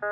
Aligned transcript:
Hey, 0.00 0.06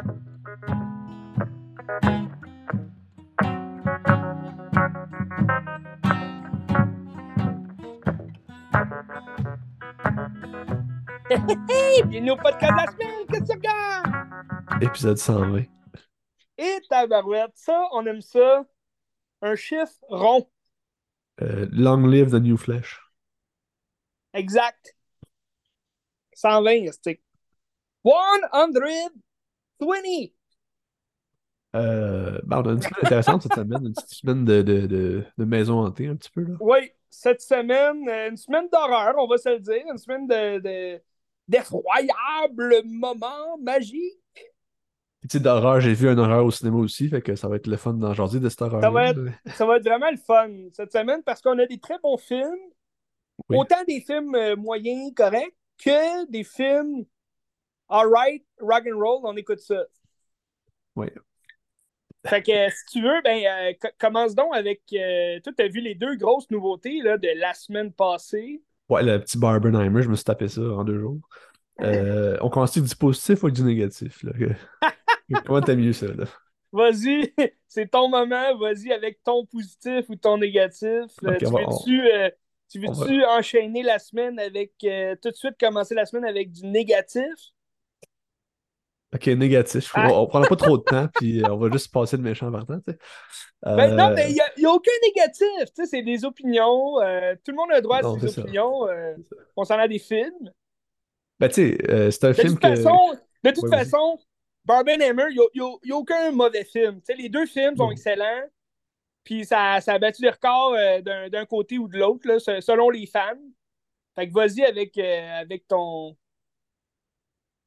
bienvenue 12.02 12.32
au 12.32 12.36
podcast 12.36 12.72
de 12.72 12.76
la 12.76 12.86
semaine, 12.90 13.26
qu'est-ce 13.28 13.40
que 13.40 13.46
tu 13.46 13.52
regardes? 13.52 14.82
Épisode 14.82 15.18
120. 15.18 15.62
Et 16.58 16.80
tabarouette, 16.90 17.52
ça, 17.54 17.86
on 17.92 18.04
aime 18.06 18.22
ça. 18.22 18.64
Un 19.42 19.54
chiffre 19.54 19.94
rond. 20.08 20.50
Euh, 21.42 21.68
long 21.70 22.08
live 22.08 22.30
the 22.30 22.40
new 22.40 22.56
flesh. 22.56 23.00
Exact. 24.34 24.96
120, 26.34 26.90
stick. 26.90 27.22
120! 29.80 30.30
Euh, 31.74 32.38
ben, 32.44 32.62
on 32.64 32.68
a 32.68 32.72
une 32.72 32.80
semaine 32.80 32.94
intéressante 33.02 33.42
cette 33.42 33.54
semaine, 33.54 33.86
une 33.86 33.92
petite 33.94 34.08
semaine 34.14 34.44
de, 34.44 34.62
de, 34.62 34.86
de, 34.86 35.24
de 35.36 35.44
maison 35.44 35.80
hantée 35.84 36.06
un 36.06 36.16
petit 36.16 36.30
peu. 36.30 36.42
Là. 36.42 36.54
Oui, 36.60 36.90
cette 37.10 37.42
semaine, 37.42 38.08
euh, 38.08 38.30
une 38.30 38.36
semaine 38.36 38.68
d'horreur, 38.72 39.14
on 39.18 39.26
va 39.26 39.36
se 39.36 39.48
le 39.50 39.60
dire. 39.60 39.82
Une 39.90 39.98
semaine 39.98 40.26
de, 40.26 40.58
de- 40.60 41.02
d'effroyables 41.48 42.82
moments 42.86 43.58
magiques. 43.60 44.20
Puis, 45.20 45.28
tu 45.28 45.36
sais, 45.38 45.40
d'horreur, 45.40 45.80
j'ai 45.80 45.92
vu 45.92 46.08
un 46.08 46.16
horreur 46.16 46.44
au 46.46 46.50
cinéma 46.50 46.78
aussi, 46.78 47.08
fait 47.08 47.20
que 47.20 47.36
ça 47.36 47.48
va 47.48 47.56
être 47.56 47.66
le 47.66 47.76
fun 47.76 47.92
d'en 47.94 48.14
jaser 48.14 48.40
de 48.40 48.48
cette 48.48 48.62
horreur. 48.62 48.80
Ça 48.80 48.90
va 48.90 49.08
être- 49.10 49.20
Ça 49.54 49.66
va 49.66 49.76
être 49.76 49.84
vraiment 49.84 50.10
le 50.10 50.16
fun 50.18 50.48
cette 50.72 50.92
semaine 50.92 51.22
parce 51.24 51.42
qu'on 51.42 51.58
a 51.58 51.66
des 51.66 51.78
très 51.78 51.98
bons 52.02 52.16
films. 52.16 52.54
Oui. 53.50 53.58
Autant 53.58 53.82
des 53.86 54.00
films 54.00 54.34
euh, 54.34 54.56
moyens, 54.56 55.12
corrects, 55.14 55.54
que 55.84 56.26
des 56.30 56.42
films 56.44 57.04
alright, 57.88 58.44
rock 58.60 58.84
and 58.86 58.98
roll, 58.98 59.20
on 59.24 59.36
écoute 59.36 59.60
ça. 59.60 59.84
Oui. 60.96 61.08
Fait 62.26 62.42
que 62.42 62.70
si 62.70 62.84
tu 62.92 63.02
veux, 63.02 63.22
ben 63.22 63.42
euh, 63.44 63.72
co- 63.80 63.88
commence 63.98 64.34
donc 64.34 64.54
avec. 64.54 64.82
Euh, 64.92 65.38
toi, 65.40 65.52
t'as 65.56 65.68
vu 65.68 65.80
les 65.80 65.94
deux 65.94 66.16
grosses 66.16 66.50
nouveautés 66.50 67.00
là, 67.02 67.18
de 67.18 67.28
la 67.36 67.54
semaine 67.54 67.92
passée. 67.92 68.62
Ouais, 68.88 69.02
le 69.02 69.20
petit 69.20 69.38
Barbenheimer, 69.38 70.02
je 70.02 70.08
me 70.08 70.16
suis 70.16 70.24
tapé 70.24 70.48
ça 70.48 70.60
en 70.60 70.84
deux 70.84 70.98
jours. 70.98 71.18
Euh, 71.82 72.36
on 72.40 72.48
commence 72.48 72.78
du 72.78 72.96
positif 72.96 73.42
ou 73.42 73.50
du 73.50 73.62
négatif? 73.62 74.22
Là? 74.22 74.32
Comment 75.44 75.60
t'as 75.60 75.74
mieux 75.76 75.92
ça? 75.92 76.06
Là? 76.06 76.24
Vas-y, 76.72 77.32
c'est 77.68 77.90
ton 77.90 78.08
moment, 78.08 78.56
vas-y 78.58 78.92
avec 78.92 79.22
ton 79.22 79.44
positif 79.46 80.08
ou 80.08 80.16
ton 80.16 80.38
négatif. 80.38 81.04
Tu 81.20 81.26
veux-tu 81.26 82.02
tu 82.68 82.80
veux-tu 82.80 83.24
enchaîner 83.24 83.82
la 83.82 83.98
semaine 83.98 84.38
avec. 84.40 84.72
tout 84.78 85.30
de 85.30 85.36
suite 85.36 85.54
commencer 85.60 85.94
la 85.94 86.06
semaine 86.06 86.24
avec 86.24 86.50
du 86.50 86.66
négatif? 86.66 87.52
Ok, 89.16 89.26
négatif. 89.28 89.90
Ah. 89.94 90.08
On, 90.10 90.22
on 90.22 90.26
prendra 90.26 90.48
pas 90.48 90.56
trop 90.56 90.78
de 90.78 90.82
temps, 90.82 91.08
puis 91.14 91.42
euh, 91.42 91.48
on 91.52 91.56
va 91.58 91.70
juste 91.70 91.92
passer 91.92 92.16
le 92.16 92.22
méchant 92.22 92.50
partant. 92.52 92.78
Tu 92.80 92.92
sais. 92.92 92.98
Ben 93.62 93.94
non, 93.96 94.10
Euh, 94.10 94.14
mais 94.14 94.30
il 94.30 94.40
n'y 94.58 94.64
a, 94.66 94.72
aucun 94.72 94.90
négatif. 95.02 95.46
Tu 95.66 95.66
sais, 95.74 95.86
c'est 95.86 96.02
des 96.02 96.24
opinions. 96.24 97.00
euh, 97.00 97.34
tout 97.44 97.52
le 97.52 97.56
monde 97.56 97.72
a 97.72 97.76
le 97.76 97.82
droit 97.82 97.98
à 97.98 98.02
ses 98.20 98.38
opinions. 98.40 98.86
euh, 98.88 99.14
concernant 99.54 99.86
des 99.88 99.98
films. 99.98 100.50
Ben, 101.40 101.48
tu 101.48 101.54
sais, 101.54 101.90
euh, 101.90 102.10
c'est 102.10 102.24
un 102.24 102.28
De 102.28 102.34
film 102.34 102.52
toute 102.54 102.62
que. 102.62 102.68
façon, 102.68 103.14
de 103.44 103.50
toute 103.50 103.64
Ouais, 103.64 103.70
façon, 103.70 104.18
Barbenheimer, 104.64 105.26
il 105.30 105.40
n'y 105.54 105.92
a, 105.92 105.96
aucun 105.96 106.30
mauvais 106.32 106.64
film. 106.64 106.96
Tu 107.00 107.06
sais, 107.06 107.14
les 107.14 107.28
deux 107.28 107.46
films 107.46 107.76
sont 107.76 107.90
excellents. 107.90 108.42
Puis 109.24 109.44
ça, 109.44 109.80
ça 109.80 109.94
a 109.94 109.98
battu 109.98 110.22
les 110.22 110.30
records 110.30 110.74
euh, 110.74 111.28
d'un 111.28 111.46
côté 111.46 111.78
ou 111.78 111.88
de 111.88 111.98
l'autre, 111.98 112.38
selon 112.60 112.90
les 112.90 113.06
fans. 113.06 113.34
Fait 114.14 114.28
que 114.28 114.32
vas-y 114.32 114.62
avec, 114.64 114.96
euh, 114.98 115.40
avec 115.40 115.66
ton. 115.68 116.16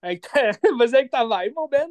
Vas-y 0.03 0.95
avec 0.95 1.11
ta 1.11 1.23
vibe, 1.23 1.53
mon 1.55 1.67
Ben. 1.67 1.89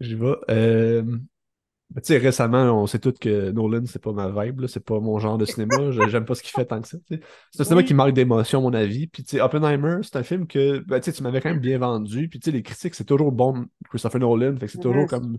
J'y 0.00 0.14
vais. 0.14 0.34
Euh, 0.50 1.02
ben, 1.02 2.00
tu 2.00 2.08
sais, 2.08 2.18
récemment, 2.18 2.82
on 2.82 2.86
sait 2.86 2.98
tous 2.98 3.12
que 3.12 3.50
Nolan, 3.52 3.84
c'est 3.86 4.02
pas 4.02 4.12
ma 4.12 4.28
vibe, 4.28 4.66
c'est 4.66 4.84
pas 4.84 4.98
mon 4.98 5.18
genre 5.20 5.38
de 5.38 5.44
cinéma. 5.44 5.76
J'aime 6.08 6.24
pas 6.24 6.34
ce 6.34 6.42
qu'il 6.42 6.50
fait 6.50 6.64
tant 6.64 6.80
que 6.80 6.88
ça. 6.88 6.98
C'est 7.08 7.60
un 7.60 7.64
cinéma 7.64 7.82
qui 7.84 7.94
manque 7.94 8.14
d'émotion, 8.14 8.58
à 8.58 8.62
mon 8.62 8.74
avis. 8.74 9.06
Puis, 9.06 9.22
tu 9.22 9.36
sais, 9.36 9.40
Oppenheimer, 9.40 9.98
c'est 10.02 10.16
un 10.16 10.22
film 10.24 10.46
que 10.46 10.78
ben, 10.80 11.00
tu 11.00 11.22
m'avais 11.22 11.40
quand 11.40 11.50
même 11.50 11.60
bien 11.60 11.78
vendu. 11.78 12.28
Puis, 12.28 12.40
tu 12.40 12.46
sais, 12.46 12.50
les 12.50 12.62
critiques, 12.62 12.94
c'est 12.94 13.04
toujours 13.04 13.30
bon, 13.30 13.66
Christopher 13.90 14.20
Nolan. 14.20 14.56
Fait 14.56 14.66
que 14.66 14.72
c'est 14.72 14.80
toujours 14.80 15.06
comme 15.06 15.38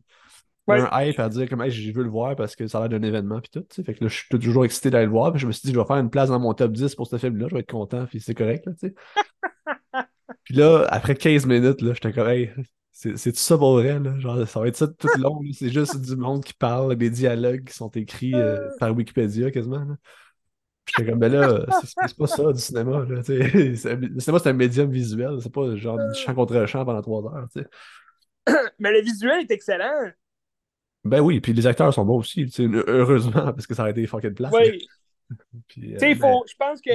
Ouais. 0.67 0.81
un 0.81 1.03
hype 1.03 1.19
à 1.19 1.29
dire 1.29 1.47
comme, 1.47 1.61
hey, 1.61 1.69
je 1.69 1.91
veux 1.91 2.01
le 2.01 2.09
voir 2.09 2.35
parce 2.35 2.55
que 2.55 2.65
ça 2.65 2.79
a 2.79 2.87
l'air 2.87 2.99
d'un 2.99 3.07
événement. 3.07 3.39
Puis 3.39 3.51
tout. 3.51 3.65
Fait 3.83 3.93
que 3.93 4.03
là, 4.03 4.09
je 4.09 4.15
suis 4.15 4.29
toujours 4.29 4.65
excité 4.65 4.89
d'aller 4.89 5.05
le 5.05 5.11
voir. 5.11 5.31
Puis, 5.31 5.39
je 5.39 5.45
me 5.47 5.51
suis 5.51 5.61
dit, 5.67 5.73
je 5.73 5.79
vais 5.79 5.85
faire 5.85 5.97
une 5.97 6.09
place 6.09 6.29
dans 6.29 6.39
mon 6.39 6.53
top 6.53 6.71
10 6.71 6.95
pour 6.95 7.05
ce 7.05 7.17
film-là. 7.17 7.47
Je 7.49 7.53
vais 7.53 7.61
être 7.61 7.69
content. 7.71 8.05
Puis, 8.07 8.19
c'est 8.19 8.33
correct, 8.33 8.65
là, 8.65 8.71
tu 8.79 8.87
sais. 8.87 8.95
Puis 10.43 10.55
là, 10.55 10.85
après 10.89 11.15
15 11.15 11.45
minutes, 11.45 11.81
là, 11.81 11.93
j'étais 11.93 12.13
comme, 12.13 12.27
hey, 12.27 12.51
c'est 12.91 13.13
tout 13.13 13.37
ça 13.37 13.57
pour 13.57 13.73
vrai, 13.73 13.99
là? 13.99 14.17
Genre, 14.19 14.47
ça 14.47 14.59
va 14.59 14.67
être 14.67 14.75
ça 14.77 14.87
tout 14.87 15.07
le 15.15 15.21
long. 15.21 15.41
C'est 15.53 15.69
juste 15.69 15.99
du 16.01 16.15
monde 16.15 16.43
qui 16.43 16.53
parle, 16.53 16.95
des 16.95 17.09
dialogues 17.09 17.65
qui 17.65 17.73
sont 17.73 17.89
écrits 17.89 18.33
euh, 18.35 18.69
par 18.79 18.95
Wikipédia 18.95 19.51
quasiment. 19.51 19.83
là. 19.83 19.95
J'étais 20.87 21.09
comme, 21.09 21.19
ben 21.19 21.31
là, 21.31 21.65
c'est 21.81 22.17
pas 22.17 22.27
ça 22.27 22.53
du 22.53 22.59
cinéma. 22.59 23.05
Là, 23.09 23.21
le 23.27 23.75
cinéma, 23.75 24.39
c'est 24.39 24.49
un 24.49 24.53
médium 24.53 24.89
visuel. 24.89 25.37
C'est 25.41 25.51
pas 25.51 25.75
genre 25.75 25.97
du 25.97 26.19
chant 26.19 26.35
contre 26.35 26.65
chant 26.67 26.85
pendant 26.85 27.01
trois 27.01 27.23
heures. 27.23 27.47
Mais 28.79 28.91
le 28.91 29.01
visuel 29.01 29.41
est 29.41 29.51
excellent. 29.51 30.11
Ben 31.03 31.21
oui, 31.21 31.39
puis 31.39 31.53
les 31.53 31.67
acteurs 31.67 31.93
sont 31.93 32.05
bons 32.05 32.19
aussi. 32.19 32.51
Heureusement, 32.59 33.53
parce 33.53 33.67
que 33.67 33.75
ça 33.75 33.83
aurait 33.83 33.91
été 33.91 34.05
fucking 34.07 34.33
place. 34.33 34.53
Oui. 34.53 34.87
Puis, 35.67 35.93
euh, 35.93 35.93
Tu 35.93 35.99
sais, 35.99 36.11
il 36.11 36.19
ben, 36.19 36.29
faut, 36.29 36.45
je 36.47 36.53
pense 36.57 36.81
que 36.81 36.91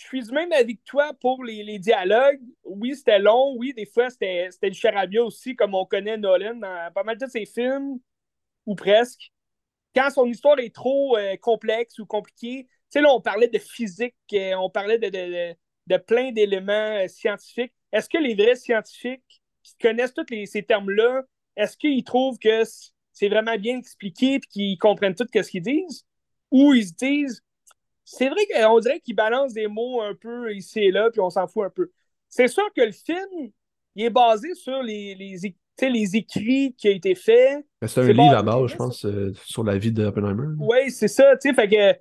je 0.00 0.06
suis 0.06 0.22
du 0.22 0.32
même 0.32 0.50
avis 0.52 0.78
que 0.78 0.82
toi 0.86 1.12
pour 1.20 1.44
les, 1.44 1.78
dialogues. 1.78 2.40
Oui, 2.64 2.96
c'était 2.96 3.18
long. 3.18 3.54
Oui, 3.58 3.74
des 3.74 3.84
fois, 3.84 4.08
c'était 4.08 4.48
du 4.62 4.72
charabia 4.72 5.22
aussi, 5.22 5.54
comme 5.54 5.74
on 5.74 5.84
connaît 5.84 6.16
Nolan 6.16 6.54
dans 6.54 6.90
pas 6.94 7.02
mal 7.02 7.18
de 7.18 7.26
ses 7.26 7.44
films, 7.44 8.00
ou 8.64 8.74
presque. 8.74 9.30
Quand 9.94 10.08
son 10.10 10.26
histoire 10.26 10.58
est 10.58 10.74
trop 10.74 11.18
euh, 11.18 11.36
complexe 11.36 11.98
ou 11.98 12.06
compliquée, 12.06 12.64
tu 12.66 12.70
sais, 12.88 13.00
là, 13.02 13.12
on 13.12 13.20
parlait 13.20 13.48
de 13.48 13.58
physique, 13.58 14.14
euh, 14.32 14.54
on 14.54 14.70
parlait 14.70 14.98
de, 14.98 15.08
de, 15.10 15.54
de- 15.86 15.96
plein 15.98 16.32
d'éléments 16.32 16.72
euh, 17.02 17.08
scientifiques. 17.08 17.74
Est-ce 17.92 18.08
que 18.08 18.18
les 18.18 18.34
vrais 18.34 18.56
scientifiques 18.56 19.42
qui 19.62 19.74
connaissent 19.82 20.14
tous 20.14 20.24
ces 20.46 20.62
termes-là, 20.62 21.24
est-ce 21.56 21.76
qu'ils 21.76 22.04
trouvent 22.04 22.38
que 22.38 22.62
c'est 23.12 23.28
vraiment 23.28 23.56
bien 23.58 23.76
expliqué 23.76 24.34
et 24.34 24.40
qu'ils 24.40 24.78
comprennent 24.78 25.14
tout 25.14 25.26
ce 25.30 25.50
qu'ils 25.50 25.62
disent? 25.62 26.06
Ou 26.50 26.72
ils 26.72 26.86
se 26.86 26.94
disent, 26.94 27.42
c'est 28.12 28.28
vrai 28.28 28.40
qu'on 28.52 28.80
dirait 28.80 28.98
qu'ils 28.98 29.14
balancent 29.14 29.52
des 29.52 29.68
mots 29.68 30.02
un 30.02 30.16
peu 30.16 30.52
ici 30.52 30.80
et 30.80 30.90
là, 30.90 31.10
puis 31.12 31.20
on 31.20 31.30
s'en 31.30 31.46
fout 31.46 31.64
un 31.64 31.70
peu. 31.70 31.92
C'est 32.28 32.48
sûr 32.48 32.68
que 32.74 32.82
le 32.82 32.90
film, 32.90 33.52
il 33.94 34.04
est 34.04 34.10
basé 34.10 34.52
sur 34.54 34.82
les, 34.82 35.14
les, 35.14 35.36
les 35.80 36.16
écrits 36.16 36.74
qui 36.76 36.88
ont 36.88 36.92
été 36.92 37.14
faits. 37.14 37.64
c'est 37.86 38.00
un 38.00 38.08
livre 38.08 38.36
à 38.36 38.42
base, 38.42 38.66
je 38.66 38.76
pense, 38.76 39.06
euh, 39.06 39.32
sur 39.44 39.62
la 39.62 39.78
vie 39.78 39.92
d'Oppenheimer. 39.92 40.56
Oui, 40.58 40.90
c'est 40.90 41.06
ça, 41.06 41.36
tu 41.36 41.48
sais, 41.48 41.54
fait 41.54 41.68
que 41.68 42.00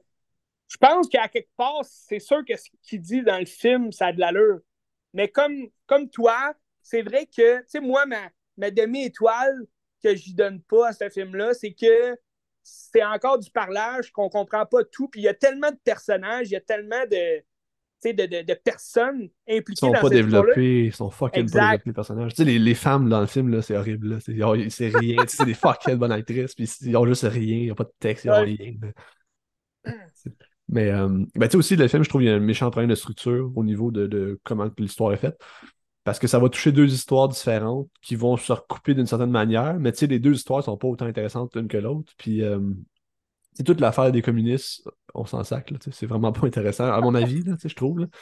je 0.68 0.78
pense 0.78 1.08
qu'à 1.08 1.28
quelque 1.28 1.52
part, 1.56 1.82
c'est 1.84 2.20
sûr 2.20 2.44
que 2.44 2.58
ce 2.58 2.70
qu'il 2.82 3.02
dit 3.02 3.22
dans 3.22 3.38
le 3.38 3.46
film, 3.46 3.92
ça 3.92 4.08
a 4.08 4.12
de 4.12 4.20
l'allure. 4.20 4.62
Mais 5.14 5.28
comme, 5.28 5.68
comme 5.86 6.10
toi, 6.10 6.54
c'est 6.82 7.04
vrai 7.04 7.28
que, 7.28 7.60
tu 7.60 7.66
sais, 7.68 7.80
moi, 7.82 8.08
ma, 8.08 8.30
ma 8.58 8.72
demi-étoile 8.72 9.64
que 10.04 10.16
j'y 10.16 10.34
donne 10.34 10.60
pas 10.62 10.88
à 10.88 10.94
ce 10.94 11.08
film-là, 11.08 11.54
c'est 11.54 11.74
que 11.74 12.18
c'est 12.64 13.04
encore 13.04 13.40
du 13.40 13.52
parlage, 13.52 14.12
qu'on 14.12 14.30
comprend 14.30 14.66
pas 14.66 14.84
tout, 14.84 15.08
puis 15.10 15.22
il 15.22 15.24
y 15.26 15.28
a 15.28 15.34
tellement 15.34 15.72
de 15.72 15.78
personnages, 15.84 16.50
il 16.50 16.54
y 16.54 16.56
a 16.58 16.62
tellement 16.62 17.06
de, 17.12 17.44
de, 18.06 18.26
de, 18.28 18.42
de 18.44 18.54
personnes 18.56 19.30
Ils 19.72 19.78
impliquées 19.78 19.90
sont 19.90 19.96
dans 19.96 19.98
pas 19.98 20.10
développés, 20.10 20.86
ils 20.86 20.94
sont 20.96 21.12
fucking 21.12 21.50
Exact. 21.50 21.52
pas 21.52 21.60
développés, 21.60 21.90
les 21.90 21.94
personnages. 21.94 22.32
Tu 22.34 22.38
sais, 22.38 22.46
les, 22.46 22.58
les 22.60 22.74
femmes 22.76 23.08
dans 23.08 23.22
le 23.22 23.28
film, 23.28 23.62
c'est 23.62 23.78
horrible. 23.78 24.20
C'est 24.22 24.34
ils 24.34 24.44
rien. 24.98 25.26
C'est 25.28 25.46
des 25.46 25.54
fucking 25.54 25.96
bonnes 25.96 26.12
actrices, 26.12 26.56
puis 26.56 26.66
ils 26.82 26.98
ont 26.98 27.06
juste 27.06 27.24
rien, 27.24 27.58
ils 27.58 27.72
ont 27.72 27.76
pas 27.76 27.84
de 27.84 27.94
texte, 28.00 28.26
ils 28.26 28.32
ont 28.32 28.36
Ouais. 28.36 28.40
rien. 28.40 28.74
Mais, 30.68 30.90
euh, 30.92 31.08
ben, 31.36 31.48
tu 31.48 31.52
sais, 31.54 31.58
aussi, 31.58 31.76
le 31.76 31.88
film, 31.88 32.04
je 32.04 32.10
trouve, 32.10 32.22
il 32.22 32.26
y 32.28 32.30
a 32.30 32.36
un 32.36 32.40
méchant 32.40 32.70
problème 32.70 32.90
de 32.92 32.96
structure 32.96 33.52
au 33.56 33.64
niveau 33.64 33.92
de, 33.92 34.06
de 34.08 34.40
comment 34.44 34.70
l'histoire 34.78 35.14
est 35.14 35.18
faite. 35.18 35.40
Parce 36.04 36.20
que 36.20 36.28
ça 36.28 36.40
va 36.40 36.50
toucher 36.50 36.72
deux 36.72 36.92
histoires 36.94 37.28
différentes 37.28 37.90
qui 38.02 38.16
vont 38.16 38.38
se 38.38 38.52
recouper 38.54 38.94
d'une 38.94 39.06
certaine 39.06 39.32
manière, 39.32 39.76
mais 39.80 39.92
tu 39.92 40.00
sais, 40.00 40.08
les 40.08 40.20
deux 40.20 40.34
histoires 40.34 40.64
sont 40.64 40.78
pas 40.78 40.88
autant 40.88 41.06
intéressantes 41.06 41.56
l'une 41.56 41.68
que 41.68 41.78
l'autre. 41.78 42.14
Puis, 42.18 42.42
euh, 42.44 42.60
c'est 43.54 43.64
toute 43.64 43.82
l'affaire 43.82 44.12
des 44.12 44.22
communistes, 44.22 44.88
on 45.14 45.26
s'en 45.26 45.44
sac, 45.44 45.74
c'est 45.92 46.06
vraiment 46.06 46.32
pas 46.32 46.48
intéressant, 46.48 46.86
à 46.92 47.02
mon 47.02 47.16
avis, 47.16 47.44
là, 47.44 47.56
je 47.64 47.74
trouve. 47.76 48.08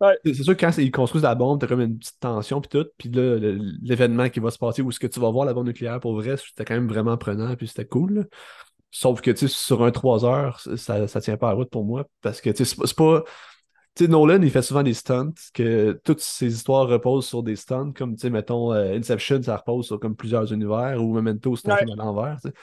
Ouais. 0.00 0.16
C'est 0.24 0.34
sûr 0.44 0.56
que 0.56 0.60
quand 0.64 0.78
ils 0.78 0.90
construisent 0.90 1.24
la 1.24 1.34
bombe, 1.34 1.60
t'as 1.60 1.66
comme 1.66 1.82
une 1.82 1.98
petite 1.98 2.18
tension 2.20 2.62
puis 2.62 2.70
tout, 2.70 2.86
puis 2.96 3.10
là, 3.10 3.38
l'événement 3.82 4.30
qui 4.30 4.40
va 4.40 4.50
se 4.50 4.56
passer, 4.56 4.80
où 4.80 4.88
est-ce 4.88 4.98
que 4.98 5.06
tu 5.06 5.20
vas 5.20 5.30
voir 5.30 5.44
la 5.44 5.52
bombe 5.52 5.66
nucléaire 5.66 6.00
pour 6.00 6.14
vrai, 6.14 6.38
c'était 6.38 6.64
quand 6.64 6.72
même 6.74 6.88
vraiment 6.88 7.18
prenant, 7.18 7.54
puis 7.54 7.68
c'était 7.68 7.84
cool. 7.84 8.14
là. 8.14 8.22
Sauf 8.90 9.20
que, 9.20 9.30
tu 9.30 9.38
sais, 9.40 9.48
sur 9.48 9.84
un 9.84 9.90
3 9.92 10.24
heures, 10.24 10.60
ça, 10.60 11.08
ça 11.08 11.20
tient 11.20 11.36
pas 11.36 11.50
à 11.50 11.52
route 11.52 11.70
pour 11.70 11.84
moi, 11.84 12.06
parce 12.22 12.40
que, 12.40 12.50
tu 12.50 12.64
sais, 12.64 12.76
c'est 12.84 12.96
pas- 12.96 13.24
sais, 14.04 14.10
Nolan, 14.10 14.42
il 14.42 14.50
fait 14.50 14.62
souvent 14.62 14.82
des 14.82 14.94
stunts, 14.94 15.32
que 15.54 15.92
toutes 16.04 16.20
ses 16.20 16.52
histoires 16.52 16.88
reposent 16.88 17.26
sur 17.26 17.42
des 17.42 17.56
stunts, 17.56 17.92
comme, 17.96 18.14
tu 18.14 18.22
sais, 18.22 18.30
mettons, 18.30 18.72
euh, 18.72 18.96
Inception, 18.96 19.42
ça 19.42 19.56
repose 19.56 19.86
sur 19.86 19.98
comme 20.00 20.16
plusieurs 20.16 20.52
univers, 20.52 21.02
ou 21.02 21.12
Memento, 21.12 21.56
c'est 21.56 21.68
un 21.70 21.74
Ouais. 21.74 21.78
film 21.86 21.98
à 21.98 22.04
l'envers, 22.04 22.38
tu 22.42 22.48
sais. 22.48 22.54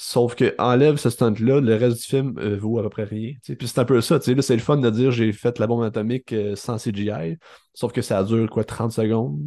Sauf 0.00 0.36
que 0.36 0.54
enlève 0.58 0.96
ce 0.96 1.10
stunt-là, 1.10 1.60
le 1.60 1.74
reste 1.74 1.96
du 2.02 2.04
film 2.04 2.38
euh, 2.38 2.56
vaut 2.56 2.78
à 2.78 2.82
peu 2.84 2.88
près 2.88 3.02
rien. 3.04 3.32
Puis 3.42 3.66
c'est 3.66 3.80
un 3.80 3.84
peu 3.84 4.00
ça, 4.00 4.20
tu 4.20 4.26
sais, 4.26 4.34
là, 4.34 4.42
c'est 4.42 4.54
le 4.54 4.62
fun 4.62 4.76
de 4.76 4.90
dire 4.90 5.10
j'ai 5.10 5.32
fait 5.32 5.58
la 5.58 5.66
bombe 5.66 5.82
atomique 5.82 6.32
euh, 6.32 6.54
sans 6.54 6.78
CGI, 6.78 7.36
sauf 7.74 7.92
que 7.92 8.00
ça 8.00 8.22
dure 8.22 8.48
quoi, 8.48 8.62
30 8.62 8.92
secondes. 8.92 9.40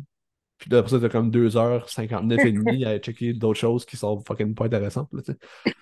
Puis 0.57 0.75
après 0.75 0.92
ça, 0.92 1.00
t'as 1.00 1.07
comme 1.09 1.31
2h59 1.31 2.45
et 2.45 2.51
demi 2.51 2.83
à 2.86 3.00
checker 3.00 3.33
d'autres 3.33 3.59
choses 3.59 3.86
qui 3.86 3.95
sont 3.95 4.19
fucking 4.27 4.53
pas 4.53 4.65
intéressantes, 4.65 5.09
là. 5.13 5.21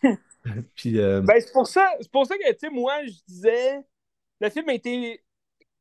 Puis, 0.76 1.00
euh, 1.00 1.22
Ben, 1.22 1.42
c'est 1.42 1.52
pour 1.52 1.68
ça, 1.68 1.86
c'est 2.00 2.12
pour 2.12 2.26
ça 2.26 2.38
que, 2.38 2.50
tu 2.52 2.60
sais, 2.60 2.70
moi, 2.70 2.94
je 3.06 3.12
disais, 3.28 3.80
le 4.40 4.50
film 4.50 4.70
a 4.70 4.74
été 4.74 5.24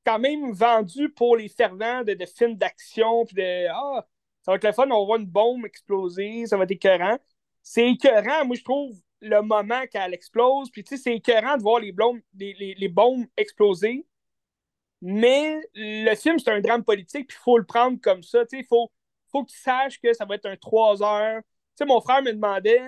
quand 0.04 0.18
même 0.18 0.52
vendu 0.52 1.10
pour 1.10 1.36
les 1.36 1.48
fervents 1.48 2.02
de, 2.02 2.14
de 2.14 2.26
films 2.26 2.56
d'action, 2.56 3.24
puis 3.26 3.36
de, 3.36 3.66
ah, 3.70 4.06
ça 4.42 4.52
va 4.52 4.56
être 4.56 4.64
le 4.64 4.72
fun, 4.72 4.90
on 4.90 5.00
va 5.00 5.06
voir 5.06 5.18
une 5.18 5.26
bombe 5.26 5.66
exploser, 5.66 6.46
ça 6.46 6.56
va 6.56 6.64
être 6.64 6.70
écœurant. 6.70 7.18
C'est 7.62 7.90
écœurant, 7.90 8.46
moi, 8.46 8.56
je 8.56 8.64
trouve, 8.64 8.96
le 9.20 9.42
moment 9.42 9.84
qu'elle 9.90 10.14
explose, 10.14 10.70
puis 10.70 10.84
tu 10.84 10.96
sais, 10.96 11.02
c'est 11.02 11.14
écœurant 11.16 11.56
de 11.56 11.62
voir 11.62 11.80
les, 11.80 11.92
bombes, 11.92 12.20
les, 12.38 12.54
les, 12.54 12.74
les 12.74 12.88
bombes 12.88 13.26
exploser, 13.36 14.06
mais 15.00 15.60
le 15.74 16.14
film, 16.14 16.38
c'est 16.38 16.50
un 16.50 16.60
drame 16.60 16.84
politique, 16.84 17.28
puis 17.28 17.36
il 17.38 17.42
faut 17.42 17.58
le 17.58 17.64
prendre 17.66 18.00
comme 18.00 18.22
ça, 18.22 18.44
il 18.52 18.64
faut, 18.64 18.90
faut 19.30 19.44
que 19.44 20.00
que 20.00 20.12
ça 20.12 20.24
va 20.24 20.34
être 20.36 20.46
un 20.46 20.56
3 20.56 21.02
heures. 21.02 21.42
Tu 21.42 21.48
sais, 21.76 21.84
mon 21.84 22.00
frère 22.00 22.22
me 22.22 22.32
demandait, 22.32 22.82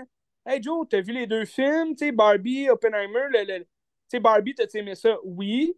Hey 0.46 0.62
Joe, 0.62 0.86
t'as 0.88 1.00
vu 1.00 1.12
les 1.12 1.26
deux 1.26 1.44
films, 1.44 1.94
tu 1.94 2.06
sais, 2.06 2.12
Barbie, 2.12 2.68
Oppenheimer, 2.70 3.26
sais, 4.10 4.20
Barbie, 4.20 4.54
t'as 4.54 4.66
aimé 4.74 4.94
ça? 4.94 5.16
Oui. 5.24 5.76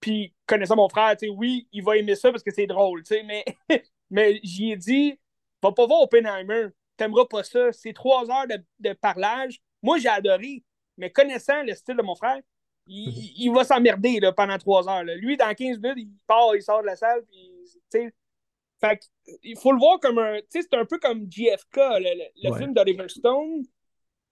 Puis, 0.00 0.34
connaissant 0.46 0.76
mon 0.76 0.88
frère, 0.88 1.16
tu 1.16 1.26
sais, 1.26 1.32
oui, 1.32 1.66
il 1.72 1.82
va 1.82 1.96
aimer 1.96 2.14
ça 2.14 2.30
parce 2.30 2.42
que 2.42 2.50
c'est 2.52 2.66
drôle, 2.66 3.02
tu 3.02 3.14
sais, 3.14 3.22
mais, 3.22 3.44
mais 4.10 4.38
j'y 4.42 4.72
ai 4.72 4.76
dit, 4.76 5.18
va 5.62 5.72
pas 5.72 5.86
voir 5.86 6.02
Oppenheimer, 6.02 6.66
t'aimeras 6.96 7.24
pas 7.26 7.42
ça. 7.42 7.72
C'est 7.72 7.92
trois 7.94 8.30
heures 8.30 8.46
de, 8.46 8.62
de 8.80 8.92
parlage. 8.92 9.60
Moi, 9.82 9.98
j'ai 9.98 10.08
adoré, 10.08 10.62
mais 10.98 11.10
connaissant 11.10 11.62
le 11.62 11.74
style 11.74 11.96
de 11.96 12.02
mon 12.02 12.14
frère, 12.14 12.40
il, 12.86 13.32
il 13.38 13.50
va 13.50 13.64
s'emmerder 13.64 14.20
là, 14.20 14.32
pendant 14.32 14.58
trois 14.58 14.86
heures. 14.88 15.04
là. 15.04 15.14
Lui, 15.14 15.38
dans 15.38 15.54
15 15.54 15.78
minutes, 15.78 15.96
il 15.98 16.10
part, 16.26 16.54
il 16.54 16.62
sort 16.62 16.82
de 16.82 16.86
la 16.86 16.96
salle, 16.96 17.24
puis, 17.24 17.50
tu 17.90 18.00
sais, 18.00 18.12
il 19.42 19.56
faut 19.58 19.72
le 19.72 19.78
voir 19.78 19.98
comme 20.00 20.18
un. 20.18 20.36
Tu 20.40 20.46
sais, 20.50 20.62
c'est 20.62 20.74
un 20.76 20.84
peu 20.84 20.98
comme 20.98 21.26
JFK, 21.30 21.76
le, 21.76 22.28
le- 22.42 22.50
Ouais. 22.50 22.58
film 22.58 22.74
d'Oliver 22.74 23.08
Stone. 23.08 23.62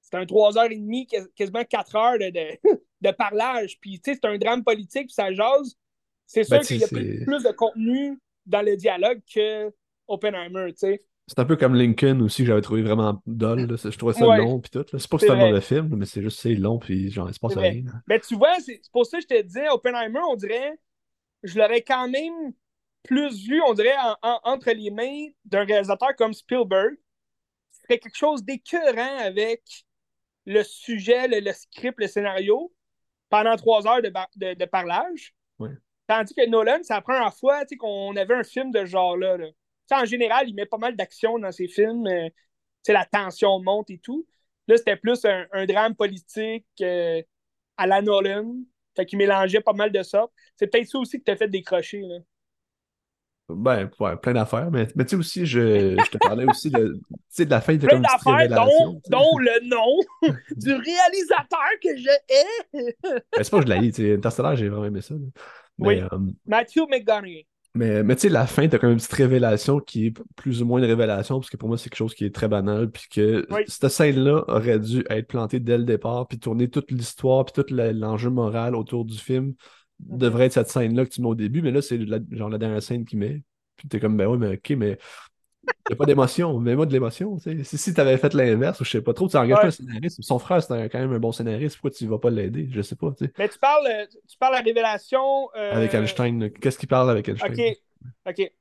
C'est 0.03 0.17
un 0.17 0.25
3h30, 0.27 1.07
quas- 1.07 1.29
quasiment 1.35 1.65
4 1.65 1.97
heures 1.97 2.19
de, 2.19 2.29
de, 2.29 2.59
de 3.03 3.11
parlage. 3.11 3.79
Puis, 3.81 4.01
tu 4.01 4.13
sais, 4.15 4.19
c'est 4.23 4.29
un 4.29 4.39
drame 4.39 4.65
politique, 4.65 5.07
puis 5.09 5.15
ça 5.15 5.33
jase. 5.33 5.77
C'est 6.27 6.45
sûr 6.45 6.57
Ben, 6.57 6.61
tu 6.63 6.67
qu'il 6.69 6.79
y 6.79 6.85
a 6.85 6.89
plus, 6.89 7.43
de 7.43 7.53
contenu 7.53 8.19
dans 8.47 8.63
le 8.63 8.77
dialogue 8.77 9.21
que 9.33 9.71
Oppenheimer, 10.09 10.73
tu 10.73 10.79
sais. 10.79 11.05
c'est 11.27 11.39
un 11.39 11.45
peu 11.45 11.57
comme 11.57 11.75
Lincoln 11.75 12.21
aussi, 12.23 12.43
que 12.43 12.49
j'avais 12.49 12.61
trouvé 12.63 12.83
vraiment 12.83 13.23
dol. 13.27 13.67
là. 13.67 13.77
Je 13.77 13.97
trouvais 13.99 14.13
ça 14.15 14.27
Ouais. 14.27 14.39
long, 14.39 14.61
puis 14.61 14.71
tout. 14.71 14.85
C'est 14.91 15.09
pas 15.09 15.17
que 15.19 15.25
C'est 15.27 15.31
un 15.31 15.37
mauvais 15.37 15.61
film, 15.61 15.95
mais 15.97 16.07
c'est 16.07 16.23
juste 16.23 16.41
c'est 16.41 16.55
long, 16.55 16.79
puis 16.79 17.11
genre, 17.11 17.29
il 17.29 17.35
se 17.35 17.39
passe 17.41 17.55
rien. 17.57 17.83
Mais 18.09 18.19
tu 18.21 18.35
vois, 18.37 18.59
c'est 18.61 18.81
pour 18.93 19.05
ça 19.07 19.19
que 19.19 19.23
je 19.25 19.29
te 19.37 19.43
disais, 19.43 19.69
Oppenheimer, 19.69 20.21
on 20.29 20.37
dirait, 20.37 20.79
je 21.43 21.59
l'aurais 21.59 21.83
quand 21.83 22.09
même 22.09 22.53
plus 23.03 23.45
vu, 23.47 23.61
on 23.67 23.75
dirait, 23.75 23.97
en- 23.99 24.17
en- 24.23 24.41
entre 24.45 24.71
les 24.71 24.91
mains 24.91 25.27
d'un 25.45 25.65
réalisateur 25.65 26.15
comme 26.17 26.33
Spielberg. 26.33 26.95
Ce 27.73 27.81
serait 27.83 27.99
quelque 27.99 28.17
chose 28.17 28.45
d'écœurant 28.45 29.19
avec 29.19 29.63
le 30.47 30.63
sujet, 30.63 31.29
le, 31.29 31.41
le 31.41 31.53
script, 31.53 31.99
le 31.99 32.07
scénario, 32.07 32.73
pendant 33.33 33.57
trois 33.57 33.89
heures 33.89 34.03
de, 34.03 34.13
de, 34.37 34.55
de 34.55 34.67
parlage. 34.67 35.35
Ouais. 35.59 35.71
Tandis 36.07 36.35
que 36.35 36.47
Nolan, 36.49 36.81
c'est 36.83 36.95
la 36.95 37.01
première 37.03 37.35
fois 37.35 37.63
tu 37.63 37.71
sais, 37.71 37.77
qu'on 37.79 38.15
avait 38.17 38.35
un 38.35 38.45
film 38.45 38.71
de 38.73 38.81
ce 38.81 38.87
genre-là. 38.87 39.39
là. 39.39 39.47
Tu 39.49 39.55
sais, 39.89 39.95
En 39.97 40.05
général, 40.05 40.49
il 40.49 40.55
met 40.55 40.67
pas 40.67 40.79
mal 40.79 40.97
d'action 40.97 41.39
dans 41.39 41.53
ses 41.53 41.69
films. 41.69 42.07
euh, 42.09 42.29
tu 42.29 42.35
sais, 42.85 42.93
la 42.93 43.07
tension 43.07 43.61
monte 43.63 43.91
et 43.91 43.99
tout. 43.99 44.27
Là, 44.69 44.77
c'était 44.77 44.97
plus 44.97 45.25
un, 45.25 45.47
un 45.53 45.67
drame 45.67 45.95
politique 45.97 46.67
euh, 46.83 47.23
à 47.79 47.87
la 47.87 48.03
Nolan. 48.03 48.57
Fait 48.97 49.07
qu'il 49.07 49.19
mélangeait 49.19 49.63
pas 49.63 49.73
mal 49.75 49.93
de 49.93 50.03
ça. 50.03 50.29
C'est 50.57 50.69
peut-être 50.69 50.89
ça 50.89 50.99
aussi 50.99 51.19
que 51.19 51.25
t'as 51.25 51.37
fait 51.37 51.49
décrocher. 51.49 52.03
Là. 52.03 52.19
Ben, 53.57 53.91
ouais, 54.01 54.17
plein 54.17 54.33
d'affaires. 54.35 54.71
Mais, 54.71 54.89
mais 54.95 55.05
tu 55.05 55.11
sais 55.11 55.17
aussi, 55.17 55.47
je, 55.47 55.97
je 56.05 56.11
te 56.11 56.19
parlais 56.19 56.45
aussi 56.45 56.71
de, 56.71 56.99
de 57.39 57.45
la 57.51 57.61
fin, 57.61 57.75
de 57.75 57.87
Plein 57.87 58.01
d'affaires, 58.01 58.49
dont, 58.49 59.01
dont 59.11 59.39
le 59.39 59.69
nom 59.69 59.99
du 60.57 60.73
réalisateur 60.73 61.59
que 61.83 61.97
je 61.97 62.09
hais. 62.29 62.97
Ben, 63.03 63.43
c'est 63.45 63.51
pas 63.51 63.61
que 63.63 63.67
je 63.69 63.73
l'ai, 63.73 63.93
tu 63.93 64.03
sais, 64.03 64.15
Interstellar, 64.15 64.57
j'ai 64.57 64.69
vraiment 64.69 64.87
aimé 64.87 65.01
ça. 65.01 65.15
là. 65.15 65.21
Mais, 65.79 65.87
Oui. 65.89 66.01
euh, 66.01 66.19
Matthew 66.47 66.81
McGonaghy. 66.91 67.47
mais, 67.75 68.03
mais 68.03 68.15
tu 68.17 68.23
sais, 68.23 68.29
la 68.29 68.47
fin, 68.47 68.69
t'as 68.69 68.79
comme 68.79 68.91
une 68.91 68.97
petite 68.99 69.13
révélation 69.13 69.81
qui 69.81 70.07
est 70.09 70.15
plus 70.37 70.63
ou 70.63 70.67
moins 70.67 70.79
une 70.81 70.85
révélation, 70.87 71.41
parce 71.41 71.49
que 71.51 71.57
pour 71.57 71.69
moi, 71.69 71.79
c'est 71.79 71.89
quelque 71.89 71.97
chose 71.99 72.15
qui 72.15 72.25
est 72.27 72.35
très 72.35 72.49
banal, 72.49 72.91
puis 72.91 73.05
que 73.11 73.47
Oui. 73.51 73.63
cette 73.69 73.89
scène-là 73.89 74.45
aurait 74.49 74.79
dû 74.79 75.03
être 75.09 75.29
plantée 75.29 75.61
dès 75.61 75.79
le 75.79 75.85
départ, 75.85 76.29
puis 76.29 76.39
tourner 76.39 76.69
toute 76.69 76.91
l'histoire, 76.91 77.45
puis 77.47 77.55
tout 77.63 77.75
le- 77.75 77.93
l'enjeu 77.93 78.29
moral 78.31 78.75
autour 78.77 79.05
du 79.05 79.17
film 79.19 79.55
devrait 80.03 80.47
être 80.47 80.53
cette 80.55 80.69
scène-là 80.71 81.05
que 81.07 81.11
tu 81.11 81.21
mets 81.23 81.29
au 81.29 81.35
début, 81.35 81.63
mais 81.63 81.71
là, 81.71 81.83
c'est 81.83 81.99
la- 81.99 82.19
genre 82.33 82.49
la 82.49 82.59
dernière 82.59 82.83
scène 82.83 83.05
qu'il 83.05 83.19
met. 83.19 83.43
Puis 83.77 83.89
t'es 83.89 84.01
comme, 84.01 84.17
ben 84.17 84.27
oui, 84.27 84.39
mais 84.39 84.55
ok, 84.57 84.71
mais 84.71 84.99
il 85.89 85.93
a 85.95 85.97
pas 85.97 86.07
d'émotion, 86.07 86.59
mets-moi 86.61 86.87
de 86.87 86.93
l'émotion, 86.93 87.37
tu 87.39 87.43
sais. 87.59 87.65
Si, 87.65 87.79
si 87.79 87.95
t'avais 87.95 88.17
fait 88.19 88.35
l'inverse, 88.35 88.81
ou 88.81 88.85
je 88.85 88.91
sais 88.91 89.03
pas 89.03 89.15
trop, 89.15 89.29
tu 89.29 89.37
engages 89.37 89.57
Ouais. 89.57 89.63
pas 89.63 89.67
un 89.69 89.71
scénariste. 89.71 90.23
Son 90.23 90.39
frère, 90.39 90.63
c'est 90.63 90.89
quand 90.91 90.99
même 90.99 91.13
un 91.13 91.19
bon 91.19 91.33
scénariste, 91.33 91.77
pourquoi 91.77 91.91
tu 91.91 92.07
vas 92.07 92.19
pas 92.19 92.31
l'aider? 92.31 92.69
Je 92.71 92.83
sais 92.83 92.97
pas. 92.97 93.13
Mais 93.39 93.49
tu 93.49 93.59
parles, 93.59 93.87
euh, 93.87 94.07
tu 94.29 94.37
parles 94.39 94.55
la 94.55 94.61
révélation. 94.61 95.49
euh, 95.57 95.75
Avec 95.77 95.95
Einstein, 95.95 96.51
qu'est-ce 96.51 96.79
qu'il 96.79 96.89
parle 96.89 97.11
avec 97.11 97.29
Einstein? 97.29 97.53
OK. 97.55 97.77
OK. 98.29 98.53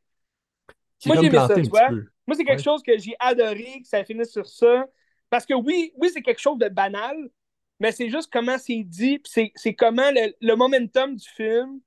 Qui 1.00 1.10
Moi, 1.10 1.18
j'ai 1.18 1.26
aimé 1.28 1.40
ça, 1.40 1.56
tu 1.56 1.70
vois. 1.70 1.90
Moi, 2.28 2.36
c'est 2.36 2.44
quelque 2.44 2.60
Ouais. 2.60 2.64
chose 2.64 2.84
que 2.84 2.98
j'ai 2.98 3.16
adoré, 3.20 3.82
que 3.82 3.88
ça 3.88 4.04
finisse 4.04 4.32
sur 4.32 4.48
ça. 4.48 4.86
Parce 5.30 5.46
que 5.46 5.54
oui, 5.54 5.92
oui, 5.98 6.10
c'est 6.14 6.22
quelque 6.22 6.42
chose 6.42 6.58
de 6.60 6.70
banal, 6.70 7.16
mais 7.82 7.92
c'est 7.92 8.10
juste 8.10 8.30
comment 8.32 8.60
c'est 8.60 8.84
dit, 8.84 9.18
puis 9.18 9.52
c'est, 9.56 9.74
comment 9.74 10.12
le, 10.12 10.36
le 10.40 10.56
momentum 10.56 11.16
du 11.16 11.28
film 11.28 11.82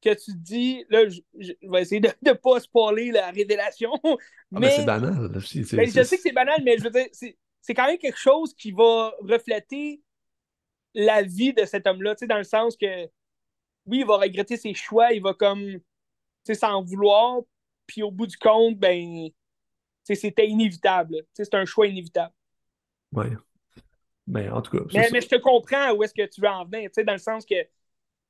que 0.00 0.14
tu 0.14 0.32
dis, 0.34 0.82
là, 0.88 1.06
je, 1.10 1.20
je 1.38 1.52
vais 1.62 1.82
essayer 1.82 2.00
de 2.00 2.08
ne 2.24 2.32
pas 2.32 2.58
spoiler 2.58 3.10
la 3.10 3.30
révélation, 3.30 3.92
Ah, 4.02 4.16
ben, 4.50 4.60
mais 4.60 4.70
c'est 4.70 4.86
banal. 4.86 5.28
ben, 5.28 5.40
je 5.42 6.02
sais 6.04 6.16
que 6.16 6.22
c'est 6.22 6.32
banal, 6.32 6.62
mais 6.64 6.78
je 6.78 6.84
veux 6.84 6.90
dire, 6.90 7.06
c'est, 7.12 7.74
quand 7.74 7.84
même 7.86 7.98
quelque 7.98 8.18
chose 8.18 8.54
qui 8.54 8.72
va 8.72 9.12
refléter 9.20 10.00
la 10.94 11.20
vie 11.20 11.52
de 11.52 11.66
cet 11.66 11.86
homme-là, 11.86 12.14
tu 12.14 12.20
sais, 12.20 12.26
dans 12.26 12.38
le 12.38 12.44
sens 12.44 12.74
que, 12.74 13.04
oui, 13.84 13.98
il 13.98 14.06
va 14.06 14.16
regretter 14.16 14.56
ses 14.56 14.72
choix, 14.72 15.12
il 15.12 15.20
va 15.20 15.34
comme, 15.34 15.66
tu 15.70 15.82
sais, 16.44 16.54
s'en 16.54 16.82
vouloir, 16.82 17.40
puis 17.86 18.02
au 18.02 18.10
bout 18.10 18.26
du 18.26 18.38
compte, 18.38 18.78
ben, 18.78 19.28
c'était 20.02 20.46
inévitable. 20.48 21.16
Tu 21.16 21.26
sais, 21.34 21.44
C'est 21.44 21.56
un 21.56 21.66
choix 21.66 21.88
inévitable. 21.88 22.32
Ouais. 23.12 23.32
Ben, 24.26 24.52
en 24.52 24.60
tout 24.60 24.76
cas, 24.76 24.84
Mais, 24.92 25.08
mais 25.12 25.20
je 25.20 25.28
te 25.28 25.36
comprends 25.36 25.92
où 25.92 26.02
est-ce 26.02 26.14
que 26.14 26.26
tu 26.26 26.40
veux 26.40 26.48
en 26.48 26.64
venir, 26.64 26.90
tu 26.90 26.94
sais, 26.94 27.04
dans 27.04 27.12
le 27.12 27.18
sens 27.18 27.46
que 27.46 27.54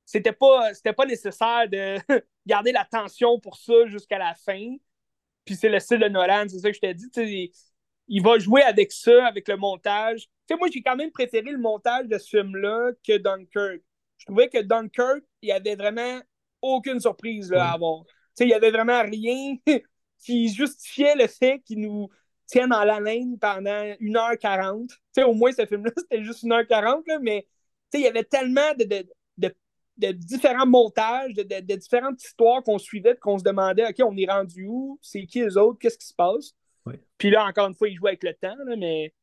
c'était 0.05 0.31
pas, 0.31 0.73
c'était 0.73 0.93
pas 0.93 1.05
nécessaire 1.05 1.67
de 1.69 1.97
garder 2.45 2.71
la 2.71 2.85
tension 2.85 3.39
pour 3.39 3.57
ça 3.57 3.85
jusqu'à 3.87 4.17
la 4.17 4.33
fin. 4.35 4.75
Puis 5.43 5.55
c'est 5.55 5.69
le 5.69 5.79
style 5.79 5.99
de 5.99 6.07
Nolan, 6.07 6.45
c'est 6.47 6.59
ça 6.59 6.69
que 6.69 6.75
je 6.75 6.79
t'ai 6.79 6.93
dit. 6.93 7.09
sais, 7.13 7.51
Il 8.07 8.23
va 8.23 8.37
jouer 8.37 8.61
avec 8.61 8.91
ça, 8.91 9.27
avec 9.27 9.47
le 9.47 9.57
montage. 9.57 10.27
Moi, 10.51 10.69
j'ai 10.71 10.81
quand 10.81 10.95
même 10.95 11.11
préféré 11.11 11.51
le 11.51 11.57
montage 11.57 12.07
de 12.07 12.17
ce 12.17 12.37
film-là 12.37 12.91
que 13.05 13.17
Dunkirk. 13.17 13.81
Je 14.17 14.25
trouvais 14.25 14.49
que 14.49 14.61
Dunkirk, 14.61 15.23
il 15.41 15.49
y 15.49 15.51
avait 15.51 15.75
vraiment 15.75 16.21
aucune 16.61 16.99
surprise 16.99 17.51
là, 17.51 17.69
à 17.69 17.73
avoir. 17.73 18.03
Il 18.39 18.47
y 18.47 18.53
avait 18.53 18.71
vraiment 18.71 19.01
rien 19.01 19.55
qui 20.19 20.47
justifiait 20.49 21.15
le 21.15 21.27
fait 21.27 21.59
qu'il 21.65 21.81
nous 21.81 22.09
tienne 22.47 22.73
en 22.73 22.79
haleine 22.79 23.37
pendant 23.37 23.83
1h40. 23.99 24.87
Tu 24.87 24.95
sais, 25.11 25.23
au 25.23 25.33
moins, 25.33 25.51
ce 25.51 25.65
film-là, 25.65 25.91
c'était 25.97 26.23
juste 26.23 26.43
1h40, 26.43 27.03
là, 27.07 27.19
mais 27.21 27.47
il 27.93 28.01
y 28.01 28.07
avait 28.07 28.23
tellement 28.23 28.73
de, 28.77 28.85
de, 28.85 29.05
de, 29.37 29.55
de 29.97 30.11
différents 30.11 30.65
montages, 30.65 31.33
de, 31.33 31.75
différentes 31.75 32.23
histoires 32.23 32.63
qu'on 32.63 32.77
suivait, 32.77 33.15
qu'on 33.15 33.37
se 33.37 33.43
demandait, 33.43 33.87
OK, 33.87 33.95
on 34.05 34.15
est 34.17 34.29
rendu 34.29 34.65
où? 34.67 34.99
C'est 35.01 35.25
qui 35.25 35.41
les 35.41 35.57
autres? 35.57 35.77
Qu'est-ce 35.79 35.97
qui 35.97 36.07
se 36.07 36.15
passe? 36.15 36.53
Puis 37.17 37.29
là, 37.29 37.45
encore 37.45 37.67
une 37.67 37.73
fois, 37.73 37.89
il 37.89 37.95
joue 37.95 38.07
avec 38.07 38.23
le 38.23 38.33
temps, 38.33 38.55
là, 38.65 38.75
mais 38.77 39.13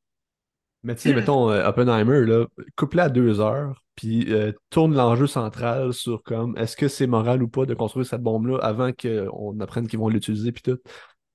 Mais 0.83 0.95
tu 0.95 1.02
sais, 1.02 1.14
mettons, 1.14 1.50
euh, 1.50 1.66
Oppenheimer, 1.66 2.26
là, 2.26 2.47
couple 2.76 3.00
à 3.00 3.09
deux 3.09 3.40
heures, 3.40 3.83
puis 3.95 4.33
euh, 4.33 4.52
tourne 4.69 4.95
l'enjeu 4.95 5.26
central 5.26 5.93
sur 5.95 6.23
comme 6.23 6.57
est-ce 6.59 6.76
que 6.76 6.88
c'est 6.88 7.07
moral 7.07 7.43
ou 7.43 7.49
pas 7.49 7.64
de 7.64 7.73
construire 7.73 8.07
cette 8.07 8.21
bombe-là 8.21 8.59
avant 8.59 8.93
qu'on 8.93 9.59
apprenne 9.61 9.87
qu'ils 9.87 9.99
vont 9.99 10.09
l'utiliser, 10.09 10.52
puis 10.52 10.62
tout. 10.62 10.78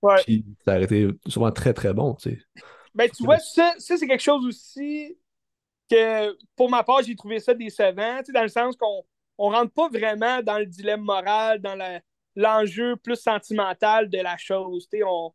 Ouais. 0.02 0.22
Puis 0.24 0.46
ça 0.66 0.74
a 0.74 0.80
été 0.80 1.08
souvent 1.28 1.52
très 1.52 1.74
très 1.74 1.94
bon, 1.94 2.16
tu 2.16 2.32
sais. 2.32 2.40
Ben, 2.96 3.10
tu 3.10 3.24
vois, 3.24 3.40
ça, 3.40 3.74
ça 3.78 3.98
c'est 3.98 4.08
quelque 4.08 4.24
chose 4.24 4.46
aussi 4.46 5.18
que, 5.90 6.38
pour 6.56 6.70
ma 6.70 6.84
part, 6.84 7.04
j'ai 7.04 7.16
trouvé 7.16 7.40
ça 7.40 7.54
décevant, 7.54 8.20
tu 8.20 8.26
sais, 8.26 8.32
dans 8.32 8.44
le 8.44 8.50
sens 8.50 8.76
qu'on 8.76 9.04
on 9.38 9.50
rentre 9.50 9.72
pas 9.74 9.88
vraiment 9.88 10.42
dans 10.42 10.58
le 10.60 10.66
dilemme 10.66 11.02
moral, 11.02 11.62
dans 11.62 11.78
l'enjeu 12.36 12.96
plus 12.98 13.16
sentimental 13.16 14.10
de 14.10 14.18
la 14.18 14.38
chose. 14.38 14.88
tu 14.90 14.98
sais, 14.98 15.04
On, 15.06 15.34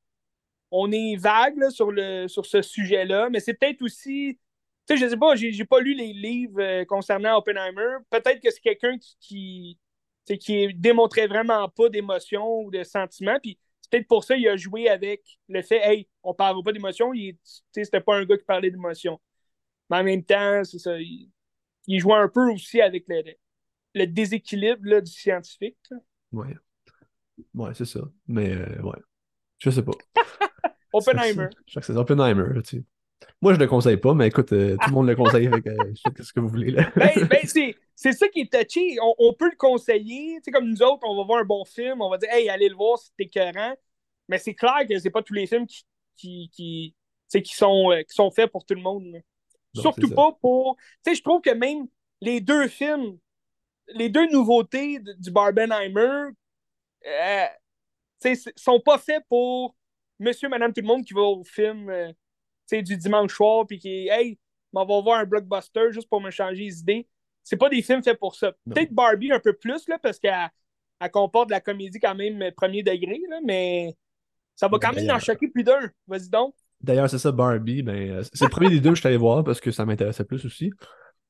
on 0.70 0.92
est 0.92 1.16
vague 1.16 1.56
là, 1.56 1.70
sur, 1.70 1.90
le, 1.90 2.28
sur 2.28 2.44
ce 2.46 2.60
sujet-là, 2.60 3.30
mais 3.30 3.40
c'est 3.40 3.54
peut-être 3.54 3.82
aussi. 3.82 4.38
Tu 4.86 4.98
sais, 4.98 5.02
je 5.02 5.08
sais 5.08 5.16
pas, 5.16 5.34
j'ai 5.34 5.64
pas 5.64 5.80
lu 5.80 5.94
les 5.94 6.12
livres 6.12 6.60
euh, 6.60 6.84
concernant 6.84 7.38
Oppenheimer. 7.38 7.96
Peut-être 8.10 8.40
que 8.42 8.50
c'est 8.50 8.60
quelqu'un 8.60 8.98
qui, 8.98 9.78
qui, 10.26 10.38
qui 10.38 10.74
démontrait 10.74 11.26
vraiment 11.26 11.66
pas 11.70 11.88
d'émotion 11.88 12.60
ou 12.60 12.70
de 12.70 12.82
sentiment. 12.82 13.38
Puis 13.42 13.58
peut-être 13.94 14.08
pour 14.08 14.24
ça 14.24 14.34
qu'il 14.36 14.48
a 14.48 14.56
joué 14.56 14.88
avec 14.88 15.22
le 15.48 15.62
fait, 15.62 15.80
hey, 15.82 16.08
on 16.22 16.34
parle 16.34 16.62
pas 16.64 16.72
d'émotion. 16.72 17.12
Il 17.14 17.28
est- 17.30 17.32
tu 17.32 17.38
sais, 17.72 17.84
C'était 17.84 18.00
pas 18.00 18.16
un 18.16 18.24
gars 18.24 18.36
qui 18.36 18.44
parlait 18.44 18.70
d'émotion. 18.70 19.20
Mais 19.90 19.98
en 19.98 20.04
même 20.04 20.24
temps, 20.24 20.62
c'est 20.64 20.78
ça. 20.78 20.98
Il, 20.98 21.30
il 21.86 22.00
jouait 22.00 22.14
un 22.16 22.28
peu 22.28 22.50
aussi 22.50 22.80
avec 22.80 23.04
le, 23.08 23.22
le 23.94 24.06
déséquilibre 24.06 24.80
là, 24.84 25.00
du 25.00 25.10
scientifique. 25.12 25.76
là. 25.90 25.98
Ouais. 26.32 26.56
Ouais, 27.54 27.74
c'est 27.74 27.84
ça. 27.84 28.00
Mais 28.26 28.50
euh, 28.52 28.82
ouais. 28.82 28.98
Je 29.58 29.70
sais 29.70 29.82
pas. 29.82 29.92
Oppenheimer. 30.92 31.48
Je 31.66 31.72
crois 31.72 31.80
que 31.80 31.86
c'est 31.86 31.96
Oppenheimer, 31.96 32.62
tu 32.62 32.78
sais. 32.78 32.84
Moi, 33.40 33.54
je 33.54 33.58
le 33.58 33.66
conseille 33.66 33.96
pas, 33.96 34.14
mais 34.14 34.28
écoute, 34.28 34.52
euh, 34.52 34.76
tout 34.80 34.88
le 34.90 34.94
monde 34.94 35.06
le 35.06 35.16
conseille, 35.16 35.48
que, 35.50 35.70
euh, 35.70 35.92
ce 36.22 36.32
que 36.32 36.40
vous 36.40 36.48
voulez. 36.48 36.70
Là. 36.70 36.90
ben, 36.94 37.10
ben 37.28 37.40
c'est, 37.44 37.74
c'est 37.94 38.12
ça 38.12 38.28
qui 38.28 38.40
est 38.40 38.52
touché. 38.52 38.96
On, 39.02 39.14
on 39.18 39.32
peut 39.32 39.48
le 39.50 39.56
conseiller. 39.56 40.36
Tu 40.36 40.42
sais, 40.44 40.50
comme 40.50 40.68
nous 40.68 40.82
autres, 40.82 41.02
on 41.06 41.16
va 41.16 41.24
voir 41.24 41.40
un 41.40 41.44
bon 41.44 41.64
film, 41.64 42.00
on 42.00 42.10
va 42.10 42.18
dire, 42.18 42.28
hey, 42.32 42.48
allez 42.48 42.68
le 42.68 42.74
voir, 42.74 42.98
c'est 42.98 43.12
écœurant. 43.18 43.74
Mais 44.28 44.38
c'est 44.38 44.54
clair 44.54 44.86
que 44.88 44.98
c'est 44.98 45.10
pas 45.10 45.22
tous 45.22 45.34
les 45.34 45.46
films 45.46 45.66
qui, 45.66 45.84
qui, 46.16 46.50
qui, 47.30 47.42
qui, 47.42 47.54
sont, 47.54 47.90
euh, 47.92 48.02
qui 48.02 48.14
sont 48.14 48.30
faits 48.30 48.50
pour 48.50 48.64
tout 48.64 48.74
le 48.74 48.80
monde. 48.82 49.04
Non, 49.04 49.82
Surtout 49.82 50.08
pas 50.14 50.32
pour. 50.40 50.76
Tu 51.04 51.10
sais, 51.10 51.14
je 51.16 51.22
trouve 51.22 51.40
que 51.40 51.50
même 51.50 51.86
les 52.20 52.40
deux 52.40 52.68
films, 52.68 53.18
les 53.88 54.08
deux 54.08 54.28
nouveautés 54.30 54.98
de- 55.00 55.14
du 55.14 55.30
Barbenheimer, 55.30 56.30
euh, 57.06 57.46
tu 58.20 58.28
sais, 58.30 58.34
c- 58.36 58.52
sont 58.56 58.80
pas 58.80 58.98
faits 58.98 59.24
pour 59.28 59.76
monsieur, 60.18 60.48
madame, 60.48 60.72
tout 60.72 60.80
le 60.80 60.86
monde 60.86 61.04
qui 61.04 61.14
va 61.14 61.22
au 61.22 61.44
film 61.44 61.90
euh, 61.90 62.08
tu 62.12 62.76
sais, 62.76 62.82
du 62.82 62.96
dimanche 62.96 63.34
soir 63.34 63.66
puis 63.66 63.78
qui 63.78 64.08
hey, 64.08 64.38
m'en 64.72 64.86
va 64.86 65.00
voir 65.00 65.20
un 65.20 65.24
blockbuster 65.26 65.92
juste 65.92 66.08
pour 66.08 66.20
me 66.20 66.30
changer 66.30 66.64
les 66.64 66.80
idées. 66.80 67.08
C'est 67.42 67.56
pas 67.58 67.68
des 67.68 67.82
films 67.82 68.02
faits 68.02 68.18
pour 68.18 68.34
ça. 68.36 68.52
Peut-être 68.74 68.92
Barbie 68.92 69.32
un 69.32 69.40
peu 69.40 69.52
plus, 69.54 69.86
là, 69.88 69.98
parce 69.98 70.18
qu'elle 70.18 70.50
elle 71.00 71.10
comporte 71.10 71.48
de 71.48 71.52
la 71.54 71.60
comédie 71.60 72.00
quand 72.00 72.14
même 72.14 72.50
premier 72.56 72.82
degré, 72.82 73.20
là, 73.28 73.40
mais 73.44 73.94
ça 74.56 74.68
va 74.68 74.78
quand 74.78 74.92
même 74.92 75.10
en 75.10 75.18
choquer 75.18 75.48
plus 75.48 75.64
d'un. 75.64 75.90
Vas-y 76.06 76.28
donc. 76.28 76.54
D'ailleurs, 76.80 77.08
c'est 77.08 77.18
ça, 77.18 77.32
Barbie. 77.32 77.82
Ben, 77.82 78.10
euh, 78.10 78.22
c'est 78.32 78.44
le 78.44 78.50
premier 78.50 78.68
des 78.70 78.80
deux 78.80 78.90
que 78.90 78.96
je 78.96 79.00
suis 79.00 79.08
allé 79.08 79.16
voir 79.16 79.42
parce 79.44 79.60
que 79.60 79.70
ça 79.70 79.84
m'intéressait 79.86 80.24
plus 80.24 80.44
aussi. 80.44 80.70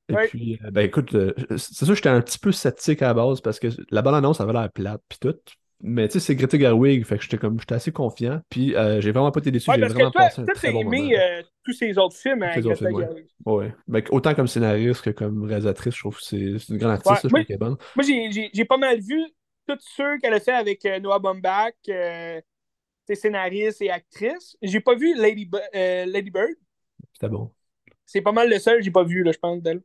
Et 0.08 0.14
Ouais. 0.14 0.26
puis, 0.28 0.58
euh, 0.64 0.70
ben 0.70 0.82
écoute, 0.82 1.14
euh, 1.14 1.32
c'est 1.56 1.76
sûr 1.84 1.88
que 1.88 1.94
j'étais 1.94 2.08
un 2.10 2.20
petit 2.20 2.38
peu 2.38 2.52
sceptique 2.52 3.00
à 3.02 3.06
la 3.06 3.14
base 3.14 3.40
parce 3.40 3.58
que 3.58 3.68
la 3.90 4.02
bonne 4.02 4.14
annonce 4.14 4.40
avait 4.40 4.52
l'air 4.52 4.70
plate, 4.70 5.00
puis 5.08 5.18
tout. 5.20 5.34
Mais 5.80 6.08
tu 6.08 6.14
sais, 6.14 6.20
c'est 6.20 6.34
Greta 6.34 6.58
Gerwig, 6.58 7.04
fait 7.04 7.16
que 7.18 7.22
j'étais 7.22 7.36
comme, 7.38 7.58
j'étais 7.60 7.74
assez 7.74 7.92
confiant. 7.92 8.40
Puis, 8.48 8.74
euh, 8.74 9.00
j'ai 9.00 9.12
vraiment 9.12 9.30
pas 9.30 9.40
été 9.40 9.50
déçu. 9.50 9.70
Ouais, 9.70 9.76
j'ai 9.78 9.86
vraiment 9.86 10.10
toi, 10.10 10.22
passé 10.22 10.40
un 10.42 10.44
toi, 10.44 10.54
très 10.54 10.72
bon 10.72 10.80
aimé 10.80 11.00
moment. 11.02 11.14
euh, 11.18 11.42
tous 11.64 11.72
ces 11.72 11.98
autres 11.98 12.16
films 12.16 12.42
autres 12.42 12.60
Greta 12.60 12.76
films, 12.76 13.16
ouais. 13.46 13.74
Ben, 13.86 14.02
autant 14.10 14.34
comme 14.34 14.46
scénariste 14.46 15.02
que 15.02 15.10
comme 15.10 15.44
réalisatrice, 15.44 15.94
je 15.94 16.00
trouve 16.00 16.16
que 16.18 16.22
c'est 16.22 16.68
une 16.70 16.78
grande 16.78 16.92
artiste, 16.92 17.22
je 17.24 17.28
moi- 17.28 17.40
trouve 17.40 17.46
qu'elle 17.46 17.54
est 17.56 17.58
bonne. 17.58 17.76
Moi, 17.96 18.04
j'ai- 18.06 18.64
pas 18.64 18.76
mal 18.78 18.98
vu 19.00 19.20
tous 19.68 19.78
ceux 19.96 20.18
qu'elle 20.18 20.34
a 20.34 20.40
fait 20.40 20.52
avec 20.52 20.84
euh, 20.86 21.00
Noah 21.00 21.18
Baumbach, 21.18 21.72
ses 23.06 23.14
scénaristes 23.14 23.80
et 23.82 23.90
actrices. 23.90 24.56
J'ai 24.62 24.80
pas 24.80 24.94
vu 24.94 25.14
Lady, 25.16 25.48
euh, 25.74 26.06
Lady 26.06 26.30
Bird. 26.30 26.54
C'était 27.12 27.28
bon. 27.28 27.52
C'est 28.06 28.20
pas 28.22 28.32
mal 28.32 28.50
le 28.50 28.58
seul 28.58 28.78
que 28.78 28.82
j'ai 28.84 28.90
pas 28.90 29.04
vu, 29.04 29.22
là, 29.22 29.32
je 29.32 29.38
pense, 29.38 29.62
d'elle. 29.62 29.82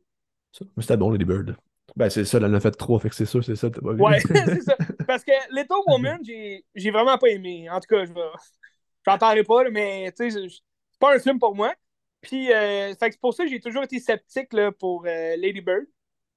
C'était 0.78 0.96
bon, 0.96 1.10
Lady 1.10 1.24
Bird. 1.24 1.56
Ben, 1.96 2.08
c'est 2.08 2.24
ça, 2.24 2.38
elle 2.38 2.44
en 2.44 2.54
a 2.54 2.60
fait 2.60 2.70
trois, 2.72 3.00
fait 3.00 3.08
que 3.08 3.14
c'est 3.16 3.24
sûr, 3.26 3.42
c'est 3.44 3.56
ça, 3.56 3.68
t'as 3.70 3.80
pas 3.80 3.92
vu. 3.92 4.00
Ouais, 4.00 4.20
c'est 4.26 4.60
ça. 4.62 4.76
Parce 5.06 5.24
que 5.24 5.32
Little 5.50 5.82
Woman, 5.86 6.18
j'ai 6.24 6.90
vraiment 6.90 7.18
pas 7.18 7.28
aimé. 7.28 7.68
En 7.70 7.80
tout 7.80 7.88
cas, 7.94 8.04
je. 8.04 8.12
J'en 9.06 9.16
parlerai 9.16 9.44
pas, 9.44 9.64
là, 9.64 9.70
mais 9.70 10.12
tu 10.12 10.30
sais, 10.30 10.46
c'est 10.48 10.98
pas 10.98 11.16
un 11.16 11.18
film 11.18 11.38
pour 11.38 11.54
moi. 11.56 11.74
Puis, 12.20 12.52
euh, 12.52 12.92
c'est 13.00 13.18
pour 13.18 13.32
ça 13.32 13.44
que 13.44 13.50
j'ai 13.50 13.58
toujours 13.60 13.82
été 13.82 13.98
sceptique 13.98 14.52
là, 14.52 14.70
pour 14.72 15.04
euh, 15.06 15.36
Lady 15.38 15.62
Bird. 15.62 15.86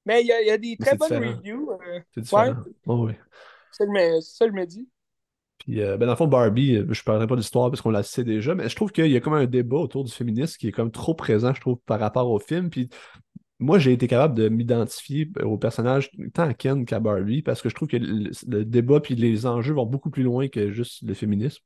Mais 0.06 0.22
il 0.22 0.26
y, 0.28 0.32
a- 0.32 0.40
il 0.40 0.46
y 0.46 0.50
a 0.50 0.56
des 0.58 0.76
Mais 0.80 0.86
très 0.86 0.96
bonnes 0.96 1.08
différent. 1.10 1.36
reviews. 1.36 1.72
euh, 1.72 2.00
C'est 2.14 2.22
différent. 2.22 2.54
Oh, 2.86 3.06
oui. 3.06 3.12
ça 3.70 3.84
je 3.84 3.90
me- 3.90 4.20
ça 4.22 4.46
que 4.46 4.50
je 4.52 4.56
me 4.56 4.64
dis. 4.66 4.88
Puis, 5.64 5.80
euh, 5.80 5.96
ben, 5.96 6.06
dans 6.06 6.12
le 6.12 6.16
fond, 6.16 6.26
Barbie, 6.26 6.76
euh, 6.76 6.86
je 6.90 7.00
ne 7.00 7.04
parlerai 7.04 7.26
pas 7.26 7.36
d'histoire 7.36 7.70
parce 7.70 7.80
qu'on 7.80 7.90
la 7.90 8.02
sait 8.02 8.24
déjà, 8.24 8.54
mais 8.54 8.68
je 8.68 8.76
trouve 8.76 8.92
qu'il 8.92 9.06
y 9.06 9.16
a 9.16 9.20
comme 9.20 9.32
un 9.32 9.46
débat 9.46 9.78
autour 9.78 10.04
du 10.04 10.12
féminisme 10.12 10.58
qui 10.58 10.68
est 10.68 10.72
comme 10.72 10.90
trop 10.90 11.14
présent, 11.14 11.54
je 11.54 11.60
trouve, 11.60 11.78
par 11.86 11.98
rapport 12.00 12.30
au 12.30 12.38
film. 12.38 12.68
Puis, 12.68 12.90
moi, 13.58 13.78
j'ai 13.78 13.92
été 13.92 14.06
capable 14.08 14.34
de 14.34 14.48
m'identifier 14.48 15.30
au 15.42 15.56
personnage 15.56 16.10
tant 16.34 16.44
à 16.44 16.54
Ken 16.54 16.84
qu'à 16.84 17.00
Barbie 17.00 17.42
parce 17.42 17.62
que 17.62 17.68
je 17.70 17.74
trouve 17.74 17.88
que 17.88 17.96
le, 17.96 18.64
débat 18.64 19.00
puis 19.00 19.14
les 19.14 19.46
enjeux 19.46 19.74
vont 19.74 19.86
beaucoup 19.86 20.10
plus 20.10 20.22
loin 20.22 20.48
que 20.48 20.70
juste 20.70 21.02
le 21.02 21.14
féminisme. 21.14 21.62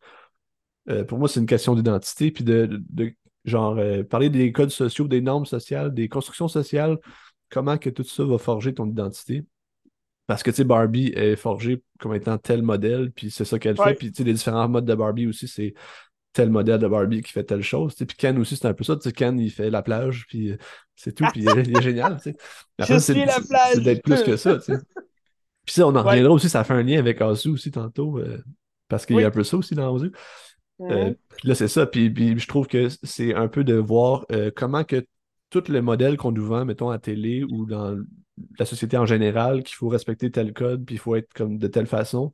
Euh, 0.90 1.04
pour 1.04 1.18
moi, 1.18 1.28
c'est 1.28 1.40
une 1.40 1.46
question 1.46 1.74
d'identité, 1.74 2.30
puis 2.30 2.44
de, 2.44 2.66
de- 2.66 2.82
de, 2.90 3.14
genre, 3.44 3.76
euh, 3.78 4.02
parler 4.04 4.30
des 4.30 4.52
codes 4.52 4.70
sociaux, 4.70 5.08
des 5.08 5.20
normes 5.20 5.46
sociales, 5.46 5.92
des 5.92 6.08
constructions 6.08 6.48
sociales, 6.48 6.98
comment 7.50 7.78
que 7.78 7.90
tout 7.90 8.04
ça 8.04 8.24
va 8.24 8.38
forger 8.38 8.74
ton 8.74 8.88
identité. 8.88 9.44
Parce 10.28 10.44
que, 10.44 10.50
tu 10.50 10.58
sais, 10.58 10.64
Barbie 10.64 11.08
est 11.16 11.34
forgée 11.34 11.82
comme 11.98 12.14
étant 12.14 12.38
tel 12.38 12.62
modèle, 12.62 13.10
puis 13.10 13.32
c'est 13.32 13.44
ça 13.44 13.58
qu'elle 13.58 13.76
Ouais. 13.80 13.88
fait. 13.88 13.94
Puis, 13.94 14.12
tu 14.12 14.18
sais, 14.18 14.24
les 14.24 14.34
différents 14.34 14.68
modes 14.68 14.84
de 14.84 14.94
Barbie 14.94 15.26
aussi, 15.26 15.48
c'est 15.48 15.74
tel 16.32 16.50
modèle 16.50 16.78
de 16.78 16.86
Barbie 16.86 17.22
qui 17.22 17.32
fait 17.32 17.42
telle 17.42 17.62
chose. 17.62 17.94
Puis 17.96 18.06
Ken 18.16 18.38
aussi, 18.38 18.54
c'est 18.56 18.68
un 18.68 18.74
peu 18.74 18.84
ça. 18.84 18.94
Tu 18.94 19.02
sais, 19.02 19.12
Ken, 19.12 19.40
il 19.40 19.50
fait 19.50 19.70
la 19.70 19.82
plage, 19.82 20.26
puis 20.28 20.52
c'est 20.94 21.12
tout, 21.12 21.24
puis 21.32 21.40
il 21.42 21.48
est, 21.48 21.62
il 21.66 21.76
est 21.76 21.82
génial, 21.82 22.18
tu 22.18 22.30
sais. 22.30 22.36
Après, 22.78 23.00
c'est 23.00 23.14
la 23.24 23.32
c'est- 23.32 23.48
plage. 23.48 23.70
c'est 23.74 23.80
d'être 23.80 24.02
plus 24.04 24.22
que 24.22 24.36
ça, 24.36 24.56
tu 24.58 24.64
sais. 24.66 24.78
Puis 25.64 25.74
ça, 25.74 25.86
on 25.86 25.90
en 25.90 26.04
Ouais. 26.04 26.10
reviendra 26.10 26.32
aussi, 26.34 26.48
ça 26.48 26.62
fait 26.62 26.74
un 26.74 26.82
lien 26.82 26.98
avec 26.98 27.20
Azu 27.20 27.48
aussi 27.48 27.70
tantôt, 27.70 28.18
euh, 28.18 28.38
parce 28.88 29.04
qu'il 29.06 29.16
y 29.16 29.24
a 29.24 29.26
un 29.26 29.30
peu 29.30 29.42
ça 29.44 29.56
aussi 29.56 29.74
dans 29.74 29.96
Azu. 29.96 30.12
Euh, 30.82 31.12
puis 31.38 31.48
là, 31.48 31.54
c'est 31.54 31.68
ça. 31.68 31.86
Puis, 31.86 32.10
puis 32.10 32.38
je 32.38 32.46
trouve 32.46 32.66
que 32.68 32.88
c'est 33.02 33.34
un 33.34 33.48
peu 33.48 33.64
de 33.64 33.74
voir 33.74 34.24
euh, 34.30 34.50
comment 34.54 34.84
que 34.84 35.04
tout 35.50 35.64
le 35.68 35.80
modèle 35.82 36.16
qu'on 36.18 36.32
nous 36.32 36.44
vend, 36.46 36.64
mettons, 36.66 36.90
à 36.90 36.98
télé 36.98 37.42
ou 37.44 37.64
dans 37.66 37.98
la 38.58 38.66
société 38.66 38.96
en 38.96 39.06
général, 39.06 39.62
qu'il 39.62 39.76
faut 39.76 39.88
respecter 39.88 40.30
tel 40.30 40.52
code, 40.52 40.84
puis 40.84 40.96
il 40.96 40.98
faut 40.98 41.16
être 41.16 41.32
comme 41.34 41.58
de 41.58 41.66
telle 41.66 41.86
façon, 41.86 42.32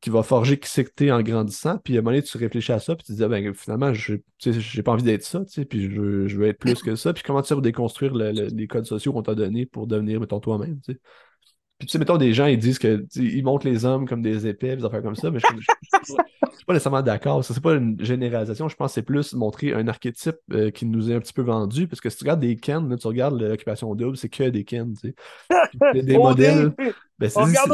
qui 0.00 0.10
va 0.10 0.22
forger 0.22 0.58
qui 0.58 0.68
c'est 0.68 0.84
que 0.84 0.90
t'es 0.90 1.10
en 1.12 1.22
grandissant. 1.22 1.78
Puis 1.78 1.94
à 1.96 1.98
un 1.98 2.02
moment 2.02 2.10
donné, 2.16 2.22
tu 2.22 2.36
réfléchis 2.36 2.72
à 2.72 2.80
ça, 2.80 2.96
puis 2.96 3.04
tu 3.04 3.12
te 3.12 3.16
dis, 3.16 3.24
ah, 3.24 3.28
ben, 3.28 3.54
finalement, 3.54 3.94
je 3.94 4.16
j'ai 4.40 4.82
pas 4.82 4.92
envie 4.92 5.04
d'être 5.04 5.24
ça, 5.24 5.42
puis 5.68 5.90
je 5.90 6.26
je 6.26 6.36
veux 6.36 6.48
être 6.48 6.58
plus 6.58 6.82
que 6.82 6.96
ça. 6.96 7.12
Puis 7.12 7.22
comment 7.22 7.40
tu 7.42 7.52
pour 7.54 7.62
déconstruire 7.62 8.12
le- 8.12 8.32
le- 8.32 8.48
les 8.48 8.66
codes 8.66 8.86
sociaux 8.86 9.12
qu'on 9.12 9.22
t'a 9.22 9.34
donnés 9.34 9.64
pour 9.66 9.86
devenir, 9.86 10.20
mettons, 10.20 10.40
toi-même, 10.40 10.80
tu 10.80 10.92
sais. 10.92 11.00
Puis 11.78 11.86
tu 11.86 11.92
sais, 11.92 11.98
mettons, 11.98 12.16
des 12.16 12.32
gens, 12.32 12.46
ils 12.46 12.58
disent 12.58 12.78
que, 12.78 13.06
ils 13.16 13.44
les 13.64 13.84
hommes 13.84 14.06
comme 14.08 14.22
des 14.22 14.46
épées, 14.46 14.76
des 14.76 14.84
affaires 14.84 15.02
comme 15.02 15.16
ça, 15.16 15.30
mais 15.30 15.38
je- 15.38 15.46
je 15.60 16.41
suis 16.62 16.66
pas 16.66 16.74
nécessairement 16.74 17.02
d'accord. 17.02 17.44
Ça, 17.44 17.54
c'est 17.54 17.62
pas 17.62 17.74
une 17.74 18.02
généralisation. 18.02 18.68
Je 18.68 18.76
pense 18.76 18.92
que 18.92 18.94
c'est 18.94 19.02
plus 19.02 19.34
montrer 19.34 19.72
un 19.72 19.88
archétype 19.88 20.36
euh, 20.52 20.70
qui 20.70 20.86
nous 20.86 21.10
est 21.10 21.14
un 21.14 21.20
petit 21.20 21.32
peu 21.32 21.42
vendu. 21.42 21.88
Parce 21.88 22.00
que 22.00 22.08
si 22.08 22.16
tu 22.16 22.24
regardes 22.24 22.40
des 22.40 22.56
Ken, 22.56 22.88
là, 22.88 22.96
tu 22.96 23.06
regardes 23.06 23.40
l'occupation 23.40 23.92
double, 23.96 24.16
c'est 24.16 24.28
que 24.28 24.48
des 24.48 24.62
Ken, 24.62 24.94
tu 24.94 25.08
sais. 25.08 25.14
Des, 26.02 26.16
modèles. 26.16 26.72
Ben, 27.22 27.30
c'est- 27.30 27.38
On 27.38 27.44
regarde 27.44 27.72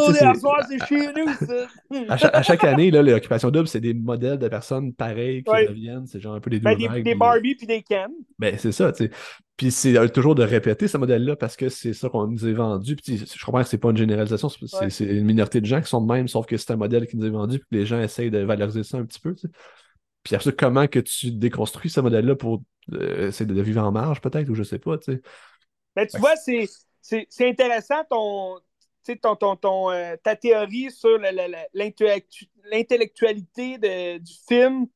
c'est- 0.68 0.86
chez 0.86 1.12
nous, 1.12 1.46
ça. 1.46 1.66
à, 2.08 2.16
chaque, 2.16 2.34
à 2.34 2.42
chaque 2.42 2.64
année, 2.64 2.90
là, 2.90 3.02
l'occupation 3.02 3.50
double, 3.50 3.66
c'est 3.68 3.80
des 3.80 3.94
modèles 3.94 4.38
de 4.38 4.48
personnes 4.48 4.92
pareilles 4.92 5.42
qui 5.42 5.50
Ouais. 5.50 5.66
reviennent. 5.66 6.06
C'est 6.06 6.20
genre 6.20 6.34
un 6.34 6.40
peu 6.40 6.50
les 6.50 6.58
deux 6.60 6.64
Ben, 6.64 6.76
des, 6.76 6.86
vagues. 6.88 7.04
des 7.04 7.14
Barbie 7.14 7.54
puis 7.54 7.66
des 7.66 7.82
Ken. 7.82 8.08
ben, 8.38 8.56
c'est 8.58 8.72
ça, 8.72 8.92
tu 8.92 9.04
sais. 9.06 9.10
Puis 9.56 9.70
c'est 9.72 9.96
euh, 9.98 10.06
toujours 10.08 10.34
de 10.36 10.44
répéter 10.44 10.86
ce 10.86 10.96
modèle-là 10.98 11.34
parce 11.34 11.56
que 11.56 11.68
c'est 11.68 11.92
ça 11.92 12.08
qu'on 12.08 12.26
nous 12.28 12.46
est 12.46 12.52
vendu. 12.52 12.94
Puis 12.94 13.18
je 13.18 13.44
comprends 13.44 13.62
que 13.62 13.68
c'est 13.68 13.78
pas 13.78 13.90
une 13.90 13.96
généralisation, 13.96 14.48
c'est 14.48 15.04
Ouais. 15.04 15.12
une 15.18 15.24
minorité 15.24 15.60
de 15.60 15.66
gens 15.66 15.80
qui 15.80 15.88
sont 15.88 16.00
de 16.00 16.12
même, 16.12 16.28
sauf 16.28 16.46
que 16.46 16.56
c'est 16.56 16.72
un 16.72 16.76
modèle 16.76 17.06
qui 17.08 17.16
nous 17.16 17.26
est 17.26 17.30
vendu, 17.30 17.58
puis 17.58 17.80
les 17.80 17.86
gens 17.86 18.00
essayent 18.00 18.30
de 18.30 18.38
valoriser 18.38 18.84
ça 18.84 18.98
un 18.98 19.04
petit 19.04 19.18
peu, 19.18 19.34
tu 19.34 19.48
sais. 19.48 19.48
Puis 20.22 20.34
après 20.34 20.44
ça, 20.44 20.52
comment 20.52 20.86
que 20.86 20.98
tu 21.00 21.32
déconstruis 21.32 21.90
ce 21.90 22.00
modèle-là 22.00 22.36
pour 22.36 22.62
euh, 22.92 23.28
essayer 23.28 23.46
de 23.46 23.60
vivre 23.62 23.82
en 23.82 23.90
marge, 23.92 24.20
peut-être, 24.20 24.48
ou 24.48 24.54
je 24.54 24.62
sais 24.62 24.78
pas, 24.78 24.96
tu 24.98 25.12
sais. 25.12 25.22
Ben, 25.96 26.06
tu 26.06 26.12
Fait 26.12 26.18
vois, 26.18 26.36
c'est, 26.36 26.66
c'est, 27.00 27.26
c'est 27.28 27.48
intéressant 27.48 28.04
ton, 28.08 28.58
ton, 29.16 29.36
ton, 29.36 29.56
ton, 29.56 29.90
euh, 29.90 30.16
ta 30.22 30.36
théorie 30.36 30.90
sur 30.90 31.18
le- 31.18 31.30
le- 31.30 31.50
le- 31.52 31.66
l'intellectu- 31.74 32.48
l'intellectualité 32.70 33.78
de- 33.78 34.18
du 34.18 34.32
film 34.48 34.86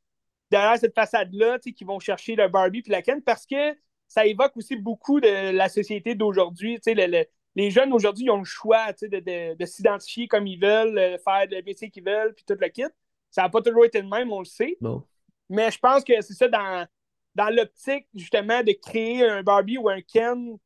derrière 0.50 0.76
cette 0.78 0.95
façade-là, 0.95 1.59
qui 1.59 1.85
vont 1.85 1.99
chercher 1.99 2.37
le 2.37 2.49
Barbie 2.49 2.83
puis 2.83 2.92
la 2.92 3.02
Ken, 3.02 3.23
parce 3.23 3.47
que 3.47 3.75
ça 4.09 4.26
évoque 4.26 4.57
aussi 4.57 4.76
beaucoup 4.76 5.21
de 5.21 5.52
la 5.52 5.69
société 5.69 6.14
d'aujourd'hui. 6.14 6.78
Le- 6.87 7.07
le- 7.07 7.25
les 7.54 7.71
jeunes 7.71 7.92
aujourd'hui, 7.92 8.25
ils 8.26 8.31
ont 8.31 8.38
le 8.38 8.45
choix 8.45 8.92
de, 9.00 9.07
de- 9.21 9.54
de 9.54 9.66
s'identifier 9.66 10.28
comme 10.28 10.47
ils 10.47 10.61
veulent, 10.61 10.99
euh, 10.99 11.19
faire 11.19 11.47
le 11.50 11.62
métier 11.62 11.90
qu'ils 11.90 12.04
veulent, 12.04 12.35
puis 12.35 12.45
tout 12.47 12.57
le 12.59 12.69
kit. 12.69 12.85
Ça 13.31 13.42
n'a 13.42 13.49
pas 13.49 13.62
toujours 13.62 13.85
été 13.87 14.00
le 14.02 14.09
même, 14.09 14.31
on 14.31 14.40
le 14.40 14.45
sait. 14.45 14.76
Non. 14.81 15.02
Mais 15.49 15.71
je 15.71 15.78
pense 15.78 16.04
que 16.04 16.21
c'est 16.21 16.35
ça 16.35 16.49
dans, 16.49 16.87
dans 17.35 17.49
l'optique, 17.49 18.07
justement, 18.14 18.62
de 18.62 18.73
créer 18.73 19.26
un 19.26 19.42
Barbie 19.42 19.78
ou 19.78 19.88
un 19.88 20.00
Ken, 20.02 20.57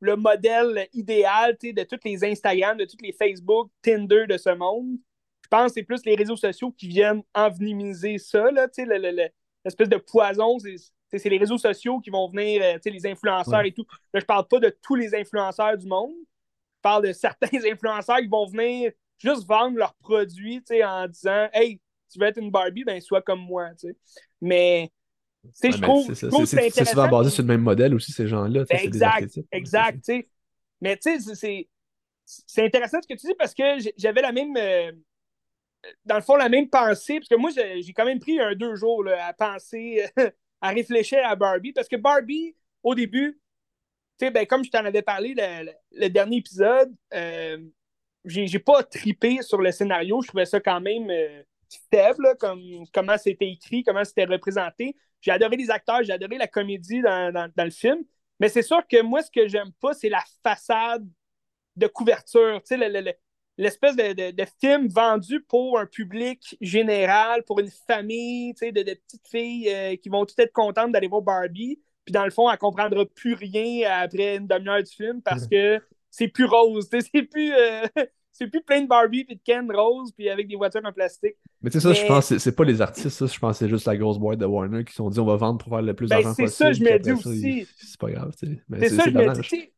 le 0.00 0.16
modèle 0.16 0.88
idéal 0.92 1.56
de 1.60 1.82
tous 1.84 1.98
les 2.04 2.24
Instagram, 2.24 2.76
de 2.76 2.84
tous 2.84 2.96
les 3.02 3.12
Facebook, 3.12 3.70
Tinder 3.82 4.26
de 4.28 4.36
ce 4.36 4.50
monde. 4.50 4.96
Je 5.42 5.48
pense 5.48 5.68
que 5.68 5.72
c'est 5.74 5.82
plus 5.82 6.04
les 6.04 6.14
réseaux 6.14 6.36
sociaux 6.36 6.70
qui 6.72 6.88
viennent 6.88 7.22
envenimiser 7.34 8.18
ça, 8.18 8.50
le- 8.50 8.68
le- 8.84 9.10
le- 9.10 9.28
l'espèce 9.64 9.88
de 9.88 9.96
poison. 9.96 10.58
C'est 11.10 11.24
les 11.28 11.38
réseaux 11.38 11.56
sociaux 11.58 12.00
qui 12.00 12.10
vont 12.10 12.28
venir, 12.28 12.62
euh, 12.62 12.78
les 12.84 13.06
influenceurs 13.06 13.60
Ouais. 13.60 13.68
et 13.68 13.72
tout. 13.72 13.86
Là, 14.12 14.20
je 14.20 14.24
parle 14.26 14.46
pas 14.46 14.60
de 14.60 14.76
tous 14.82 14.94
les 14.94 15.14
influenceurs 15.14 15.76
du 15.78 15.86
monde. 15.86 16.12
Je 16.76 16.82
parle 16.82 17.06
de 17.08 17.12
certains 17.12 17.48
influenceurs 17.72 18.18
qui 18.18 18.28
vont 18.28 18.46
venir 18.46 18.92
juste 19.18 19.46
vendre 19.48 19.78
leurs 19.78 19.94
produits, 19.94 20.62
en 20.84 21.08
disant 21.08 21.48
Hey, 21.52 21.80
tu 22.12 22.18
veux 22.20 22.26
être 22.26 22.38
une 22.38 22.50
Barbie, 22.50 22.84
ben 22.84 23.00
sois 23.00 23.22
comme 23.22 23.40
moi. 23.40 23.70
Mais, 24.40 24.90
Ouais, 25.44 25.70
je 25.72 25.80
trouve, 25.80 26.14
c'est 26.14 26.84
souvent 26.84 27.08
basé 27.08 27.30
sur 27.30 27.42
le 27.42 27.48
même 27.48 27.62
modèle 27.62 27.94
aussi, 27.94 28.12
ces 28.12 28.26
gens-là. 28.26 28.64
Ben, 28.64 28.78
des 28.78 28.84
exact, 28.86 29.28
exact. 29.52 30.10
Mais 30.80 30.96
tu 30.96 31.20
sais, 31.20 31.34
c'est- 32.26 32.62
intéressant 32.64 33.00
ce 33.02 33.08
que 33.08 33.18
tu 33.18 33.26
dis 33.26 33.34
parce 33.38 33.54
que 33.54 33.64
j'avais 33.96 34.22
la 34.22 34.32
même, 34.32 34.56
euh, 34.56 34.92
dans 36.04 36.16
le 36.16 36.20
fond, 36.22 36.36
la 36.36 36.48
même 36.48 36.68
pensée, 36.68 37.18
parce 37.20 37.28
que 37.28 37.34
moi, 37.36 37.50
j'ai 37.50 37.92
quand 37.92 38.04
même 38.04 38.18
pris 38.20 38.40
un 38.40 38.54
deux 38.54 38.74
jours 38.76 39.04
là, 39.04 39.26
à 39.26 39.32
penser, 39.32 40.04
à 40.60 40.68
réfléchir 40.70 41.20
à 41.24 41.36
Barbie, 41.36 41.72
parce 41.72 41.88
que 41.88 41.96
Barbie, 41.96 42.54
au 42.82 42.94
début, 42.94 43.40
tu 44.18 44.26
sais, 44.26 44.30
ben, 44.32 44.46
comme 44.46 44.64
je 44.64 44.70
t'en 44.70 44.84
avais 44.84 45.02
parlé 45.02 45.34
le, 45.36 45.66
le- 45.66 45.72
le 45.92 46.08
dernier 46.10 46.38
épisode, 46.38 46.94
euh, 47.14 47.58
j'ai 48.24 48.46
j'ai 48.48 48.58
pas 48.60 48.82
tripé 48.84 49.42
sur 49.42 49.60
le 49.62 49.72
scénario, 49.72 50.22
je 50.22 50.28
trouvais 50.28 50.46
ça 50.46 50.60
quand 50.60 50.80
même, 50.80 51.10
euh, 51.10 51.42
faible, 51.92 52.36
comme 52.40 52.62
comment 52.94 53.18
c'était 53.18 53.50
écrit, 53.50 53.84
comment 53.84 54.04
c'était 54.04 54.26
représenté. 54.26 54.96
J'ai 55.20 55.30
adoré 55.30 55.56
les 55.56 55.70
acteurs, 55.70 56.02
j'ai 56.02 56.12
adoré 56.12 56.38
la 56.38 56.46
comédie 56.46 57.02
dans, 57.02 57.50
le 57.56 57.70
film. 57.70 58.02
Mais 58.40 58.48
c'est 58.48 58.62
sûr 58.62 58.86
que 58.86 59.02
moi, 59.02 59.22
ce 59.22 59.30
que 59.30 59.48
j'aime 59.48 59.72
pas, 59.80 59.94
c'est 59.94 60.08
la 60.08 60.22
façade 60.42 61.06
de 61.76 61.86
couverture. 61.86 62.60
Tu 62.62 62.76
sais, 62.76 63.16
l'espèce 63.56 63.96
de, 63.96 64.44
film 64.60 64.88
vendu 64.88 65.40
pour 65.40 65.78
un 65.78 65.86
public 65.86 66.56
général, 66.60 67.42
pour 67.44 67.58
une 67.60 67.70
famille, 67.70 68.54
tu 68.54 68.66
sais, 68.66 68.72
de, 68.72 68.82
petites 68.82 69.28
filles 69.28 69.68
euh, 69.68 69.96
qui 69.96 70.08
vont 70.08 70.24
toutes 70.24 70.38
être 70.38 70.52
contentes 70.52 70.92
d'aller 70.92 71.08
voir 71.08 71.22
Barbie. 71.22 71.80
Puis 72.04 72.12
dans 72.12 72.24
le 72.24 72.30
fond, 72.30 72.48
elle 72.48 72.54
ne 72.54 72.58
comprendra 72.58 73.04
plus 73.04 73.34
rien 73.34 73.90
après 73.90 74.36
une 74.36 74.46
demi-heure 74.46 74.82
du 74.82 74.90
film 74.90 75.20
parce 75.20 75.46
que 75.46 75.82
c'est 76.10 76.28
plus 76.28 76.46
rose. 76.46 76.88
C'est 76.90 77.22
plus, 77.22 77.52
euh, 77.52 77.86
c'est 78.38 78.46
plus 78.46 78.62
plein 78.62 78.80
de 78.82 78.86
Barbie 78.86 79.24
puis 79.24 79.34
de 79.34 79.40
Ken 79.44 79.70
rose 79.74 80.12
puis 80.12 80.30
avec 80.30 80.46
des 80.46 80.54
voitures 80.54 80.80
en 80.84 80.92
plastique. 80.92 81.34
Mais 81.60 81.70
tu 81.70 81.80
sais, 81.80 81.88
ça, 81.88 81.92
je 81.92 82.06
pense, 82.06 82.36
c'est 82.36 82.54
pas 82.54 82.64
les 82.64 82.80
artistes, 82.80 83.08
ça, 83.08 83.26
je 83.26 83.38
pense 83.38 83.58
que 83.58 83.64
c'est 83.64 83.68
juste 83.68 83.86
la 83.86 83.96
grosse 83.96 84.18
boîte 84.18 84.38
de 84.38 84.46
Warner 84.46 84.84
qui 84.84 84.92
se 84.92 84.98
sont 84.98 85.10
dit 85.10 85.18
on 85.18 85.24
va 85.24 85.34
vendre 85.34 85.58
pour 85.58 85.70
faire 85.70 85.82
le 85.82 85.92
plus 85.94 86.08
ben, 86.08 86.22
d'argent 86.22 86.30
possible. 86.30 86.48
C'est 86.48 86.64
ça, 86.64 86.72
je 86.72 86.82
me 86.82 86.98
dis 86.98 87.12
aussi. 87.12 87.68
C'est 87.76 87.98
pas 87.98 88.10
grave, 88.10 88.32
tu 88.38 88.46
sais. 88.46 88.62
C'est 88.78 88.88
ça, 88.90 89.04
je 89.06 89.10
me 89.10 89.42
dis. 89.42 89.72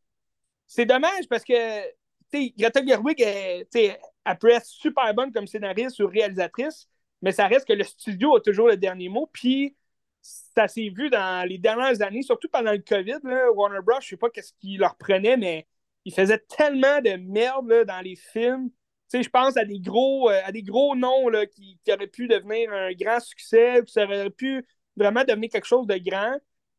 C'est 0.67 0.85
dommage 0.85 1.27
parce 1.29 1.43
que, 1.43 1.83
tu 2.31 2.45
sais, 2.45 2.55
Greta 2.57 2.85
Gerwig, 2.85 3.21
elle, 3.23 3.67
elle 3.75 4.39
peut 4.39 4.51
être 4.51 4.67
super 4.67 5.13
bonne 5.15 5.33
comme 5.33 5.47
scénariste 5.47 5.99
ou 6.01 6.07
réalisatrice, 6.07 6.87
mais 7.23 7.33
ça 7.33 7.47
reste 7.47 7.67
que 7.67 7.73
le 7.73 7.83
studio 7.83 8.37
a 8.37 8.41
toujours 8.41 8.69
le 8.69 8.77
dernier 8.77 9.09
mot. 9.09 9.29
Puis 9.33 9.75
ça 10.21 10.69
s'est 10.69 10.93
vu 10.95 11.09
dans 11.09 11.49
les 11.49 11.59
dernières 11.59 12.03
années, 12.03 12.23
surtout 12.23 12.49
pendant 12.53 12.73
le 12.73 12.79
COVID. 12.87 13.19
Là, 13.25 13.51
Warner 13.53 13.81
Bros., 13.83 13.97
je 14.01 14.09
sais 14.09 14.17
pas 14.17 14.31
qu'est-ce 14.31 14.53
qui 14.61 14.77
leur 14.77 14.97
prenait, 14.97 15.37
mais 15.37 15.67
il 16.05 16.15
faisait 16.15 16.39
tellement 16.39 17.01
de 17.01 17.17
merde 17.17 17.85
dans 17.87 18.01
les 18.01 18.17
films. 18.17 18.71
je 19.13 19.29
pense 19.29 19.57
à 19.57 19.65
des 19.65 19.81
gros, 19.81 20.31
euh, 20.31 20.41
à 20.45 20.53
des 20.53 20.63
gros 20.63 20.95
noms 20.95 21.29
là, 21.29 21.47
qui, 21.47 21.79
auraient 21.89 22.07
pu 22.07 22.29
devenir 22.29 22.73
un 22.73 22.93
grand 22.93 23.21
succès, 23.21 23.83
ça 23.87 24.05
aurait 24.05 24.31
pu 24.31 24.67
vraiment 24.97 25.25
devenir 25.25 25.51
quelque 25.51 25.67
chose 25.67 25.87
de 25.87 25.99
grand. 25.99 26.37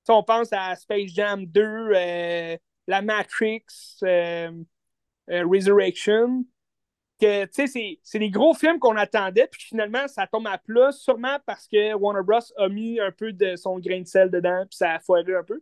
on 0.10 0.24
pense 0.24 0.50
à 0.52 0.76
Space 0.76 1.12
Jam 1.14 1.46
2, 1.46 1.62
euh, 1.62 2.58
La 2.88 3.02
Matrix, 3.02 3.66
euh, 4.04 4.52
Resurrection. 5.28 6.46
Que, 7.20 7.46
c'est 7.54 8.18
des 8.18 8.32
gros 8.32 8.56
films 8.56 8.80
qu'on 8.80 8.96
attendait, 8.98 9.46
puis 9.46 9.62
finalement, 9.62 10.08
ça 10.08 10.26
tombe 10.26 10.48
à 10.48 10.58
plat, 10.58 10.92
sûrement 10.92 11.38
parce 11.46 11.68
que 11.68 11.94
Warner 11.94 12.24
Bros. 12.24 12.40
a 12.58 12.68
mis 12.68 13.00
un 13.00 13.12
peu 13.12 13.32
de 13.32 13.56
son 13.56 13.78
grain 13.78 14.02
de 14.02 14.08
sel 14.08 14.32
dedans, 14.32 14.66
puis 14.68 14.76
ça 14.76 14.94
a 14.96 15.00
foiré 15.00 15.36
un 15.36 15.44
peu. 15.44 15.62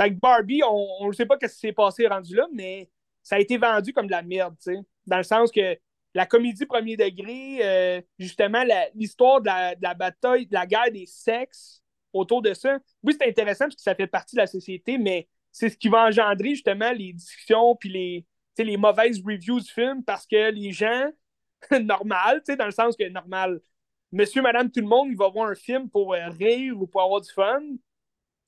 Fait 0.00 0.10
que 0.10 0.18
Barbie, 0.18 0.62
on 0.66 1.08
ne 1.08 1.12
sait 1.12 1.26
pas 1.26 1.36
ce 1.42 1.46
qui 1.46 1.60
s'est 1.60 1.72
passé 1.72 2.06
rendu 2.06 2.34
là, 2.34 2.46
mais 2.54 2.88
ça 3.22 3.36
a 3.36 3.38
été 3.38 3.58
vendu 3.58 3.92
comme 3.92 4.06
de 4.06 4.12
la 4.12 4.22
merde, 4.22 4.54
tu 4.56 4.72
sais. 4.72 4.80
Dans 5.06 5.18
le 5.18 5.22
sens 5.22 5.52
que 5.52 5.76
la 6.14 6.24
comédie 6.24 6.64
premier 6.64 6.96
degré, 6.96 7.58
euh, 7.62 8.00
justement, 8.18 8.64
l'histoire 8.94 9.42
de 9.42 9.46
la, 9.46 9.94
bataille, 9.94 10.46
de 10.46 10.54
la 10.54 10.66
guerre 10.66 10.90
des 10.90 11.04
sexes 11.04 11.82
autour 12.14 12.40
de 12.40 12.54
ça, 12.54 12.78
oui, 13.02 13.14
c'est 13.18 13.28
intéressant 13.28 13.66
parce 13.66 13.76
que 13.76 13.82
ça 13.82 13.94
fait 13.94 14.06
partie 14.06 14.36
de 14.36 14.40
la 14.40 14.46
société, 14.46 14.96
mais 14.96 15.28
c'est 15.52 15.68
ce 15.68 15.76
qui 15.76 15.90
va 15.90 16.06
engendrer 16.06 16.50
justement 16.50 16.92
les 16.92 17.12
discussions 17.12 17.76
puis 17.76 17.90
les, 17.90 18.26
les 18.56 18.76
mauvaises 18.78 19.20
reviews 19.22 19.60
du 19.60 19.70
film 19.70 20.02
parce 20.02 20.26
que 20.26 20.50
les 20.50 20.72
gens, 20.72 21.10
normal, 21.78 22.42
dans 22.58 22.64
le 22.64 22.70
sens 22.70 22.96
que 22.96 23.06
normal, 23.06 23.60
monsieur, 24.12 24.40
madame, 24.40 24.70
tout 24.70 24.80
le 24.80 24.86
monde, 24.86 25.08
il 25.10 25.16
va 25.16 25.28
voir 25.28 25.50
un 25.50 25.54
film 25.54 25.90
pour 25.90 26.14
euh, 26.14 26.28
rire 26.30 26.80
ou 26.80 26.86
pour 26.86 27.02
avoir 27.02 27.20
du 27.20 27.30
fun 27.30 27.60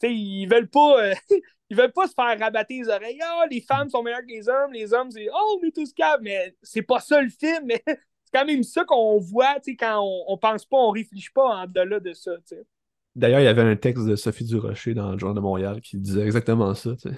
ils 0.09 0.47
veulent 0.47 0.68
pas 0.68 1.02
euh, 1.02 1.14
ils 1.71 1.76
veulent 1.76 1.92
pas 1.92 2.06
se 2.06 2.14
faire 2.14 2.38
rabattre 2.38 2.71
les 2.71 2.88
oreilles. 2.88 3.18
oh, 3.23 3.44
les 3.50 3.61
femmes 3.61 3.88
sont 3.88 4.02
meilleures 4.02 4.21
que 4.21 4.32
les 4.32 4.49
hommes, 4.49 4.73
les 4.73 4.92
hommes, 4.92 5.11
c'est 5.11 5.28
Oh, 5.32 5.59
on 5.59 5.66
est 5.66 5.75
tous 5.75 5.92
caves, 5.92 6.21
mais 6.23 6.54
c'est 6.62 6.82
pas 6.82 7.00
ça 7.00 7.21
le 7.21 7.30
film, 7.30 7.64
mais 7.66 7.82
c'est 7.87 7.99
quand 8.32 8.44
même 8.44 8.62
ça 8.62 8.85
qu'on 8.85 9.18
voit 9.18 9.56
quand 9.78 10.00
on, 10.02 10.25
on 10.32 10.38
pense 10.38 10.66
pas, 10.66 10.76
on 10.76 10.90
réfléchit 10.90 11.32
pas 11.35 11.62
en 11.62 11.66
delà 11.66 11.99
de 11.99 12.12
ça. 12.12 12.32
D'ailleurs, 13.14 13.40
il 13.40 13.44
y 13.44 13.49
avait 13.49 13.62
un 13.62 13.76
texte 13.76 14.06
de 14.06 14.16
Sophie 14.16 14.44
Durocher 14.44 14.94
dans 14.94 15.12
le 15.12 15.18
Journal 15.18 15.37
de 15.37 15.40
Montréal 15.40 15.80
qui 15.80 15.99
disait 15.99 16.23
exactement 16.23 16.75
ça. 16.75 16.91
J'étais 17.02 17.17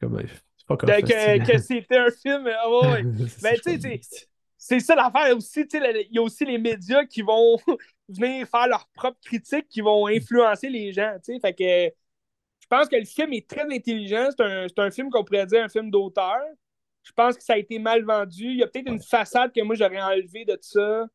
comme 0.00 0.20
c'est 0.56 0.66
pas 0.66 0.76
comme 0.76 0.90
que, 0.90 1.52
que 1.52 1.58
c'était 1.58 1.98
un 1.98 2.10
film. 2.10 2.48
Oh, 2.66 2.82
ouais. 2.84 3.02
ben, 3.42 3.54
tu 3.64 3.80
sais, 3.80 4.27
c'est 4.68 4.80
ça 4.80 4.94
l'affaire 4.94 5.34
aussi. 5.34 5.66
Il 5.72 6.08
y 6.10 6.18
a 6.18 6.22
aussi 6.22 6.44
les 6.44 6.58
médias 6.58 7.06
qui 7.06 7.22
vont 7.22 7.56
venir 8.08 8.46
faire 8.46 8.68
leur 8.68 8.86
propre 8.88 9.18
critique, 9.24 9.66
qui 9.66 9.80
vont 9.80 10.06
influencer 10.06 10.68
les 10.68 10.92
gens. 10.92 11.16
Fait 11.24 11.54
que 11.54 11.94
je 12.60 12.66
pense 12.68 12.86
que 12.86 12.96
le 12.96 13.06
film 13.06 13.32
est 13.32 13.48
très 13.48 13.62
intelligent. 13.62 14.28
C'est 14.30 14.44
un, 14.44 14.66
un, 14.76 14.90
film 14.90 15.08
qu'on 15.08 15.24
pourrait 15.24 15.46
dire 15.46 15.64
un 15.64 15.70
film 15.70 15.90
d'auteur. 15.90 16.42
Je 17.02 17.12
pense 17.12 17.38
que 17.38 17.42
ça 17.42 17.54
a 17.54 17.56
été 17.56 17.78
mal 17.78 18.04
vendu. 18.04 18.44
Il 18.44 18.58
y 18.58 18.62
a 18.62 18.66
peut-être 18.66 18.90
une 18.90 19.00
façade 19.00 19.54
que 19.54 19.62
moi 19.62 19.74
j'aurais 19.74 20.02
enlevée 20.02 20.44
de 20.44 20.58
ça 20.60 21.08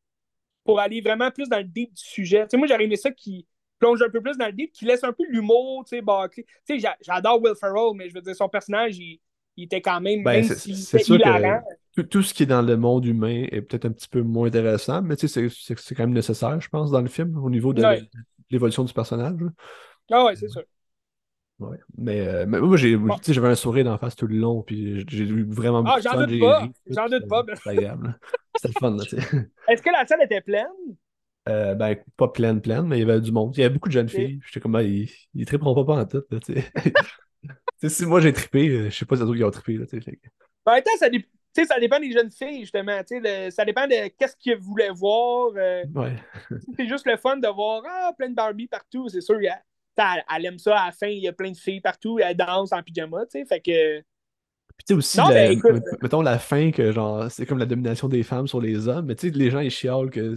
pour 0.64 0.80
aller 0.80 1.00
vraiment 1.00 1.30
plus 1.30 1.48
dans 1.48 1.58
le 1.58 1.64
deep 1.64 1.94
du 1.94 2.02
sujet. 2.02 2.48
moi, 2.54 2.66
j'aurais 2.66 2.84
aimé 2.84 2.96
ça 2.96 3.12
qui 3.12 3.46
plonge 3.78 4.02
un 4.02 4.10
peu 4.10 4.20
plus 4.20 4.36
dans 4.36 4.46
le 4.46 4.52
deep, 4.52 4.72
qui 4.72 4.84
laisse 4.84 5.04
un 5.04 5.12
peu 5.12 5.24
l'humour, 5.28 5.84
tu 5.84 6.00
sais, 6.00 6.78
J'adore 7.02 7.40
Will 7.40 7.54
Ferrell, 7.54 7.94
mais 7.94 8.08
je 8.08 8.14
veux 8.14 8.22
dire, 8.22 8.34
son 8.34 8.48
personnage, 8.48 8.96
il, 8.96 9.20
il 9.56 9.64
était 9.64 9.82
quand 9.82 10.00
même, 10.00 10.24
ben, 10.24 10.42
c'est 10.42 11.08
hilarant. 11.08 11.62
Tout, 12.02 12.22
ce 12.22 12.34
qui 12.34 12.42
est 12.42 12.46
dans 12.46 12.62
le 12.62 12.76
monde 12.76 13.04
humain 13.04 13.46
est 13.50 13.62
peut-être 13.62 13.86
un 13.86 13.92
petit 13.92 14.08
peu 14.08 14.22
moins 14.22 14.48
intéressant, 14.48 15.02
mais 15.02 15.16
tu 15.16 15.28
sais, 15.28 15.48
c'est 15.50 15.94
quand 15.94 16.02
même 16.04 16.12
nécessaire, 16.12 16.60
je 16.60 16.68
pense, 16.68 16.90
dans 16.90 17.00
le 17.00 17.08
film, 17.08 17.36
au 17.38 17.50
niveau 17.50 17.72
de 17.72 17.82
l'évolution 18.50 18.84
du 18.84 18.92
personnage. 18.92 19.38
Ah 20.10 20.24
ouais, 20.24 20.36
c'est 20.36 20.48
sûr. 20.48 20.62
Ouais. 21.60 21.78
Mais, 21.96 22.20
euh, 22.26 22.46
mais 22.48 22.58
moi, 22.58 22.76
j'avais 22.76 23.48
un 23.48 23.54
sourire 23.54 23.84
d'en 23.84 23.96
face 23.96 24.16
tout 24.16 24.26
le 24.26 24.36
long, 24.36 24.62
puis 24.62 25.04
j'ai 25.08 25.24
eu 25.24 25.44
vraiment 25.44 25.84
ah, 25.86 26.00
j'en 26.00 26.26
doute 26.26 26.40
pas. 26.40 26.68
J'en 26.86 27.06
doute 27.06 27.28
pas. 27.28 27.44
C'est 27.62 27.70
agréable. 27.70 28.18
C'était 28.56 28.74
le 28.74 28.80
fun, 28.80 28.96
là, 28.96 29.04
tu 29.04 29.20
sais. 29.20 29.50
Est-ce 29.68 29.82
que 29.82 29.90
la 29.90 30.06
salle 30.06 30.22
était 30.22 30.40
pleine? 30.40 30.66
Euh, 31.48 31.74
ben, 31.74 31.96
pas 32.16 32.28
pleine, 32.28 32.60
pleine, 32.60 32.86
mais 32.86 32.98
il 32.98 33.06
y 33.06 33.10
avait 33.10 33.20
du 33.20 33.30
monde. 33.30 33.56
Il 33.56 33.60
y 33.60 33.64
avait 33.64 33.72
beaucoup 33.72 33.88
de 33.88 33.94
jeunes 33.94 34.08
filles. 34.08 34.40
J'étais 34.46 34.60
comme, 34.60 34.72
ben, 34.72 34.80
ils, 34.80 35.10
ils 35.34 35.46
triperont 35.46 35.74
pas, 35.74 35.84
pas 35.84 36.00
en 36.00 36.06
tout, 36.06 36.22
tu 36.44 36.54
sais. 37.80 37.88
si 37.88 38.06
moi 38.06 38.20
j'ai 38.20 38.32
trippé, 38.32 38.68
euh, 38.68 38.90
je 38.90 38.96
sais 38.96 39.04
pas 39.04 39.16
si 39.16 39.22
d'autres 39.22 39.36
qui 39.36 39.44
ont 39.44 39.50
trippé. 39.50 39.76
Là, 39.76 39.84
en 40.66 40.72
même 40.72 40.82
temps, 40.82 40.90
ça, 40.98 41.08
ça, 41.54 41.78
dépend 41.78 42.00
des 42.00 42.12
jeunes 42.12 42.30
filles, 42.30 42.60
justement. 42.60 43.00
ça 43.50 43.64
dépend 43.64 43.86
de 43.86 44.08
qu'est-ce 44.18 44.36
qu'ils 44.36 44.56
voulaient 44.56 44.90
voir. 44.90 45.50
Euh. 45.56 45.84
ouais. 45.94 46.16
c'est 46.76 46.88
juste 46.88 47.06
le 47.06 47.16
fun 47.16 47.36
de 47.36 47.48
voir 47.48 47.82
ah, 47.86 48.12
plein 48.16 48.28
de 48.28 48.34
Barbie 48.34 48.66
partout. 48.66 49.08
C'est 49.08 49.20
sûr, 49.20 49.38
elle, 49.38 50.24
elle, 50.36 50.46
aime 50.46 50.58
ça 50.58 50.78
à 50.78 50.86
la 50.86 50.92
fin, 50.92 51.06
il 51.06 51.22
y 51.22 51.28
a 51.28 51.32
plein 51.32 51.50
de 51.50 51.56
filles 51.56 51.80
partout, 51.80 52.18
elle 52.18 52.36
danse 52.36 52.72
en 52.72 52.82
pyjama. 52.82 53.24
Fait 53.30 53.60
que. 53.60 54.00
Puis 54.76 54.86
tu 54.88 54.94
sais 54.94 54.94
aussi, 54.94 55.16
la, 55.18 55.50
mettons 56.02 56.20
la 56.20 56.38
fin 56.40 56.72
que 56.72 56.90
genre 56.90 57.30
c'est 57.30 57.46
comme 57.46 57.58
la 57.58 57.66
domination 57.66 58.08
des 58.08 58.24
femmes 58.24 58.48
sur 58.48 58.60
les 58.60 58.88
hommes, 58.88 59.06
mais 59.06 59.14
tu 59.14 59.28
sais, 59.28 59.38
les 59.38 59.48
gens 59.48 59.60
ils 59.60 59.70
chialent 59.70 60.10
que 60.10 60.34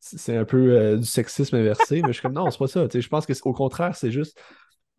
c'est 0.00 0.36
un 0.36 0.44
peu 0.44 0.72
euh, 0.72 0.96
du 0.96 1.04
sexisme 1.04 1.56
inversé, 1.56 2.00
mais 2.02 2.08
je 2.08 2.14
suis 2.14 2.22
comme 2.22 2.32
non, 2.32 2.50
c'est 2.50 2.58
pas 2.58 2.66
ça. 2.66 2.86
Je 2.92 3.08
pense 3.08 3.26
qu'au 3.26 3.52
contraire, 3.52 3.94
c'est 3.94 4.10
juste 4.10 4.40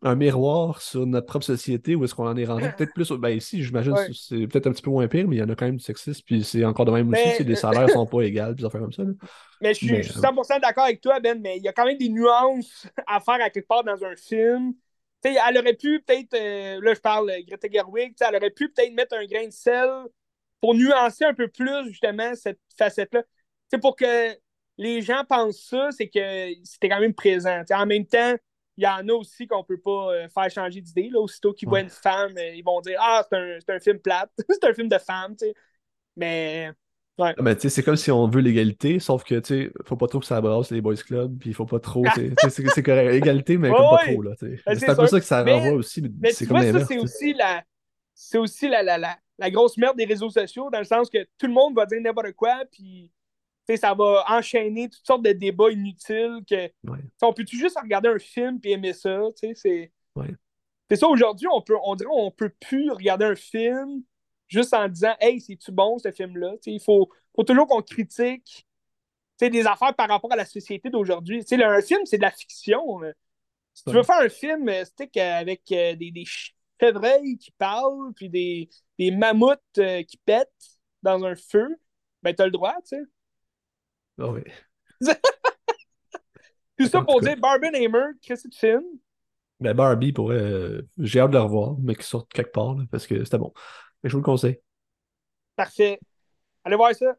un 0.02 0.16
miroir 0.16 0.82
sur 0.82 1.06
notre 1.06 1.26
propre 1.26 1.44
société 1.44 1.94
où 1.94 2.04
est-ce 2.04 2.14
qu'on 2.14 2.26
en 2.26 2.36
est 2.36 2.44
rendu 2.44 2.64
peut-être 2.76 2.92
plus 2.92 3.10
ben 3.12 3.30
ici 3.30 3.62
j'imagine 3.62 3.94
c'est 4.12 4.46
peut-être 4.46 4.66
un 4.66 4.72
petit 4.72 4.82
peu 4.82 4.90
moins 4.90 5.06
pire 5.06 5.28
mais 5.28 5.36
il 5.36 5.38
y 5.38 5.42
en 5.42 5.48
a 5.48 5.54
quand 5.54 5.66
même 5.66 5.76
du 5.76 5.84
sexisme 5.84 6.22
puis 6.26 6.42
c'est 6.42 6.64
encore 6.64 6.84
de 6.84 6.90
même 6.90 7.08
aussi 7.12 7.36
si 7.36 7.44
les 7.44 7.54
salaires 7.54 7.88
sont 7.88 8.06
pas 8.06 8.22
égaux 8.22 8.54
puis 8.54 8.62
ça 8.62 8.70
fait 8.70 8.78
comme 8.78 8.92
ça 8.92 9.04
mais 9.60 9.74
je 9.74 9.78
suis, 9.78 10.00
100% 10.00 10.60
d'accord 10.60 10.84
avec 10.84 11.00
toi 11.00 11.20
Ben 11.20 11.40
mais 11.40 11.58
il 11.58 11.62
y 11.62 11.68
a 11.68 11.72
quand 11.72 11.84
même 11.84 11.98
des 11.98 12.08
nuances 12.08 12.86
à 13.06 13.20
faire 13.20 13.40
à 13.40 13.48
quelque 13.48 13.68
part 13.68 13.84
dans 13.84 14.04
un 14.04 14.16
film. 14.16 14.74
Sais 15.22 15.36
elle 15.48 15.58
aurait 15.58 15.74
pu 15.74 16.00
peut-être 16.00 16.34
euh, 16.34 16.80
là 16.82 16.94
je 16.94 17.00
parle 17.00 17.32
Greta 17.46 17.68
Gerwig 17.70 18.14
elle 18.20 18.36
aurait 18.36 18.50
pu 18.50 18.68
peut-être 18.70 18.92
mettre 18.92 19.14
un 19.16 19.24
grain 19.24 19.46
de 19.46 19.52
sel 19.52 19.88
pour 20.60 20.74
nuancer 20.74 21.24
un 21.24 21.34
peu 21.34 21.46
plus 21.46 21.88
justement 21.88 22.34
cette 22.34 22.58
facette 22.76 23.14
là 23.14 23.22
c'est 23.70 23.80
pour 23.80 23.94
que 23.94 24.36
les 24.78 25.00
gens 25.00 25.22
pensent 25.28 25.68
ça 25.70 25.90
c'est 25.92 26.08
que 26.08 26.52
c'était 26.64 26.88
quand 26.88 26.98
même 26.98 27.14
présent 27.14 27.62
en 27.70 27.86
même 27.86 28.04
temps 28.04 28.34
il 28.76 28.84
y 28.84 28.86
en 28.86 29.06
a 29.08 29.12
aussi 29.12 29.46
qu'on 29.46 29.64
peut 29.64 29.78
pas 29.78 30.12
euh, 30.12 30.28
faire 30.28 30.50
changer 30.50 30.80
d'idée. 30.80 31.10
Aussitôt 31.14 31.52
qu'ils 31.52 31.68
voient 31.68 31.80
une 31.80 31.90
femme, 31.90 32.32
euh, 32.36 32.54
ils 32.54 32.64
vont 32.64 32.80
dire 32.80 32.98
Ah, 33.00 33.24
c'est 33.28 33.36
un, 33.36 33.58
un, 33.68 33.80
film 33.80 33.98
plate, 33.98 34.30
c'est 34.48 34.64
un 34.64 34.74
film 34.74 34.88
de 34.88 34.98
femme. 34.98 35.34
sais. 35.38 35.54
Mais. 36.16 36.70
Ouais. 37.18 37.34
Ah, 37.38 37.54
c'est 37.58 37.82
comme 37.82 37.96
si 37.96 38.10
on 38.10 38.26
veut 38.26 38.40
l'égalité, 38.40 38.98
sauf 38.98 39.22
que 39.22 39.38
tu 39.40 39.66
sais, 39.66 39.72
faut 39.84 39.96
pas 39.96 40.06
trop 40.06 40.18
que 40.18 40.24
ça 40.24 40.40
brasse 40.40 40.70
les 40.70 40.80
boys 40.80 40.96
clubs, 40.96 41.38
puis 41.38 41.50
il 41.50 41.52
faut 41.54 41.66
pas 41.66 41.78
trop. 41.78 42.02
c'est 42.48 42.82
correct, 42.82 43.12
égalité, 43.12 43.58
mais 43.58 43.68
comme 43.68 43.78
pas 43.78 44.04
trop. 44.06 44.22
Là, 44.22 44.32
ben, 44.40 44.58
c'est 44.78 44.88
un 44.88 44.94
peu 44.94 45.06
ça 45.06 45.20
que 45.20 45.26
ça 45.26 45.44
renvoie 45.44 45.72
aussi. 45.72 46.02
Mais 46.20 46.32
c'est 46.32 46.46
comme 46.46 46.62
ça, 46.62 46.84
c'est 46.86 46.98
aussi 46.98 47.34
la. 47.34 47.62
C'est 48.14 48.38
aussi 48.38 48.68
la, 48.68 48.82
la, 48.82 48.98
la, 48.98 49.18
la, 49.38 49.50
grosse 49.50 49.76
merde 49.78 49.96
des 49.96 50.04
réseaux 50.04 50.30
sociaux, 50.30 50.68
dans 50.70 50.78
le 50.78 50.84
sens 50.84 51.08
que 51.08 51.18
tout 51.38 51.46
le 51.46 51.52
monde 51.52 51.74
va 51.74 51.86
dire 51.86 52.00
n'importe 52.00 52.32
quoi, 52.32 52.62
puis 52.70 53.10
ça 53.76 53.94
va 53.94 54.24
enchaîner 54.28 54.88
toutes 54.88 55.06
sortes 55.06 55.22
de 55.22 55.32
débats 55.32 55.70
inutiles. 55.70 56.40
Que, 56.48 56.70
On 57.22 57.32
peut-tu 57.32 57.56
juste 57.56 57.78
regarder 57.78 58.08
un 58.08 58.18
film 58.18 58.58
et 58.64 58.72
aimer 58.72 58.92
ça? 58.92 59.20
C'est 59.36 59.92
ouais. 60.16 60.34
ça, 60.94 61.06
aujourd'hui, 61.08 61.46
on, 61.52 61.62
peut, 61.62 61.76
on 61.84 61.94
dirait 61.94 62.10
qu'on 62.10 62.30
peut 62.30 62.52
plus 62.60 62.90
regarder 62.90 63.24
un 63.24 63.36
film 63.36 64.02
juste 64.48 64.74
en 64.74 64.88
disant 64.88 65.14
Hey, 65.20 65.40
c'est-tu 65.40 65.72
bon 65.72 65.98
ce 65.98 66.10
film-là? 66.10 66.54
Il 66.66 66.80
faut, 66.80 67.08
faut 67.34 67.44
toujours 67.44 67.66
qu'on 67.66 67.82
critique 67.82 68.66
des 69.50 69.66
affaires 69.66 69.94
par 69.94 70.08
rapport 70.08 70.32
à 70.32 70.36
la 70.36 70.44
société 70.44 70.90
d'aujourd'hui. 70.90 71.44
Un 71.50 71.80
film, 71.82 72.04
c'est 72.04 72.18
de 72.18 72.22
la 72.22 72.30
fiction. 72.30 73.00
Si 73.74 73.84
tu 73.84 73.90
veux 73.90 74.02
faire 74.02 74.20
un 74.20 74.28
film 74.28 74.68
avec 74.68 75.72
euh, 75.72 75.94
des, 75.96 76.10
des 76.10 76.24
chevreuils 76.80 77.38
qui 77.38 77.50
parlent, 77.52 78.12
puis 78.14 78.28
des, 78.28 78.68
des 78.98 79.10
mammouths 79.10 79.58
euh, 79.78 80.02
qui 80.02 80.18
pètent 80.18 80.50
dans 81.02 81.24
un 81.24 81.34
feu, 81.34 81.68
ben 82.22 82.34
t'as 82.34 82.44
le 82.44 82.50
droit, 82.50 82.74
tu 82.82 82.96
sais. 82.96 83.02
Ah 84.22 84.28
oui. 84.28 84.42
Tout 86.78 86.86
ça 86.86 87.02
pour 87.02 87.20
dire 87.20 87.36
Barbenheimer, 87.36 88.12
qu'est-ce 88.20 88.44
que 88.44 88.52
tu 88.52 88.58
film? 88.58 88.84
Ben, 89.58 89.74
Barbie, 89.74 90.12
pourrait, 90.12 90.36
euh, 90.36 90.88
j'ai 90.98 91.20
hâte 91.20 91.30
de 91.32 91.36
le 91.36 91.42
revoir, 91.42 91.76
mais 91.80 91.94
qu'il 91.94 92.04
sorte 92.04 92.32
quelque 92.32 92.52
part, 92.52 92.74
là, 92.74 92.84
parce 92.90 93.06
que 93.06 93.24
c'était 93.24 93.38
bon. 93.38 93.52
Mais 94.02 94.10
je 94.10 94.14
vous 94.14 94.20
le 94.20 94.24
conseille. 94.24 94.60
Parfait. 95.56 95.98
Allez 96.64 96.76
voir 96.76 96.94
ça. 96.94 97.16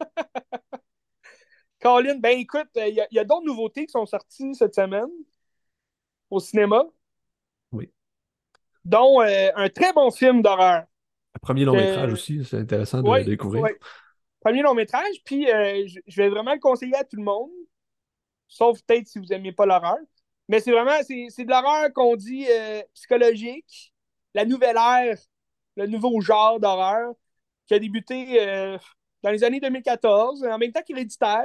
Colin, 1.80 2.16
ben 2.18 2.38
écoute, 2.38 2.68
il 2.76 3.06
y 3.10 3.18
a, 3.18 3.24
d'autres 3.24 3.46
nouveautés 3.46 3.86
qui 3.86 3.92
sont 3.92 4.06
sorties 4.06 4.54
cette 4.54 4.74
semaine 4.74 5.10
au 6.30 6.40
cinéma, 6.40 6.84
Oui. 7.72 7.92
dont 8.84 9.20
euh, 9.20 9.50
un 9.54 9.68
très 9.68 9.92
bon 9.92 10.10
film 10.10 10.42
d'horreur. 10.42 10.84
Un 11.34 11.38
premier 11.40 11.64
long 11.64 11.74
métrage 11.74 12.10
Euh, 12.10 12.14
aussi, 12.14 12.44
c'est 12.44 12.58
intéressant 12.58 13.02
de 13.02 13.08
Ouais, 13.08 13.20
le 13.20 13.30
découvrir. 13.30 13.62
ouais. 13.62 13.78
Premier 14.42 14.62
long 14.62 14.74
métrage, 14.74 15.22
puis 15.24 15.50
euh, 15.50 15.86
je 16.06 16.22
vais 16.22 16.28
vraiment 16.28 16.52
le 16.52 16.58
conseiller 16.58 16.96
à 16.96 17.04
tout 17.04 17.16
le 17.16 17.22
monde, 17.22 17.50
sauf 18.48 18.80
peut-être 18.82 19.06
si 19.06 19.18
vous 19.18 19.26
n'aimez 19.26 19.52
pas 19.52 19.66
l'horreur. 19.66 19.98
Mais 20.48 20.60
c'est 20.60 20.72
vraiment, 20.72 20.98
c'est 21.02 21.44
de 21.44 21.50
l'horreur 21.50 21.92
qu'on 21.92 22.16
dit 22.16 22.46
euh, 22.50 22.82
psychologique, 22.94 23.94
la 24.34 24.44
nouvelle 24.44 24.76
ère, 24.76 25.18
le 25.76 25.86
nouveau 25.86 26.20
genre 26.20 26.58
d'horreur 26.58 27.14
qui 27.66 27.74
a 27.74 27.78
débuté 27.78 28.40
euh, 28.40 28.76
dans 29.22 29.30
les 29.30 29.44
années 29.44 29.60
2014, 29.60 30.44
en 30.44 30.58
même 30.58 30.72
temps 30.72 30.82
qu'Héréditaire. 30.82 31.44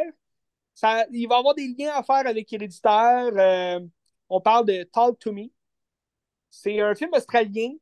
Il 1.12 1.28
va 1.28 1.36
y 1.36 1.40
avoir 1.40 1.56
des 1.56 1.68
liens 1.68 1.94
à 1.94 2.04
faire 2.04 2.28
avec 2.28 2.52
Héréditaire. 2.52 3.80
on 4.30 4.42
parle 4.42 4.66
de 4.66 4.84
Talk 4.84 5.20
to 5.20 5.32
Me. 5.32 5.50
C'est 6.50 6.80
un 6.82 6.96
film 6.96 7.12
australien 7.14 7.74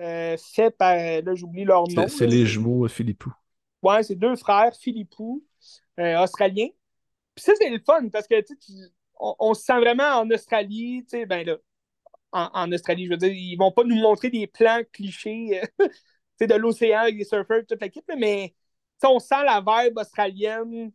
euh, 0.00 0.36
fait 0.36 0.70
par, 0.70 0.94
là 0.94 1.34
j'oublie 1.34 1.64
leur 1.64 1.88
nom. 1.88 2.06
C'est 2.08 2.26
les 2.26 2.46
jumeaux 2.46 2.86
Philippou. 2.88 3.32
Ouais, 3.82 4.02
c'est 4.02 4.16
deux 4.16 4.36
frères, 4.36 4.74
Philippou, 4.74 5.44
euh, 6.00 6.18
australiens. 6.22 6.68
Puis 7.34 7.44
ça, 7.44 7.52
c'est 7.56 7.70
le 7.70 7.80
fun 7.80 8.08
parce 8.10 8.26
que 8.28 8.40
tu 8.42 8.54
on, 9.20 9.34
on 9.38 9.54
se 9.54 9.64
sent 9.64 9.78
vraiment 9.80 10.20
en 10.20 10.30
Australie, 10.30 11.04
tu 11.04 11.18
sais, 11.18 11.26
ben 11.26 11.46
là, 11.46 11.56
en, 12.32 12.72
Australie, 12.72 13.06
je 13.06 13.10
veux 13.10 13.16
dire, 13.16 13.32
ils 13.32 13.56
vont 13.56 13.72
pas 13.72 13.84
nous 13.84 13.96
montrer 13.96 14.30
des 14.30 14.46
plans 14.46 14.80
clichés, 14.92 15.62
euh, 15.80 15.88
de 16.46 16.54
l'océan 16.54 17.00
avec 17.00 17.16
des 17.18 17.24
surfeurs, 17.24 17.62
toute 17.66 17.80
là, 17.80 18.16
mais 18.16 18.54
on 19.04 19.18
sent 19.18 19.44
la 19.44 19.60
vibe 19.60 19.98
australienne 19.98 20.92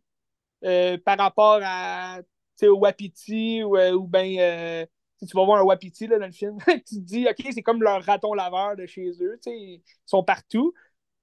euh, 0.64 0.98
par 0.98 1.18
rapport 1.18 1.60
à, 1.62 2.20
au 2.62 2.78
Wapiti 2.78 3.62
ou, 3.62 3.76
euh, 3.76 3.92
ou 3.92 4.06
ben, 4.06 4.38
euh, 4.38 4.86
tu 5.20 5.36
vas 5.36 5.44
voir 5.44 5.60
un 5.60 5.64
Wapiti 5.64 6.06
là, 6.06 6.18
dans 6.18 6.26
le 6.26 6.32
film, 6.32 6.58
tu 6.66 6.82
te 6.82 7.00
dis, 7.00 7.26
OK, 7.28 7.46
c'est 7.52 7.62
comme 7.62 7.82
leur 7.82 8.02
raton 8.04 8.34
laveur 8.34 8.76
de 8.76 8.86
chez 8.86 9.10
eux, 9.20 9.38
ils 9.46 9.82
sont 10.06 10.22
partout. 10.22 10.72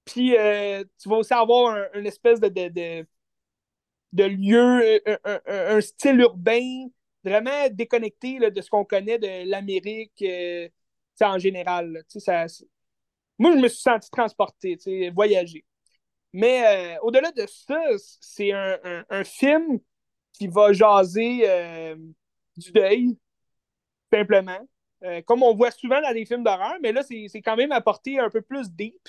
Puis 0.04 0.36
euh, 0.36 0.84
tu 1.00 1.08
vas 1.08 1.16
aussi 1.16 1.32
avoir 1.34 1.74
un, 1.74 1.86
une 1.94 2.06
espèce 2.06 2.40
de, 2.40 2.48
de, 4.12 4.24
lieu, 4.24 5.00
un, 5.46 5.80
style 5.80 6.20
urbain 6.20 6.88
vraiment 7.24 7.68
déconnecté 7.70 8.38
là, 8.38 8.50
de 8.50 8.60
ce 8.60 8.68
qu'on 8.68 8.84
connaît 8.84 9.18
de 9.18 9.48
l'Amérique 9.48 10.22
euh, 10.22 10.68
en 11.20 11.38
général. 11.38 12.02
ça, 12.08 12.46
moi, 13.38 13.52
je 13.52 13.58
me 13.58 13.68
suis 13.68 13.80
senti 13.82 14.10
transporté, 14.10 14.76
voyager. 15.10 15.64
Mais 16.32 16.96
euh, 16.96 16.98
au-delà 17.02 17.30
de 17.32 17.46
ça, 17.46 17.80
c'est 18.20 18.52
un, 18.52 19.24
film 19.24 19.78
qui 20.32 20.48
va 20.48 20.72
jaser 20.72 21.94
du 22.56 22.72
deuil, 22.72 23.18
simplement. 24.12 24.60
Comme 25.26 25.42
on 25.42 25.54
voit 25.54 25.70
souvent 25.70 26.00
dans 26.00 26.12
des 26.12 26.24
films 26.24 26.44
d'horreur, 26.44 26.76
mais 26.80 26.92
là, 26.92 27.02
c'est 27.02 27.26
c'est 27.28 27.42
quand 27.42 27.56
même 27.56 27.72
apporté 27.72 28.18
un 28.18 28.30
peu 28.30 28.40
plus 28.40 28.70
deep. 28.70 29.08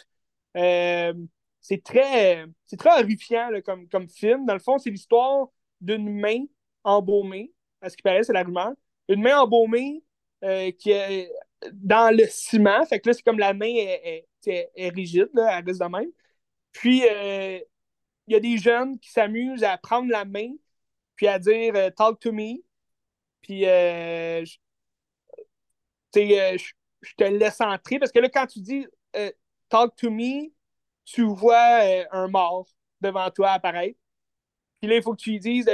Euh, 0.58 1.14
c'est 1.62 1.84
très, 1.84 2.46
c'est 2.66 2.78
très 2.78 3.02
horrifiant 3.02 3.50
comme, 3.66 3.88
comme 3.90 4.08
film. 4.10 4.46
Dans 4.46 4.54
le 4.54 4.60
fond, 4.60 4.78
c'est 4.78 4.90
l'histoire 4.90 5.48
d'une 5.82 6.10
main 6.20 6.46
embaumée, 6.84 7.54
à 7.82 7.90
ce 7.90 7.98
qui 7.98 8.04
paraît, 8.04 8.24
c'est 8.24 8.34
la 8.34 8.44
rumeur. 8.44 8.74
Une 9.10 9.22
main 9.22 9.40
embaumée 9.40 10.04
euh, 10.44 10.72
qui 10.72 10.92
est 10.92 11.32
dans 11.72 12.16
le 12.16 12.26
ciment. 12.28 12.86
Fait 12.86 13.00
que 13.00 13.10
là, 13.10 13.14
c'est 13.14 13.24
comme 13.24 13.40
la 13.40 13.54
main 13.54 13.68
est, 13.68 14.28
est- 14.46 14.90
rigide, 14.90 15.30
là, 15.34 15.58
elle 15.60 15.66
reste 15.66 15.82
de 15.82 15.86
même. 15.88 16.12
Puis, 16.74 17.04
euh, 17.10 17.60
il 18.28 18.34
y 18.34 18.36
a 18.36 18.40
des 18.42 18.58
jeunes 18.58 19.00
qui 19.00 19.12
s'amusent 19.12 19.64
à 19.64 19.78
prendre 19.78 20.10
la 20.12 20.26
main, 20.26 20.54
puis 21.16 21.28
à 21.28 21.40
dire 21.40 21.74
Talk 21.96 22.20
to 22.22 22.32
me. 22.34 22.64
Puis, 23.42 23.66
euh, 23.68 24.46
je- 24.46 24.58
je 26.16 27.14
te 27.18 27.24
laisse 27.24 27.62
entrer. 27.62 28.00
Parce 28.00 28.12
que 28.12 28.20
là, 28.20 28.30
quand 28.30 28.48
tu 28.48 28.60
dis 28.60 28.86
Talk 29.74 29.96
to 29.96 30.12
me, 30.12 30.52
tu 31.04 31.24
vois 31.24 31.82
euh, 31.84 32.06
un 32.12 32.28
mort 32.28 32.68
devant 33.02 33.32
toi 33.32 33.54
apparaître. 33.54 33.98
Puis 34.80 34.88
là, 34.88 34.98
il 34.98 35.02
faut 35.02 35.16
que 35.16 35.22
tu 35.22 35.32
lui 35.32 35.40
dises 35.40 35.66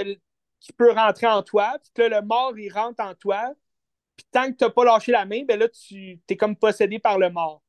qu'il 0.62 0.76
peut 0.76 0.94
rentrer 0.94 1.28
en 1.28 1.44
toi. 1.44 1.78
Puis 1.94 2.08
là, 2.08 2.22
le 2.22 2.26
mort, 2.26 2.58
il 2.58 2.72
rentre 2.72 3.04
en 3.04 3.14
toi. 3.14 3.54
Puis 4.16 4.26
tant 4.32 4.52
que 4.52 4.58
tu 4.58 4.64
n'as 4.64 4.70
pas 4.70 4.86
lâché 4.86 5.12
la 5.12 5.26
main, 5.26 5.44
ben 5.46 5.60
là, 5.60 5.68
tu 5.68 6.22
es 6.30 6.38
comme 6.38 6.56
possédé 6.56 6.98
par 7.00 7.20
le 7.20 7.30
mort. 7.30 7.62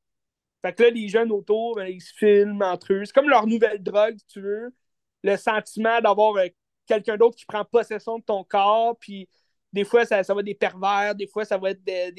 Fait 0.63 0.73
que 0.75 0.85
là, 0.85 0.91
les 0.91 1.09
jeunes 1.09 1.33
autour, 1.33 1.77
ben, 1.77 1.87
ils 1.87 2.01
se 2.01 2.15
filment 2.15 2.63
entre 2.63 2.93
eux. 2.93 3.05
C'est 3.05 3.13
comme 3.15 3.29
leur 3.29 3.47
nouvelle 3.47 3.83
drogue, 3.83 4.17
si 4.19 4.27
tu 4.27 4.41
veux. 4.41 4.75
Le 5.23 5.37
sentiment 5.37 6.01
d'avoir 6.01 6.37
euh, 6.37 6.47
quelqu'un 6.87 7.17
d'autre 7.17 7.37
qui 7.37 7.47
prend 7.47 7.65
possession 7.65 8.19
de 8.19 8.25
ton 8.25 8.45
corps. 8.45 8.97
Puis 8.99 9.29
des 9.73 9.85
fois, 9.85 10.05
ça, 10.07 10.23
ça 10.23 10.35
va 10.35 10.41
être 10.41 10.47
des 10.47 10.55
pervers. 10.55 11.15
Des 11.15 11.27
fois, 11.27 11.45
ça 11.45 11.59
va 11.59 11.71
être 11.71 11.83
des, 11.85 12.13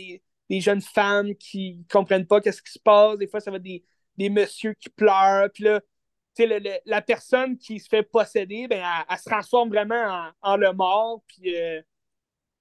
des- 0.49 0.61
jeunes 0.61 0.81
femmes 0.81 1.35
qui 1.35 1.77
ne 1.77 1.83
comprennent 1.91 2.27
pas 2.27 2.41
qu'est-ce 2.41 2.61
qui 2.61 2.71
se 2.73 2.79
passe. 2.79 3.17
Des 3.17 3.27
fois, 3.27 3.39
ça 3.39 3.51
va 3.51 3.57
être 3.57 3.63
des, 3.63 3.85
des 4.17 4.29
messieurs 4.29 4.73
qui 4.73 4.89
pleurent. 4.89 5.49
Puis 5.53 5.63
là, 5.63 5.79
la 6.85 7.01
personne 7.01 7.57
qui 7.57 7.79
se 7.79 7.87
fait 7.87 8.03
posséder, 8.03 8.67
ben, 8.67 8.83
elle, 9.09 9.17
se 9.17 9.29
transforme 9.29 9.69
vraiment 9.69 10.31
en, 10.41 10.57
le 10.57 10.71
mort. 10.73 11.21
Puis 11.27 11.55
euh, 11.55 11.81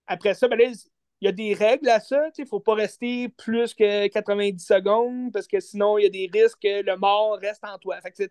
après 0.06 0.34
ça, 0.34 0.48
ben 0.48 0.60
il 0.60 1.26
y 1.26 1.28
a 1.28 1.32
des 1.32 1.54
règles 1.54 1.88
à 1.88 2.00
ça. 2.00 2.28
Il 2.38 2.42
ne 2.42 2.48
faut 2.48 2.60
pas 2.60 2.74
rester 2.74 3.28
plus 3.28 3.74
que 3.74 4.08
90 4.08 4.64
secondes 4.64 5.32
parce 5.32 5.46
que 5.46 5.60
sinon, 5.60 5.98
il 5.98 6.04
y 6.04 6.06
a 6.06 6.10
des 6.10 6.30
risques 6.32 6.60
que 6.62 6.82
le 6.82 6.96
mort 6.96 7.38
reste 7.38 7.64
en 7.64 7.78
toi. 7.78 7.98
C'est 8.14 8.30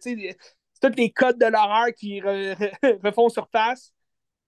tous 0.81 0.95
les 0.97 1.11
codes 1.11 1.37
de 1.39 1.45
l'horreur 1.45 1.87
qui 1.95 2.19
re- 2.21 2.55
re- 2.55 2.99
refont 3.05 3.29
surface 3.29 3.93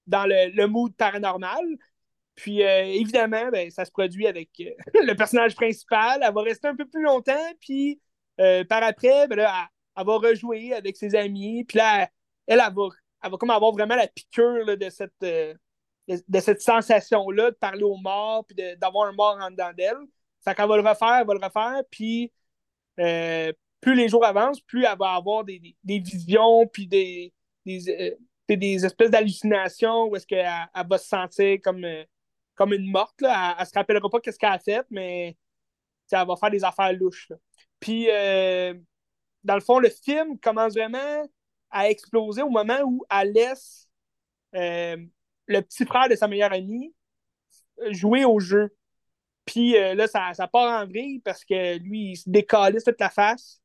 dans 0.07 0.25
le, 0.25 0.51
le 0.51 0.67
mood 0.67 0.95
paranormal. 0.95 1.65
Puis 2.35 2.63
euh, 2.63 2.85
évidemment, 2.85 3.49
ben, 3.51 3.69
ça 3.69 3.85
se 3.85 3.91
produit 3.91 4.27
avec 4.27 4.49
euh, 4.61 4.71
le 5.05 5.13
personnage 5.13 5.55
principal. 5.55 6.21
Elle 6.23 6.33
va 6.33 6.41
rester 6.41 6.67
un 6.67 6.75
peu 6.75 6.85
plus 6.87 7.03
longtemps, 7.03 7.51
puis 7.59 7.99
euh, 8.41 8.63
par 8.63 8.83
après, 8.83 9.27
ben 9.27 9.39
elle, 9.39 10.05
va 10.05 10.17
rejouer 10.17 10.73
avec 10.73 10.97
ses 10.97 11.15
amis. 11.15 11.63
Puis 11.63 11.77
là, 11.77 12.09
elle, 12.47 12.59
va, 12.59 13.37
comme 13.37 13.51
avoir 13.51 13.71
vraiment 13.71 13.95
la 13.95 14.07
piqûre 14.07 14.77
de 14.77 14.89
cette, 14.89 15.11
euh, 15.23 15.53
de, 16.07 16.39
cette 16.39 16.61
sensation-là 16.61 17.51
de 17.51 17.55
parler 17.55 17.83
aux 17.83 17.97
morts, 17.97 18.45
puis 18.45 18.55
d'avoir 18.77 19.07
un 19.07 19.13
mort 19.13 19.37
en 19.39 19.51
dedans 19.51 19.71
d'elle. 19.77 19.97
Fait 20.43 20.55
qu'elle 20.55 20.67
va 20.67 20.77
le 20.77 20.89
refaire, 20.89 21.19
elle 21.21 21.27
va 21.27 21.33
le 21.35 21.45
refaire, 21.45 21.83
puis 21.91 22.31
euh, 22.99 23.53
plus 23.79 23.95
les 23.95 24.09
jours 24.09 24.25
avancent, 24.25 24.61
plus 24.61 24.85
elle 24.85 24.97
va 24.97 25.11
avoir 25.13 25.43
des, 25.43 25.75
visions, 25.83 26.65
puis 26.65 26.87
des, 26.87 27.31
des, 27.63 28.85
espèces 28.85 29.11
d'hallucinations 29.11 30.05
où 30.05 30.15
est-ce 30.15 30.25
qu'elle 30.25 30.49
elle 30.73 30.87
va 30.87 30.97
se 30.97 31.07
sentir 31.07 31.59
comme, 31.63 31.85
comme 32.55 32.73
une 32.73 32.89
morte. 32.89 33.21
Là. 33.21 33.55
Elle, 33.57 33.61
ne 33.61 33.65
se 33.67 33.73
rappellera 33.75 34.09
pas 34.09 34.19
qu'est-ce 34.19 34.39
qu'elle 34.39 34.51
a 34.51 34.59
fait, 34.59 34.85
mais 34.89 35.37
elle 36.11 36.27
va 36.27 36.35
faire 36.35 36.51
des 36.51 36.63
affaires 36.63 36.93
louches. 36.93 37.31
Puis, 37.81 38.09
euh, 38.11 38.75
dans 39.43 39.55
le 39.55 39.61
fond, 39.61 39.79
le 39.79 39.89
film 39.89 40.39
commence 40.39 40.73
vraiment 40.75 41.29
à 41.71 41.89
exploser 41.89 42.43
au 42.43 42.49
moment 42.51 42.79
où 42.85 43.05
laisse 43.25 43.89
euh, 44.55 44.97
le 45.47 45.61
petit 45.61 45.85
frère 45.85 46.09
de 46.09 46.15
sa 46.15 46.27
meilleure 46.27 46.53
amie 46.53 46.93
jouer 47.91 48.25
au 48.25 48.39
jeu. 48.39 48.75
Puis 49.45 49.77
euh, 49.77 49.95
là, 49.95 50.07
ça, 50.07 50.33
ça 50.33 50.47
part 50.47 50.83
en 50.83 50.87
vrille 50.87 51.19
parce 51.19 51.45
que 51.45 51.77
lui, 51.79 52.11
il 52.13 52.17
se 52.17 52.29
décalisse 52.29 52.83
toute 52.83 52.99
la 52.99 53.09
face. 53.09 53.61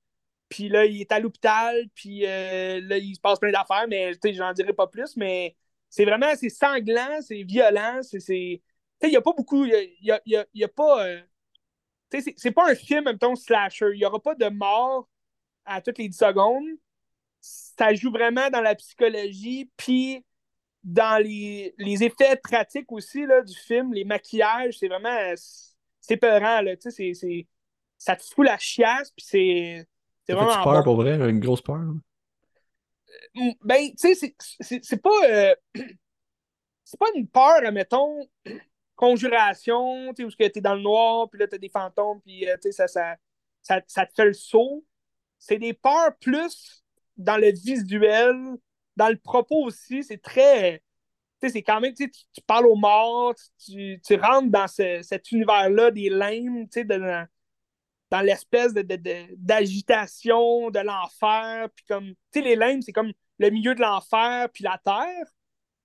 Puis 0.48 0.68
là, 0.68 0.86
il 0.86 1.00
est 1.02 1.12
à 1.12 1.20
l'hôpital. 1.20 1.88
Puis 1.94 2.26
euh, 2.26 2.80
là, 2.82 2.98
il 2.98 3.14
se 3.16 3.20
passe 3.20 3.38
plein 3.40 3.52
d'affaires, 3.52 3.86
mais 3.88 4.12
j'en 4.34 4.52
dirai 4.52 4.72
pas 4.74 4.86
plus. 4.88 5.16
Mais 5.16 5.56
c'est 5.90 6.04
vraiment, 6.06 6.34
c'est 6.36 6.50
sanglant, 6.50 7.20
c'est 7.22 7.44
violent. 7.44 8.00
C'est, 8.02 8.62
il 9.02 9.10
n'y 9.10 9.16
a 9.16 9.22
pas 9.22 9.32
beaucoup. 9.36 9.64
Il 9.66 9.72
y 10.02 10.12
a, 10.12 10.20
y 10.26 10.36
a- 10.36 10.46
y 10.54 10.64
a 10.64 10.68
pas. 10.68 11.06
Euh, 12.14 12.20
c'est, 12.36 12.50
pas 12.50 12.70
un 12.70 12.74
film, 12.74 13.04
même 13.04 13.18
temps, 13.18 13.34
slasher. 13.36 13.90
Il 13.92 13.98
n'y 13.98 14.04
aura 14.04 14.20
pas 14.20 14.34
de 14.34 14.48
mort 14.48 15.08
à 15.64 15.80
toutes 15.80 15.98
les 15.98 16.08
10 16.08 16.16
secondes. 16.16 16.64
Ça 17.40 17.94
joue 17.94 18.10
vraiment 18.10 18.48
dans 18.50 18.60
la 18.60 18.74
psychologie. 18.74 19.70
Puis 19.76 20.24
dans 20.82 21.22
les, 21.22 21.74
les 21.78 22.04
effets 22.04 22.36
pratiques 22.36 22.92
aussi 22.92 23.26
là, 23.26 23.42
du 23.42 23.54
film, 23.54 23.92
les 23.92 24.04
maquillages, 24.04 24.78
c'est 24.78 24.88
vraiment 24.88 25.34
c'est 26.06 26.16
peurant, 26.16 26.60
là, 26.60 26.76
tu 26.76 26.90
sais, 26.90 27.14
c'est, 27.14 27.46
ça 27.98 28.14
te 28.14 28.22
fout 28.22 28.46
la 28.46 28.58
chiasse, 28.58 29.10
puis 29.10 29.26
c'est, 29.26 29.88
c'est 30.24 30.34
vraiment 30.34 30.62
peur 30.62 30.74
bon. 30.78 30.82
pour 30.84 30.96
vrai? 30.96 31.16
Une 31.28 31.40
grosse 31.40 31.62
peur? 31.62 31.78
là? 31.78 31.92
Mm, 33.34 33.52
Ben, 33.64 33.90
tu 33.90 34.14
sais, 34.14 34.34
c'est- 34.60 35.02
pas, 35.02 35.10
euh, 35.28 35.54
c'est 36.84 36.98
pas 36.98 37.06
une 37.16 37.26
peur, 37.26 37.56
admettons, 37.64 38.28
conjuration, 38.96 40.12
tu 40.14 40.22
sais, 40.22 40.24
où 40.24 40.30
tu 40.30 40.58
es 40.58 40.60
dans 40.60 40.74
le 40.74 40.82
noir, 40.82 41.28
puis 41.30 41.40
là, 41.40 41.46
t'as 41.46 41.58
des 41.58 41.68
fantômes, 41.68 42.20
puis, 42.22 42.48
euh, 42.48 42.56
tu 42.62 42.72
ça, 42.72 42.88
ça, 42.88 43.16
ça, 43.62 43.80
te 43.80 44.12
fait 44.14 44.24
le 44.24 44.32
saut. 44.32 44.84
C'est 45.38 45.58
des 45.58 45.74
peurs 45.74 46.16
plus 46.20 46.84
dans 47.16 47.36
le 47.36 47.52
visuel, 47.52 48.34
dans 48.96 49.08
le 49.08 49.18
propos 49.18 49.64
aussi, 49.64 50.02
c'est 50.02 50.22
très 50.22 50.82
sais, 51.40 51.50
c'est 51.50 51.62
quand 51.62 51.80
même, 51.80 51.94
tu, 51.94 52.10
tu 52.10 52.40
parles 52.46 52.66
aux 52.66 52.76
morts, 52.76 53.34
tu, 53.64 54.00
tu 54.04 54.14
rentres 54.16 54.50
dans 54.50 54.68
ce, 54.68 55.00
cet 55.02 55.30
univers-là 55.32 55.90
des 55.90 56.08
limbes, 56.08 56.68
tu 56.70 56.80
sais, 56.80 56.84
de, 56.84 56.98
dans 58.10 58.20
l'espèce 58.20 58.72
de, 58.74 58.82
d'agitation 59.36 60.70
de, 60.70 60.80
l'enfer. 60.80 61.68
Puis 61.74 61.84
comme, 61.86 62.08
tu 62.08 62.16
sais, 62.34 62.40
les 62.42 62.56
limbes, 62.56 62.82
c'est 62.82 62.92
comme 62.92 63.12
le 63.38 63.50
milieu 63.50 63.74
de 63.74 63.80
l'enfer 63.80 64.48
puis 64.52 64.64
la 64.64 64.80
terre. 64.84 65.26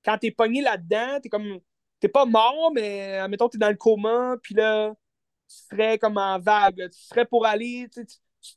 Quand 0.06 0.18
t'es 0.18 0.32
pogné 0.32 0.62
là-dedans, 0.62 1.20
t'es 1.22 1.30
comme, 1.30 1.60
t'es 2.02 2.10
pas 2.10 2.26
mort, 2.26 2.72
mais 2.74 3.18
admettons, 3.18 3.50
t'es 3.50 3.58
dans 3.58 3.70
le 3.70 3.78
coma, 3.78 4.38
puis 4.44 4.56
là, 4.56 4.94
tu 5.48 5.56
serais 5.70 5.98
comme 6.00 6.18
en 6.18 6.40
vague. 6.40 6.90
Tu 6.92 7.00
serais 7.00 7.26
pour 7.26 7.46
aller, 7.46 7.88
tu, 7.94 8.06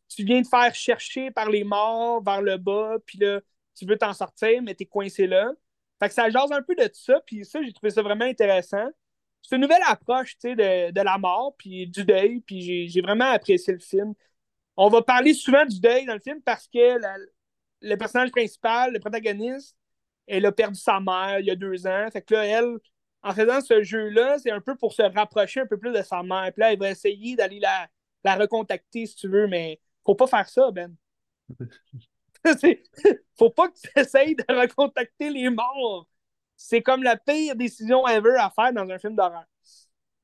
tu, 0.09 0.25
viens 0.25 0.41
de 0.43 0.47
faire 0.47 0.75
chercher 0.75 1.31
par 1.31 1.51
les 1.51 1.65
morts 1.65 2.23
vers 2.25 2.43
le 2.43 2.57
bas, 2.59 2.97
puis 3.07 3.19
là, 3.19 3.41
tu 3.77 3.87
veux 3.87 3.99
t'en 3.99 4.13
sortir, 4.15 4.63
mais 4.63 4.75
t'es 4.75 4.87
coincé 4.87 5.27
là. 5.27 5.53
Fait 6.01 6.09
que 6.09 6.15
ça 6.15 6.31
jase 6.31 6.53
un 6.53 6.63
peu 6.63 6.75
de 6.75 6.89
ça, 6.93 7.21
puis 7.27 7.45
ça, 7.45 7.63
j'ai 7.63 7.73
trouvé 7.73 7.91
ça 7.91 8.03
vraiment 8.03 8.25
intéressant 8.25 8.89
c'est 9.45 9.57
une 9.57 9.63
nouvelle 9.63 9.83
approche 9.87 10.37
de, 10.39 10.91
de 10.91 11.01
la 11.03 11.19
mort 11.19 11.55
puis 11.59 11.87
du 11.87 12.05
deuil, 12.05 12.41
puis 12.41 12.89
j'ai 12.89 13.01
vraiment 13.03 13.31
apprécié 13.31 13.75
le 13.75 13.79
film. 13.79 14.15
On 14.77 14.89
va 14.89 15.03
parler 15.03 15.35
souvent 15.35 15.67
du 15.67 15.81
deuil 15.81 16.07
dans 16.07 16.15
le 16.15 16.21
film 16.21 16.41
parce 16.43 16.67
que 16.67 16.99
le 17.83 17.97
personnage 17.97 18.31
principal, 18.31 18.93
le 18.93 19.01
protagoniste, 19.01 19.77
elle 20.27 20.47
a 20.47 20.53
perdu 20.53 20.81
sa 20.81 20.99
mère 21.01 21.41
il 21.41 21.47
y 21.47 21.51
a 21.51 21.57
deux 21.57 21.87
ans. 21.87 22.09
Fait 22.11 22.23
que 22.23 22.35
là, 22.35 22.47
elle, 22.47 22.79
en 23.25 23.33
faisant 23.33 23.61
ce 23.61 23.83
jeu-là, 23.83 24.39
c'est 24.39 24.53
un 24.53 24.61
peu 24.61 24.77
pour 24.77 24.93
se 24.93 25.03
rapprocher 25.03 25.61
un 25.61 25.67
peu 25.67 25.79
plus 25.79 25.93
de 25.93 26.03
sa 26.03 26.23
mère. 26.23 26.53
Puis 26.53 26.61
là, 26.61 26.73
elle 26.73 26.79
va 26.79 26.91
essayer 26.91 27.35
d'aller 27.35 27.59
la, 27.59 27.89
la 28.23 28.37
recontacter 28.37 29.07
si 29.07 29.17
tu 29.17 29.29
veux, 29.29 29.49
mais 29.49 29.81
faut 30.05 30.15
pas 30.15 30.27
faire 30.27 30.49
ça, 30.49 30.71
Ben. 30.71 30.95
faut 33.39 33.51
pas 33.51 33.69
que 33.69 33.75
tu 33.75 33.89
essayes 33.97 34.37
de 34.37 34.45
recontacter 34.49 35.31
les 35.31 35.49
morts 35.49 36.07
c'est 36.57 36.83
comme 36.83 37.03
la 37.03 37.17
pire 37.17 37.57
décision 37.57 38.07
ever 38.07 38.37
à 38.39 38.51
faire 38.51 38.73
dans 38.73 38.89
un 38.89 38.99
film 38.99 39.17
d'horreur. 39.17 39.45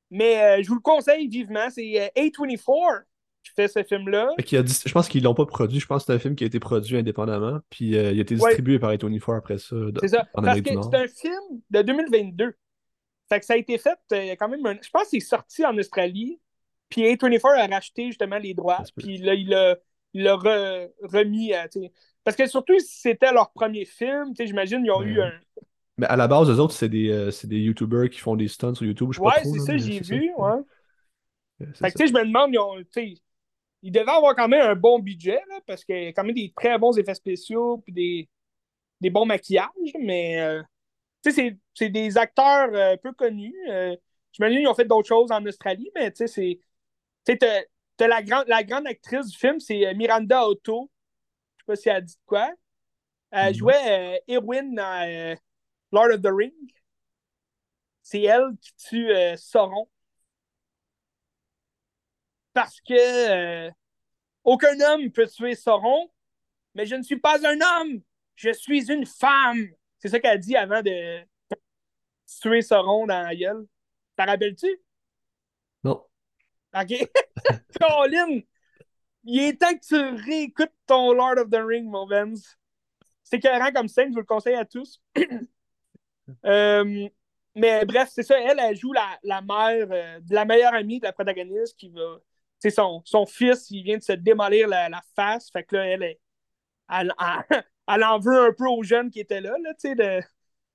Mais 0.09 0.59
euh, 0.59 0.63
je 0.63 0.67
vous 0.67 0.75
le 0.75 0.81
conseille 0.81 1.27
vivement. 1.27 1.69
C'est 1.69 2.01
euh, 2.01 2.21
A24 2.21 3.03
qui 3.43 3.51
fait 3.55 3.67
ce 3.67 3.83
film-là. 3.83 4.29
Je 4.37 4.91
pense 4.91 5.07
qu'ils 5.07 5.23
l'ont 5.23 5.33
pas 5.33 5.45
produit. 5.45 5.79
Je 5.79 5.87
pense 5.87 6.03
que 6.03 6.07
c'est 6.07 6.15
un 6.15 6.19
film 6.19 6.35
qui 6.35 6.43
a 6.43 6.47
été 6.47 6.59
produit 6.59 6.97
indépendamment. 6.97 7.59
Puis 7.69 7.97
euh, 7.97 8.11
il 8.11 8.19
a 8.19 8.21
été 8.21 8.35
distribué 8.35 8.77
par 8.79 8.91
A24 8.91 9.37
après 9.37 9.57
ça. 9.57 9.75
C'est 9.99 10.09
ça. 10.09 10.27
Parce 10.33 10.61
que 10.61 10.69
c'est 10.69 10.95
un 10.95 11.07
film 11.07 11.61
de 11.69 11.81
2022. 11.81 12.53
Fait 13.31 13.39
que 13.39 13.45
ça 13.45 13.53
a 13.53 13.57
été 13.57 13.77
fait 13.77 13.97
quand 14.37 14.49
même. 14.49 14.79
Je 14.81 14.89
pense 14.89 15.03
que 15.03 15.09
c'est 15.11 15.19
sorti 15.19 15.65
en 15.65 15.77
Australie. 15.77 16.39
Puis 16.89 17.03
A24 17.03 17.59
a 17.59 17.67
racheté 17.67 18.07
justement 18.07 18.37
les 18.37 18.53
droits. 18.53 18.83
Puis 18.97 19.17
là, 19.17 19.33
il 19.33 19.47
l'a 19.47 19.77
il 20.13 20.27
remis. 20.29 21.53
parce 22.23 22.35
que 22.35 22.45
surtout, 22.47 22.77
c'était 22.79 23.31
leur 23.31 23.51
premier 23.53 23.85
film, 23.85 24.33
j'imagine 24.37 24.83
ils 24.83 24.91
ont 24.91 25.01
eu 25.01 25.21
un, 25.21 25.31
mais 25.97 26.07
à 26.07 26.15
la 26.15 26.27
base, 26.27 26.49
eux 26.49 26.59
autres, 26.59 26.73
c'est 26.73 26.89
des, 26.89 27.11
euh, 27.11 27.29
des 27.43 27.59
YouTubers 27.59 28.09
qui 28.09 28.17
font 28.19 28.35
des 28.35 28.47
stunts 28.47 28.73
sur 28.73 28.85
YouTube. 28.85 29.11
Je 29.11 29.21
ouais, 29.21 29.43
c'est 29.43 29.59
ça, 29.59 29.77
j'ai 29.77 29.99
vu. 29.99 30.31
Ouais. 30.35 31.67
Fait 31.75 31.91
que, 31.91 32.07
je 32.07 32.13
me 32.13 32.25
demande, 32.25 32.55
ils, 32.95 33.19
ils 33.83 33.91
devaient 33.91 34.09
avoir 34.09 34.35
quand 34.35 34.47
même 34.47 34.67
un 34.67 34.75
bon 34.75 34.97
budget, 34.97 35.39
là, 35.49 35.59
parce 35.67 35.85
qu'il 35.85 36.03
y 36.03 36.07
a 36.07 36.13
quand 36.13 36.23
même 36.23 36.33
des 36.33 36.51
très 36.55 36.79
bons 36.79 36.97
effets 36.97 37.13
spéciaux, 37.13 37.83
puis 37.85 37.93
des, 37.93 38.29
des 38.99 39.11
bons 39.11 39.25
maquillages, 39.25 39.67
mais, 40.01 40.41
euh, 40.41 40.63
tu 41.23 41.31
sais, 41.31 41.57
c'est 41.73 41.89
des 41.89 42.17
acteurs 42.17 42.69
euh, 42.73 42.97
peu 42.97 43.13
connus. 43.13 43.55
je 43.67 44.43
me 44.43 44.49
qu'ils 44.49 44.67
ont 44.67 44.73
fait 44.73 44.85
d'autres 44.85 45.07
choses 45.07 45.31
en 45.31 45.45
Australie, 45.45 45.91
mais, 45.95 46.11
tu 46.11 46.17
sais, 46.17 46.27
c'est. 46.27 46.59
Tu 47.25 47.33
sais, 47.33 47.65
t'as 47.97 48.07
la, 48.07 48.23
grande 48.23 48.47
la 48.47 48.63
grande 48.63 48.87
actrice 48.87 49.27
du 49.27 49.37
film, 49.37 49.59
c'est 49.59 49.93
Miranda 49.93 50.47
Otto. 50.47 50.89
Je 51.57 51.61
sais 51.61 51.65
pas 51.65 51.75
si 51.75 51.89
elle 51.89 51.95
a 51.97 52.01
dit 52.01 52.17
quoi. 52.25 52.49
Elle 53.29 53.53
mm-hmm. 53.53 53.57
jouait 53.57 54.23
Erwin 54.27 54.73
dans 54.73 55.37
Lord 55.91 56.11
of 56.11 56.21
the 56.21 56.31
Ring, 56.31 56.53
c'est 58.01 58.21
elle 58.23 58.55
qui 58.61 58.73
tue 58.75 59.11
euh, 59.11 59.35
Sauron. 59.37 59.89
Parce 62.53 62.79
que 62.81 63.67
euh, 63.67 63.71
aucun 64.43 64.79
homme 64.81 65.11
peut 65.11 65.27
tuer 65.27 65.55
Sauron, 65.55 66.09
mais 66.73 66.85
je 66.85 66.95
ne 66.95 67.03
suis 67.03 67.19
pas 67.19 67.45
un 67.47 67.59
homme, 67.61 68.01
je 68.35 68.51
suis 68.51 68.91
une 68.91 69.05
femme. 69.05 69.69
C'est 70.01 70.09
ça 70.09 70.19
qu'elle 70.19 70.39
dit 70.39 70.55
avant 70.55 70.81
de 70.81 71.21
tuer 72.41 72.61
Sauron 72.61 73.05
dans 73.05 73.21
la 73.21 73.35
gueule. 73.35 73.65
T'en 74.15 74.25
rappelles-tu? 74.25 74.67
Non. 75.83 76.03
OK. 76.73 77.09
Colin, 77.79 78.41
il 79.23 79.41
est 79.41 79.59
temps 79.59 79.73
que 79.73 79.85
tu 79.85 80.23
réécoutes 80.25 80.73
ton 80.87 81.13
Lord 81.13 81.37
of 81.37 81.49
the 81.49 81.61
Ring, 81.63 81.85
mon 81.89 82.07
Vance. 82.07 82.57
C'est 83.23 83.39
cohérent 83.39 83.71
comme 83.71 83.87
scène, 83.87 84.09
je 84.09 84.13
vous 84.13 84.19
le 84.19 84.25
conseille 84.25 84.55
à 84.55 84.65
tous. 84.65 85.01
Euh, 86.45 87.09
mais 87.55 87.83
bref, 87.85 88.09
c'est 88.13 88.23
ça. 88.23 88.39
Elle, 88.39 88.59
elle 88.59 88.77
joue 88.77 88.93
la, 88.93 89.19
la 89.23 89.41
mère 89.41 89.87
euh, 89.91 90.19
de 90.21 90.33
la 90.33 90.45
meilleure 90.45 90.73
amie 90.73 90.99
de 90.99 91.05
la 91.05 91.11
protagoniste 91.11 91.77
qui 91.77 91.89
va. 91.89 92.19
C'est 92.59 92.69
son, 92.69 93.01
son 93.03 93.25
fils, 93.25 93.69
il 93.71 93.83
vient 93.83 93.97
de 93.97 94.03
se 94.03 94.13
démolir 94.13 94.67
la, 94.69 94.87
la 94.87 95.01
face. 95.15 95.51
Fait 95.51 95.63
que 95.63 95.75
là, 95.75 95.85
elle, 95.87 96.03
elle, 96.03 97.13
elle, 97.49 97.63
en 97.99 98.19
veut 98.19 98.47
un 98.47 98.53
peu 98.53 98.67
aux 98.67 98.83
jeunes 98.83 99.09
qui 99.09 99.19
étaient 99.19 99.41
là, 99.41 99.53
là 99.63 99.73
tu 99.73 99.89
sais, 99.89 99.95
de, 99.95 100.21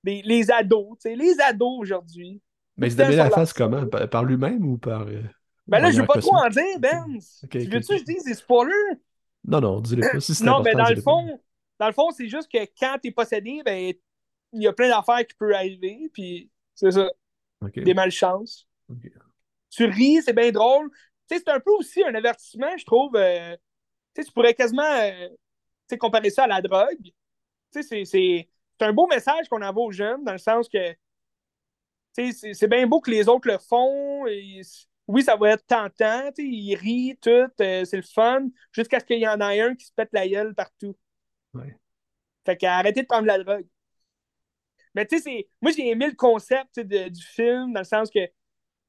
les 0.05 0.51
ados, 0.51 0.99
tu 1.01 1.11
sais, 1.11 1.17
les 1.17 1.41
ados 1.41 1.79
aujourd'hui. 1.79 2.41
Mais 2.77 2.89
il 2.89 2.93
se 2.93 3.17
la 3.17 3.31
face 3.31 3.53
comment? 3.53 3.87
Par, 3.87 4.25
lui-même 4.25 4.65
ou 4.67 4.77
par. 4.77 5.03
Euh, 5.03 5.23
ben 5.67 5.81
là, 5.81 5.91
je 5.91 6.01
veux 6.01 6.07
pas 6.07 6.21
trop 6.21 6.37
en 6.37 6.49
dire, 6.49 6.79
Ben. 6.79 7.05
tu 7.51 7.59
veux-tu 7.59 7.89
que 7.89 7.99
je 7.99 8.05
dise 8.05 8.25
des 8.25 8.35
spoilers? 8.35 8.73
Non, 9.45 9.61
non, 9.61 9.81
dis-le 9.81 10.03
pas. 10.13 10.21
Si 10.21 10.45
non, 10.45 10.63
mais 10.63 10.75
dans 10.75 10.89
le 10.89 11.01
fond, 11.01 11.41
dans 11.79 11.87
le 11.87 11.93
fond, 11.93 12.11
c'est 12.11 12.29
juste 12.29 12.51
que 12.51 12.59
quand 12.79 12.99
t'es 13.03 13.11
possédé, 13.11 13.63
ben, 13.65 13.93
il 14.53 14.63
y 14.63 14.67
a 14.67 14.73
plein 14.73 14.89
d'affaires 14.89 15.27
qui 15.27 15.35
peuvent 15.35 15.53
arriver, 15.53 16.11
puis 16.13 16.51
c'est 16.75 16.91
ça. 16.91 17.09
Des 17.75 17.95
malchances. 17.95 18.69
Tu 19.71 19.85
ris, 19.85 20.23
c'est 20.23 20.33
bien 20.33 20.53
drôle. 20.53 20.91
c'est 21.27 21.49
un 21.49 21.61
peu 21.61 21.73
aussi 21.73 22.03
un 22.05 22.15
avertissement, 22.15 22.77
je 22.77 22.85
trouve. 22.85 23.17
Euh, 23.17 23.57
tu 24.15 24.33
pourrais 24.33 24.55
quasiment 24.55 24.83
euh, 24.83 25.29
comparer 25.95 26.31
ça 26.31 26.45
à 26.45 26.47
la 26.47 26.61
drogue. 26.61 27.13
C'est 27.71 28.49
un 28.81 28.93
beau 28.93 29.07
message 29.07 29.49
qu'on 29.49 29.63
envoie 29.63 29.85
aux 29.85 29.93
jeunes, 29.93 30.25
dans 30.25 30.33
le 30.33 30.39
sens 30.39 30.69
que 30.69 30.95
c'est 32.13 32.69
bien 32.69 32.87
beau 32.87 33.01
que 33.01 33.11
les 33.11 33.29
autres 33.29 33.49
le 33.49 33.59
font. 33.59 34.25
oui, 35.07 35.23
ça 35.23 35.37
va 35.37 35.51
être 35.51 35.67
tentant. 35.67 36.31
Ils 36.39 36.75
rient, 36.75 37.19
tout. 37.21 37.49
Euh, 37.61 37.85
c'est 37.85 37.97
le 37.97 38.03
fun. 38.03 38.49
Jusqu'à 38.73 39.01
ce 39.01 39.05
qu'il 39.05 39.19
y 39.19 39.29
en 39.29 39.41
ait 39.41 39.61
un 39.61 39.75
qui 39.75 39.87
se 39.87 39.93
pète 39.93 40.09
la 40.13 40.27
gueule 40.27 40.55
partout. 40.55 40.97
Ouais. 41.55 41.77
Fait 42.45 42.57
qu'arrêtez 42.57 43.03
de 43.03 43.07
prendre 43.07 43.27
la 43.27 43.43
drogue. 43.43 43.67
Mais 44.95 45.07
tu 45.07 45.19
sais, 45.19 45.49
moi 45.61 45.73
j'ai 45.73 45.89
aimé 45.91 46.07
le 46.07 46.15
concept 46.15 46.81
du 46.81 47.23
film, 47.23 47.75
dans 47.75 47.81
le 47.81 47.85
sens 47.85 48.11
que 48.11 48.31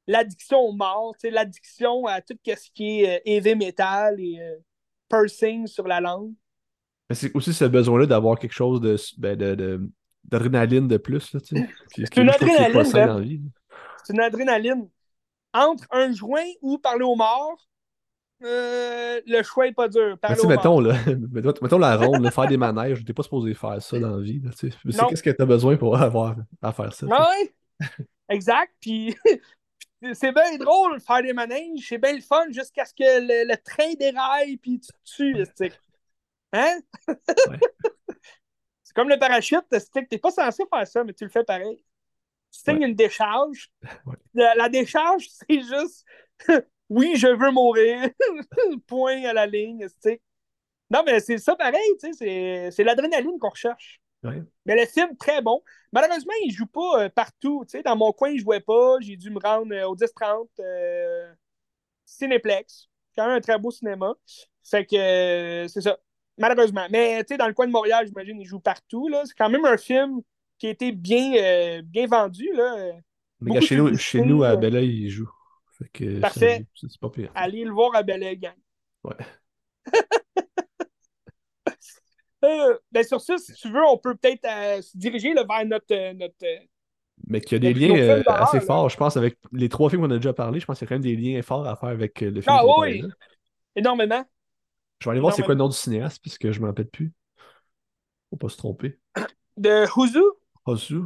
l'addiction 0.08 0.60
aux 0.60 0.72
morts, 0.72 1.16
l'addiction 1.24 2.06
à 2.06 2.22
tout 2.22 2.38
ce 2.46 2.72
qui 2.74 3.02
est 3.02 3.18
euh, 3.18 3.22
heavy 3.26 3.56
metal 3.56 4.20
et 4.20 4.40
euh, 4.40 4.58
pursing 5.10 5.68
sur 5.68 5.86
la 5.86 6.00
langue. 6.00 6.34
Mais 7.10 7.16
c'est 7.16 7.34
aussi 7.36 7.54
ce 7.54 7.66
besoin-là 7.66 8.06
d'avoir 8.06 8.38
quelque 8.38 8.54
chose 8.54 8.82
de, 8.82 8.98
ben, 9.18 9.38
de, 9.38 9.90
d'adrénaline 10.24 10.88
de 10.88 10.98
plus. 10.98 11.34
Là, 11.34 11.40
c'est 11.44 12.18
une 12.18 12.30
adrénaline. 12.30 13.52
C'est 14.04 14.14
une 14.14 14.20
adrénaline. 14.20 14.90
Entre 15.54 15.86
un 15.92 16.12
joint 16.12 16.46
ou 16.62 16.78
parler 16.78 17.04
aux 17.04 17.16
morts, 17.16 17.68
euh, 18.44 19.20
le 19.26 19.42
choix 19.42 19.66
n'est 19.66 19.74
pas 19.74 19.88
dur. 19.88 20.18
mettons, 20.48 20.80
là, 20.80 20.96
mettons 21.32 21.80
la 21.80 21.98
ronde, 21.98 22.30
faire 22.32 22.48
des 22.48 22.58
manèges, 22.58 23.04
t'es 23.04 23.14
pas 23.14 23.24
supposé 23.24 23.54
faire 23.54 23.82
ça 23.82 24.00
dans 24.00 24.18
la 24.18 24.22
vie. 24.22 24.42
qu'est-ce 24.60 25.24
que 25.24 25.30
tu 25.32 25.42
as 25.42 25.46
besoin 25.46 25.76
pour 25.78 26.00
avoir 26.00 26.36
à 26.62 26.72
faire 26.72 26.94
ça. 26.94 27.08
Ah 27.10 27.30
oui, 27.32 27.50
exact. 28.30 28.74
Puis 28.80 29.16
c'est 30.14 30.32
bien 30.32 30.58
drôle 30.60 31.00
faire 31.00 31.24
des 31.24 31.34
manèges, 31.34 31.88
c'est 31.88 31.98
bien 31.98 32.14
le 32.14 32.22
fun 32.22 32.46
jusqu'à 32.52 32.86
ce 32.86 32.94
que 32.94 33.48
le, 33.48 33.56
train 33.64 33.94
déraille 34.00 34.58
puis 34.58 34.80
tu 34.80 34.92
te 34.92 35.44
tues. 35.56 35.74
Hein? 36.54 36.80
c'est 38.84 38.94
comme 38.94 39.10
le 39.10 39.20
parachute, 39.20 39.66
t'es 40.10 40.18
pas 40.18 40.32
censé 40.32 40.64
faire 40.72 40.88
ça, 40.88 41.04
mais 41.04 41.14
tu 41.14 41.24
le 41.24 41.30
fais 41.30 41.44
pareil. 41.44 41.84
Tu 42.52 42.60
signes 42.60 42.84
une 42.84 42.96
décharge. 42.96 43.72
la 44.34 44.70
décharge, 44.70 45.28
c'est 45.30 45.62
juste 45.62 46.06
oui, 46.90 47.16
je 47.16 47.28
veux 47.28 47.52
mourir. 47.52 48.10
Point 48.88 49.24
à 49.26 49.34
la 49.34 49.46
ligne, 49.46 49.88
Non, 50.90 51.04
mais 51.06 51.20
c'est 51.20 51.38
ça 51.38 51.56
pareil, 51.56 51.82
c'est 52.00 52.84
l'adrénaline 52.84 53.38
qu'on 53.40 53.50
recherche. 53.50 54.02
Mais 54.24 54.76
le 54.76 54.86
film, 54.86 55.16
très 55.16 55.42
bon. 55.42 55.62
Malheureusement, 55.94 56.34
il 56.44 56.50
ne 56.50 56.54
joue 56.54 56.66
pas 56.66 57.04
euh, 57.04 57.10
partout. 57.10 57.66
Dans 57.86 57.96
mon 57.96 58.12
coin, 58.12 58.30
il 58.30 58.36
ne 58.36 58.42
jouait 58.42 58.60
pas. 58.60 58.98
J'ai 59.00 59.16
dû 59.16 59.30
me 59.30 59.40
rendre 59.40 59.74
euh, 59.74 59.88
au 59.88 59.96
10-30 59.96 60.50
euh, 60.60 61.34
Cinéplex. 62.06 62.90
Quand 63.16 63.28
même 63.28 63.38
un 63.38 63.42
très 63.42 63.58
beau 63.58 63.72
cinéma. 63.72 64.14
Fait 64.64 64.86
que 64.86 65.66
c'est 65.70 65.82
ça. 65.82 65.98
Malheureusement. 66.38 66.88
Mais 66.90 67.24
tu 67.24 67.34
sais, 67.34 67.38
dans 67.38 67.48
le 67.48 67.54
coin 67.54 67.68
de 67.68 67.72
Montréal, 67.72 68.06
j'imagine, 68.08 68.40
il 68.40 68.46
joue 68.46 68.60
partout. 68.60 69.10
C'est 69.26 69.36
quand 69.38 69.50
même 69.50 69.66
un 69.66 69.78
film 69.78 70.22
qui 70.58 70.68
a 70.68 70.70
été 70.72 70.92
bien, 70.92 71.82
bien 71.84 72.08
vendu. 72.08 72.50
Là. 72.54 72.94
Mais 73.42 73.62
chez 73.62 73.76
nous, 73.76 73.96
chez 73.98 74.22
nous, 74.22 74.44
à 74.44 74.56
Bella, 74.56 74.82
il 74.82 75.10
joue. 75.10 75.30
Parfait. 76.22 76.66
C'est 76.74 77.00
pas 77.00 77.10
pire. 77.10 77.32
Allez 77.36 77.64
le 77.64 77.72
voir 77.72 77.96
à 77.96 78.04
Belle 78.04 78.38
Gang. 78.40 78.56
Ouais. 79.04 79.16
euh, 82.44 82.78
ben 82.92 83.04
sur 83.04 83.22
ça, 83.22 83.38
si 83.38 83.54
tu 83.54 83.70
veux, 83.70 83.84
on 83.88 83.98
peut 83.98 84.16
peut-être 84.16 84.46
euh, 84.46 84.82
se 84.82 84.98
diriger 84.98 85.34
vers 85.34 85.66
notre, 85.66 85.94
euh, 85.94 86.14
notre, 86.14 86.36
euh, 86.44 86.58
Mais 87.28 87.42
qu'il 87.42 87.64
y 87.64 87.68
a 87.68 87.74
des 87.74 87.80
liens 87.80 87.96
euh, 87.96 88.24
assez 88.28 88.58
là. 88.58 88.66
forts, 88.66 88.90
je 88.90 88.98
pense, 88.98 89.18
avec 89.18 89.38
les 89.52 89.70
trois 89.70 89.90
films 89.90 90.02
qu'on 90.02 90.12
a 90.12 90.18
déjà 90.18 90.34
parlé, 90.34 90.60
je 90.60 90.66
pense 90.66 90.80
qu'il 90.80 90.86
y 90.86 90.88
a 90.88 90.90
quand 90.90 90.96
même 90.96 91.04
des 91.04 91.16
liens 91.16 91.42
forts 91.42 91.68
à 91.68 91.76
faire 91.76 91.90
avec 91.90 92.22
euh, 92.22 92.32
le 92.32 92.42
film 92.42 92.56
Ah 92.58 92.64
oui, 92.80 93.02
là. 93.02 93.08
énormément. 93.76 94.26
Je 95.00 95.06
vais 95.06 95.12
aller 95.12 95.20
voir 95.22 95.34
c'est 95.34 95.44
quoi 95.44 95.54
le 95.54 95.60
nom 95.60 95.70
du 95.70 95.76
cinéaste, 95.78 96.22
puisque 96.22 96.52
je 96.52 96.58
ne 96.60 96.64
me 96.64 96.70
rappelle 96.70 96.88
plus. 96.90 97.14
Faut 98.30 98.38
pas 98.38 98.50
se 98.50 98.58
tromper. 98.58 99.00
De 99.56 99.86
Huzu, 99.98 100.24
Osu. 100.66 101.02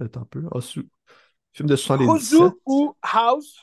Attends 0.00 0.22
un 0.22 0.24
peu. 0.26 0.44
Osu. 0.50 0.88
Film 1.52 1.68
de 1.68 1.76
77 1.76 2.38
Huzu 2.40 2.50
ou 2.66 2.94
House? 3.02 3.58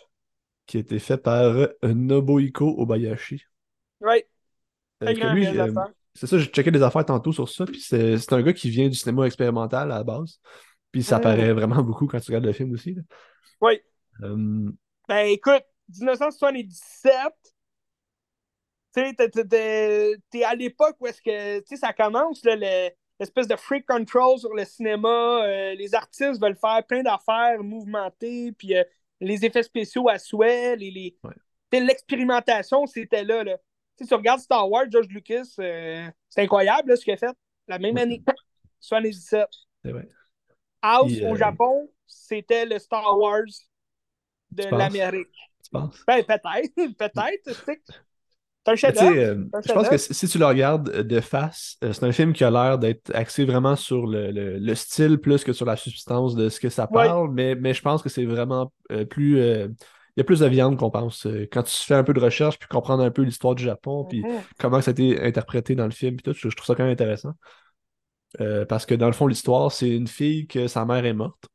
qui 0.66 0.78
a 0.78 0.80
été 0.80 0.98
fait 1.00 1.18
par 1.18 1.44
euh, 1.56 1.68
Nobuhiko 1.84 2.76
Obayashi. 2.78 3.44
Ouais, 4.00 4.26
Euh, 5.04 5.08
euh, 5.08 5.74
c'est 6.16 6.28
ça, 6.28 6.38
j'ai 6.38 6.46
checké 6.46 6.72
des 6.72 6.82
affaires 6.82 7.06
tantôt 7.06 7.34
sur 7.34 7.50
ça, 7.50 7.66
puis 7.66 7.82
c'est 7.82 8.18
c'est 8.18 8.32
un 8.34 8.42
gars 8.42 8.54
qui 8.54 8.70
vient 8.70 8.88
du 8.88 8.96
cinéma 8.96 9.26
expérimental 9.26 9.92
à 9.92 9.96
la 9.98 10.04
base. 10.04 10.40
Puis 10.92 11.04
ça 11.04 11.16
Mm. 11.18 11.20
apparaît 11.20 11.54
vraiment 11.54 11.82
beaucoup 11.84 12.08
quand 12.08 12.20
tu 12.20 12.32
regardes 12.32 12.46
le 12.46 12.54
film 12.54 12.72
aussi. 12.74 12.94
là. 12.94 13.02
Oui. 13.62 13.80
Euh, 14.22 14.72
Ben 15.10 15.28
écoute, 15.28 15.64
1977, 15.90 17.12
tu 17.44 17.52
sais, 19.02 20.16
t'es- 20.30 20.44
à 20.44 20.56
l'époque 20.56 20.96
où 21.00 21.08
est-ce 21.08 21.22
que, 21.22 21.60
tu 21.60 21.66
sais, 21.68 21.78
ça 21.78 21.94
commence, 21.94 22.44
là, 22.46 22.56
le- 22.56 22.90
l'espèce 23.20 23.48
de 23.48 23.56
freak 23.56 23.86
control 23.86 24.38
sur 24.40 24.54
le 24.54 24.66
cinéma. 24.66 25.44
euh, 25.46 25.76
les 25.76 25.96
artistes 25.96 26.42
veulent 26.42 26.58
faire 26.58 26.86
plein 26.86 27.04
d'affaires 27.04 27.64
mouvementées, 27.64 28.52
puis 28.54 28.76
euh, 28.76 28.84
les 29.20 29.46
effets 29.46 29.64
spéciaux 29.64 30.10
à 30.10 30.18
souhait, 30.20 30.76
les, 30.76 30.92
les... 30.92 31.18
Ouais. 31.24 31.80
l'expérimentation, 31.80 32.86
c'était 32.86 33.24
là, 33.24 33.44
là. 33.44 33.58
Tu 33.98 34.14
regardes 34.14 34.40
Star 34.42 34.70
Wars, 34.70 34.86
George 34.92 35.08
Lucas, 35.08 35.44
euh, 35.60 36.08
c'est 36.28 36.42
incroyable, 36.42 36.90
là, 36.90 36.96
ce 36.96 37.04
qu'il 37.04 37.14
a 37.14 37.18
fait. 37.18 37.36
La 37.68 37.80
même 37.80 37.98
année, 37.98 38.22
77. 38.80 39.48
c'est 39.84 39.92
vrai. 39.92 40.08
House, 40.82 41.14
au 41.30 41.36
Japon, 41.36 41.90
c'était 42.06 42.66
le 42.66 42.80
Star 42.80 43.18
Wars 43.18 43.44
de 44.52 44.64
l'Amérique. 44.66 45.34
Tu 45.64 45.70
penses? 45.72 46.04
Ben, 46.06 46.24
peut-être. 46.24 46.76
peut-être. 46.98 47.66
Un 48.66 48.74
euh, 48.74 49.46
un 49.54 49.62
je 49.62 49.74
pense 49.74 49.90
que 49.90 49.98
si 49.98 50.28
tu 50.28 50.38
le 50.40 50.46
regardes 50.46 50.90
euh, 50.90 51.04
de 51.04 51.20
face, 51.20 51.78
euh, 51.84 51.92
c'est 51.94 52.06
un 52.06 52.12
film 52.12 52.34
qui 52.34 52.44
a 52.44 52.52
l'air 52.52 52.80
d'être 52.80 53.12
axé 53.14 53.44
vraiment 53.46 53.76
sur 53.76 54.08
le, 54.08 54.32
le- 54.32 54.58
le 54.58 54.76
style 54.76 55.18
plus 55.18 55.44
que 55.44 55.52
sur 55.54 55.66
la 55.66 55.76
substance 55.76 56.36
de 56.36 56.48
ce 56.50 56.60
que 56.60 56.70
ça 56.70 56.88
Ouais. 56.90 57.04
parle, 57.06 57.32
mais, 57.34 57.56
mais 57.56 57.74
je 57.74 57.82
pense 57.82 58.02
que 58.02 58.10
c'est 58.10 58.26
vraiment 58.26 58.72
euh, 58.92 59.06
plus. 59.06 59.40
euh, 59.40 59.68
il 60.16 60.20
y 60.20 60.22
a 60.22 60.24
plus 60.26 60.40
de 60.42 60.46
viande 60.46 60.78
qu'on 60.78 60.92
pense. 60.92 61.26
Quand 61.52 61.64
tu 61.64 61.76
fais 61.76 61.96
un 61.96 62.04
peu 62.04 62.14
de 62.14 62.20
recherche, 62.20 62.60
puis 62.60 62.68
comprendre 62.70 63.04
un 63.04 63.10
peu 63.10 63.24
l'histoire 63.24 63.56
du 63.56 63.64
Japon, 63.64 64.06
puis 64.06 64.22
Mhm. 64.22 64.44
comment 64.60 64.80
ça 64.80 64.92
a 64.92 64.94
été 64.94 65.20
interprété 65.24 65.74
dans 65.76 65.86
le 65.86 65.92
film, 65.92 66.16
puis 66.18 66.24
tout, 66.24 66.34
je, 66.38 66.50
je 66.50 66.56
trouve 66.56 66.68
ça 66.68 66.76
quand 66.76 66.84
même 66.84 66.94
intéressant. 66.94 67.34
Parce 68.70 68.86
que 68.86 68.96
dans 68.96 69.08
le 69.08 69.14
fond, 69.14 69.28
l'histoire, 69.28 69.72
c'est 69.72 69.90
une 69.90 70.08
fille 70.08 70.48
que 70.48 70.68
sa 70.68 70.86
mère 70.86 71.06
est 71.06 71.14
morte. 71.14 71.46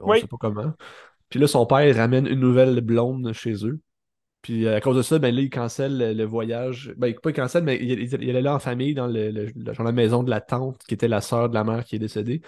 On 0.00 0.10
Oui. 0.10 0.20
sait 0.20 0.26
pas 0.26 0.36
comment. 0.38 0.72
Puis 1.30 1.40
là, 1.40 1.46
son 1.48 1.66
père 1.66 1.94
ramène 1.96 2.26
une 2.26 2.40
nouvelle 2.40 2.80
blonde 2.82 3.32
chez 3.32 3.66
eux. 3.66 3.80
Puis 4.46 4.64
euh, 4.64 4.76
à 4.76 4.80
cause 4.80 4.96
de 4.96 5.02
ça, 5.02 5.18
ben 5.18 5.34
là, 5.34 5.40
il 5.40 5.50
cancelle 5.50 5.98
le, 5.98 6.12
le 6.12 6.24
voyage. 6.24 6.94
Ben, 6.96 7.12
pas 7.20 7.30
il 7.30 7.32
cancelle, 7.32 7.64
mais 7.64 7.78
il, 7.82 7.90
il- 7.90 8.22
il 8.22 8.30
allait 8.30 8.42
là 8.42 8.54
en 8.54 8.60
famille 8.60 8.94
dans 8.94 9.08
le, 9.08 9.48
genre 9.72 9.82
la 9.84 9.90
maison 9.90 10.22
de 10.22 10.30
la 10.30 10.40
tante 10.40 10.78
qui 10.86 10.94
était 10.94 11.08
la 11.08 11.20
sœur 11.20 11.48
de 11.48 11.54
la 11.54 11.64
mère 11.64 11.84
qui 11.84 11.96
est 11.96 11.98
décédée. 11.98 12.42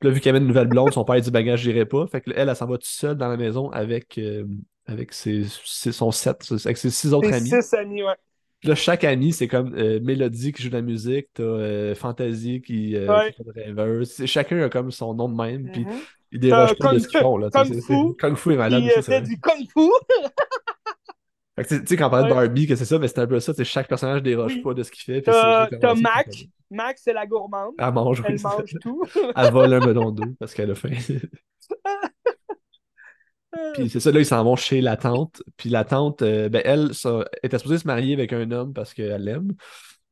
Puis 0.00 0.08
là, 0.08 0.14
vu 0.14 0.20
qu'il 0.20 0.28
y 0.28 0.30
avait 0.30 0.38
une 0.38 0.46
nouvelle 0.46 0.68
blonde, 0.68 0.94
son 0.94 1.04
père 1.04 1.20
dit 1.20 1.30
bagage, 1.30 1.60
j'irai 1.60 1.84
pas. 1.84 2.06
Fait 2.06 2.22
que 2.22 2.30
là, 2.30 2.36
elle, 2.38 2.48
elle, 2.48 2.56
s'en 2.56 2.64
va 2.66 2.76
toute 2.78 2.86
seule 2.86 3.16
dans 3.16 3.28
la 3.28 3.36
maison 3.36 3.68
avec, 3.70 4.16
euh, 4.16 4.44
avec 4.86 5.12
ses, 5.12 5.44
ses- 5.66 5.92
son 5.92 6.10
set, 6.10 6.42
avec 6.64 6.78
ses 6.78 6.88
six 6.88 7.12
autres 7.12 7.30
amis. 7.30 7.50
six 7.50 7.74
amis, 7.74 8.02
ouais. 8.02 8.14
Puis 8.60 8.68
là, 8.70 8.74
chaque 8.74 9.04
ami, 9.04 9.32
c'est 9.32 9.48
comme 9.48 9.74
euh, 9.76 10.00
Mélodie 10.02 10.52
qui 10.52 10.62
joue 10.62 10.70
de 10.70 10.74
la 10.76 10.80
musique, 10.82 11.26
t'as 11.34 11.42
euh, 11.42 11.94
Fantasy 11.94 12.62
qui, 12.62 12.96
euh, 12.96 13.08
Ouais. 13.08 13.32
qui 13.32 13.42
fait 14.16 14.26
Chacun 14.26 14.62
a 14.62 14.68
comme 14.70 14.90
son 14.90 15.12
nom 15.14 15.28
de 15.28 15.34
même, 15.34 15.70
puis 15.70 15.84
Mhm. 15.84 15.90
ils 16.30 16.40
dérogent 16.40 16.76
pas 16.78 16.94
de 16.94 16.98
ce 17.00 17.08
qu'ils 17.08 17.20
font. 17.20 17.36
Là, 17.36 17.50
Kung 17.50 17.74
Fu, 17.82 18.14
Kung 18.18 18.36
Fu 18.36 18.52
est 18.54 18.56
malade 18.56 18.84
fait 18.84 19.00
vrai. 19.02 19.20
du 19.22 19.38
Kung 19.40 19.66
Fu. 19.68 19.90
Tu 21.68 21.86
sais- 21.86 21.96
quand 21.96 22.06
on 22.06 22.10
parlait 22.10 22.28
de. 22.28 22.34
Barbie, 22.34 22.66
que 22.66 22.76
c'est 22.76 22.84
ça, 22.84 22.98
mais 22.98 23.08
c'est 23.08 23.18
un 23.20 23.26
peu 23.26 23.40
ça, 23.40 23.52
chaque 23.64 23.88
personnage 23.88 24.22
déroge 24.22 24.54
Oui. 24.54 24.62
pas 24.62 24.74
de 24.74 24.82
ce 24.82 24.90
qu'il 24.90 25.02
fait. 25.02 25.22
T'as 25.22 25.68
Mac. 26.70 26.96
c'est 26.98 27.12
la 27.12 27.26
gourmande. 27.26 27.74
Elle 27.78 27.92
mange, 27.92 28.22
Elle 28.26 28.40
mange 28.40 28.74
tout. 28.80 29.02
Elle 29.36 29.52
vole 29.52 29.74
un 29.74 29.80
melon 29.86 30.10
d'eau 30.10 30.24
parce 30.38 30.54
qu'elle 30.54 30.70
a 30.70 30.74
faim. 30.74 30.90
Puis 33.74 33.90
c'est 33.90 34.00
ça, 34.00 34.10
là, 34.10 34.18
ils 34.20 34.26
s'en 34.26 34.42
vont 34.44 34.56
chez 34.56 34.80
la 34.80 34.96
tante. 34.96 35.42
Puis 35.58 35.68
la 35.68 35.84
tante, 35.84 36.22
euh, 36.22 36.48
ben, 36.48 36.62
elle, 36.64 36.94
ça, 36.94 37.24
était 37.42 37.58
supposée 37.58 37.78
se 37.78 37.86
marier 37.86 38.14
avec 38.14 38.32
un 38.32 38.50
homme 38.50 38.72
parce 38.72 38.94
qu'elle 38.94 39.22
l'aime. 39.24 39.52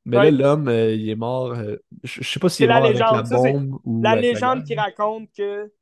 Mais 0.05 0.19
Ouais. 0.19 0.31
là, 0.31 0.49
l'homme, 0.49 0.69
euh, 0.69 0.93
il 0.95 1.09
est 1.09 1.15
mort. 1.17 1.53
euh, 1.53 1.77
je, 2.05 2.23
sais 2.23 2.39
pas 2.41 2.49
s'il 2.51 2.59
C'est 2.59 2.65
est 2.65 2.67
la 2.69 2.75
mort 2.81 2.85
avec 2.87 2.99
la 2.99 3.07
légende, 3.11 3.27
ça, 3.27 3.39
c'est 3.39 3.53
bombe 3.53 3.79
ou 3.85 4.03
La 4.03 4.11
avec 4.11 4.25
la 4.25 4.33
légende 4.33 4.59
guerre. 4.59 4.67
qui 4.67 4.75
raconte 4.75 5.29
que. 5.37 5.73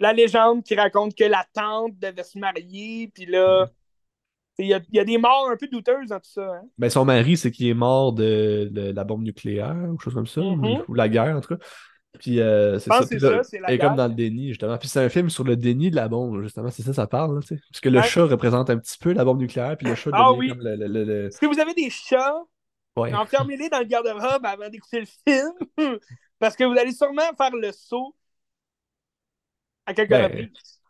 La 0.00 0.12
légende 0.12 0.62
qui 0.62 0.74
raconte 0.74 1.14
que 1.14 1.24
la 1.24 1.44
tante 1.52 1.98
devait 1.98 2.22
se 2.24 2.38
marier, 2.38 3.10
puis 3.14 3.26
là. 3.26 3.66
Il 4.58 4.68
y, 4.68 4.72
a, 4.72 4.80
il 4.90 4.96
y 4.96 4.98
a 5.00 5.04
des 5.04 5.18
morts 5.18 5.50
un 5.50 5.56
peu 5.58 5.66
douteuses 5.66 6.08
dans 6.08 6.16
tout 6.18 6.30
ça. 6.30 6.50
Hein? 6.54 6.62
Ben, 6.78 6.88
son 6.88 7.04
mari, 7.04 7.36
c'est 7.36 7.50
qu'il 7.50 7.66
est 7.68 7.74
mort 7.74 8.14
de, 8.14 8.70
de 8.72 8.90
la 8.90 9.04
bombe 9.04 9.22
nucléaire 9.22 9.76
ou 9.92 9.98
chose 9.98 10.14
comme 10.14 10.26
ça, 10.26 10.40
ou- 10.40 10.56
Mhm. 10.56 10.82
ou, 10.88 10.94
la 10.94 11.10
guerre 11.10 11.36
en 11.36 11.42
tout 11.42 11.54
cas. 11.56 11.62
Puis 12.18 12.40
euh, 12.40 12.78
c'est 12.78 12.88
ça. 12.90 13.00
que 13.00 13.08
Puis 13.08 13.20
c'est 13.20 13.30
là, 13.30 13.36
ça, 13.36 13.42
c'est 13.42 13.58
la 13.60 13.68
elle 13.68 13.74
est 13.74 13.78
comme 13.78 13.96
dans 13.96 14.08
le 14.08 14.14
déni, 14.14 14.48
justement. 14.48 14.78
Puis 14.78 14.88
c'est 14.88 15.00
un 15.04 15.10
film 15.10 15.28
sur 15.28 15.44
le 15.44 15.56
déni 15.56 15.90
de 15.90 15.96
la 15.96 16.08
bombe, 16.08 16.40
justement. 16.40 16.70
C'est 16.70 16.80
ça, 16.82 16.94
ça 16.94 17.06
parle, 17.06 17.34
là. 17.34 17.40
Parce 17.46 17.80
que 17.82 17.88
le 17.90 17.98
Ouais. 17.98 18.04
chat 18.06 18.24
représente 18.24 18.70
un 18.70 18.78
petit 18.78 18.96
peu 18.96 19.12
la 19.12 19.26
bombe 19.26 19.40
nucléaire, 19.40 19.76
puis 19.76 19.86
le 19.88 19.94
chat 19.94 20.08
Ah 20.14 20.32
oui. 20.32 20.48
comme 20.48 20.60
le. 20.62 20.74
le- 20.76 20.86
le- 20.88 21.04
le- 21.04 21.30
Si 21.32 21.44
vous 21.44 21.60
avez 21.60 21.74
des 21.74 21.90
chats, 21.90 22.34
Ouais. 22.96 23.12
enfermez-les 23.12 23.68
dans 23.68 23.80
le 23.80 23.84
garde-robe 23.84 24.46
avant 24.46 24.70
d'écouter 24.70 25.00
le 25.00 25.06
film. 25.28 25.52
Parce 26.38 26.56
que 26.56 26.64
vous 26.64 26.78
allez 26.78 26.92
sûrement 26.92 27.30
faire 27.36 27.54
le 27.54 27.72
saut 27.72 28.14
à 29.86 29.94
quelques 29.94 30.10
Ben, 30.10 30.22
reprises. 30.22 30.80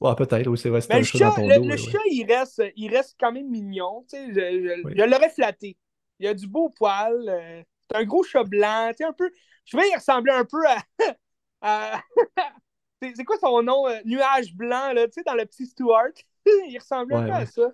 Ouais, 0.00 0.14
peut-être, 0.16 0.46
oui, 0.48 0.58
c'est 0.58 0.70
vrai, 0.70 0.80
Mais 0.88 0.96
un 0.96 1.00
le 1.00 1.04
chat 1.04 1.18
dans 1.18 1.32
ton 1.32 1.48
le, 1.48 1.54
dos. 1.54 1.64
le 1.68 1.76
ouais, 1.76 1.76
chat, 1.76 1.98
il, 2.10 2.24
reste, 2.26 2.62
il 2.76 2.94
reste 2.94 3.16
quand 3.18 3.32
même 3.32 3.48
mignon. 3.50 4.04
tu 4.08 4.16
sais, 4.16 4.28
Je, 4.28 4.34
je- 4.34 4.82
Oui. 4.82 4.94
je 4.96 5.02
l'aurais 5.02 5.30
flatté. 5.30 5.76
Il 6.20 6.26
a 6.28 6.34
du 6.34 6.46
beau 6.46 6.70
poil. 6.70 7.14
euh, 7.28 7.62
c'est 7.90 7.96
un 7.96 8.04
gros 8.04 8.22
chat 8.24 8.44
blanc. 8.44 8.88
tu 8.90 8.98
sais, 8.98 9.04
Un 9.04 9.12
peu, 9.12 9.30
je 9.64 9.72
trouvais 9.72 9.88
qu'il 9.88 9.98
ressemblait 9.98 10.32
un 10.32 10.44
peu 10.44 10.66
à. 10.66 10.78
à- 11.62 12.02
c'est 13.02 13.24
quoi 13.24 13.38
son 13.38 13.62
nom? 13.62 13.88
euh, 13.88 13.98
Nuage 14.04 14.54
blanc, 14.54 14.92
là, 14.92 15.06
tu 15.08 15.14
sais, 15.14 15.22
dans 15.24 15.34
le 15.34 15.46
petit 15.46 15.66
Stuart. 15.66 16.08
il 16.46 16.78
ressemblait 16.78 17.16
un 17.16 17.22
peu 17.22 17.32
à 17.32 17.46
ça. 17.46 17.72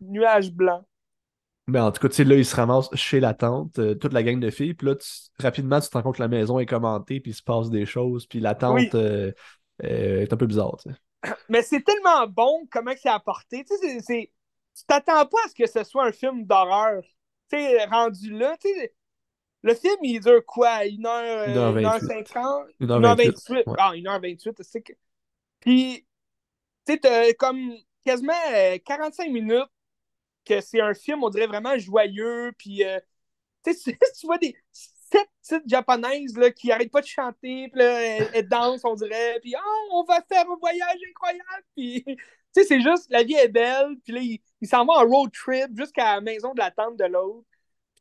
Nuage 0.00 0.52
blanc. 0.52 0.84
Mais 1.68 1.80
en 1.80 1.90
tout 1.90 2.00
cas, 2.00 2.08
tu 2.08 2.14
sais, 2.16 2.24
là, 2.24 2.36
il 2.36 2.44
se 2.46 2.54
ramasse 2.54 2.88
chez 2.94 3.18
la 3.18 3.34
tante, 3.34 3.78
euh, 3.80 3.94
toute 3.96 4.12
la 4.12 4.22
gang 4.22 4.38
de 4.38 4.50
filles. 4.50 4.74
Puis 4.74 4.86
là, 4.86 4.94
tu- 4.94 5.08
rapidement, 5.40 5.80
tu 5.80 5.88
te 5.88 5.94
rends 5.94 6.02
compte 6.02 6.16
que 6.16 6.22
la 6.22 6.28
maison 6.28 6.60
est 6.60 6.66
commentée, 6.66 7.18
puis 7.20 7.32
il 7.32 7.34
se 7.34 7.42
passe 7.42 7.70
des 7.70 7.86
choses. 7.86 8.26
Puis 8.26 8.38
la 8.38 8.54
tante 8.54 8.74
Oui. 8.74 8.90
euh, 8.94 9.32
euh, 9.84 10.22
est 10.22 10.32
un 10.32 10.36
peu 10.36 10.46
bizarre, 10.46 10.76
tu 10.82 10.90
sais. 10.90 10.96
Mais 11.48 11.62
c'est 11.62 11.82
tellement 11.82 12.26
bon 12.26 12.66
comment 12.70 12.92
c'est 13.00 13.08
apporté. 13.08 13.64
Tu 13.64 14.00
sais, 14.00 14.32
t'attends 14.86 15.26
pas 15.26 15.38
à 15.44 15.48
ce 15.48 15.54
que 15.54 15.66
ce 15.66 15.84
soit 15.84 16.06
un 16.06 16.12
film 16.12 16.44
d'horreur. 16.44 17.02
Tu 17.50 17.58
sais, 17.58 17.84
rendu 17.86 18.30
là, 18.30 18.56
tu 18.60 18.68
sais, 18.68 18.94
le 19.62 19.74
film, 19.74 19.96
il 20.02 20.20
dure 20.20 20.44
quoi? 20.44 20.84
1 20.84 21.04
heure, 21.04 21.48
Une 21.48 21.56
heure 21.56 21.74
euh, 21.74 21.78
une 21.78 21.86
heure 21.86 21.98
vingt-huit. 21.98 22.28
50? 22.28 22.66
1h28. 22.80 22.86
1h28. 23.00 23.52
Ouais. 23.66 23.76
Ah, 23.78 23.92
1h28, 23.94 24.62
c'est 24.62 24.82
que... 24.82 24.92
Puis, 25.60 26.06
tu 26.86 26.92
sais, 26.92 26.98
t'as 27.00 27.32
comme 27.34 27.74
quasiment 28.04 28.32
euh, 28.54 28.78
45 28.84 29.30
minutes 29.30 29.68
que 30.44 30.60
c'est 30.60 30.80
un 30.80 30.94
film, 30.94 31.24
on 31.24 31.30
dirait 31.30 31.48
vraiment 31.48 31.76
joyeux, 31.78 32.52
puis, 32.56 32.84
euh, 32.84 33.00
tu 33.64 33.74
sais, 33.74 33.98
tu 34.20 34.26
vois 34.26 34.38
des 34.38 34.54
sept 35.12 35.28
petites 35.42 35.68
japonaises, 35.68 36.36
là, 36.36 36.50
qui 36.50 36.72
arrêtent 36.72 36.90
pas 36.90 37.00
de 37.00 37.06
chanter, 37.06 37.68
puis 37.68 37.80
là, 37.80 38.00
elles, 38.02 38.30
elles 38.34 38.48
dansent, 38.48 38.84
on 38.84 38.94
dirait, 38.94 39.38
puis 39.40 39.54
«Oh, 39.58 39.88
on 39.92 40.04
va 40.04 40.22
faire 40.30 40.50
un 40.50 40.56
voyage 40.56 40.98
incroyable!» 41.08 41.64
Puis, 41.76 42.04
tu 42.06 42.16
sais, 42.52 42.64
c'est 42.64 42.80
juste, 42.80 43.06
la 43.10 43.22
vie 43.22 43.34
est 43.34 43.48
belle, 43.48 43.96
puis 44.04 44.12
là, 44.12 44.20
ils 44.20 44.40
il 44.60 44.68
s'en 44.68 44.84
vont 44.84 44.94
en 44.94 45.04
road 45.06 45.30
trip 45.32 45.76
jusqu'à 45.76 46.14
la 46.16 46.20
maison 46.20 46.54
de 46.54 46.58
la 46.58 46.70
tante 46.70 46.96
de 46.96 47.04
l'autre. 47.04 47.46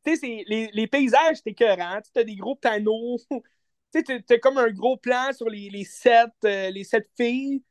Tu 0.06 0.16
sais, 0.16 0.44
les, 0.48 0.70
les 0.74 0.88
paysages, 0.88 1.38
c'est 1.38 1.52
écœurant. 1.52 2.00
Tu 2.02 2.20
as 2.20 2.24
des 2.24 2.36
gros 2.36 2.56
panneaux. 2.56 3.18
tu 3.32 4.04
sais, 4.06 4.22
t'as 4.22 4.38
comme 4.40 4.58
un 4.58 4.72
gros 4.72 4.98
plan 4.98 5.32
sur 5.34 5.50
les, 5.50 5.70
les 5.70 5.84
sept, 5.86 6.30
euh, 6.46 6.70
les 6.70 6.84
sept 6.84 7.10
filles 7.18 7.64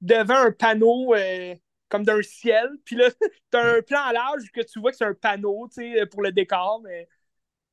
devant 0.00 0.36
un 0.36 0.52
panneau 0.52 1.14
euh, 1.14 1.54
comme 1.88 2.04
d'un 2.04 2.22
ciel. 2.22 2.68
Puis 2.84 2.96
là, 2.96 3.10
t'as 3.50 3.78
un 3.78 3.82
plan 3.82 4.02
à 4.02 4.12
large 4.12 4.50
que 4.52 4.62
tu 4.62 4.80
vois 4.80 4.90
que 4.90 4.96
c'est 4.96 5.04
un 5.04 5.14
panneau, 5.14 5.68
tu 5.68 5.94
sais, 5.94 6.06
pour 6.06 6.22
le 6.22 6.32
décor. 6.32 6.80
Mais 6.82 7.08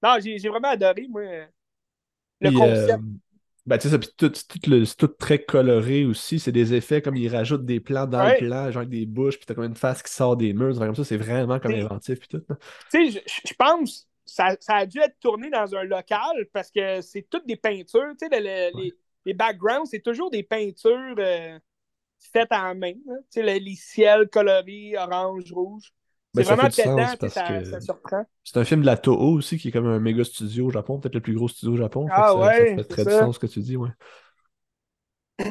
non, 0.03 0.17
j'ai 0.21 0.37
vraiment 0.49 0.69
adoré, 0.69 1.07
moi, 1.09 1.23
le 2.41 2.51
Puis, 2.51 2.51
concept. 2.51 2.65
euh, 2.65 2.97
ben, 3.65 3.77
tu 3.77 3.89
sais, 3.89 3.99
tout, 3.99 4.29
tout 4.29 4.85
tout 4.97 5.07
très 5.07 5.43
coloré 5.43 6.05
aussi. 6.05 6.39
C'est 6.39 6.51
des 6.53 6.73
effets 6.73 7.01
comme 7.01 7.15
ils 7.17 7.27
rajoutent 7.29 7.65
des 7.65 7.79
plans 7.81 8.07
dans 8.07 8.23
Ouais. 8.23 8.27
le 8.27 8.35
plan, 8.35 8.71
genre 8.71 8.77
avec 8.81 8.89
des 8.89 9.05
bouches, 9.05 9.37
puis 9.37 9.45
t'as 9.45 9.53
comme 9.53 9.65
une 9.65 9.75
face 9.75 10.01
qui 10.01 10.11
sort 10.11 10.37
des 10.37 10.53
murs. 10.53 10.77
Comme 10.79 10.95
ça, 10.95 11.03
c'est 11.03 11.17
vraiment 11.17 11.59
comme 11.59 11.73
inventif, 11.73 12.19
puis 12.19 12.29
tout. 12.29 12.43
Tu 12.91 13.11
sais, 13.11 13.23
je, 13.45 13.53
pense 13.53 14.07
ça, 14.25 14.55
ça 14.59 14.77
a 14.77 14.85
dû 14.85 14.99
être 14.99 15.19
tourné 15.19 15.49
dans 15.49 15.75
un 15.75 15.83
local 15.83 16.47
parce 16.53 16.71
que 16.71 17.01
c'est 17.01 17.23
toutes 17.29 17.45
des 17.47 17.55
peintures. 17.55 18.13
Tu 18.19 18.27
sais, 18.27 18.39
le- 18.39 18.71
le- 18.71 18.75
les, 18.75 18.97
les 19.25 19.33
backgrounds, 19.33 19.89
c'est 19.89 19.99
toujours 20.01 20.31
des 20.31 20.43
peintures 20.43 21.15
euh, 21.19 21.59
faites 22.19 22.51
à 22.51 22.63
la 22.69 22.73
main. 22.75 22.93
Tu 22.93 23.01
sais, 23.31 23.43
le- 23.43 23.63
les 23.65 23.75
ciels 23.75 24.29
colorés, 24.29 24.95
orange, 24.97 25.51
rouge. 25.53 25.93
Ben, 26.35 26.43
C'est 26.43 26.49
ça 26.49 26.55
vraiment 26.55 26.69
fait 26.69 26.83
sais, 26.83 27.17
parce 27.17 27.33
ça, 27.33 27.43
que- 27.43 27.63
ça 27.65 27.81
surprend. 27.81 28.23
C'est 28.43 28.57
un 28.57 28.63
film 28.65 28.81
de 28.81 28.85
la 28.85 28.97
Toho 28.97 29.31
aussi, 29.33 29.57
qui 29.57 29.69
est 29.69 29.71
comme 29.71 29.87
un 29.87 29.99
méga 29.99 30.23
studio 30.23 30.67
au 30.67 30.69
Japon, 30.69 30.99
peut-être 30.99 31.15
le 31.15 31.21
plus 31.21 31.33
gros 31.33 31.47
studio 31.47 31.73
au 31.73 31.77
Japon. 31.77 32.05
Fait 32.07 32.13
Ah 32.15 32.27
ça, 32.27 32.33
ça 32.33 32.37
ouais, 32.39 32.65
fait 32.67 32.75
c'est 32.77 32.87
très 32.87 33.05
du 33.05 33.11
ça. 33.11 33.19
sens 33.21 33.35
ce 33.35 33.39
que 33.39 33.47
tu 33.47 33.59
dis, 33.61 33.77
ouais. 33.77 33.89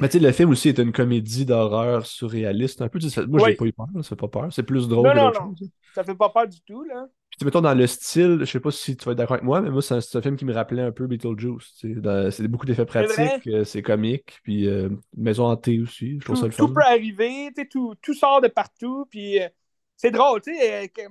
Mais 0.01 0.09
tu 0.09 0.19
sais, 0.19 0.25
le 0.25 0.33
film 0.33 0.51
aussi 0.51 0.69
est 0.69 0.79
une 0.79 0.93
comédie 0.93 1.47
d'horreur 1.47 2.05
surréaliste. 2.07 2.83
Un 2.83 2.89
peu, 2.89 2.99
moi, 3.27 3.41
Oui. 3.43 3.51
j'ai 3.51 3.57
pas 3.57 3.65
eu 3.65 3.73
peur, 3.73 3.87
ça 3.97 4.03
fait 4.11 4.17
pas 4.17 4.29
peur. 4.29 4.53
C'est 4.53 4.63
plus 4.63 4.87
drôle 4.87 5.07
Non, 5.07 5.13
que 5.15 5.19
non, 5.19 5.33
non. 5.33 5.55
Ça 5.95 6.05
fait 6.05 6.15
pas 6.15 6.29
peur 6.29 6.47
du 6.47 6.61
tout, 6.61 6.85
là. 6.85 7.07
Puis, 7.31 7.45
mettons, 7.45 7.61
dans 7.61 7.75
le 7.75 7.87
style, 7.87 8.39
je 8.41 8.45
sais 8.47 8.61
pas 8.61 8.71
si 8.71 8.97
tu 8.97 9.05
vas 9.05 9.13
être 9.13 9.19
d'accord 9.19 9.35
avec 9.35 9.45
moi, 9.45 9.61
mais 9.61 9.71
moi, 9.71 9.81
c'est 9.81 9.95
un, 9.95 10.23
film 10.23 10.37
qui 10.37 10.45
me 10.45 10.53
rappelait 10.53 10.83
un 10.83 10.93
peu 10.93 11.07
Beetlejuice. 11.07 11.85
dans- 11.85 12.31
C'est 12.31 12.49
beaucoup 12.49 12.67
d'effets 12.67 12.85
pratiques, 12.85 13.47
euh, 13.47 13.65
c'est 13.65 13.83
comique, 13.83 14.41
puis 14.43 14.67
euh, 14.67 14.89
Maison 15.17 15.45
hantée 15.47 15.81
aussi. 15.81 16.19
Je 16.21 16.25
trouve 16.25 16.37
Tout, 16.37 16.41
ça 16.41 16.47
le 16.47 16.53
tout 16.53 16.69
fun. 16.69 16.75
peut 16.75 16.83
arriver, 16.83 17.51
tu 17.55 17.63
sais, 17.63 17.69
tout, 17.69 17.95
tout 18.03 18.15
sort 18.15 18.41
de 18.41 18.49
partout, 18.49 19.07
puis 19.11 19.41
euh, 19.41 19.49
c'est 19.99 20.13
drôle, 20.13 20.41
tu 20.41 20.55
sais, 20.57 20.85
euh, 20.85 21.09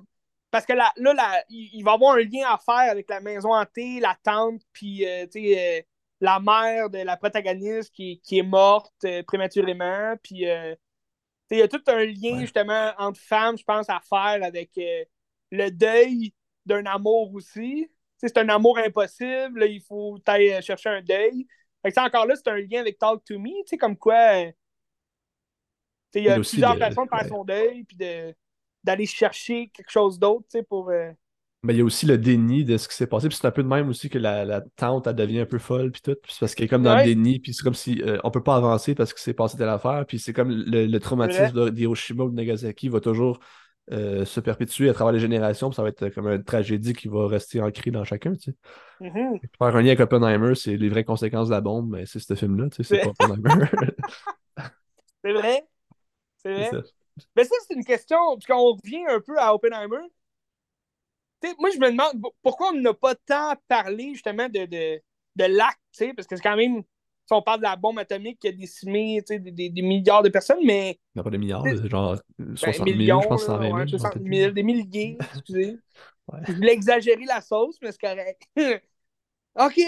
parce 0.50 0.66
que 0.66 0.74
là, 0.74 0.92
là, 0.96 1.14
là, 1.14 1.44
il, 1.50 1.84
va 1.84 1.92
y 1.92 1.94
avoir 1.94 2.16
un 2.16 2.22
lien 2.22 2.48
à 2.48 2.58
faire 2.58 2.90
avec 2.90 3.10
la 3.10 3.20
maison 3.20 3.54
hantée, 3.54 4.00
la 4.00 4.18
tante, 4.24 4.62
puis, 4.72 5.06
euh, 5.06 5.26
tu 5.26 5.44
sais, 5.44 5.80
euh, 5.80 5.82
la 6.22 6.40
mère 6.40 6.90
de 6.90 7.00
la 7.00 7.18
protagoniste 7.18 7.94
qui, 7.94 8.22
qui 8.22 8.40
est 8.40 8.44
morte 8.44 8.94
euh, 9.06 9.22
prématurément, 9.24 10.16
puis, 10.24 10.50
euh, 10.50 10.74
tu 10.74 10.80
sais, 11.50 11.56
il 11.58 11.60
y 11.60 11.62
a 11.62 11.68
tout 11.68 11.84
un 11.88 12.06
lien, 12.06 12.36
Ouais. 12.36 12.42
justement, 12.42 12.94
entre 12.98 13.20
femmes, 13.20 13.58
je 13.58 13.64
pense, 13.64 13.90
à 13.90 14.00
faire 14.00 14.42
avec 14.44 14.72
le 15.52 15.70
deuil 15.70 16.34
d'un 16.66 16.86
amour 16.86 17.34
aussi. 17.34 17.90
Tu 18.20 18.28
sais, 18.28 18.28
c'est 18.30 18.40
un 18.40 18.50
amour 18.50 18.78
impossible, 18.80 19.60
là, 19.60 19.66
il 19.66 19.82
faut 19.82 20.18
aller 20.26 20.62
chercher 20.62 20.90
un 20.90 21.02
deuil. 21.02 21.46
Fait 21.82 21.90
que 21.90 21.94
ça, 21.94 22.06
encore 22.06 22.26
là, 22.26 22.36
c'est 22.36 22.50
un 22.50 22.58
lien 22.58 22.80
avec 22.80 22.98
Talk 22.98 23.24
to 23.26 23.38
Me, 23.38 23.50
tu 23.50 23.68
sais, 23.68 23.78
comme 23.78 23.98
quoi... 23.98 24.46
tu 24.46 24.54
sais, 26.14 26.20
il 26.22 26.24
y 26.24 26.30
a 26.30 26.36
plusieurs 26.36 26.74
le- 26.74 26.80
façons 26.80 27.04
de 27.04 27.10
faire 27.10 27.22
ouais. 27.24 27.28
son 27.28 27.44
deuil, 27.44 27.84
puis 27.84 27.98
de, 27.98 28.34
d'aller 28.84 29.06
chercher 29.06 29.70
quelque 29.70 29.92
chose 29.92 30.20
d'autre, 30.20 30.44
tu 30.50 30.60
sais, 30.60 30.64
pour... 30.64 30.90
euh, 30.90 31.12
Mais 31.64 31.74
il 31.74 31.78
y 31.78 31.82
a 31.82 31.86
aussi 31.86 32.06
le 32.06 32.18
déni 32.18 32.64
de 32.64 32.78
ce 32.78 32.88
qui 32.88 32.96
s'est 32.96 33.08
passé. 33.08 33.28
Puis 33.28 33.38
c'est 33.42 33.48
un 33.48 33.52
peu 33.52 33.64
de 33.64 33.68
même 33.68 33.90
aussi 33.90 34.10
que 34.10 34.18
la, 34.20 34.46
la 34.46 34.62
tante, 34.62 35.08
elle 35.08 35.16
devient 35.16 35.40
un 35.40 35.46
peu 35.46 35.58
folle, 35.58 35.92
puis 35.92 36.02
tout. 36.02 36.16
Puis 36.22 36.32
c'est 36.34 36.40
parce 36.42 36.56
qu'elle 36.56 36.66
est 36.66 36.70
comme 36.70 36.84
dans 36.84 36.96
Ouais. 36.96 36.96
le 36.96 37.02
déni, 37.02 37.40
puis 37.40 37.54
c'est 37.54 37.64
comme 37.64 37.74
si 37.74 38.02
euh, 38.04 38.20
on 38.24 38.32
peut 38.32 38.44
pas 38.44 38.56
avancer 38.56 38.96
parce 38.96 39.14
que 39.14 39.20
c'est 39.20 39.34
passé 39.34 39.58
telle 39.58 39.70
affaire. 39.70 40.06
Puis 40.08 40.20
c'est 40.20 40.34
comme 40.34 40.50
le, 40.52 40.86
le 40.86 41.00
traumatisme 41.00 41.72
d'Hiroshima 41.72 42.24
ou 42.26 42.30
de 42.30 42.36
Nagasaki 42.36 42.90
va 42.90 43.00
toujours 43.02 43.40
euh, 43.92 44.24
se 44.26 44.40
perpétuer 44.40 44.90
à 44.90 44.94
travers 44.94 45.12
les 45.14 45.20
générations. 45.20 45.70
Puis 45.70 45.76
ça 45.76 45.84
va 45.84 45.90
être 45.90 46.10
comme 46.10 46.28
une 46.28 46.44
tragédie 46.44 46.94
qui 46.94 47.08
va 47.10 47.28
rester 47.28 47.60
ancrée 47.62 47.92
dans 47.92 48.04
chacun, 48.06 48.34
tu 48.34 48.52
sais. 48.52 48.58
Puis 49.42 49.50
Faire 49.60 49.76
un 49.76 49.82
lien 49.82 49.88
avec 49.90 50.00
Oppenheimer, 50.02 50.56
c'est 50.56 50.78
les 50.78 50.90
vraies 50.90 51.04
conséquences 51.04 51.48
de 51.50 51.54
la 51.54 51.62
bombe, 51.62 51.90
mais 51.92 52.06
c'est 52.06 52.20
ce 52.20 52.36
film-là, 52.36 52.70
tu 52.70 52.78
sais, 52.78 52.84
c'est 52.84 52.98
pas 52.98 53.10
Oppenheimer. 53.10 53.66
C'est 55.24 55.34
vrai. 55.34 55.68
C'est 56.38 56.54
vrai. 56.54 56.78
Mais 57.36 57.44
ça, 57.44 57.56
c'est 57.68 57.74
une 57.76 57.86
question, 57.86 58.18
parce 58.34 58.46
qu'on 58.46 58.74
revient 58.74 59.06
un 59.08 59.20
peu 59.22 59.38
à 59.40 59.54
Oppenheimer. 59.54 60.08
Moi, 61.60 61.70
je 61.72 61.78
me 61.80 61.92
demande 61.92 62.22
pourquoi 62.42 62.70
on 62.70 62.80
n'a 62.80 62.94
pas 62.94 63.16
tant 63.16 63.54
parlé, 63.68 64.10
justement, 64.14 64.50
de, 64.50 64.66
de, 64.66 65.02
de 65.36 65.44
l'acte, 65.46 65.80
tu 65.92 66.06
sais, 66.06 66.14
parce 66.14 66.28
que 66.28 66.36
c'est 66.36 66.42
quand 66.42 66.56
même... 66.58 66.82
Si 67.30 67.34
on 67.34 67.42
parle 67.42 67.60
de 67.60 67.64
la 67.64 67.76
bombe 67.76 68.00
atomique 68.00 68.40
qui 68.40 68.48
a 68.48 68.54
décimé 68.54 69.22
des, 69.28 69.38
des- 69.40 69.70
des 69.70 69.82
milliards 69.82 70.24
de 70.24 70.30
personnes, 70.30 70.64
mais 70.64 70.98
Il 71.14 71.18
n'y 71.18 71.20
a 71.20 71.24
pas 71.24 71.30
de 71.30 71.36
milliards, 71.38 71.66
genre 71.90 72.16
ben, 72.40 72.56
60 72.56 72.86
000, 72.88 72.98
millions, 72.98 73.22
je 73.22 73.28
pense 73.28 73.42
là, 73.42 73.48
120 73.56 73.66
000. 73.68 73.78
ouais, 73.78 73.88
genre, 73.88 74.00
60 74.00 74.14
peut-être. 74.14 74.34
000, 74.34 74.52
des 74.52 74.64
milliers, 74.64 75.18
excusez. 75.20 75.78
Ouais. 76.32 76.40
Je 76.46 76.52
voulais 76.54 76.74
exagérer 76.74 77.24
la 77.26 77.40
sauce, 77.40 77.78
mais 77.82 77.92
c'est 77.94 78.02
correct. 78.02 78.42
OK, 79.56 79.80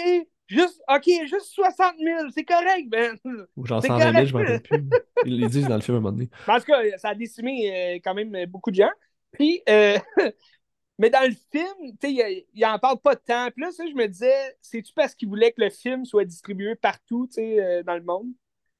juste, 0.50 0.82
OK, 0.88 1.04
juste 1.26 1.46
60 1.54 1.94
000, 1.98 2.28
c'est 2.34 2.44
correct, 2.44 2.88
Ben. 2.88 3.16
Ou 3.56 3.66
genre 3.66 3.82
C'est 3.82 3.88
120 3.88 4.12
000, 4.12 4.12
correct. 4.12 4.28
je 4.28 4.32
m'en 4.34 4.38
rappelle 4.40 4.60
plus. 4.62 4.94
Ils 5.22 5.36
les 5.38 5.48
disent 5.48 5.66
dans 5.68 5.76
le 5.76 5.80
film 5.82 5.96
à 5.96 5.98
un 5.98 6.02
moment 6.02 6.12
donné. 6.16 6.30
En 6.46 6.58
tout 6.58 6.66
cas, 6.66 6.82
ça 6.98 7.10
a 7.10 7.14
décimé 7.14 7.70
euh, 7.96 8.00
quand 8.02 8.14
même 8.14 8.46
beaucoup 8.46 8.70
de 8.70 8.76
gens. 8.76 8.90
Puis, 9.32 9.62
euh, 9.68 9.98
mais 10.98 11.10
dans 11.10 11.26
le 11.28 11.34
film, 11.52 11.92
tu 12.00 12.08
sais, 12.08 12.12
il, 12.12 12.44
il 12.54 12.66
en 12.66 12.78
parle 12.78 13.00
pas 13.00 13.14
de 13.14 13.20
temps. 13.20 13.48
Puis 13.54 13.62
là, 13.64 13.70
ça, 13.72 13.84
je 13.88 13.94
me 13.94 14.06
disais, 14.06 14.56
c'est-tu 14.60 14.92
parce 14.94 15.14
qu'il 15.14 15.28
voulait 15.28 15.52
que 15.52 15.60
le 15.62 15.70
film 15.70 16.04
soit 16.04 16.24
distribué 16.24 16.74
partout, 16.74 17.26
tu 17.28 17.34
sais, 17.34 17.60
euh, 17.62 17.82
dans 17.82 17.94
le 17.96 18.02
monde? 18.02 18.28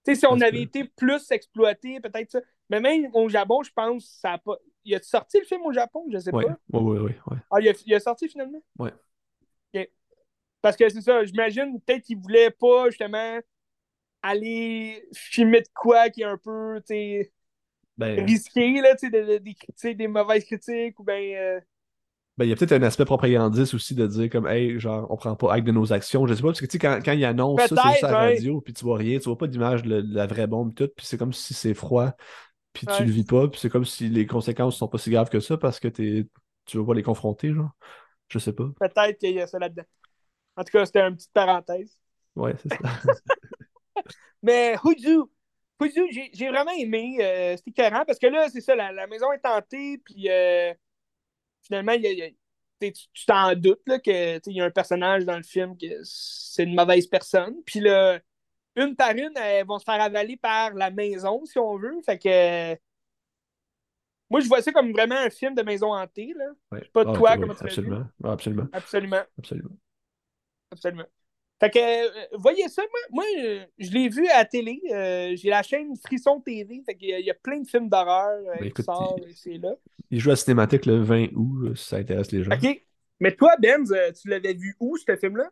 Tu 0.04 0.14
sais, 0.14 0.20
si 0.20 0.26
on 0.26 0.40
avait 0.40 0.52
que- 0.52 0.56
été 0.62 0.84
plus 0.84 1.30
exploité, 1.30 2.00
peut-être 2.00 2.30
ça. 2.30 2.40
Mais 2.70 2.80
même 2.80 3.10
au 3.14 3.28
Japon, 3.28 3.62
je 3.62 3.72
pense, 3.72 4.06
ça 4.20 4.34
a 4.34 4.38
pas. 4.38 4.56
Il 4.84 4.94
a 4.94 5.02
sorti 5.02 5.38
le 5.38 5.44
film 5.44 5.62
au 5.62 5.72
Japon? 5.72 6.06
Je 6.10 6.18
sais 6.18 6.34
Ouais, 6.34 6.44
pas. 6.44 6.78
ouais, 6.78 6.98
ouais. 7.00 7.18
ouais. 7.26 7.36
Ah, 7.50 7.60
il 7.60 7.68
a, 7.68 7.72
il 7.86 7.94
a 7.94 8.00
sorti 8.00 8.28
finalement? 8.28 8.62
Ouais. 8.78 8.92
Parce 10.62 10.76
que 10.76 10.88
c'est 10.88 11.00
ça, 11.00 11.24
j'imagine 11.24 11.80
peut-être 11.80 12.04
qu'il 12.04 12.18
voulait 12.18 12.50
pas 12.50 12.90
justement 12.90 13.38
aller 14.22 15.08
filmer 15.14 15.62
de 15.62 15.68
quoi 15.74 16.10
qui 16.10 16.22
est 16.22 16.24
un 16.24 16.38
peu, 16.38 16.80
Ben, 17.96 18.16
risqué, 18.16 18.80
là, 18.80 18.94
tu 18.96 19.06
sais, 19.06 19.10
de- 19.10 19.32
de- 19.32 19.38
des 19.38 19.54
critiques, 19.54 19.96
des 19.96 20.08
mauvaises 20.08 20.44
critiques, 20.44 20.98
ou 20.98 21.04
bien. 21.04 21.16
euh, 21.16 21.60
ben, 22.38 22.46
il 22.46 22.48
y 22.48 22.52
a 22.52 22.56
peut-être 22.56 22.72
un 22.72 22.82
aspect 22.82 23.04
propagandiste 23.04 23.74
aussi 23.74 23.94
de 23.94 24.06
dire 24.06 24.30
comme, 24.30 24.46
hey, 24.46 24.78
genre, 24.80 25.06
on 25.10 25.16
prend 25.16 25.36
pas 25.36 25.52
acte 25.52 25.66
de 25.66 25.72
nos 25.72 25.92
actions. 25.92 26.26
Je 26.26 26.34
sais 26.34 26.40
pas, 26.40 26.48
parce 26.48 26.60
que 26.60 26.66
tu 26.66 26.72
sais, 26.72 26.78
quand, 26.78 27.00
quand 27.04 27.12
ils 27.12 27.24
annoncent 27.24 27.66
ça, 27.66 27.76
c'est 27.76 27.88
juste 27.90 28.04
à 28.04 28.12
la 28.12 28.16
ouais. 28.18 28.34
radio, 28.36 28.60
puis 28.62 28.72
tu 28.72 28.84
vois 28.84 28.96
rien, 28.96 29.18
tu 29.18 29.24
vois 29.24 29.36
pas 29.36 29.46
d'image 29.46 29.82
de, 29.82 30.00
de 30.00 30.14
la 30.14 30.26
vraie 30.26 30.46
bombe, 30.46 30.74
tout, 30.74 30.88
puis 30.96 31.04
c'est 31.04 31.18
comme 31.18 31.32
si 31.34 31.52
c'est 31.52 31.74
froid, 31.74 32.12
puis 32.72 32.86
tu 32.86 33.04
le 33.04 33.10
vis 33.10 33.24
pas, 33.24 33.48
puis 33.48 33.60
c'est 33.60 33.70
comme 33.70 33.84
si 33.84 34.08
les 34.08 34.26
conséquences 34.26 34.76
sont 34.76 34.88
pas 34.88 34.98
si 34.98 35.10
graves 35.10 35.30
que 35.30 35.40
ça 35.40 35.58
parce 35.58 35.80
que 35.80 35.88
t'es, 35.88 36.26
tu 36.66 36.78
veux 36.78 36.86
pas 36.86 36.94
les 36.94 37.02
confronter, 37.02 37.52
genre. 37.52 37.70
Je 38.28 38.38
sais 38.38 38.54
pas. 38.54 38.70
Peut-être 38.78 39.18
qu'il 39.18 39.32
y 39.34 39.40
a 39.40 39.46
ça 39.46 39.58
là-dedans. 39.58 39.84
En 40.56 40.64
tout 40.64 40.72
cas, 40.72 40.86
c'était 40.86 41.00
une 41.00 41.16
petite 41.16 41.32
parenthèse. 41.32 41.98
Ouais, 42.36 42.54
c'est 42.62 42.68
ça. 42.70 42.78
Mais 44.42 44.76
Huzu, 44.84 45.22
Huzu, 45.80 46.30
j'ai 46.32 46.48
vraiment 46.48 46.72
aimé. 46.72 47.18
euh, 47.20 47.56
C'était 47.56 47.70
écœurant 47.86 48.04
parce 48.04 48.18
que 48.18 48.26
là, 48.26 48.48
c'est 48.48 48.60
ça, 48.60 48.74
la, 48.74 48.92
la 48.92 49.06
maison 49.06 49.32
est 49.32 49.38
tentée, 49.38 49.98
puis 49.98 50.28
euh, 50.30 50.72
finalement, 51.62 51.92
il 51.92 52.02
y 52.02 52.06
a- 52.06 52.12
il 52.12 52.18
y 52.18 52.22
a- 52.22 52.30
t'sais, 52.80 52.92
tu 52.92 53.26
t'en 53.26 53.54
doutes 53.54 53.82
là, 53.86 53.98
que 53.98 54.40
il 54.50 54.56
y 54.56 54.60
a 54.60 54.64
un 54.64 54.70
personnage 54.70 55.24
dans 55.24 55.36
le 55.36 55.42
film 55.42 55.76
que 55.76 55.86
c'est 56.04 56.64
une 56.64 56.74
mauvaise 56.74 57.06
personne. 57.06 57.62
Puis 57.64 57.80
là, 57.80 58.20
une 58.76 58.96
par 58.96 59.12
une, 59.12 59.36
elles 59.36 59.66
vont 59.66 59.78
se 59.78 59.84
faire 59.84 60.00
avaler 60.00 60.36
par 60.36 60.74
la 60.74 60.90
maison, 60.90 61.44
si 61.44 61.58
on 61.58 61.76
veut. 61.78 62.00
Fait 62.04 62.18
que. 62.18 62.78
Moi, 64.30 64.40
je 64.40 64.48
vois 64.48 64.62
ça 64.62 64.72
comme 64.72 64.92
vraiment 64.92 65.16
un 65.16 65.30
film 65.30 65.54
de 65.54 65.62
maison 65.62 65.92
hantée. 65.92 66.32
Là. 66.36 66.44
Ouais. 66.72 66.88
pas 66.92 67.04
Ah, 67.06 67.12
toi, 67.12 67.32
ok, 67.32 67.40
comment 67.40 67.52
oui, 67.52 67.58
tu 67.58 67.64
l'as 67.64 67.70
absolument. 67.70 68.04
Ah, 68.24 68.32
absolument. 68.32 68.66
Absolument. 68.72 69.22
Absolument. 69.38 69.76
Absolument. 70.70 71.04
Fait 71.60 71.70
que, 71.70 71.78
euh, 71.78 72.26
voyez 72.38 72.66
ça, 72.68 72.82
moi, 72.90 73.00
moi 73.10 73.24
euh, 73.44 73.64
je 73.78 73.90
l'ai 73.90 74.08
vu 74.08 74.26
à 74.28 74.38
la 74.38 74.44
télé. 74.46 74.80
euh, 74.92 75.32
J'ai 75.36 75.50
la 75.50 75.62
chaîne 75.62 75.94
Frisson 75.96 76.40
TV. 76.40 76.82
Fait 76.86 76.94
qu'il 76.94 77.10
y 77.18 77.22
y 77.22 77.30
a 77.30 77.34
plein 77.34 77.60
de 77.60 77.68
films 77.68 77.88
d'horreur 77.90 78.40
Ben, 78.58 78.72
qui 78.72 78.82
sortent 78.82 79.26
ici 79.28 79.58
là. 79.58 79.74
Il 80.10 80.20
joue 80.20 80.30
à 80.30 80.32
la 80.32 80.36
cinémathèque 80.36 80.86
le 80.86 81.00
20 81.02 81.28
août, 81.34 81.74
si 81.76 81.84
ça 81.88 81.96
intéresse 81.96 82.32
les 82.32 82.42
gens. 82.44 82.52
OK. 82.52 82.82
Mais 83.20 83.36
toi, 83.36 83.54
Benz, 83.60 83.94
tu 84.20 84.28
l'avais 84.28 84.54
vu 84.54 84.74
où, 84.80 84.96
ce 84.96 85.14
film-là? 85.16 85.50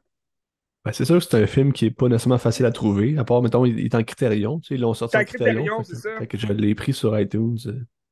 Ben, 0.85 0.93
c'est 0.93 1.05
sûr 1.05 1.19
que 1.19 1.25
c'est 1.25 1.37
un 1.43 1.47
film 1.47 1.75
qui 1.75 1.87
est 1.87 1.91
pas 1.91 2.09
nécessairement 2.09 2.39
facile 2.39 2.65
à 2.65 2.73
trouver, 2.73 3.19
à 3.19 3.25
part, 3.25 3.43
mettons, 3.43 3.67
il 3.67 3.79
est 3.85 3.95
en 3.95 4.03
Criterion. 4.03 4.61
Tu 4.61 4.69
sais, 4.69 4.75
ils 4.77 4.81
l'ont 4.81 4.95
sorti 4.95 5.19
en 5.19 5.25
Criterion, 5.25 5.57
Criterion. 5.83 5.85
c'est 5.85 5.97
ça. 5.97 6.19
fait 6.19 6.27
que 6.27 6.39
je 6.39 6.47
l'ai 6.51 6.75
pris 6.75 6.95
sur 6.95 7.19
iTunes. 7.21 7.59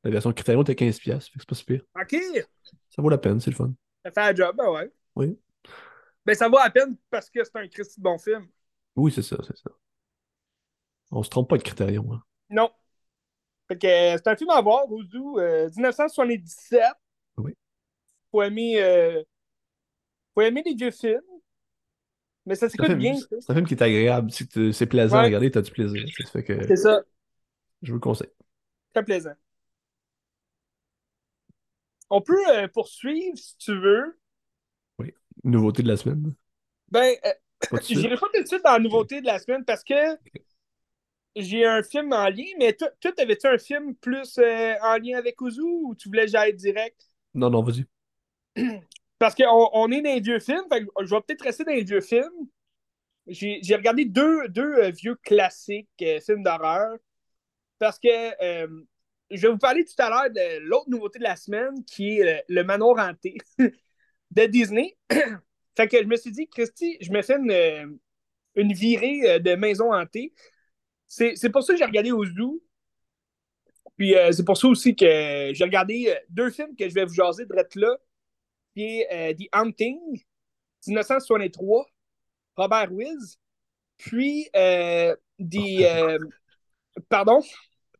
La 0.04 0.10
version 0.10 0.30
Criterion 0.32 0.62
était 0.62 0.74
15$, 0.74 1.00
fait 1.00 1.10
que 1.10 1.20
c'est 1.38 1.48
pas 1.48 1.54
si 1.54 1.64
pire. 1.64 1.80
OK. 1.98 2.16
Ça 2.90 3.00
vaut 3.00 3.08
la 3.08 3.16
peine, 3.18 3.40
c'est 3.40 3.50
le 3.50 3.56
fun. 3.56 3.72
Ça 4.04 4.10
fait 4.12 4.32
un 4.32 4.34
job, 4.34 4.54
ben 4.56 4.70
ouais. 4.70 4.90
Oui. 5.16 5.38
Ben, 6.26 6.34
ça 6.34 6.48
vaut 6.48 6.58
la 6.58 6.70
peine 6.70 6.96
parce 7.08 7.30
que 7.30 7.42
c'est 7.44 7.56
un 7.56 7.68
Christy 7.68 8.00
de 8.00 8.02
bon 8.02 8.18
film. 8.18 8.46
Oui, 8.96 9.12
c'est 9.12 9.22
ça, 9.22 9.36
c'est 9.46 9.56
ça. 9.56 9.70
On 11.12 11.22
se 11.22 11.30
trompe 11.30 11.48
pas 11.48 11.56
de 11.56 11.62
Criterion. 11.62 12.12
hein. 12.12 12.22
Non. 12.50 12.70
Fait 13.68 13.78
que 13.78 13.86
euh, 13.86 14.16
c'est 14.16 14.28
un 14.28 14.36
film 14.36 14.50
à 14.50 14.60
voir, 14.60 14.90
Ozu, 14.90 15.18
euh, 15.38 15.68
1977. 15.76 16.82
Oui. 17.36 17.54
Faut 18.32 18.42
aimer, 18.42 18.82
euh, 18.82 19.22
faut 20.34 20.40
aimer 20.40 20.62
les 20.66 20.74
vieux 20.74 20.90
films. 20.90 21.20
Mais 22.44 22.54
ça 22.54 22.68
s'écoute 22.68 22.92
bien, 22.92 23.14
c'est 23.16 23.50
un 23.50 23.54
film 23.54 23.66
qui 23.66 23.74
est 23.74 23.82
agréable. 23.82 24.30
C'est 24.30 24.86
plaisant 24.86 25.18
à 25.18 25.22
regarder, 25.24 25.50
t'as 25.50 25.62
du 25.62 25.70
plaisir. 25.70 26.04
tu 26.06 26.12
sais, 26.12 26.22
Ça 26.24 26.30
fait 26.30 26.44
que 26.44 26.66
C'est 26.66 26.76
ça. 26.76 27.02
je 27.82 27.90
vous 27.92 27.96
le 27.96 28.00
conseille. 28.00 28.30
Très 28.94 29.04
plaisant. 29.04 29.34
On 32.08 32.20
peut 32.20 32.38
euh, 32.50 32.68
poursuivre 32.68 33.36
si 33.36 33.56
tu 33.58 33.76
veux. 33.78 34.16
Nouveauté 35.44 35.82
de 35.82 35.88
la 35.88 35.96
semaine? 35.96 36.34
Ben, 36.90 37.14
euh, 37.24 37.32
j'irai 37.82 38.16
pas 38.16 38.26
tout 38.32 38.42
de 38.42 38.46
suite 38.46 38.64
dans 38.64 38.72
la 38.72 38.78
nouveauté 38.78 39.20
de 39.20 39.26
la 39.26 39.38
semaine 39.38 39.64
parce 39.64 39.84
que 39.84 39.94
j'ai 41.34 41.66
un 41.66 41.82
film 41.82 42.12
en 42.12 42.28
lien, 42.28 42.44
mais 42.58 42.72
toi, 42.72 42.88
t'avais-tu 43.12 43.46
un 43.46 43.58
film 43.58 43.94
plus 43.96 44.38
euh, 44.38 44.74
en 44.82 44.96
lien 44.96 45.18
avec 45.18 45.40
Ozu 45.42 45.60
ou 45.60 45.94
tu 45.94 46.08
voulais 46.08 46.24
que 46.24 46.30
j'aille 46.32 46.54
direct? 46.54 47.00
Non, 47.34 47.50
non, 47.50 47.62
vas-y. 47.62 47.86
Parce 49.18 49.34
qu'on 49.34 49.70
on 49.72 49.90
est 49.90 50.02
dans 50.02 50.14
les 50.14 50.20
vieux 50.20 50.40
films, 50.40 50.64
fait 50.70 50.84
que 50.84 50.90
je 51.04 51.14
vais 51.14 51.20
peut-être 51.22 51.42
rester 51.42 51.64
dans 51.64 51.72
les 51.72 51.84
vieux 51.84 52.00
films. 52.00 52.48
J'ai 53.26 53.60
j'ai 53.62 53.74
regardé 53.74 54.04
deux, 54.04 54.46
deux 54.48 54.74
euh, 54.74 54.90
vieux 54.90 55.16
classiques 55.16 55.88
euh, 56.02 56.20
films 56.20 56.42
d'horreur 56.42 56.96
parce 57.78 57.98
que 57.98 58.08
euh, 58.42 58.68
je 59.30 59.42
vais 59.42 59.48
vous 59.48 59.58
parler 59.58 59.84
tout 59.84 60.00
à 60.00 60.10
l'heure 60.10 60.30
de 60.30 60.60
l'autre 60.60 60.88
nouveauté 60.88 61.18
de 61.18 61.24
la 61.24 61.36
semaine 61.36 61.84
qui 61.84 62.18
est 62.18 62.38
euh, 62.38 62.42
Le 62.48 62.62
Manoir 62.62 63.08
Hanté 63.08 63.36
de 64.36 64.46
Disney. 64.46 64.96
fait 65.76 65.88
que 65.88 65.96
je 65.96 66.06
me 66.06 66.16
suis 66.16 66.30
dit, 66.30 66.46
Christy, 66.48 66.98
je 67.00 67.10
me 67.10 67.22
fais 67.22 67.36
une, 67.36 67.50
euh, 67.50 67.86
une 68.54 68.72
virée 68.72 69.30
euh, 69.30 69.38
de 69.38 69.54
maison 69.54 69.92
hantée. 69.92 70.32
C'est 71.06 71.36
c'est 71.36 71.50
pour 71.50 71.62
ça 71.62 71.72
que 71.72 71.78
j'ai 71.78 71.84
regardé 71.84 72.12
au 72.12 72.24
zoo. 72.24 72.62
Puis 73.96 74.14
euh, 74.14 74.30
c'est 74.32 74.44
pour 74.44 74.58
ça 74.58 74.68
aussi 74.68 74.94
que 74.94 75.52
j'ai 75.54 75.64
regardé 75.64 76.14
deux 76.28 76.50
films 76.50 76.76
que 76.76 76.86
je 76.88 76.94
vais 76.94 77.06
vous 77.06 77.14
jaser 77.14 77.46
de 77.46 77.54
là, 77.80 77.96
qui 78.74 78.82
est 78.82 79.08
euh, 79.10 79.34
The 79.34 79.48
Hunting, 79.54 79.98
1963, 80.86 81.86
Robert 82.56 82.92
Wiz, 82.92 83.38
puis 83.96 84.50
euh, 84.54 85.16
the, 85.38 86.18
pardon? 87.08 87.42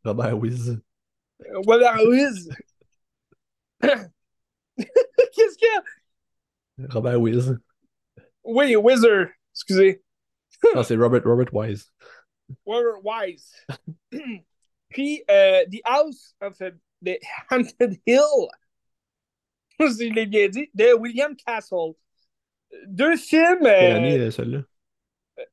Robert 0.05 0.37
Wiz. 0.37 0.79
Robert 1.65 2.05
Wiz. 2.05 2.49
Qu'est-ce 3.81 5.57
qu'il 5.57 5.67
y 5.67 5.77
a? 5.77 5.96
Robert 6.89 7.19
Wiz. 7.19 7.57
Oui, 8.43 8.75
Wizard. 8.75 9.27
Excusez. 9.53 10.01
Non, 10.75 10.83
c'est 10.83 10.95
Robert, 10.95 11.23
Robert 11.25 11.53
Wise. 11.53 11.91
Robert 12.65 13.03
Wise. 13.03 13.53
Puis, 14.89 15.23
euh, 15.29 15.65
The 15.65 15.81
House 15.83 16.35
of 16.41 16.57
the 16.57 17.19
Haunted 17.51 17.99
Hill. 18.05 18.47
si 19.91 20.09
je 20.09 20.13
l'ai 20.13 20.25
bien 20.25 20.47
dit, 20.49 20.69
de 20.73 20.93
William 20.93 21.35
Castle. 21.35 21.93
Deux 22.87 23.15
films. 23.17 23.59
Quelle 23.61 23.93
euh, 23.93 23.95
année, 23.95 24.19
euh, 24.19 24.31
celle-là? 24.31 24.63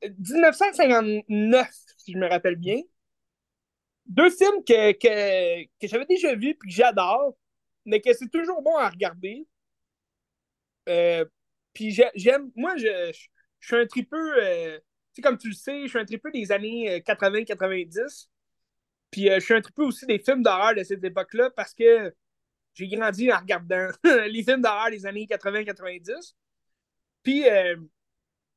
1959, 0.02 1.68
si 1.98 2.12
je 2.12 2.18
me 2.18 2.28
rappelle 2.28 2.56
bien. 2.56 2.80
Deux 4.06 4.30
films 4.30 4.64
que, 4.66 4.92
que, 4.92 5.64
que 5.64 5.88
j'avais 5.88 6.06
déjà 6.06 6.34
vus 6.34 6.50
et 6.50 6.54
que 6.54 6.68
j'adore, 6.68 7.36
mais 7.84 8.00
que 8.00 8.12
c'est 8.12 8.30
toujours 8.30 8.62
bon 8.62 8.76
à 8.76 8.88
regarder. 8.88 9.46
Euh, 10.88 11.24
puis 11.72 11.90
j'ai- 11.90 12.10
j'aime. 12.14 12.50
Moi, 12.56 12.76
je, 12.76 13.12
je, 13.60 13.66
suis 13.66 13.76
un 13.76 13.86
tripeux. 13.86 14.34
euh, 14.42 14.78
tu 14.78 14.84
sais, 15.16 15.22
comme 15.22 15.38
tu 15.38 15.48
le 15.48 15.54
sais, 15.54 15.82
je 15.82 15.88
suis 15.88 15.98
un 15.98 16.04
tripeux 16.04 16.30
des 16.32 16.52
années 16.52 17.02
80-90. 17.02 18.30
Puis 19.10 19.30
euh, 19.30 19.36
je 19.40 19.44
suis 19.44 19.54
un 19.54 19.60
tripeux 19.60 19.84
aussi 19.84 20.06
des 20.06 20.18
films 20.18 20.42
d'horreur 20.42 20.74
de 20.74 20.82
cette 20.82 21.04
époque-là 21.04 21.50
parce 21.50 21.74
que 21.74 22.14
j'ai 22.74 22.88
grandi 22.88 23.32
en 23.32 23.38
regardant 23.38 23.88
les 24.28 24.42
films 24.44 24.62
d'horreur 24.62 24.90
des 24.90 25.06
années 25.06 25.26
80-90. 25.26 26.36
Puis 27.22 27.44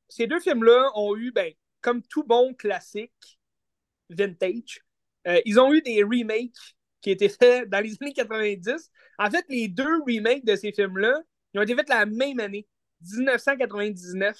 ces 0.08 0.26
deux 0.26 0.40
films-là 0.40 0.90
ont 0.94 1.16
eu, 1.16 1.30
ben, 1.32 1.52
comme 1.80 2.02
tout 2.02 2.24
bon 2.24 2.54
classique 2.54 3.38
vintage, 4.10 4.80
ils 5.44 5.60
ont 5.60 5.72
eu 5.72 5.82
des 5.82 6.02
remakes 6.02 6.76
qui 7.00 7.10
étaient 7.10 7.28
faits 7.28 7.68
dans 7.68 7.80
les 7.80 7.96
années 8.00 8.12
90. 8.12 8.90
En 9.18 9.30
fait, 9.30 9.44
les 9.48 9.68
deux 9.68 10.00
remakes 10.06 10.44
de 10.44 10.56
ces 10.56 10.72
films-là, 10.72 11.20
ils 11.54 11.60
ont 11.60 11.62
été 11.62 11.74
faits 11.74 11.88
la 11.88 12.06
même 12.06 12.40
année, 12.40 12.66
1999. 13.02 14.36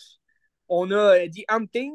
On 0.68 0.90
a 0.90 1.18
euh, 1.18 1.26
The 1.28 1.44
Hunting 1.48 1.92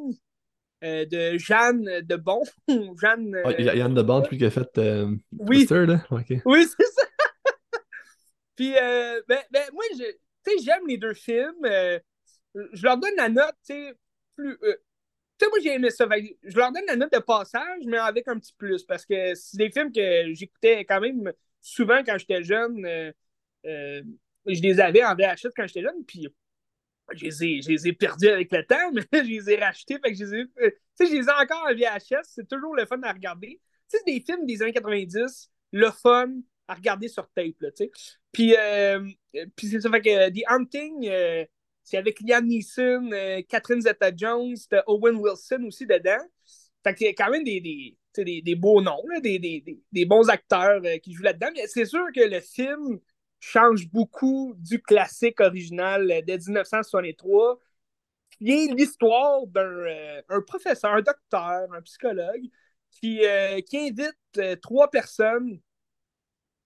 euh, 0.84 1.06
de 1.06 1.38
Jeanne 1.38 1.84
de 2.02 2.16
Bon. 2.16 2.42
Jeanne. 3.02 3.36
Il 3.60 3.66
y 3.66 3.70
a 3.70 3.76
Yann 3.76 3.94
de 3.94 4.02
Bande, 4.02 4.28
lui, 4.30 4.38
qui 4.38 4.46
a 4.46 4.50
fait 4.50 4.78
euh, 4.78 5.16
Oui. 5.40 5.60
Twister, 5.68 5.86
là. 5.86 6.06
Ok. 6.10 6.34
Oui, 6.46 6.66
c'est 6.78 6.86
ça. 6.86 7.04
Puis, 8.56 8.76
euh, 8.78 9.22
ben, 9.28 9.40
ben, 9.52 9.64
moi, 9.74 9.84
j'aime 10.64 10.88
les 10.88 10.98
deux 10.98 11.14
films. 11.14 11.66
euh, 11.66 12.00
je 12.74 12.84
leur 12.84 12.98
donne 12.98 13.16
la 13.18 13.30
note, 13.30 13.56
tu 13.66 13.74
sais, 13.74 13.94
plus. 14.36 14.58
euh, 14.64 14.76
tu 15.40 15.46
sais, 15.46 15.50
moi, 15.50 15.60
j'ai 15.64 15.74
aimé 15.74 15.90
ça. 15.90 16.08
Fait 16.08 16.38
je 16.44 16.56
leur 16.58 16.72
donne 16.72 16.86
la 16.88 16.96
note 16.96 17.12
de 17.12 17.20
passage, 17.20 17.82
mais 17.88 17.98
avec 17.98 18.28
un 18.28 18.38
petit 18.38 18.54
plus, 18.58 18.84
parce 18.84 19.06
que 19.06 19.34
c'est 19.36 19.58
des 19.58 19.72
films 19.72 19.92
que 19.92 20.34
j'écoutais 20.34 20.86
quand 20.86 21.00
même 21.02 21.32
souvent 21.62 22.04
quand 22.04 22.18
j'étais 22.18 22.44
jeune. 22.44 22.86
euh, 22.86 23.12
euh, 23.66 24.04
je 24.46 24.62
les 24.62 24.80
avais 24.80 25.04
en 25.04 25.16
VHS 25.16 25.50
quand 25.56 25.68
j'étais 25.68 25.82
jeune, 25.82 26.04
puis 26.06 26.28
je 27.14 27.26
les, 27.26 27.44
ai, 27.44 27.62
je 27.62 27.70
les 27.70 27.88
ai 27.88 27.94
perdus 27.94 28.30
avec 28.30 28.52
le 28.52 28.66
temps, 28.66 28.92
mais 28.94 29.04
je 29.14 29.30
les 29.30 29.50
ai 29.52 29.56
rachetés. 29.58 30.00
Fait 30.04 30.12
que 30.12 30.18
je 30.18 30.26
les 30.26 30.34
ai, 30.40 30.46
euh, 30.62 30.72
je 31.00 31.06
les 31.06 31.26
ai 31.26 31.32
encore 31.32 31.66
en 31.70 31.74
VHS. 31.74 32.24
C'est 32.24 32.48
toujours 32.48 32.76
le 32.76 32.86
fun 32.86 33.02
à 33.04 33.12
regarder. 33.12 33.60
Tu 33.90 33.98
sais, 33.98 34.04
c'est 34.06 34.14
des 34.14 34.22
films 34.22 34.46
des 34.46 34.62
années 34.62 34.74
90, 34.74 35.52
le 35.72 35.90
fun 35.92 36.30
à 36.68 36.76
regarder 36.76 37.08
sur 37.08 37.30
tape, 37.32 37.60
là, 37.60 37.72
tu 37.72 37.86
sais. 37.86 37.92
Puis, 38.32 38.56
euh, 38.58 39.06
puis 39.56 39.68
c'est 39.68 39.82
ça, 39.82 39.92
fait 39.92 40.02
que 40.02 40.30
The 40.30 40.44
Hunting, 40.48 41.08
euh, 41.08 41.46
c'est 41.84 41.98
avec 41.98 42.20
Liam 42.22 42.46
Neeson, 42.48 43.12
euh, 43.12 43.42
Catherine 43.48 43.82
Zeta-Jones, 43.82 44.56
Owen 44.88 45.18
Wilson 45.18 45.64
aussi 45.68 45.86
dedans. 45.86 46.24
Fait 46.84 46.96
qu'il 46.96 47.08
y 47.08 47.10
a 47.10 47.14
quand 47.14 47.30
même 47.30 47.44
des, 47.44 47.62
des, 47.62 47.98
des, 48.18 48.42
des 48.42 48.56
beaux 48.56 48.82
noms, 48.82 49.04
des, 49.22 50.06
bons 50.06 50.30
acteurs 50.30 50.82
euh, 50.84 50.98
qui 50.98 51.14
jouent 51.14 51.24
là-dedans. 51.24 51.50
Mais 51.56 51.68
c'est 51.68 51.86
sûr 51.86 52.06
que 52.14 52.22
le 52.22 52.40
film 52.40 53.00
change 53.44 53.90
beaucoup 53.90 54.56
du 54.58 54.82
classique 54.82 55.42
original 55.42 56.10
euh, 56.10 56.22
de 56.22 56.34
1963, 56.34 57.60
qui 58.32 58.52
est 58.52 58.74
l'histoire 58.74 59.46
d'un 59.48 59.62
euh, 59.62 60.42
professeur, 60.48 60.94
un 60.94 61.02
docteur, 61.02 61.72
un 61.74 61.82
psychologue, 61.82 62.44
qui, 62.90 63.26
euh, 63.26 63.60
invite 63.74 64.62
trois 64.62 64.90
personnes 64.90 65.60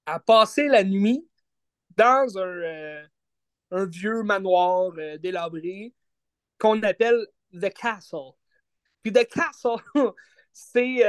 à 0.05 0.19
passer 0.19 0.67
la 0.67 0.83
nuit 0.83 1.27
dans 1.95 2.37
un, 2.37 3.03
un 3.71 3.85
vieux 3.85 4.21
manoir 4.23 4.91
délabré 5.19 5.93
qu'on 6.59 6.81
appelle 6.83 7.25
The 7.53 7.73
Castle. 7.73 8.33
Puis 9.01 9.11
The 9.11 9.27
Castle, 9.27 9.81
c'est, 10.53 10.99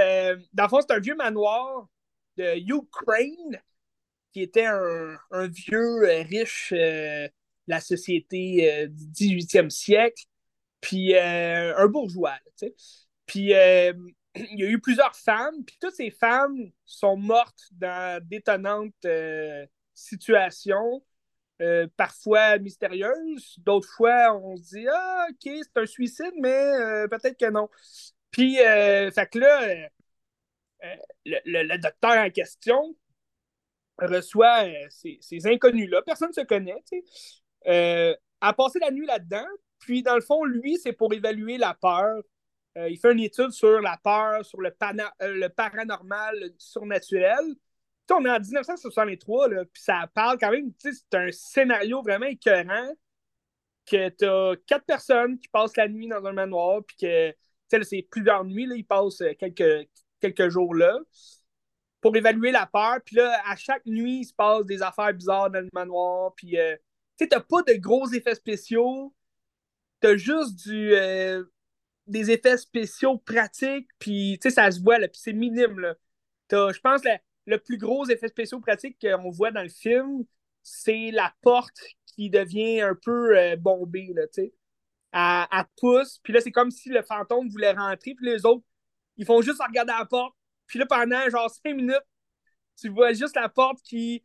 dans 0.53 0.65
le 0.65 0.69
fond, 0.69 0.81
c'est 0.81 0.95
un 0.95 1.01
vieux 1.01 1.15
manoir 1.15 1.89
de 2.37 2.57
Ukraine 2.57 3.61
qui 4.33 4.43
était 4.43 4.67
un, 4.67 5.19
vieux 5.49 6.03
euh, 6.05 6.23
riche 6.23 6.73
euh, 6.77 7.29
la 7.67 7.81
société 7.81 8.73
euh, 8.73 8.87
du 8.89 9.07
18e 9.07 9.71
siècle, 9.71 10.25
puis 10.81 11.17
un 11.17 11.87
bourgeois, 11.89 12.37
là. 12.63 12.69
Puis 13.27 13.51
il 14.35 14.61
y 14.61 14.65
a 14.65 14.71
eu 14.71 14.81
plusieurs 14.81 15.17
femmes, 15.17 15.65
puis 15.65 15.77
toutes 15.81 15.95
ces 15.95 16.11
femmes 16.11 16.71
sont 16.85 17.17
mortes 17.17 17.69
dans 17.73 18.23
d'étonnantes 18.25 19.07
situations, 19.95 21.05
parfois 21.97 22.59
mystérieuses. 22.59 23.57
D'autres 23.59 23.89
fois, 23.89 24.35
on 24.37 24.57
se 24.57 24.77
dit 24.77 24.87
Ah, 24.89 25.27
ok, 25.31 25.53
c'est 25.63 25.77
un 25.77 25.87
suicide, 25.87 26.33
mais 26.41 26.73
peut-être 27.11 27.39
que 27.39 27.51
non. 27.51 27.69
Puis, 28.31 28.57
fait 28.57 29.31
que 29.31 29.39
là, 29.41 29.89
le- 31.25 31.63
le 31.65 31.79
docteur 31.79 32.19
en 32.19 32.31
question 32.31 32.95
reçoit 34.07 34.65
euh, 34.65 34.87
ces, 34.91 35.47
inconnus-là. 35.47 36.03
Personne 36.03 36.29
ne 36.29 36.35
se 36.35 36.41
connaît. 36.43 36.83
Euh, 37.67 38.15
a 38.41 38.53
passé 38.53 38.79
la 38.79 38.91
nuit 38.91 39.07
là-dedans. 39.07 39.47
Puis, 39.79 40.03
dans 40.03 40.15
le 40.15 40.21
fond, 40.21 40.45
lui, 40.45 40.79
c'est 40.79 40.93
pour 40.93 41.13
évaluer 41.13 41.59
la 41.59 41.75
peur. 41.75 42.23
Euh, 42.77 42.89
il 42.89 42.99
fait 42.99 43.13
une 43.13 43.21
étude 43.21 43.51
sur 43.51 43.81
la 43.81 43.99
peur, 44.03 44.45
sur 44.45 44.61
le, 44.61 44.71
paranormal, 45.49 46.39
le 46.39 46.55
surnaturel. 46.59 47.55
On 48.11 48.25
est 48.25 48.31
en 48.31 48.41
1963, 48.41 49.49
là, 49.49 49.65
puis 49.67 49.83
ça 49.83 50.09
parle 50.15 50.39
quand 50.39 50.51
même, 50.51 50.73
tu 50.81 50.95
c'est 50.95 51.15
un 51.15 51.31
scénario 51.31 52.01
vraiment 52.01 52.25
écœurant 52.25 52.91
que 53.85 54.09
tu 54.09 54.25
as 54.25 54.57
quatre 54.67 54.87
personnes 54.87 55.39
qui 55.39 55.49
passent 55.49 55.77
la 55.77 55.89
nuit 55.89 56.09
dans 56.09 56.25
un 56.25 56.33
manoir, 56.33 56.81
puis 56.87 56.97
que, 56.97 57.35
c'est 57.85 58.07
plusieurs 58.11 58.47
nuits, 58.47 58.65
là, 58.65 58.77
ils 58.77 58.87
passent 58.87 59.23
quelques 59.39 60.49
jours 60.49 60.75
là, 60.75 60.99
pour 62.01 62.17
évaluer 62.17 62.51
la 62.53 62.67
peur. 62.67 62.99
Puis 63.05 63.17
là, 63.17 63.41
à 63.47 63.57
chaque 63.57 63.85
nuit, 63.87 64.21
il 64.21 64.25
se 64.25 64.35
passe 64.35 64.65
des 64.65 64.83
affaires 64.83 65.13
bizarres 65.15 65.51
dans 65.51 65.61
le 65.61 65.69
manoir, 65.73 66.35
puis, 66.37 66.59
euh, 66.59 66.77
tu 67.17 67.25
sais, 67.25 67.29
t'as 67.29 67.41
pas 67.41 67.63
de 67.63 67.75
gros 67.75 68.09
effets 68.13 68.35
spéciaux, 68.35 69.15
t'as 70.01 70.17
juste 70.17 70.67
euh, 70.69 71.45
des 72.07 72.31
effets 72.31 72.57
spéciaux 72.57 73.19
pratiques, 73.19 73.89
puis 73.99 74.39
tu 74.41 74.49
sais, 74.51 74.55
ça 74.55 74.71
se 74.71 74.81
voit, 74.81 74.99
là, 74.99 75.09
puis 75.09 75.21
c'est 75.23 75.33
minime, 75.33 75.81
là. 75.81 75.95
Je 76.51 76.81
pense, 76.81 77.05
la- 77.05 77.21
le 77.47 77.59
plus 77.59 77.79
gros 77.79 78.07
effet 78.09 78.29
spéciaux 78.29 78.61
pratique 78.61 78.99
qu'on 79.01 79.31
voit 79.31 79.51
dans 79.51 79.63
le 79.63 79.69
film, 79.69 80.25
c'est 80.63 81.11
la 81.13 81.35
porte 81.43 81.79
qui 82.07 82.31
devient 82.31 82.81
un 82.83 82.95
peu 82.95 83.37
euh, 83.39 83.57
bombée, 83.57 84.13
là, 84.15 84.27
tu 84.29 84.43
sais. 84.45 84.55
Elle, 85.13 85.47
elle 85.53 85.65
pousse, 85.77 86.21
puis 86.23 86.33
là, 86.33 86.41
c'est 86.41 86.53
comme 86.53 86.71
si 86.71 86.91
le 86.91 87.03
fantôme 87.03 87.49
voulait 87.49 87.73
rentrer, 87.73 88.15
puis 88.15 88.27
les 88.27 88.45
autres, 88.47 88.65
ils 89.17 89.27
font 89.27 89.43
juste 89.43 89.61
regarder 89.67 89.93
la 89.99 90.05
porte, 90.07 90.35
puis 90.69 90.79
là, 90.81 90.87
pendant 90.87 91.29
genre 91.31 91.51
cinq 91.51 91.75
minutes, 91.77 91.97
tu 92.81 92.89
vois 92.91 93.13
juste 93.15 93.37
la 93.37 93.49
porte 93.49 93.83
qui... 93.83 94.25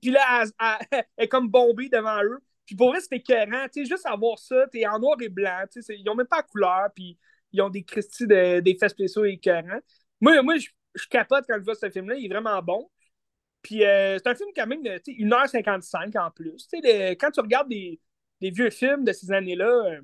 Puis 0.00 0.10
là, 0.10 0.44
elle, 0.90 1.04
est 1.18 1.28
comme 1.28 1.48
bombée 1.48 1.88
devant 1.88 2.22
eux. 2.24 2.38
Puis 2.66 2.76
pour 2.76 2.90
vrai, 2.90 3.00
c'était 3.00 3.16
écœurant. 3.16 3.66
Tu 3.72 3.84
sais, 3.84 3.90
juste 3.90 4.06
à 4.06 4.16
voir 4.16 4.38
ça, 4.38 4.66
t'es 4.70 4.86
en 4.86 4.98
noir 4.98 5.16
et 5.20 5.28
blanc. 5.28 5.64
Tu 5.72 5.82
sais, 5.82 5.96
ils 5.98 6.08
ont 6.08 6.14
même 6.14 6.26
pas 6.26 6.36
la 6.38 6.42
couleur, 6.44 6.88
puis 6.94 7.18
ils 7.52 7.60
ont 7.62 7.68
des 7.70 7.82
Christie 7.82 8.26
de- 8.26 8.60
d'effets 8.60 8.88
spéciaux 8.88 9.24
écœurants. 9.24 9.80
Moi, 10.20 10.40
moi 10.42 10.56
je, 10.58 10.68
je 10.94 11.06
capote 11.08 11.44
quand 11.48 11.56
je 11.58 11.64
vois 11.64 11.74
ce 11.74 11.90
film-là. 11.90 12.14
Il 12.16 12.26
est 12.26 12.28
vraiment 12.28 12.60
bon. 12.62 12.88
Puis 13.62 13.84
euh, 13.84 14.18
c'est 14.18 14.28
un 14.28 14.34
film 14.34 14.50
quand 14.56 14.66
même 14.66 14.82
de 14.82 14.98
tu 14.98 15.14
sais, 15.16 15.22
1h55 15.22 16.16
en 16.16 16.30
plus. 16.30 16.68
Le- 16.74 17.14
quand 17.14 17.30
tu 17.30 17.40
regardes 17.40 17.68
des, 17.68 18.00
des 18.40 18.50
vieux 18.50 18.70
films 18.70 19.04
de 19.04 19.12
ces 19.12 19.32
années-là, 19.32 19.66
euh, 19.66 20.00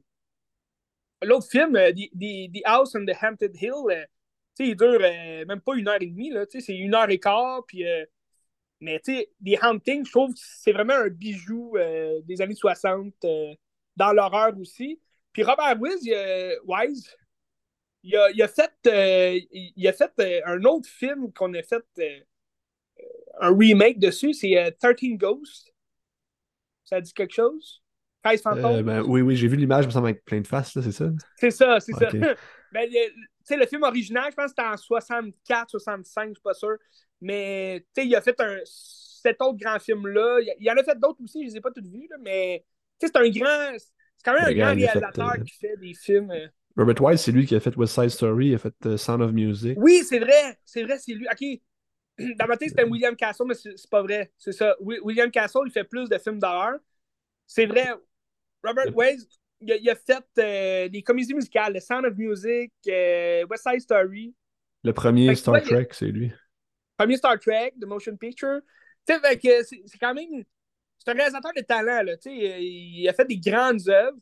l'autre 1.23 1.49
film, 1.49 1.77
euh, 1.77 1.93
The, 1.93 2.11
The 2.53 2.63
House 2.65 2.95
on 2.95 3.05
the 3.05 3.15
Haunted 3.21 3.57
Hill, 3.57 3.91
euh, 3.91 4.05
sais, 4.65 4.69
il 4.71 4.77
dure 4.77 4.99
euh, 5.01 5.45
même 5.47 5.61
pas 5.61 5.75
une 5.77 5.89
heure 5.89 6.01
et 6.01 6.07
demie. 6.07 6.31
Là, 6.31 6.47
tu 6.47 6.61
sais, 6.61 6.67
c'est 6.67 6.77
une 6.77 6.95
heure 6.95 7.11
et 7.11 7.19
quart. 7.19 7.65
Puis, 7.67 7.87
euh, 7.87 8.05
mais 8.81 9.01
tu 9.01 9.15
sais, 9.17 9.31
The 9.45 9.63
Haunting, 9.63 10.05
je 10.07 10.11
trouve 10.13 10.33
que 10.35 10.41
c'est 10.43 10.73
vraiment 10.73 10.95
un 10.95 11.09
bijou 11.09 11.77
euh, 11.77 12.21
des 12.25 12.41
années 12.43 12.55
60 12.55 13.15
euh, 13.25 13.55
dans 13.97 14.13
l'horreur 14.13 14.59
aussi. 14.59 15.01
Puis 15.33 15.43
Robert 15.43 15.77
Wise, 15.81 16.01
il 16.05 16.15
a- 16.15 16.55
Wise, 16.65 17.15
il 18.03 18.17
a, 18.17 18.31
il 18.31 18.43
a 18.43 18.49
fait, 18.49 18.73
il 19.53 19.89
a 19.89 19.93
fait 19.93 20.43
un 20.45 20.63
autre 20.65 20.89
film 20.89 21.33
qu'on 21.33 21.53
a 21.55 21.63
fait 21.63 21.85
un 23.41 23.57
remake 23.57 23.99
dessus, 23.99 24.33
c'est 24.33 24.57
euh, 24.57 24.71
13 24.79 25.17
Ghosts. 25.17 25.73
Ça 26.85 27.01
dit 27.01 27.13
quelque 27.13 27.35
chose? 27.35 27.83
13 28.23 28.43
fantômes? 28.43 28.83
Ben, 28.85 29.03
oui, 29.03 29.21
oui, 29.21 29.37
j'ai 29.37 29.49
vu 29.49 29.57
l'image, 29.57 29.85
il 29.85 29.89
me 29.89 29.93
semble, 29.93 30.09
avec 30.09 30.25
plein 30.25 30.41
de 30.41 30.47
faces, 30.47 30.75
là, 30.75 30.83
c'est 30.83 30.93
ça? 30.93 31.11
C'est 31.39 31.51
ça, 31.51 31.81
c'est 31.81 31.93
ça. 31.93 32.09
Ben, 32.73 32.91
le, 33.51 33.61
le 33.61 33.67
film 33.67 33.83
original, 33.83 34.31
je 34.31 34.37
pense 34.37 34.47
que 34.47 34.51
c'était 34.51 34.69
en 34.69 34.77
64, 34.77 35.71
65, 35.71 36.29
je 36.29 36.35
suis 36.35 36.43
pas 36.43 36.55
sûr. 36.55 36.77
Mais 37.21 37.85
il 37.97 38.15
a 38.15 38.21
fait 38.21 38.39
un, 38.41 38.59
cet 38.65 39.41
autre 39.43 39.59
grand 39.59 39.79
film-là. 39.79 40.41
Il, 40.41 40.55
il, 40.61 40.71
en 40.71 40.77
a 40.77 40.83
fait 40.83 40.99
d'autres 40.99 41.23
aussi, 41.23 41.43
je 41.43 41.51
les 41.51 41.57
ai 41.57 41.61
pas 41.61 41.71
tous 41.71 41.89
vus, 41.89 42.07
là, 42.11 42.17
mais 42.21 42.65
c'est 43.01 43.15
un 43.17 43.29
grand. 43.29 43.77
C'est 43.79 44.25
quand 44.25 44.33
même 44.33 44.45
un 44.45 44.55
grand 44.55 44.75
réalisateur 44.75 45.33
fait, 45.33 45.41
euh... 45.41 45.45
qui 45.45 45.55
fait 45.55 45.77
des 45.77 45.95
films. 45.95 46.31
Euh... 46.31 46.49
Robert 46.77 47.01
Wise, 47.01 47.21
c'est 47.21 47.33
lui 47.33 47.47
qui 47.47 47.55
a 47.55 47.61
fait 47.61 47.75
West 47.77 47.95
Side 47.95 48.11
Story, 48.11 48.49
il 48.49 48.55
a 48.55 48.59
fait 48.59 48.75
uh, 48.85 48.99
Sound 48.99 49.23
of 49.23 49.33
Music. 49.33 49.79
Oui, 49.81 50.03
c'est 50.05 50.19
vrai, 50.19 50.59
c'est 50.65 50.83
vrai, 50.83 50.99
c'est 50.99 51.13
lui. 51.13 51.27
OK. 51.27 51.61
Dans 52.39 52.47
ma 52.47 52.57
tête, 52.57 52.71
c'était 52.71 52.85
William 52.85 53.15
Castle, 53.15 53.45
mais 53.47 53.55
c'est 53.55 53.91
pas 53.91 54.03
vrai. 54.03 54.33
C'est 54.37 54.53
ça. 54.53 54.75
William 54.81 55.31
Castle, 55.31 55.61
il 55.67 55.73
fait 55.73 55.85
plus 55.85 56.09
de 56.09 56.19
films 56.19 56.39
d'horreur. 56.39 56.79
C'est 57.47 57.67
vrai. 57.67 57.93
Robert 58.63 58.95
Wise, 58.95 59.29
il 59.61 59.73
a, 59.73 59.77
il 59.77 59.91
a 59.91 59.95
fait 59.95 60.25
euh, 60.39 60.89
des 60.89 61.03
comédies 61.03 61.35
musicales, 61.35 61.75
The 61.75 61.81
Sound 61.81 62.07
of 62.07 62.17
Music, 62.17 62.73
euh, 62.89 63.47
West 63.49 63.67
Side 63.69 63.81
Story. 63.81 64.35
Le 64.83 64.93
premier 64.93 65.35
Star 65.35 65.63
Trek, 65.63 65.89
c'est 65.93 66.07
lui. 66.07 66.33
Premier 66.97 67.17
Star 67.17 67.39
Trek, 67.39 67.75
The 67.81 67.87
Motion 67.87 68.17
Picture. 68.17 68.61
C'est 69.07 69.99
quand 70.01 70.15
même. 70.15 70.45
C'est 70.99 71.11
un 71.11 71.15
réalisateur 71.15 71.53
de 71.57 71.63
talent, 71.63 72.03
là. 72.03 72.15
Il 72.25 73.09
a 73.09 73.13
fait 73.13 73.25
des 73.25 73.39
grandes 73.39 73.89
œuvres. 73.89 74.19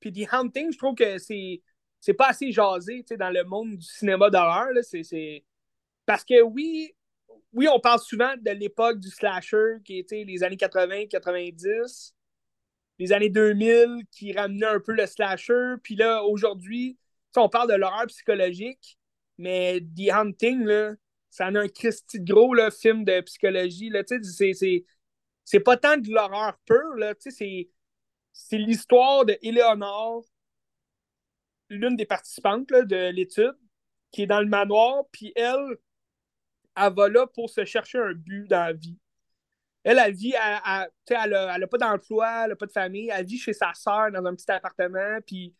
Puis 0.00 0.12
The 0.12 0.32
Hunting, 0.32 0.72
je 0.72 0.78
trouve 0.78 0.94
que 0.94 1.18
c'est 1.18 1.62
c'est 2.04 2.12
pas 2.12 2.28
assez 2.28 2.52
jasé 2.52 3.02
dans 3.18 3.30
le 3.30 3.44
monde 3.44 3.78
du 3.78 3.86
cinéma 3.86 4.28
d'horreur. 4.28 4.68
C'est, 4.82 5.42
Parce 6.04 6.22
que 6.22 6.42
oui, 6.42 6.94
oui, 7.54 7.66
on 7.72 7.80
parle 7.80 8.00
souvent 8.00 8.34
de 8.36 8.50
l'époque 8.50 9.00
du 9.00 9.08
slasher 9.08 9.76
qui 9.82 9.98
était 9.98 10.22
les 10.24 10.42
années 10.42 10.56
80-90, 10.56 12.12
les 12.98 13.12
années 13.12 13.30
2000 13.30 14.04
qui 14.10 14.32
ramenaient 14.32 14.66
un 14.66 14.80
peu 14.80 14.92
le 14.92 15.06
slasher. 15.06 15.74
Puis 15.82 15.96
là, 15.96 16.22
aujourd'hui, 16.22 16.98
on 17.36 17.48
parle 17.48 17.70
de 17.70 17.76
l'horreur 17.76 18.06
psychologique, 18.06 18.98
mais 19.38 19.80
The 19.80 20.10
Hunting, 20.12 20.64
là, 20.64 20.94
ça 21.30 21.48
en 21.48 21.54
a 21.56 21.60
un 21.60 21.68
Christy 21.68 22.20
de 22.20 22.32
gros 22.32 22.54
là, 22.54 22.70
film 22.70 23.04
de 23.04 23.20
psychologie. 23.22 23.90
Là, 23.90 24.02
c'est, 24.06 25.60
pas 25.60 25.76
tant 25.76 25.96
de 25.96 26.10
l'horreur 26.10 26.56
pure, 26.64 26.94
là, 26.96 27.14
c'est, 27.18 27.68
l'histoire 28.52 29.24
de 29.24 29.36
Eleanor 29.42 30.24
l'une 31.70 31.96
des 31.96 32.06
participantes 32.06 32.68
de 32.68 33.10
l'étude 33.10 33.56
qui 34.12 34.22
est 34.22 34.26
dans 34.26 34.40
le 34.40 34.46
manoir, 34.46 35.04
puis 35.10 35.32
elle, 35.34 35.76
elle 36.76 36.94
va 36.94 37.08
là 37.08 37.26
pour 37.26 37.50
se 37.50 37.64
chercher 37.64 37.98
un 37.98 38.12
but 38.12 38.46
dans 38.48 38.66
la 38.66 38.72
vie. 38.72 38.98
Elle, 39.84 39.98
elle 39.98 40.14
vit, 40.14 40.34
elle, 40.34 41.30
n'a 41.30 41.66
pas 41.66 41.78
d'emploi, 41.78 42.44
elle 42.44 42.50
n'a 42.50 42.56
pas 42.56 42.66
de 42.66 42.72
famille, 42.72 43.10
elle 43.10 43.26
vit 43.26 43.38
chez 43.38 43.52
sa 43.52 43.72
soeur 43.74 44.10
dans 44.10 44.24
un 44.24 44.34
petit 44.34 44.50
appartement, 44.50 45.18
puis 45.26 45.54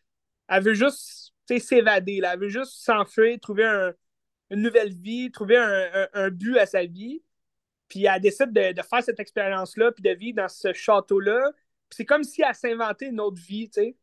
elle 0.49 0.63
veut 0.63 0.75
juste 0.75 1.33
s'évader, 1.47 2.21
elle 2.25 2.39
veut 2.39 2.49
juste 2.49 2.85
s'enfuir, 2.85 3.39
trouver 3.41 3.93
une 4.51 4.63
nouvelle 4.63 4.95
vie, 4.95 5.31
trouver 5.31 5.57
un, 5.59 6.31
but 6.31 6.59
à 6.59 6.67
sa 6.67 6.85
vie. 6.85 7.23
Puis 7.89 8.07
elle 8.07 8.21
décide 8.21 8.53
de, 8.53 8.73
de 8.73 8.83
faire 8.83 9.03
cette 9.03 9.21
expérience-là, 9.21 9.93
puis 9.93 10.03
de 10.03 10.11
vivre 10.11 10.37
dans 10.37 10.49
ce 10.49 10.73
château-là. 10.73 11.51
Puis 11.89 11.99
c'est 11.99 12.05
comme 12.07 12.25
si 12.25 12.43
elle 12.43 12.55
s'inventait 12.55 13.09
une 13.09 13.21
autre 13.21 13.41
vie, 13.43 13.69
tu 13.69 13.83
sais. 13.83 13.97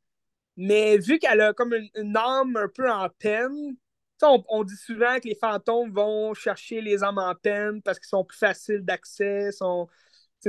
Mais 0.58 0.98
vu 0.98 1.18
qu'elle 1.20 1.42
a 1.42 1.54
comme 1.54 1.74
une, 1.96 2.18
âme 2.18 2.56
un 2.58 2.68
peu 2.68 2.90
en 2.92 3.10
peine, 3.10 3.76
on, 4.22 4.44
on, 4.50 4.64
dit 4.64 4.76
souvent 4.76 5.20
que 5.20 5.28
les 5.28 5.36
fantômes 5.36 5.92
vont 5.92 6.34
chercher 6.36 6.82
les 6.82 7.04
âmes 7.04 7.18
en 7.18 7.34
peine 7.34 7.82
parce 7.82 7.98
qu'ils 8.00 8.10
sont 8.10 8.24
plus 8.24 8.38
faciles 8.38 8.86
d'accès, 8.86 9.52
sont, 9.52 9.88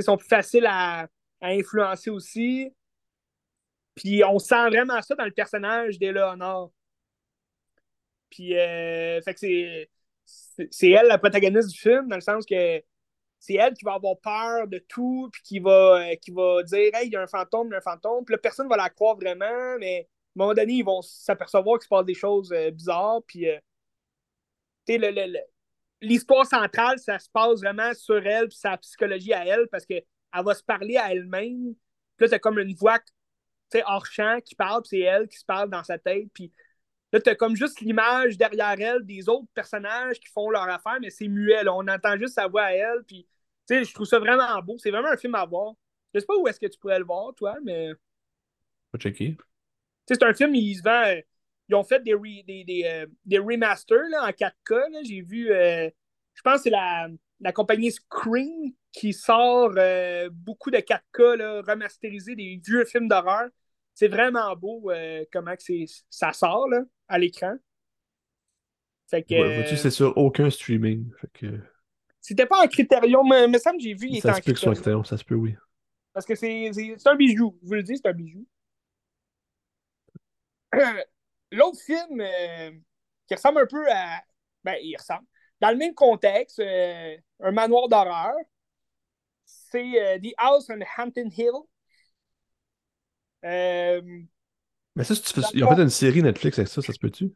sont 0.01 0.17
plus 0.17 0.27
faciles 0.27 0.65
à, 0.67 1.07
influencer 1.41 2.09
aussi. 2.09 2.73
Puis 3.95 4.23
on 4.23 4.39
sent 4.39 4.69
vraiment 4.69 5.01
ça 5.01 5.15
dans 5.15 5.25
le 5.25 5.31
personnage 5.31 5.99
d'Eleonore. 5.99 6.71
Puis, 8.29 8.57
euh, 8.57 9.21
fait 9.21 9.33
que 9.33 9.39
c'est, 9.39 9.89
c'est 10.71 10.89
elle 10.89 11.07
la 11.07 11.17
protagoniste 11.17 11.69
du 11.69 11.77
film, 11.77 12.07
dans 12.07 12.15
le 12.15 12.21
sens 12.21 12.45
que 12.45 12.81
c'est 13.43 13.55
elle 13.55 13.73
qui 13.73 13.83
va 13.83 13.95
avoir 13.95 14.17
peur 14.19 14.67
de 14.69 14.79
tout, 14.79 15.29
puis 15.31 15.41
qui 15.43 15.59
va, 15.59 16.11
euh, 16.11 16.15
qui 16.15 16.31
va 16.31 16.63
dire 16.63 16.95
Hey, 16.95 17.07
il 17.07 17.11
y 17.11 17.15
a 17.17 17.21
un 17.21 17.27
fantôme, 17.27 17.67
il 17.67 17.71
y 17.71 17.73
a 17.75 17.79
un 17.79 17.81
fantôme. 17.81 18.23
Puis 18.23 18.33
là, 18.33 18.37
personne 18.37 18.67
ne 18.67 18.69
va 18.69 18.77
la 18.77 18.89
croire 18.89 19.17
vraiment, 19.17 19.77
mais 19.79 19.99
à 19.99 20.43
un 20.43 20.45
moment 20.45 20.53
donné, 20.53 20.73
ils 20.75 20.85
vont 20.85 21.01
s'apercevoir 21.01 21.77
qu'il 21.77 21.83
se 21.83 21.89
passe 21.89 22.05
des 22.05 22.13
choses 22.13 22.53
euh, 22.53 22.71
bizarres. 22.71 23.21
Puis, 23.27 23.49
euh, 23.49 23.59
l'histoire 26.03 26.45
centrale, 26.45 26.99
ça 26.99 27.17
se 27.19 27.29
passe 27.29 27.59
vraiment 27.59 27.93
sur 27.93 28.25
elle, 28.25 28.47
puis 28.47 28.57
sa 28.57 28.77
psychologie 28.77 29.33
à 29.33 29.45
elle, 29.45 29.67
parce 29.71 29.85
qu'elle 29.85 30.03
va 30.33 30.53
se 30.53 30.63
parler 30.63 30.97
à 30.97 31.11
elle-même. 31.11 31.73
Puis 32.17 32.25
là, 32.25 32.27
c'est 32.27 32.39
comme 32.39 32.59
une 32.59 32.75
voix 32.75 32.99
hors 33.85 34.05
champ 34.05 34.39
qui 34.45 34.53
parle, 34.53 34.83
puis 34.83 34.89
c'est 34.89 34.99
elle 34.99 35.27
qui 35.27 35.37
se 35.37 35.45
parle 35.45 35.69
dans 35.69 35.83
sa 35.83 35.97
tête. 35.97 36.27
Puis 36.33 36.51
Là, 37.13 37.21
tu 37.21 37.29
as 37.29 37.35
comme 37.35 37.55
juste 37.55 37.79
l'image 37.79 38.37
derrière 38.37 38.75
elle 38.79 39.05
des 39.05 39.29
autres 39.29 39.47
personnages 39.53 40.19
qui 40.19 40.27
font 40.29 40.49
leur 40.49 40.63
affaire, 40.63 40.97
mais 40.99 41.11
c'est 41.11 41.27
muet. 41.27 41.61
On 41.67 41.87
entend 41.87 42.17
juste 42.17 42.33
sa 42.33 42.47
voix 42.47 42.63
à 42.63 42.71
elle. 42.71 43.03
Puis, 43.07 43.27
je 43.69 43.93
trouve 43.93 44.07
ça 44.07 44.17
vraiment 44.17 44.59
beau. 44.63 44.79
C'est 44.79 44.89
vraiment 44.89 45.09
un 45.09 45.17
film 45.17 45.35
à 45.35 45.45
voir. 45.45 45.75
Je 46.11 46.19
sais 46.19 46.25
pas 46.25 46.35
où 46.35 46.47
est-ce 46.47 46.59
que 46.59 46.65
tu 46.65 46.79
pourrais 46.79 46.97
le 46.97 47.05
voir, 47.05 47.31
toi, 47.35 47.55
mais. 47.63 47.91
Pas 48.91 48.97
checker. 48.97 49.37
C'est 50.07 50.23
un 50.23 50.33
film, 50.33 50.55
ils 50.55 50.75
se 50.75 50.81
vendent. 50.81 51.23
Ils 51.73 51.75
ont 51.75 51.83
fait 51.83 52.03
des, 52.03 52.13
des, 52.45 52.63
des, 52.63 52.83
euh, 52.85 53.07
des, 53.25 53.39
remasters 53.39 54.07
là, 54.11 54.25
en 54.25 54.29
4K. 54.29 55.07
J'ai 55.07 55.21
vu, 55.21 55.51
euh, 55.51 55.89
je 56.35 56.41
pense 56.43 56.57
que 56.57 56.61
c'est 56.63 56.69
la, 56.69 57.07
la, 57.39 57.51
compagnie 57.51 57.91
Scream 57.91 58.73
qui 58.91 59.11
sort 59.11 59.73
euh, 59.77 60.29
beaucoup 60.31 60.69
de 60.69 60.77
4K 60.77 61.35
là, 61.35 61.63
remasterisés, 61.67 62.35
des 62.35 62.61
vieux 62.63 62.85
films 62.85 63.07
d'horreur. 63.07 63.49
C'est 63.95 64.07
vraiment 64.07 64.55
beau 64.55 64.91
comment 65.31 65.55
que 65.55 65.63
ça 66.11 66.31
sort 66.31 66.67
là, 66.69 66.81
à 67.07 67.17
l'écran. 67.17 67.55
Fait 69.09 69.23
que. 69.23 69.67
tu 69.67 69.75
c'est 69.75 69.89
sur 69.89 70.15
aucun 70.15 70.51
streaming. 70.51 71.11
Fait 71.19 71.29
que... 71.33 71.59
C'était 72.21 72.45
pas 72.45 72.63
un 72.63 72.67
critérium, 72.67 73.27
mais 73.27 73.47
me 73.47 73.57
semble 73.57 73.77
que 73.77 73.83
j'ai 73.83 73.95
vu, 73.95 74.09
il 74.09 74.21
ça 74.21 74.35
se 74.35 74.41
peut 74.41 74.53
que 74.53 74.59
soit 74.59 74.73
critérium, 74.73 75.03
ça 75.05 75.17
se 75.17 75.23
peut, 75.23 75.35
oui. 75.35 75.55
Parce 76.13 76.27
que 76.27 76.35
c'est 76.35 76.69
un 77.05 77.15
bijou. 77.15 77.57
Je 77.63 77.67
vous 77.67 77.73
le 77.73 77.83
dis, 77.83 77.97
c'est 77.97 78.07
un 78.07 78.13
bijou. 78.13 78.45
L'autre 81.53 81.79
film 81.79 82.19
euh, 82.19 82.71
qui 83.27 83.35
ressemble 83.35 83.61
un 83.61 83.67
peu 83.67 83.85
à. 83.91 84.21
Ben, 84.63 84.75
il 84.81 84.95
ressemble. 84.97 85.25
Dans 85.61 85.69
le 85.69 85.77
même 85.77 85.93
contexte, 85.93 86.59
euh, 86.59 87.15
un 87.39 87.51
manoir 87.51 87.87
d'horreur, 87.87 88.33
c'est 89.45 90.01
euh, 90.01 90.19
The 90.19 90.33
House 90.37 90.67
on 90.69 90.79
Hampton 90.97 91.29
Hill. 91.29 91.51
Mais 94.95 95.03
ça, 95.03 95.15
tu 95.15 95.33
fais... 95.33 95.41
ils 95.53 95.63
ont 95.63 95.75
fait 95.75 95.81
une 95.81 95.89
série 95.89 96.23
Netflix 96.23 96.57
avec 96.57 96.69
ça, 96.69 96.81
ça 96.81 96.93
se 96.93 96.99
peut-tu? 96.99 97.31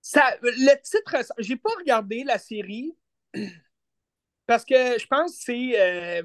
Ça, 0.00 0.36
le 0.42 0.80
titre, 0.82 1.16
j'ai 1.38 1.56
pas 1.56 1.70
regardé 1.78 2.24
la 2.24 2.38
série 2.38 2.96
parce 4.46 4.64
que 4.64 4.98
je 4.98 5.06
pense 5.06 5.32
que 5.32 5.42
c'est 5.42 6.22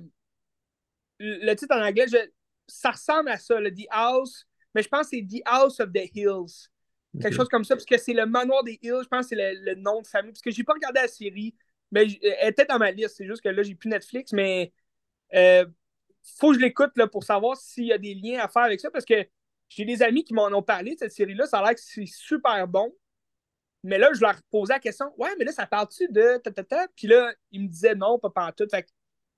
le 1.19 1.53
titre 1.55 1.75
en 1.75 1.85
anglais, 1.85 2.05
ça 2.67 2.91
ressemble 2.91 3.29
à 3.29 3.37
ça, 3.37 3.59
le 3.59 3.73
The 3.73 3.85
House 3.89 4.47
mais 4.73 4.83
je 4.83 4.89
pense 4.89 5.09
que 5.09 5.17
c'est 5.17 5.27
The 5.27 5.41
House 5.45 5.79
of 5.79 5.91
the 5.91 6.09
Hills. 6.13 6.69
Quelque 7.21 7.35
chose 7.35 7.49
comme 7.49 7.63
ça, 7.63 7.75
parce 7.75 7.85
que 7.85 7.97
c'est 7.97 8.13
le 8.13 8.25
manoir 8.25 8.63
des 8.63 8.79
Hills, 8.81 9.01
je 9.03 9.07
pense 9.07 9.27
que 9.27 9.35
c'est 9.35 9.53
le, 9.53 9.75
nom 9.75 10.01
de 10.01 10.07
famille. 10.07 10.31
Parce 10.31 10.41
que 10.41 10.51
j'ai 10.51 10.63
pas 10.63 10.73
regardé 10.73 10.99
la 10.99 11.07
série, 11.07 11.55
mais 11.91 12.07
elle 12.21 12.49
était 12.49 12.65
dans 12.65 12.79
ma 12.79 12.91
liste. 12.91 13.15
C'est 13.17 13.27
juste 13.27 13.41
que 13.41 13.49
là, 13.49 13.61
j'ai 13.61 13.75
plus 13.75 13.89
Netflix, 13.89 14.33
mais 14.33 14.73
euh, 15.35 15.65
faut 16.39 16.49
que 16.49 16.55
je 16.55 16.59
l'écoute 16.59 16.91
pour 17.11 17.23
savoir 17.23 17.57
s'il 17.57 17.85
y 17.85 17.93
a 17.93 17.97
des 17.97 18.15
liens 18.15 18.39
à 18.39 18.47
faire 18.47 18.63
avec 18.63 18.79
ça, 18.79 18.89
parce 18.89 19.05
que 19.05 19.27
j'ai 19.69 19.85
des 19.85 20.01
amis 20.01 20.23
qui 20.23 20.33
m'en 20.33 20.47
ont 20.47 20.63
parlé 20.63 20.95
de 20.95 20.99
cette 20.99 21.11
série-là. 21.11 21.45
Ça 21.45 21.59
a 21.59 21.63
l'air 21.63 21.75
que 21.75 21.81
c'est 21.81 22.05
super 22.05 22.67
bon. 22.67 22.93
Mais 23.83 23.97
là, 23.97 24.09
je 24.13 24.21
leur 24.21 24.41
posais 24.49 24.73
la 24.73 24.79
question 24.79 25.13
Ouais, 25.17 25.31
mais 25.37 25.45
là, 25.45 25.51
ça 25.51 25.67
parle-tu 25.67 26.07
de 26.09 26.37
ta, 26.37 26.87
Puis 26.95 27.07
là, 27.07 27.33
ils 27.51 27.61
me 27.61 27.67
disaient 27.67 27.95
non, 27.95 28.17
pas 28.17 28.31
en 28.35 28.51
tout. 28.51 28.67
Fait 28.69 28.83
que 28.83 28.89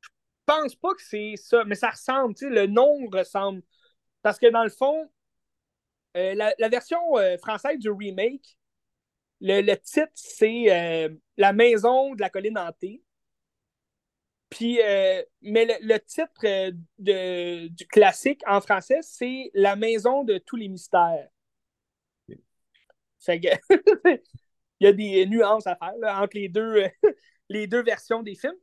je 0.01 0.09
pense 0.45 0.76
pas 0.76 0.93
que 0.93 1.01
c'est 1.01 1.34
ça, 1.38 1.63
mais 1.65 1.76
ça 1.76 1.89
ressemble, 1.89 2.36
tu 2.36 2.45
sais, 2.45 2.51
le 2.51 2.67
nom 2.67 3.07
ressemble. 3.11 3.63
Parce 4.21 4.38
que 4.39 4.47
dans 4.47 4.63
le 4.63 4.69
fond, 4.69 5.09
euh, 6.16 6.34
la, 6.34 6.70
version 6.70 7.18
euh, 7.18 7.38
française 7.38 7.78
du 7.80 7.89
remake, 7.89 8.57
le, 9.41 9.76
titre, 9.76 10.11
c'est 10.13 10.72
euh, 10.72 11.09
La 11.38 11.51
maison 11.53 12.16
de 12.16 12.22
la 12.22 12.30
colline 12.30 12.57
hantée. 12.57 13.03
Puis, 14.49 14.80
mais 15.41 15.66
le, 15.82 15.97
titre 15.97 16.72
du 16.97 17.88
classique 17.88 18.41
en 18.47 18.61
français, 18.61 18.99
c'est 19.01 19.51
La 19.53 19.76
maison 19.76 20.24
de 20.24 20.38
tous 20.38 20.55
les 20.55 20.70
mystères. 20.70 21.28
il 23.28 24.22
y 24.80 24.88
a 24.88 24.93
des 24.93 25.26
nuances 25.26 25.68
à 25.68 25.76
faire 25.76 25.93
entre 26.22 26.38
les 26.38 26.47
deux, 26.47 26.86
les 27.49 27.68
deux 27.68 27.82
versions 27.84 28.22
des 28.22 28.36
films. 28.36 28.53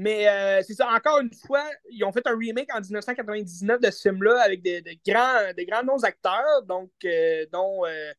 Mais 0.00 0.28
euh, 0.28 0.62
c'est 0.64 0.74
ça, 0.74 0.88
encore 0.92 1.18
une 1.18 1.34
fois, 1.34 1.68
ils 1.90 2.04
ont 2.04 2.12
fait 2.12 2.24
un 2.28 2.38
remake 2.38 2.72
en 2.72 2.80
1999 2.80 3.80
de 3.80 3.90
ce 3.90 4.08
film-là 4.08 4.40
avec 4.42 4.62
des, 4.62 4.80
grands, 5.04 5.52
des 5.56 5.66
grands 5.66 5.82
noms 5.82 6.04
acteurs, 6.04 6.62
donc, 6.68 6.92
euh, 7.04 7.44
dont 7.52 7.84
euh, 7.84 8.12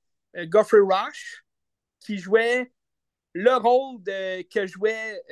Geoffrey 0.52 0.82
Rush, 0.82 1.46
qui 2.02 2.18
jouait 2.18 2.74
le 3.32 3.56
rôle 3.56 4.04
de, 4.04 4.42
que, 4.54 4.68
jouait, 4.68 5.24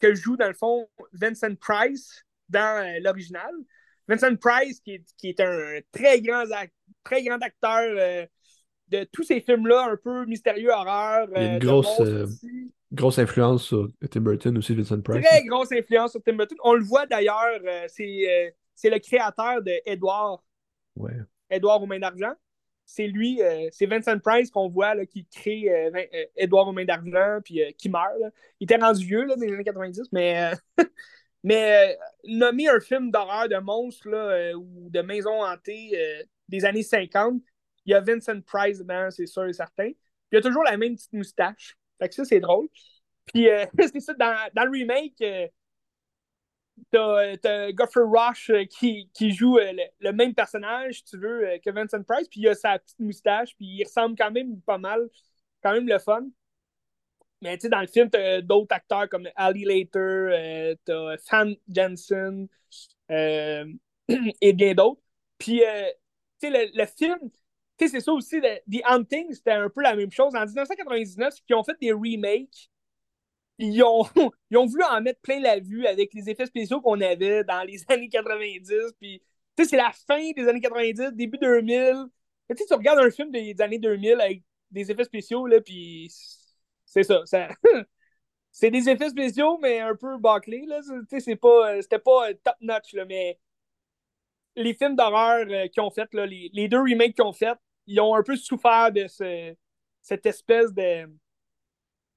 que 0.00 0.16
joue, 0.16 0.36
dans 0.36 0.48
le 0.48 0.54
fond, 0.54 0.88
Vincent 1.12 1.54
Price 1.54 2.24
dans 2.48 3.00
l'original. 3.00 3.52
Vincent 4.08 4.34
Price, 4.34 4.80
qui 4.80 4.94
est, 4.94 5.04
qui 5.16 5.28
est, 5.28 5.38
un 5.38 5.78
très 5.92 6.20
grand, 6.20 6.42
très 7.04 7.22
grand 7.22 7.40
acteur 7.40 8.26
de 8.88 9.04
tous 9.12 9.22
ces 9.22 9.40
films-là, 9.40 9.90
un 9.92 9.96
peu 9.96 10.24
mystérieux, 10.26 10.70
horreur. 10.70 11.28
Il 11.36 11.42
y 11.42 11.44
a 11.44 11.46
une 11.46 11.54
euh, 11.54 11.58
de 11.58 11.66
grosse, 11.66 12.00
euh. 12.00 12.26
Grosse 12.92 13.18
influence 13.18 13.64
sur 13.64 13.88
Tim 14.10 14.20
Burton 14.20 14.56
aussi, 14.58 14.74
Vincent 14.74 15.00
Price. 15.00 15.24
Très 15.24 15.44
grosse 15.44 15.72
influence 15.72 16.12
sur 16.12 16.22
Tim 16.22 16.34
Burton. 16.34 16.56
On 16.64 16.74
le 16.74 16.82
voit 16.84 17.06
d'ailleurs, 17.06 17.60
euh, 17.64 17.84
c'est 17.88 18.26
euh, 18.28 18.50
c'est 18.74 18.90
le 18.90 18.98
créateur 18.98 19.62
de 19.62 19.72
Edward, 19.86 20.40
Ouais. 20.96 21.12
Edward 21.50 21.82
aux 21.82 21.86
mains 21.86 21.98
d'argent. 21.98 22.32
C'est 22.84 23.06
lui, 23.06 23.42
euh, 23.42 23.68
c'est 23.70 23.86
Vincent 23.86 24.18
Price 24.18 24.50
qu'on 24.50 24.68
voit 24.68 24.94
là, 24.94 25.04
qui 25.04 25.26
crée 25.26 25.66
Edward 26.36 26.68
aux 26.68 26.72
mains 26.72 26.84
d'argent, 26.86 27.40
puis 27.44 27.60
qui 27.76 27.88
meurt. 27.88 28.18
là. 28.20 28.30
Il 28.60 28.64
était 28.64 28.76
rendu 28.76 29.04
vieux 29.04 29.24
là, 29.24 29.36
dans 29.36 29.42
les 29.44 29.52
années 29.52 29.64
90, 29.64 30.08
mais, 30.12 30.52
mais 31.44 31.98
nommer 32.24 32.68
un 32.68 32.80
film 32.80 33.10
d'horreur, 33.10 33.48
de 33.48 33.56
monstres 33.58 34.08
là, 34.08 34.52
ou 34.56 34.88
de 34.90 35.02
maison 35.02 35.44
hantée 35.44 35.92
des 36.48 36.64
années 36.64 36.82
50, 36.82 37.42
il 37.84 37.92
y 37.92 37.94
a 37.94 38.00
Vincent 38.00 38.40
Price 38.40 38.78
dedans, 38.78 39.10
c'est 39.10 39.26
sûr 39.26 39.44
et 39.46 39.52
certain. 39.52 39.90
Il 40.32 40.38
a 40.38 40.42
toujours 40.42 40.62
la 40.64 40.76
même 40.76 40.94
petite 40.94 41.12
moustache. 41.12 41.77
Fait 41.98 42.08
que 42.08 42.14
ça, 42.14 42.24
c'est 42.24 42.40
drôle. 42.40 42.68
Puis 43.26 43.48
euh, 43.48 43.66
c'est 43.78 44.00
ça, 44.00 44.14
dans, 44.14 44.64
le 44.64 44.70
remake, 44.70 45.20
euh, 45.22 45.48
t'as 46.90 47.36
t'as 47.38 47.72
Godfrey 47.72 48.02
Rush 48.04 48.50
euh, 48.50 48.64
qui, 48.64 49.08
joue 49.32 49.58
euh, 49.58 49.72
le, 50.00 50.12
même 50.12 50.34
personnage, 50.34 51.04
tu 51.04 51.18
veux, 51.18 51.48
euh, 51.48 51.58
que 51.58 51.70
Vincent 51.70 52.02
Price, 52.02 52.28
puis 52.28 52.40
il 52.40 52.48
a 52.48 52.54
sa 52.54 52.78
petite 52.78 52.98
moustache, 53.00 53.54
puis 53.56 53.66
il 53.66 53.84
ressemble 53.84 54.16
quand 54.16 54.30
même 54.30 54.60
pas 54.62 54.78
mal, 54.78 55.08
quand 55.62 55.72
même 55.72 55.88
le 55.88 55.98
fun. 55.98 56.26
Mais 57.40 57.56
tu 57.56 57.62
sais, 57.62 57.68
dans 57.68 57.80
le 57.80 57.86
film, 57.86 58.10
t'as 58.10 58.40
d'autres 58.40 58.74
acteurs 58.74 59.08
comme 59.08 59.28
Ali 59.36 59.64
Later, 59.64 59.98
euh, 59.98 60.74
t'as 60.84 61.16
Fan 61.18 61.54
Jensen 61.68 62.48
euh, 63.10 63.64
et 64.40 64.52
bien 64.52 64.74
d'autres. 64.74 65.00
Puis, 65.38 65.64
euh, 65.64 65.88
tu 66.40 66.50
sais, 66.50 66.70
le, 66.74 66.86
film, 66.86 67.18
sais, 67.86 67.88
c'est 67.88 68.00
ça 68.00 68.12
aussi, 68.12 68.40
le- 68.40 68.58
The 68.70 68.82
Hunting, 68.86 69.32
c'était 69.32 69.52
un 69.52 69.68
peu 69.70 69.82
la 69.82 69.94
même 69.94 70.10
chose. 70.10 70.34
En 70.34 70.44
1999, 70.44 71.34
ils 71.48 71.54
ont 71.54 71.64
fait 71.64 71.76
des 71.80 71.92
remakes 71.92 72.70
ils 73.58 73.82
ont, 73.82 74.04
ils 74.50 74.56
ont 74.56 74.66
voulu 74.66 74.82
en 74.84 75.00
mettre 75.00 75.20
plein 75.20 75.40
la 75.40 75.58
vue 75.58 75.86
avec 75.86 76.12
les 76.14 76.30
effets 76.30 76.46
spéciaux 76.46 76.80
qu'on 76.80 77.00
avait 77.00 77.44
dans 77.44 77.62
les 77.62 77.78
années 77.88 78.08
90. 78.08 78.92
Puis, 79.00 79.22
tu 79.56 79.64
sais, 79.64 79.70
c'est 79.70 79.76
la 79.76 79.92
fin 80.06 80.30
des 80.32 80.48
années 80.48 80.60
90, 80.60 81.12
début 81.12 81.38
2000. 81.38 81.94
Tu 82.50 82.56
sais, 82.56 82.64
tu 82.66 82.74
regardes 82.74 83.00
un 83.00 83.10
film 83.10 83.30
des 83.30 83.60
années 83.60 83.78
2000 83.78 84.20
avec 84.20 84.42
des 84.70 84.90
effets 84.90 85.04
spéciaux, 85.04 85.46
là, 85.46 85.60
puis 85.60 86.08
c'est 86.86 87.02
ça. 87.02 87.22
ça... 87.26 87.48
c'est 88.52 88.70
des 88.70 88.88
effets 88.88 89.10
spéciaux, 89.10 89.58
mais 89.58 89.80
un 89.80 89.96
peu 89.96 90.18
bâclés, 90.18 90.64
là. 90.66 90.80
Tu 90.82 91.06
sais, 91.10 91.20
c'est 91.20 91.36
pas, 91.36 91.80
c'était 91.82 91.98
pas 91.98 92.34
top-notch, 92.44 92.94
là, 92.94 93.04
mais 93.06 93.38
les 94.56 94.74
films 94.74 94.96
d'horreur 94.96 95.46
euh, 95.48 95.68
qu'ils 95.68 95.82
ont 95.82 95.90
fait, 95.90 96.12
là, 96.14 96.26
les, 96.26 96.50
les 96.52 96.68
deux 96.68 96.80
remakes 96.80 97.14
qu'ils 97.14 97.24
ont 97.24 97.32
fait, 97.32 97.56
ils 97.88 98.00
ont 98.00 98.14
un 98.14 98.22
peu 98.22 98.36
souffert 98.36 98.92
de 98.92 99.06
ce, 99.08 99.54
cette 100.02 100.26
espèce 100.26 100.72
de 100.72 101.08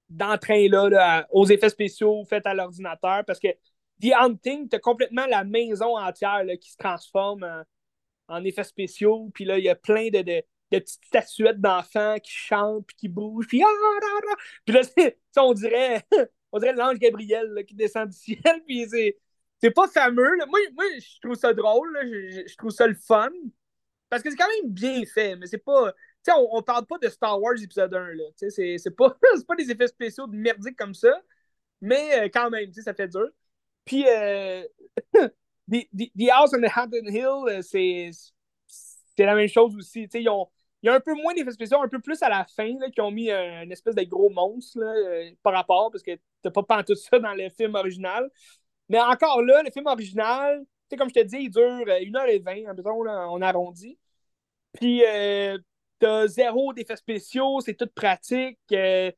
d'entrain-là 0.09 0.89
là, 0.89 1.27
aux 1.31 1.45
effets 1.45 1.69
spéciaux 1.69 2.25
faits 2.25 2.45
à 2.45 2.53
l'ordinateur 2.53 3.23
parce 3.25 3.39
que 3.39 3.47
The 4.01 4.11
Hunting, 4.19 4.67
t'as 4.67 4.79
complètement 4.79 5.25
la 5.25 5.45
maison 5.45 5.97
entière 5.97 6.43
là, 6.43 6.57
qui 6.57 6.71
se 6.71 6.77
transforme 6.77 7.63
en, 8.27 8.43
effets 8.43 8.65
spéciaux. 8.65 9.31
Puis 9.33 9.45
là, 9.45 9.57
il 9.57 9.63
y 9.63 9.69
a 9.69 9.75
plein 9.75 10.09
de, 10.09 10.21
de, 10.21 10.43
petites 10.69 11.05
statuettes 11.05 11.61
d'enfants 11.61 12.17
qui 12.21 12.31
chantent 12.31 12.85
puis 12.87 12.95
qui 12.97 13.07
bougent. 13.07 13.47
Puis, 13.47 13.63
ah, 13.63 13.67
ah, 13.69 14.19
ah. 14.31 14.35
puis 14.65 14.75
là, 14.75 14.81
on 15.37 15.53
dirait, 15.53 16.03
on 16.51 16.59
dirait 16.59 16.73
l'ange 16.73 16.99
Gabriel 16.99 17.63
qui 17.65 17.75
descend 17.75 18.09
du 18.09 18.17
ciel. 18.17 18.63
Puis 18.67 18.87
c'est, 18.89 19.17
c'est 19.61 19.71
pas 19.71 19.87
fameux. 19.87 20.35
Moi, 20.49 20.59
moi, 20.73 20.85
je 20.99 21.21
trouve 21.21 21.35
ça 21.35 21.53
drôle. 21.53 21.97
je 22.03 22.55
trouve 22.57 22.71
ça 22.71 22.87
le 22.87 22.95
fun. 22.95 23.29
Parce 24.11 24.23
que 24.23 24.29
c'est 24.29 24.35
quand 24.35 24.49
même 24.61 24.73
bien 24.73 25.05
fait, 25.05 25.37
mais 25.37 25.47
c'est 25.47 25.57
pas. 25.57 25.93
Tu 25.93 26.31
sais, 26.31 26.33
on, 26.37 26.61
parle 26.61 26.85
pas 26.85 26.97
de 26.97 27.07
Star 27.07 27.41
Wars 27.41 27.55
épisode 27.63 27.93
1, 27.93 28.13
là. 28.13 28.23
Tu 28.37 28.51
sais, 28.51 28.77
c'est, 28.77 28.91
pas, 28.91 29.17
pas 29.47 29.55
des 29.55 29.71
effets 29.71 29.87
spéciaux 29.87 30.27
de 30.27 30.35
merdique 30.35 30.77
comme 30.77 30.93
ça, 30.93 31.21
mais 31.79 32.25
euh, 32.25 32.29
quand 32.31 32.49
même, 32.49 32.67
tu 32.67 32.73
sais, 32.73 32.81
ça 32.83 32.93
fait 32.93 33.07
dur. 33.07 33.29
Puis, 33.85 34.05
euh, 34.09 34.63
the, 35.71 36.29
House 36.29 36.51
on 36.53 36.61
the 36.61 36.69
Haunted 36.75 37.07
Hill, 37.07 37.47
euh, 37.47 37.61
c'est, 37.61 38.11
la 39.17 39.33
même 39.33 39.47
chose 39.47 39.75
aussi. 39.77 40.03
Tu 40.03 40.09
sais, 40.11 40.23
ils 40.23 40.29
ont, 40.29 40.49
il 40.83 40.87
y 40.87 40.89
a 40.89 40.93
un 40.95 40.99
peu 40.99 41.13
moins 41.13 41.33
d'effets 41.33 41.51
spéciaux, 41.51 41.81
un 41.81 41.87
peu 41.87 42.01
plus 42.01 42.21
à 42.21 42.27
la 42.27 42.43
fin, 42.45 42.77
là, 42.79 42.89
qui 42.89 42.99
ont 42.99 43.11
mis 43.11 43.31
un, 43.31 43.63
une 43.63 43.71
espèce 43.71 43.95
de 43.95 44.03
gros 44.03 44.29
monstre 44.29 44.79
là, 44.79 44.91
euh, 44.93 45.31
par 45.41 45.53
rapport, 45.53 45.89
parce 45.89 46.03
que 46.03 46.11
t'as 46.41 46.51
pas 46.51 46.63
pantoute 46.63 46.97
ça 46.97 47.17
dans 47.19 47.33
le 47.33 47.49
film 47.49 47.75
original. 47.75 48.29
Mais 48.89 48.99
encore 48.99 49.41
là, 49.41 49.63
le 49.63 49.71
film 49.71 49.87
original, 49.87 50.65
comme 50.97 51.09
je 51.09 51.13
te 51.13 51.23
dis, 51.23 51.37
il 51.41 51.49
dure 51.49 51.61
euh, 51.61 51.99
1h20, 51.99 52.69
environ, 52.69 53.03
là, 53.03 53.27
on 53.29 53.41
arrondit. 53.41 53.97
Puis, 54.73 55.03
euh, 55.05 55.57
t'as 55.99 56.27
zéro 56.27 56.73
d'effets 56.73 56.95
spéciaux, 56.95 57.61
c'est 57.61 57.75
tout 57.75 57.89
pratique. 57.93 58.59
euh, 58.71 59.11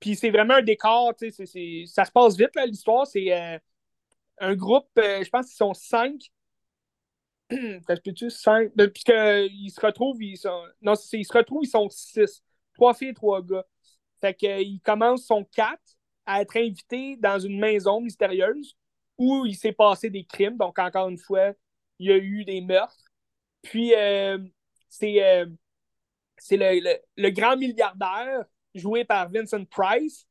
puis 0.00 0.16
c'est 0.16 0.30
vraiment 0.30 0.54
un 0.54 0.62
décor, 0.62 1.14
tu 1.16 1.30
sais, 1.32 1.46
ça 1.86 2.04
se 2.06 2.10
passe 2.12 2.36
vite, 2.36 2.54
là, 2.56 2.66
l'histoire. 2.66 3.06
C'est 3.06 3.32
euh, 3.34 3.58
un 4.40 4.54
groupe, 4.56 4.88
euh, 4.98 5.24
je 5.24 5.30
pense 5.30 5.46
qu'ils 5.46 5.56
sont 5.56 5.74
cinq. 5.74 6.30
Ça 7.86 7.96
se 7.96 8.00
peut-tu? 8.00 8.30
Cinq? 8.30 8.70
Ben, 8.76 8.88
Puisqu'ils 8.90 9.70
se 9.70 9.80
retrouvent, 9.80 10.22
ils 10.22 10.36
sont. 10.36 10.62
Non, 10.82 10.94
ils 11.12 11.24
se 11.24 11.32
retrouvent, 11.32 11.64
ils 11.64 11.68
sont 11.68 11.88
six. 11.90 12.42
Trois 12.74 12.94
filles 12.94 13.08
et 13.08 13.14
trois 13.14 13.42
gars. 13.42 13.64
Fait 14.20 14.34
qu'ils 14.34 14.80
commencent, 14.82 15.26
sont 15.26 15.44
quatre, 15.44 15.82
à 16.26 16.42
être 16.42 16.56
invités 16.56 17.16
dans 17.16 17.38
une 17.38 17.58
maison 17.58 18.00
mystérieuse 18.00 18.76
où 19.18 19.44
il 19.46 19.56
s'est 19.56 19.72
passé 19.72 20.10
des 20.10 20.24
crimes. 20.24 20.56
Donc, 20.56 20.78
encore 20.78 21.08
une 21.08 21.18
fois, 21.18 21.52
il 21.98 22.08
y 22.08 22.12
a 22.12 22.16
eu 22.16 22.44
des 22.44 22.60
meurtres. 22.60 23.04
Puis, 23.62 23.94
euh, 23.94 24.38
c'est 24.90 25.22
euh, 25.22 25.46
le, 26.50 27.30
grand 27.30 27.56
milliardaire 27.56 28.44
joué 28.74 29.04
par 29.04 29.30
Vincent 29.30 29.64
Price 29.64 30.26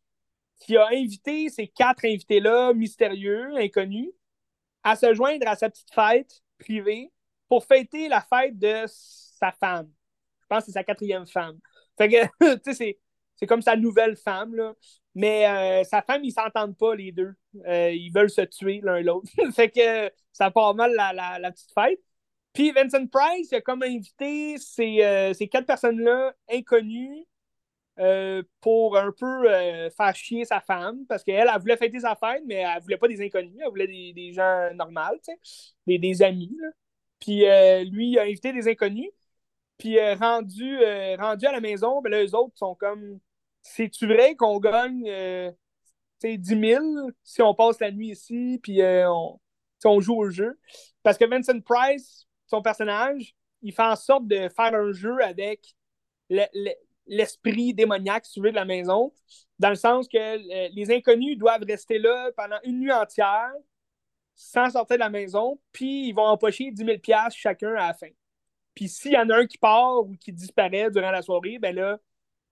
qui 0.59 0.75
a 0.75 0.87
invité 0.91 1.49
ces 1.49 1.67
quatre 1.67 2.05
invités-là, 2.05 2.73
mystérieux, 2.73 3.55
inconnus, 3.55 4.11
à 4.83 4.95
se 4.95 5.13
joindre 5.13 5.47
à 5.47 5.55
sa 5.55 5.69
petite 5.69 5.93
fête 5.93 6.41
privée 6.59 7.11
pour 7.47 7.65
fêter 7.65 8.09
la 8.09 8.21
fête 8.21 8.59
de 8.59 8.83
sa 8.87 9.51
femme. 9.53 9.89
Je 10.41 10.47
pense 10.47 10.59
que 10.59 10.65
c'est 10.65 10.71
sa 10.73 10.83
quatrième 10.83 11.25
femme. 11.25 11.57
Fait 11.97 12.09
que, 12.09 12.73
c'est, 12.73 12.99
comme 13.47 13.61
sa 13.61 13.77
nouvelle 13.77 14.17
femme. 14.17 14.55
Mais 15.15 15.47
euh, 15.47 15.83
sa 15.85 16.01
femme, 16.01 16.23
ils 16.25 16.33
s'entendent 16.33 16.77
pas, 16.77 16.95
les 16.95 17.13
deux. 17.13 17.33
Euh, 17.65 17.91
ils 17.91 18.11
veulent 18.11 18.29
se 18.29 18.41
tuer 18.41 18.81
l'un 18.83 19.01
l'autre. 19.01 19.29
fait 19.55 19.69
que 19.69 20.11
ça 20.33 20.51
part 20.51 20.75
mal 20.75 20.93
la, 20.93 21.39
la 21.39 21.51
petite 21.51 21.71
fête. 21.73 21.99
Puis 22.53 22.71
Vincent 22.71 23.05
Price, 23.07 23.53
a 23.53 23.61
comme 23.61 23.83
invité 23.83 24.57
ces, 24.57 25.03
euh, 25.03 25.33
quatre 25.51 25.65
personnes-là 25.67 26.33
inconnues 26.51 27.25
euh, 27.99 28.43
pour 28.61 28.97
un 28.97 29.11
peu 29.11 29.49
euh, 29.49 29.89
faire 29.91 30.15
chier 30.15 30.45
sa 30.45 30.61
femme, 30.61 31.05
parce 31.07 31.23
qu'elle, 31.23 31.49
elle 31.53 31.61
voulait 31.61 31.77
fêter 31.77 31.99
sa 31.99 32.15
fête, 32.15 32.43
mais 32.45 32.55
elle 32.55 32.81
voulait 32.81 32.97
pas 32.97 33.07
des 33.07 33.21
inconnus, 33.21 33.57
elle 33.61 33.69
voulait 33.69 34.13
des, 34.13 34.33
gens 34.33 34.73
normaux, 34.73 35.17
des, 35.85 36.21
amis. 36.21 36.55
là. 36.59 36.69
Puis 37.19 37.39
lui, 37.91 38.11
il 38.11 38.19
a 38.19 38.23
invité 38.23 38.53
des 38.53 38.67
inconnus. 38.69 39.09
Puis 39.77 39.97
rendu, 40.15 40.77
rendu 41.17 41.45
à 41.45 41.51
la 41.51 41.61
maison, 41.61 42.01
ben 42.01 42.09
là, 42.09 42.23
eux 42.23 42.35
autres 42.35 42.57
sont 42.57 42.75
comme 42.75 43.19
C'est-tu 43.61 44.07
vrai 44.07 44.35
qu'on 44.35 44.59
gagne 44.59 45.03
euh, 45.07 45.51
tu 46.21 46.29
sais, 46.31 46.37
10 46.37 46.59
000 46.59 46.83
si 47.23 47.41
on 47.41 47.53
passe 47.53 47.79
la 47.79 47.91
nuit 47.91 48.11
ici, 48.11 48.59
puis 48.63 48.81
on, 48.83 49.39
on 49.85 49.99
joue 50.01 50.15
au 50.15 50.29
jeu? 50.29 50.59
Parce 51.03 51.17
que 51.17 51.25
Vincent 51.25 51.59
Price, 51.61 52.28
son 52.49 52.61
personnage, 52.61 53.35
il 53.61 53.73
fait 53.73 53.83
en 53.83 53.95
sorte 53.95 54.27
de 54.27 54.49
faire 54.49 54.73
un 54.73 54.91
jeu 54.91 55.21
avec 55.23 55.75
le- 56.29 56.45
le- 56.53 56.73
l'esprit 57.07 57.73
démoniaque, 57.73 58.25
si 58.25 58.41
de 58.41 58.49
la 58.49 58.65
maison, 58.65 59.13
dans 59.59 59.69
le 59.69 59.75
sens 59.75 60.07
que 60.07 60.17
euh, 60.17 60.69
les 60.73 60.91
inconnus 60.91 61.37
doivent 61.37 61.63
rester 61.67 61.99
là 61.99 62.31
pendant 62.37 62.57
une 62.63 62.79
nuit 62.81 62.91
entière 62.93 63.51
sans 64.35 64.69
sortir 64.71 64.97
de 64.97 64.99
la 65.01 65.09
maison, 65.09 65.59
puis 65.71 66.07
ils 66.09 66.13
vont 66.13 66.23
empocher 66.25 66.71
10 66.71 66.83
000 66.85 67.01
chacun 67.35 67.71
à 67.75 67.87
la 67.87 67.93
fin. 67.93 68.07
Puis 68.75 68.89
s'il 68.89 69.13
y 69.13 69.17
en 69.17 69.29
a 69.29 69.37
un 69.37 69.47
qui 69.47 69.57
part 69.57 69.99
ou 70.01 70.15
qui 70.17 70.33
disparaît 70.33 70.91
durant 70.91 71.11
la 71.11 71.21
soirée, 71.21 71.59
ben 71.59 71.75
là, 71.75 71.99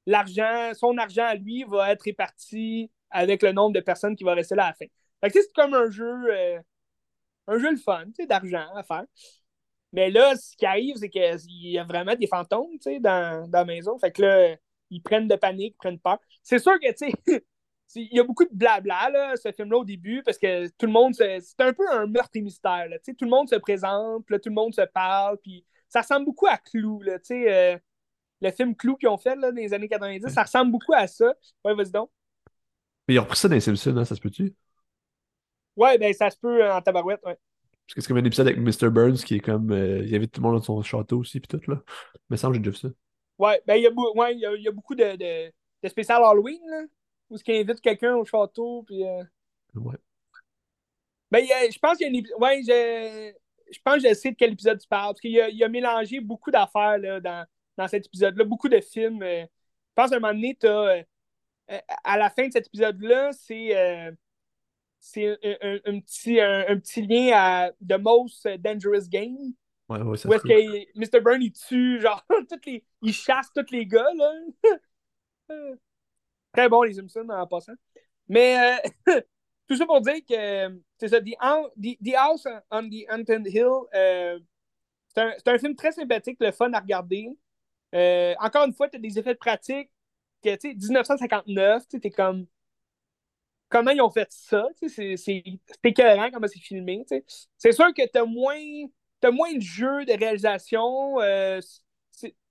l'argent, 0.08 0.74
son 0.76 0.98
argent 0.98 1.26
à 1.26 1.36
lui 1.36 1.66
va 1.66 1.91
être 1.91 2.04
réparti 2.04 2.91
avec 3.12 3.43
le 3.43 3.54
nombre 3.54 3.74
de 3.74 3.82
personnes 3.82 4.16
qui 4.16 4.24
vont 4.26 4.36
rester 4.36 4.56
là 4.56 4.66
à 4.66 4.70
la 4.70 4.74
fin. 4.76 4.86
Fait 5.24 5.32
que 5.32 5.41
c'est 5.41 5.54
comme 5.54 5.74
un 5.76 5.89
jeu, 5.89 6.06
euh, 6.32 6.60
un 7.48 7.60
jeu 7.60 7.72
le 7.72 7.78
fun, 7.78 8.06
d'argent 8.28 8.66
à 8.76 8.84
faire. 8.84 9.06
Mais 9.93 10.09
là, 10.11 10.35
ce 10.35 10.55
qui 10.57 10.65
arrive, 10.65 10.95
c'est 10.97 11.09
qu'il 11.09 11.69
y 11.69 11.77
a 11.79 11.83
vraiment 11.83 12.15
des 12.15 12.27
fantômes, 12.27 12.71
tu 12.73 12.79
sais, 12.83 12.99
dans, 12.99 13.49
dans 13.49 13.59
la 13.59 13.65
maison. 13.65 13.97
Fait 13.99 14.11
que 14.11 14.21
là, 14.21 14.55
ils 14.89 15.01
prennent 15.01 15.27
de 15.27 15.35
panique, 15.35 15.73
ils 15.75 15.77
prennent 15.77 15.99
peur. 15.99 16.19
C'est 16.43 16.59
sûr 16.59 16.73
que, 16.79 16.89
tu 16.91 17.09
sais, 17.25 17.45
il 17.95 18.13
y 18.15 18.19
a 18.19 18.23
beaucoup 18.23 18.43
de 18.45 18.49
blabla, 18.53 19.09
là, 19.09 19.35
ce 19.38 19.51
film-là, 19.51 19.77
au 19.77 19.85
début, 19.85 20.21
parce 20.23 20.38
que 20.38 20.67
tout 20.67 20.85
le 20.85 20.91
monde, 20.91 21.15
se- 21.15 21.39
c'est 21.39 21.61
un 21.63 21.73
peu 21.73 21.83
un 21.91 22.05
meurtre 22.07 22.31
et 22.35 22.41
mystère, 22.41 22.88
là, 22.89 22.97
tout 22.99 23.15
le 23.21 23.29
monde 23.29 23.49
se 23.49 23.55
présente, 23.55 24.25
puis 24.25 24.35
là, 24.35 24.39
tout 24.39 24.49
le 24.49 24.55
monde 24.55 24.73
se 24.73 24.81
parle, 24.93 25.38
puis 25.39 25.65
ça 25.89 26.01
ressemble 26.01 26.25
beaucoup 26.25 26.47
à 26.47 26.57
Clou, 26.57 27.01
là, 27.01 27.17
tu 27.19 27.25
sais, 27.27 27.53
euh, 27.75 27.77
le 28.41 28.51
film 28.51 28.75
Clou 28.75 28.95
qu'ils 28.97 29.09
ont 29.09 29.17
fait, 29.17 29.35
là, 29.35 29.51
dans 29.51 29.57
les 29.57 29.73
années 29.73 29.89
90, 29.89 30.29
ça 30.33 30.43
ressemble 30.43 30.71
beaucoup 30.71 30.93
à 30.93 31.07
ça. 31.07 31.33
Ouais, 31.65 31.75
vas-y 31.75 31.91
donc. 31.91 32.09
Mais 33.07 33.15
ils 33.15 33.19
ont 33.19 33.23
repris 33.23 33.38
ça 33.38 33.47
dans 33.49 33.55
les 33.55 33.61
Simpsons, 33.61 33.95
hein, 33.97 34.05
ça 34.05 34.15
se 34.15 34.21
peut-tu? 34.21 34.55
Ouais, 35.75 35.97
ben, 35.97 36.13
ça 36.13 36.29
se 36.29 36.38
peut 36.38 36.69
en 36.69 36.81
tabarouette, 36.81 37.21
ouais. 37.25 37.38
Parce 37.88 37.95
que 37.95 38.01
c'est 38.01 38.07
comme 38.09 38.17
un 38.17 38.25
épisode 38.25 38.47
avec 38.47 38.59
Mr. 38.59 38.89
Burns 38.89 39.15
qui 39.17 39.35
est 39.35 39.39
comme. 39.39 39.71
euh, 39.71 40.03
il 40.05 40.13
invite 40.15 40.31
tout 40.33 40.41
le 40.41 40.47
monde 40.47 40.57
dans 40.57 40.63
son 40.63 40.81
château 40.83 41.19
aussi, 41.19 41.39
puis 41.39 41.47
tout, 41.47 41.71
là. 41.71 41.81
Il 42.15 42.19
me 42.31 42.35
semble 42.38 42.53
que 42.53 42.57
j'ai 42.57 42.71
déjà 42.71 42.71
vu 42.71 42.89
ça. 42.89 42.95
Ouais, 43.39 43.61
ben 43.65 43.75
il 43.75 43.83
y 43.83 43.88
a, 43.88 43.91
ouais, 43.91 44.33
il 44.33 44.39
y 44.39 44.45
a, 44.45 44.53
il 44.55 44.63
y 44.63 44.67
a 44.67 44.71
beaucoup 44.71 44.95
de, 44.95 45.15
de, 45.15 45.51
de 45.83 45.88
spécial 45.89 46.21
Halloween, 46.23 46.59
là, 46.69 46.83
où 47.29 47.38
ce 47.38 47.43
invite 47.51 47.81
quelqu'un 47.81 48.15
au 48.15 48.25
château, 48.25 48.83
puis... 48.83 49.05
euh, 49.07 49.23
Ouais. 49.75 49.95
Ben, 51.29 51.39
il 51.39 51.47
y 51.47 51.53
a- 51.53 51.69
je 51.69 51.77
pense 51.79 51.97
qu'il 51.97 52.07
y 52.07 52.09
a 52.09 52.13
un 52.13 52.19
épisode... 52.19 52.41
Ouais, 52.41 52.61
je... 52.67 53.33
je 53.71 53.79
pense 53.83 54.01
que 54.01 54.09
je 54.09 54.13
sais 54.15 54.31
de 54.31 54.35
quel 54.35 54.53
épisode 54.53 54.79
tu 54.79 54.88
parles, 54.88 55.09
parce 55.09 55.21
qu'il 55.21 55.39
a, 55.39 55.49
il 55.49 55.63
a 55.63 55.67
mélangé 55.69 56.19
beaucoup 56.19 56.51
d'affaires, 56.51 56.97
là, 56.97 57.19
dans, 57.19 57.45
dans 57.77 57.88
cet 57.88 58.07
épisode-là, 58.07 58.43
beaucoup 58.43 58.69
de 58.69 58.79
films. 58.81 59.21
euh. 59.23 59.41
Je 59.43 59.93
pense 59.95 60.09
qu'à 60.09 60.17
un 60.17 60.19
moment 60.19 60.33
donné, 60.33 60.55
t'as... 60.59 60.97
euh, 60.97 61.03
à 62.03 62.17
la 62.17 62.29
fin 62.31 62.47
de 62.47 62.53
cet 62.53 62.67
épisode-là, 62.67 63.31
c'est... 63.33 63.77
euh, 63.77 64.11
c'est 65.00 65.28
un, 65.43 65.56
un- 65.62 65.80
un 65.86 66.00
petit, 66.00 66.39
un, 66.39 66.66
un 66.70 66.78
petit 66.80 67.02
lien 67.06 67.32
à 67.36 67.72
The 67.88 68.00
Most 68.00 68.48
Dangerous 68.60 69.08
Game. 69.10 69.54
Ouais, 69.89 70.02
ouais, 70.02 70.18
ça 70.18 70.28
Où 70.30 70.34
est-ce 70.34 70.43
que 70.43 71.00
Mr. 71.00 71.22
Burn, 71.22 71.41
il 71.41 71.54
tue, 71.54 72.00
genre, 72.02 72.26
toutes 72.50 72.66
les... 72.66 72.84
il 73.02 73.14
chasse 73.14 73.48
tous 73.56 73.72
les 73.72 73.86
gars, 73.86 74.08
là. 74.16 74.34
Très 76.54 76.70
bon, 76.70 76.84
les 76.84 76.93
Simpsons, 76.93 77.28
en 77.30 77.48
passant. 77.48 77.74
Mais 78.28 78.80
euh, 79.08 79.22
tout 79.68 79.76
ça 79.76 79.86
pour 79.86 80.02
dire 80.02 80.16
que, 80.28 80.82
c'est 81.00 81.08
ça, 81.10 81.22
The, 81.22 81.36
Hou- 81.41 81.70
The- 81.82 81.98
The 82.04 82.16
House 82.16 82.48
on 82.72 82.89
the 82.89 83.06
Haunted 83.10 83.48
Hill, 83.48 83.68
euh, 83.93 84.39
c'est 85.10 85.22
un, 85.22 85.34
c'est 85.38 85.50
un 85.50 85.60
film 85.60 85.76
très 85.76 85.91
sympathique, 85.93 86.38
le 86.41 86.52
fun 86.52 86.72
à 86.74 86.80
regarder. 86.80 87.30
Euh, 87.95 88.36
encore 88.39 88.66
une 88.66 88.74
fois, 88.74 88.89
tu 88.89 88.98
as 88.98 89.00
des 89.00 89.20
effets 89.20 89.36
pratiques 89.36 89.91
que, 90.43 90.56
tu 90.56 90.70
sais, 90.72 90.76
1959, 90.76 91.84
tu 91.88 91.98
sais, 91.98 92.00
t'es 92.02 92.12
comme... 92.12 92.48
Comment 93.70 93.91
ils 93.91 94.01
ont 94.01 94.09
fait 94.09 94.32
ça? 94.32 94.68
C'est 94.88 95.43
écœurant 95.84 96.30
comment 96.32 96.47
c'est 96.47 96.59
filmé. 96.59 97.05
C'est 97.57 97.72
sûr 97.72 97.93
que 97.93 98.07
tu 98.07 98.18
as 98.18 98.26
moins, 98.26 98.59
moins 99.32 99.53
de 99.53 99.61
jeu 99.61 100.05
de 100.05 100.18
réalisation. 100.18 101.20
euh, 101.22 101.59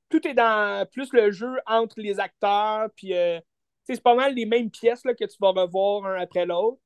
tout 0.08 0.26
est 0.26 0.34
dans 0.34 0.86
plus 0.92 1.12
le 1.12 1.30
jeu 1.30 1.50
entre 1.66 2.00
les 2.00 2.20
acteurs. 2.20 2.88
Puis, 2.94 3.14
euh, 3.14 3.40
c'est 3.84 4.02
pas 4.02 4.14
mal 4.14 4.34
les 4.34 4.46
mêmes 4.46 4.70
pièces 4.70 5.04
là, 5.04 5.14
que 5.14 5.24
tu 5.24 5.36
vas 5.40 5.50
revoir 5.50 6.06
un 6.06 6.20
après 6.20 6.46
l'autre. 6.46 6.80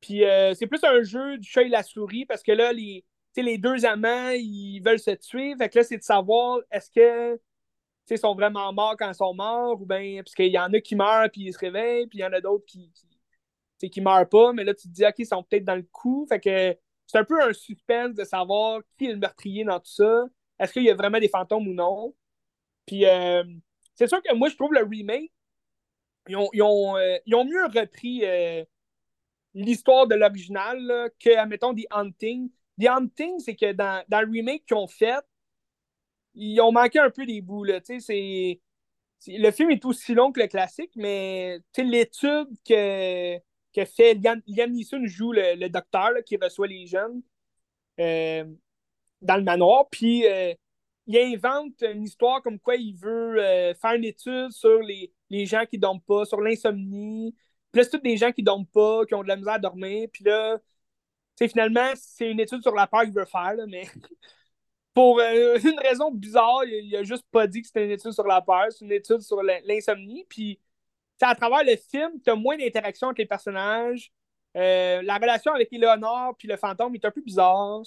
Puis 0.00 0.24
euh, 0.24 0.54
c'est 0.54 0.66
plus 0.66 0.84
un 0.84 1.02
jeu 1.02 1.38
du 1.38 1.48
chat 1.48 1.62
et 1.62 1.68
la 1.68 1.82
souris 1.82 2.26
parce 2.26 2.42
que 2.42 2.52
là, 2.52 2.72
les, 2.72 3.04
les 3.36 3.58
deux 3.58 3.84
amants, 3.86 4.30
ils 4.30 4.80
veulent 4.80 4.98
se 4.98 5.12
tuer. 5.12 5.54
Fait 5.56 5.68
que 5.68 5.78
là, 5.78 5.84
c'est 5.84 5.96
de 5.98 6.02
savoir 6.02 6.60
est-ce 6.70 6.90
que 6.90 7.34
tu 7.36 7.40
sais, 8.06 8.14
ils 8.16 8.18
sont 8.18 8.34
vraiment 8.34 8.72
morts 8.72 8.96
quand 8.98 9.08
ils 9.10 9.14
sont 9.14 9.34
morts 9.34 9.80
ou 9.80 9.86
bien. 9.86 10.22
Parce 10.22 10.34
qu'il 10.34 10.52
y 10.52 10.58
en 10.58 10.72
a 10.72 10.80
qui 10.80 10.94
meurent 10.94 11.30
puis 11.32 11.42
ils 11.42 11.52
se 11.54 11.58
réveillent, 11.58 12.06
puis 12.06 12.18
il 12.18 12.22
y 12.22 12.24
en 12.24 12.32
a 12.32 12.40
d'autres 12.40 12.66
qui, 12.66 12.90
tu 13.78 13.86
sais, 13.86 13.90
qui 13.90 14.00
meurent 14.00 14.28
pas. 14.28 14.52
Mais 14.52 14.64
là, 14.64 14.74
tu 14.74 14.88
te 14.88 14.92
dis, 14.92 15.04
OK, 15.06 15.14
ils 15.18 15.26
sont 15.26 15.42
peut-être 15.42 15.64
dans 15.64 15.76
le 15.76 15.86
coup. 15.92 16.26
Fait 16.28 16.40
que 16.40 16.76
c'est 17.06 17.18
un 17.18 17.24
peu 17.24 17.40
un 17.42 17.52
suspense 17.52 18.14
de 18.14 18.24
savoir 18.24 18.80
qui 18.98 19.06
est 19.06 19.12
le 19.12 19.18
meurtrier 19.18 19.64
dans 19.64 19.78
tout 19.80 19.90
ça. 19.92 20.24
Est-ce 20.58 20.72
qu'il 20.72 20.84
y 20.84 20.90
a 20.90 20.94
vraiment 20.94 21.18
des 21.20 21.28
fantômes 21.28 21.68
ou 21.68 21.74
non? 21.74 22.14
Puis 22.86 23.06
euh, 23.06 23.44
c'est 23.94 24.08
sûr 24.08 24.22
que 24.22 24.34
moi, 24.34 24.48
je 24.48 24.56
trouve 24.56 24.72
le 24.74 24.84
remake, 24.84 25.32
ils 26.28 26.36
ont, 26.36 26.48
ils 26.52 26.62
ont, 26.62 26.96
euh, 26.96 27.16
ils 27.26 27.34
ont 27.34 27.44
mieux 27.44 27.64
repris 27.66 28.24
euh, 28.24 28.64
l'histoire 29.54 30.06
de 30.06 30.14
l'original 30.14 31.10
que, 31.20 31.36
admettons, 31.36 31.74
The 31.74 31.86
Hunting. 31.90 32.50
The 32.80 32.86
Hunting, 32.88 33.38
c'est 33.40 33.56
que 33.56 33.72
dans, 33.72 34.04
dans 34.08 34.20
le 34.22 34.30
remake 34.30 34.64
qu'ils 34.66 34.76
ont 34.76 34.88
fait, 34.88 35.24
ils 36.34 36.60
ont 36.60 36.72
manqué 36.72 36.98
un 36.98 37.10
peu 37.10 37.26
des 37.26 37.40
bouts. 37.40 37.64
Là. 37.64 37.80
C'est, 37.84 38.00
c'est- 38.00 38.60
le 39.28 39.50
film 39.50 39.70
est 39.70 39.84
aussi 39.84 40.14
long 40.14 40.32
que 40.32 40.40
le 40.40 40.48
classique, 40.48 40.92
mais 40.96 41.58
l'étude 41.78 42.48
que, 42.68 43.38
que 43.74 43.84
fait 43.84 44.14
Liam, 44.14 44.40
Liam 44.46 44.70
Neeson 44.70 45.06
joue 45.06 45.32
le, 45.32 45.68
docteur 45.68 46.10
qui 46.24 46.36
reçoit 46.36 46.66
les 46.66 46.86
jeunes 46.86 47.22
euh, 48.00 48.44
dans 49.20 49.36
le 49.36 49.42
manoir, 49.42 49.88
puis 49.90 50.26
euh, 50.26 50.54
il 51.06 51.18
invente 51.18 51.82
une 51.82 52.04
histoire 52.04 52.42
comme 52.42 52.58
quoi 52.58 52.76
il 52.76 52.94
veut 52.96 53.38
euh, 53.38 53.74
faire 53.74 53.94
une 53.94 54.04
étude 54.04 54.50
sur 54.52 54.80
les, 54.80 55.12
les 55.30 55.46
gens 55.46 55.64
qui 55.66 55.78
dorment 55.78 56.00
pas, 56.00 56.24
sur 56.24 56.40
l'insomnie. 56.40 57.34
Puis 57.72 57.82
là, 57.82 57.88
c'est 57.90 58.02
des 58.02 58.16
gens 58.16 58.32
qui 58.32 58.42
dorment 58.42 58.66
pas, 58.66 59.04
qui 59.06 59.14
ont 59.14 59.22
de 59.22 59.28
la 59.28 59.36
misère 59.36 59.54
à 59.54 59.58
dormir. 59.58 60.08
Puis 60.12 60.24
là, 60.24 60.58
finalement, 61.38 61.92
c'est 61.96 62.30
une 62.30 62.40
étude 62.40 62.62
sur 62.62 62.74
la 62.74 62.86
peur 62.86 63.02
qu'il 63.02 63.12
veut 63.12 63.24
faire, 63.24 63.54
là, 63.54 63.66
mais 63.66 63.84
pour 64.94 65.20
une 65.20 65.78
raison 65.80 66.10
bizarre, 66.12 66.64
il, 66.64 66.86
il 66.86 66.96
a 66.96 67.02
juste 67.02 67.26
pas 67.30 67.46
dit 67.46 67.60
que 67.62 67.66
c'était 67.66 67.84
une 67.84 67.90
étude 67.92 68.12
sur 68.12 68.26
la 68.26 68.40
peur, 68.40 68.66
c'est 68.70 68.84
une 68.84 68.92
étude 68.92 69.20
sur 69.20 69.42
l'insomnie. 69.42 70.24
Puis, 70.28 70.60
à 71.22 71.34
travers 71.34 71.64
le 71.64 71.76
film, 71.76 72.20
tu 72.22 72.30
as 72.30 72.34
moins 72.34 72.56
d'interaction 72.56 73.08
avec 73.08 73.18
les 73.18 73.26
personnages. 73.26 74.12
Euh, 74.56 75.02
la 75.02 75.16
relation 75.16 75.52
avec 75.52 75.72
Eleanor 75.72 76.36
puis 76.38 76.46
le 76.46 76.56
fantôme 76.56 76.94
est 76.94 77.04
un 77.04 77.10
peu 77.10 77.20
bizarre. 77.20 77.82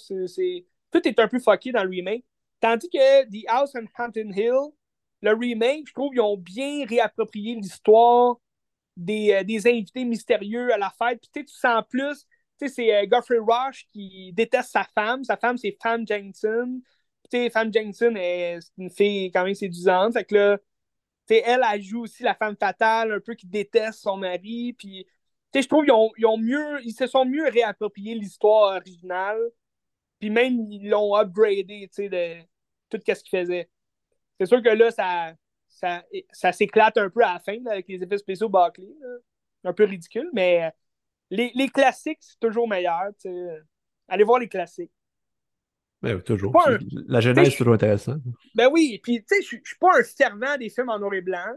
Tout 0.90 1.08
est 1.08 1.18
un 1.18 1.28
peu 1.28 1.38
fucké 1.38 1.72
dans 1.72 1.82
le 1.82 1.90
remake. 1.90 2.24
Tandis 2.60 2.88
que 2.90 3.24
The 3.24 3.46
House 3.48 3.72
on 3.74 3.86
Hampton 3.96 4.30
Hill, 4.34 4.72
le 5.22 5.32
remake, 5.32 5.88
je 5.88 5.92
trouve 5.92 6.10
qu'ils 6.10 6.20
ont 6.20 6.36
bien 6.36 6.84
réapproprié 6.86 7.54
l'histoire 7.54 8.36
des, 8.96 9.32
euh, 9.32 9.44
des 9.44 9.66
invités 9.66 10.04
mystérieux 10.04 10.72
à 10.72 10.78
la 10.78 10.90
fête. 10.90 11.20
Puis 11.20 11.44
tu 11.44 11.54
sens 11.54 11.82
plus, 11.88 12.26
tu 12.60 12.68
sais, 12.68 12.68
c'est 12.68 12.94
euh, 12.94 13.06
Geoffrey 13.10 13.38
Rush 13.38 13.86
qui 13.92 14.32
déteste 14.32 14.70
sa 14.70 14.84
femme. 14.94 15.24
Sa 15.24 15.36
femme, 15.36 15.56
c'est 15.56 15.76
Fam 15.82 16.06
Jensen. 16.06 16.82
Tu 17.30 17.38
sais, 17.38 17.50
Fam 17.50 17.72
Jensen, 17.72 18.16
est 18.16 18.60
c'est 18.60 18.82
une 18.82 18.90
fille 18.90 19.30
quand 19.30 19.44
même 19.44 19.54
séduisante. 19.54 20.14
Fait 20.14 20.24
que 20.24 20.34
là, 20.34 20.58
sais, 21.34 21.42
elle, 21.44 21.62
elle 21.72 21.82
joue 21.82 22.02
aussi 22.02 22.22
la 22.22 22.34
femme 22.34 22.56
fatale, 22.56 23.12
un 23.12 23.20
peu 23.20 23.34
qui 23.34 23.46
déteste 23.46 24.00
son 24.00 24.16
mari. 24.16 24.74
Puis, 24.74 25.06
je 25.54 25.66
trouve 25.66 25.84
qu'ils 25.84 25.92
ont, 25.92 26.10
ils 26.16 26.26
ont 26.26 26.38
mieux, 26.38 26.80
ils 26.84 26.92
se 26.92 27.06
sont 27.06 27.24
mieux 27.24 27.48
réapproprié 27.48 28.14
l'histoire 28.14 28.76
originale. 28.76 29.40
Puis 30.18 30.30
même, 30.30 30.70
ils 30.70 30.88
l'ont 30.88 31.16
upgradé, 31.16 31.88
tu 31.94 32.08
de 32.08 32.40
tout 32.90 33.00
ce 33.06 33.22
qu'il 33.22 33.38
faisait. 33.38 33.70
C'est 34.38 34.46
sûr 34.46 34.62
que 34.62 34.68
là, 34.68 34.90
ça, 34.90 35.34
ça, 35.68 36.04
ça 36.32 36.52
s'éclate 36.52 36.96
un 36.98 37.10
peu 37.10 37.22
à 37.24 37.34
la 37.34 37.40
fin 37.40 37.64
avec 37.66 37.88
les 37.88 38.02
effets 38.02 38.18
spéciaux 38.18 38.48
bâclés. 38.48 38.94
Un 39.64 39.72
peu 39.72 39.84
ridicule, 39.84 40.30
mais 40.32 40.64
euh, 40.64 40.70
les, 41.30 41.68
classiques, 41.68 42.18
c'est 42.20 42.38
toujours 42.40 42.68
meilleur. 42.68 43.10
Allez 44.08 44.24
voir 44.24 44.38
les 44.38 44.48
classiques. 44.48 44.92
Ben 46.02 46.14
oui, 46.16 46.22
toujours. 46.22 46.56
Un- 46.68 46.78
La 47.08 47.20
genèse, 47.20 47.50
c'est 47.50 47.56
toujours 47.58 47.74
intéressant. 47.74 48.16
Ben 48.54 48.68
oui, 48.72 49.00
puis 49.02 49.18
tu 49.20 49.24
sais, 49.26 49.42
je 49.42 49.46
suis- 49.46 49.76
pas 49.80 49.98
un 49.98 50.02
fervent 50.04 50.56
des 50.58 50.70
films 50.70 50.88
en 50.90 50.98
noir 50.98 51.14
et 51.14 51.20
blanc, 51.20 51.56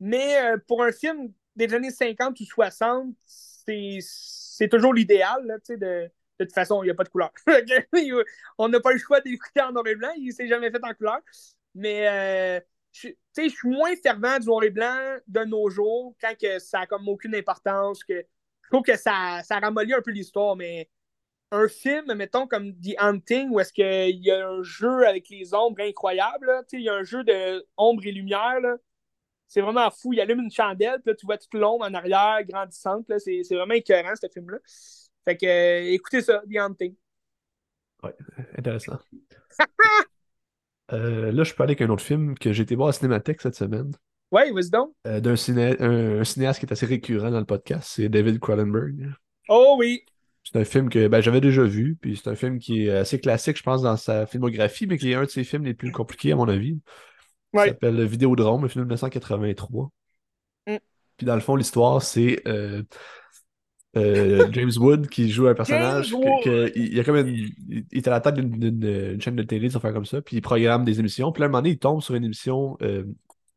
mais 0.00 0.38
euh, 0.42 0.58
pour 0.66 0.82
un 0.82 0.92
film 0.92 1.32
des 1.56 1.72
années 1.74 1.90
50 1.90 2.38
ou 2.40 2.44
60, 2.44 3.14
c'est 3.26 4.68
toujours 4.70 4.94
l'idéal, 4.94 5.44
là, 5.46 5.58
tu 5.58 5.66
sais, 5.66 5.76
de, 5.76 6.10
de 6.40 6.44
toute 6.44 6.54
façon, 6.54 6.82
il 6.82 6.86
n'y 6.86 6.90
a 6.90 6.94
pas 6.94 7.04
de 7.04 7.08
couleur. 7.08 7.30
On 8.58 8.68
n'a 8.68 8.80
pas 8.80 8.92
le 8.92 8.98
choix 8.98 9.20
d'écouter 9.20 9.60
en 9.60 9.72
noir 9.72 9.86
et 9.86 9.94
blanc, 9.96 10.10
il 10.16 10.32
s'est 10.32 10.48
jamais 10.48 10.70
fait 10.70 10.82
en 10.82 10.94
couleur. 10.94 11.18
Mais 11.74 12.08
euh, 12.08 12.60
je, 12.92 13.08
tu 13.08 13.16
sais, 13.32 13.48
je 13.48 13.54
suis 13.54 13.68
moins 13.68 13.94
fervent 13.96 14.38
du 14.38 14.46
noir 14.46 14.62
et 14.64 14.70
blanc 14.70 15.16
de 15.26 15.44
nos 15.44 15.68
jours, 15.70 16.14
quand 16.20 16.34
que 16.40 16.58
ça 16.58 16.80
a 16.80 16.86
comme 16.86 17.08
aucune 17.08 17.34
importance, 17.34 18.02
que 18.04 18.14
je 18.62 18.68
trouve 18.70 18.82
que 18.82 18.96
ça, 18.96 19.40
ça 19.44 19.58
ramollit 19.58 19.94
un 19.94 20.02
peu 20.02 20.10
l'histoire, 20.10 20.56
mais 20.56 20.88
un 21.52 21.68
film, 21.68 22.12
mettons, 22.14 22.46
comme 22.48 22.74
The 22.80 22.94
Hunting, 22.98 23.50
où 23.50 23.60
est-ce 23.60 23.72
qu'il 23.72 24.24
y 24.24 24.30
a 24.32 24.48
un 24.48 24.62
jeu 24.62 25.06
avec 25.06 25.28
les 25.30 25.54
ombres 25.54 25.80
incroyable, 25.80 26.46
là, 26.46 26.62
tu 26.64 26.70
sais, 26.70 26.76
il 26.78 26.84
y 26.84 26.88
a 26.88 26.94
un 26.94 27.04
jeu 27.04 27.22
de 27.24 27.64
ombre 27.76 28.04
et 28.06 28.12
lumière, 28.12 28.58
là. 28.60 28.76
C'est 29.48 29.60
vraiment 29.60 29.90
fou. 29.90 30.12
Il 30.14 30.20
allume 30.20 30.40
une 30.40 30.50
chandelle, 30.50 31.00
puis 31.02 31.10
là, 31.12 31.14
tu 31.14 31.26
vois 31.26 31.38
toute 31.38 31.54
l'ombre 31.54 31.84
en 31.84 31.94
arrière, 31.94 32.38
grandissante. 32.48 33.08
là. 33.08 33.18
C'est 33.18 33.42
c'est 33.44 33.54
vraiment 33.54 33.74
écœurant, 33.74 34.14
ce 34.20 34.26
film-là. 34.32 34.58
Fait 35.26 35.36
que, 35.36 35.46
euh, 35.46 35.92
écoutez 35.92 36.22
ça, 36.22 36.42
The 36.50 36.56
Hunting. 36.56 36.94
Ouais, 38.02 38.14
intéressant. 38.58 38.98
Euh, 40.92 41.32
là, 41.32 41.44
je 41.44 41.54
peux 41.54 41.62
aller 41.62 41.70
avec 41.72 41.80
un 41.82 41.88
autre 41.90 42.02
film 42.04 42.36
que 42.36 42.52
j'ai 42.52 42.64
été 42.64 42.74
voir 42.74 42.88
à 42.88 42.92
Cinémathèque 42.92 43.40
cette 43.40 43.54
semaine, 43.54 43.92
Ouais, 44.30 44.50
vas-y 44.50 44.70
donc. 44.70 44.92
euh, 45.06 45.20
d'un 45.20 45.36
ciné- 45.36 45.80
un, 45.80 46.20
un 46.20 46.24
cinéaste 46.24 46.60
qui 46.60 46.66
est 46.66 46.72
assez 46.72 46.86
récurrent 46.86 47.30
dans 47.30 47.38
le 47.38 47.46
podcast, 47.46 47.88
c'est 47.94 48.08
David 48.08 48.38
Cronenberg. 48.40 49.12
Oh 49.48 49.76
oui. 49.78 50.04
C'est 50.44 50.58
un 50.58 50.64
film 50.64 50.88
que 50.90 51.06
ben, 51.08 51.20
j'avais 51.20 51.40
déjà 51.40 51.62
vu, 51.62 51.96
puis 52.00 52.16
c'est 52.16 52.28
un 52.28 52.34
film 52.34 52.58
qui 52.58 52.86
est 52.86 52.90
assez 52.90 53.20
classique, 53.20 53.56
je 53.58 53.62
pense, 53.62 53.82
dans 53.82 53.96
sa 53.96 54.26
filmographie, 54.26 54.86
mais 54.86 54.98
qui 54.98 55.10
est 55.12 55.14
un 55.14 55.24
de 55.24 55.30
ses 55.30 55.44
films 55.44 55.64
les 55.64 55.74
plus 55.74 55.92
compliqués, 55.92 56.32
à 56.32 56.36
mon 56.36 56.48
avis. 56.48 56.80
Il 57.54 57.58
Ouais. 57.60 57.68
s'appelle 57.68 58.04
Vidéodrome, 58.06 58.64
un 58.64 58.68
film 58.68 58.84
de 58.84 58.86
1983. 58.86 59.90
Mm. 60.66 60.76
Puis 61.16 61.26
dans 61.26 61.34
le 61.34 61.40
fond, 61.40 61.56
l'histoire, 61.56 62.02
c'est 62.02 62.42
euh, 62.48 62.82
euh, 63.96 64.48
James 64.52 64.70
Wood 64.78 65.08
qui 65.08 65.30
joue 65.30 65.46
un 65.48 65.54
personnage 65.54 66.10
que, 66.44 66.72
il, 66.76 66.94
il 66.94 67.00
a 67.00 67.04
comme 67.04 67.16
une- 67.16 67.28
il 67.28 67.84
il 67.90 67.98
est 67.98 68.08
à 68.08 68.10
la 68.10 68.20
tête 68.20 68.34
d'une 68.34 68.50
d'une- 68.50 69.12
une 69.14 69.20
chaîne 69.20 69.36
de 69.36 69.42
télé, 69.42 69.68
des 69.68 69.76
affaires 69.76 69.92
comme 69.92 70.06
ça, 70.06 70.22
puis 70.22 70.36
il 70.36 70.40
programme 70.42 70.84
des 70.84 70.98
émissions. 71.00 71.32
Puis 71.32 71.40
là, 71.40 71.46
à 71.46 71.48
un 71.48 71.50
moment 71.50 71.62
donné, 71.62 71.70
il 71.74 71.78
tombe 71.78 72.00
sur 72.02 72.14
une 72.14 72.24
émission 72.24 72.76
euh, 72.82 73.04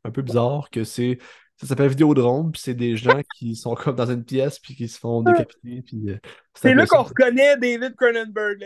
un 0.04 0.12
peu 0.12 0.22
bizarre 0.22 0.70
que 0.70 0.84
c'est. 0.84 1.20
Ça 1.62 1.68
s'appelle 1.68 1.90
Vidéodrome, 1.90 2.52
puis 2.52 2.62
c'est 2.62 2.74
des 2.74 2.98
gens 2.98 3.22
qui 3.38 3.56
sont 3.56 3.76
comme 3.76 3.96
dans 3.96 4.10
une 4.12 4.24
pièce, 4.26 4.60
puis 4.60 4.76
qui 4.76 4.88
se 4.88 5.00
font 5.00 5.22
décapiter. 5.22 5.82
Puis, 5.82 6.10
euh, 6.10 6.18
C'est 6.54 6.74
là 6.74 6.86
qu'on 6.86 7.04
reconnaît 7.04 7.58
David 7.58 7.96
Cronenberg. 7.96 8.58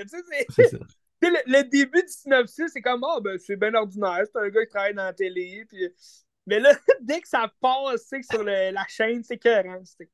c'est- 0.49 0.67
ça. 0.69 0.77
le, 1.21 1.29
le 1.47 1.69
début 1.69 2.01
du 2.01 2.07
synopsis, 2.11 2.71
c'est 2.73 2.81
comme, 2.81 3.03
ah, 3.03 3.19
ben, 3.21 3.37
c'est 3.37 3.57
bien 3.57 3.73
ordinaire. 3.75 4.21
C'est 4.25 4.39
un 4.39 4.49
gars 4.49 4.63
qui 4.65 4.69
travaille 4.71 4.93
dans 4.95 5.03
la 5.03 5.13
télé. 5.13 5.65
Puis... 5.67 5.87
Mais 6.47 6.59
là, 6.59 6.71
dès 7.01 7.21
que 7.21 7.27
ça 7.27 7.51
passe 7.61 8.09
sur 8.31 8.43
le- 8.43 8.71
la 8.71 8.85
chaîne, 8.87 9.23
c'est 9.23 9.39
c'est- 9.43 10.09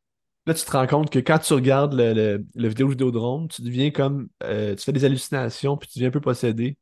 Là, 0.47 0.53
tu 0.53 0.63
te 0.63 0.71
rends 0.71 0.85
compte 0.85 1.09
que 1.09 1.17
quand 1.19 1.39
tu 1.39 1.53
regardes 1.53 1.93
le, 1.93 2.13
le, 2.13 2.45
le 2.53 2.67
vidéo 2.67 2.87
Vidéodrome, 2.87 3.47
tu 3.47 3.61
deviens 3.63 3.89
comme. 3.89 4.29
euh, 4.43 4.75
tu 4.75 4.83
fais 4.83 4.91
des 4.91 5.03
hallucinations, 5.05 5.75
puis 5.77 5.87
tu 5.89 5.97
deviens 5.99 6.09
un 6.09 6.11
peu 6.11 6.21
possédé. 6.21 6.77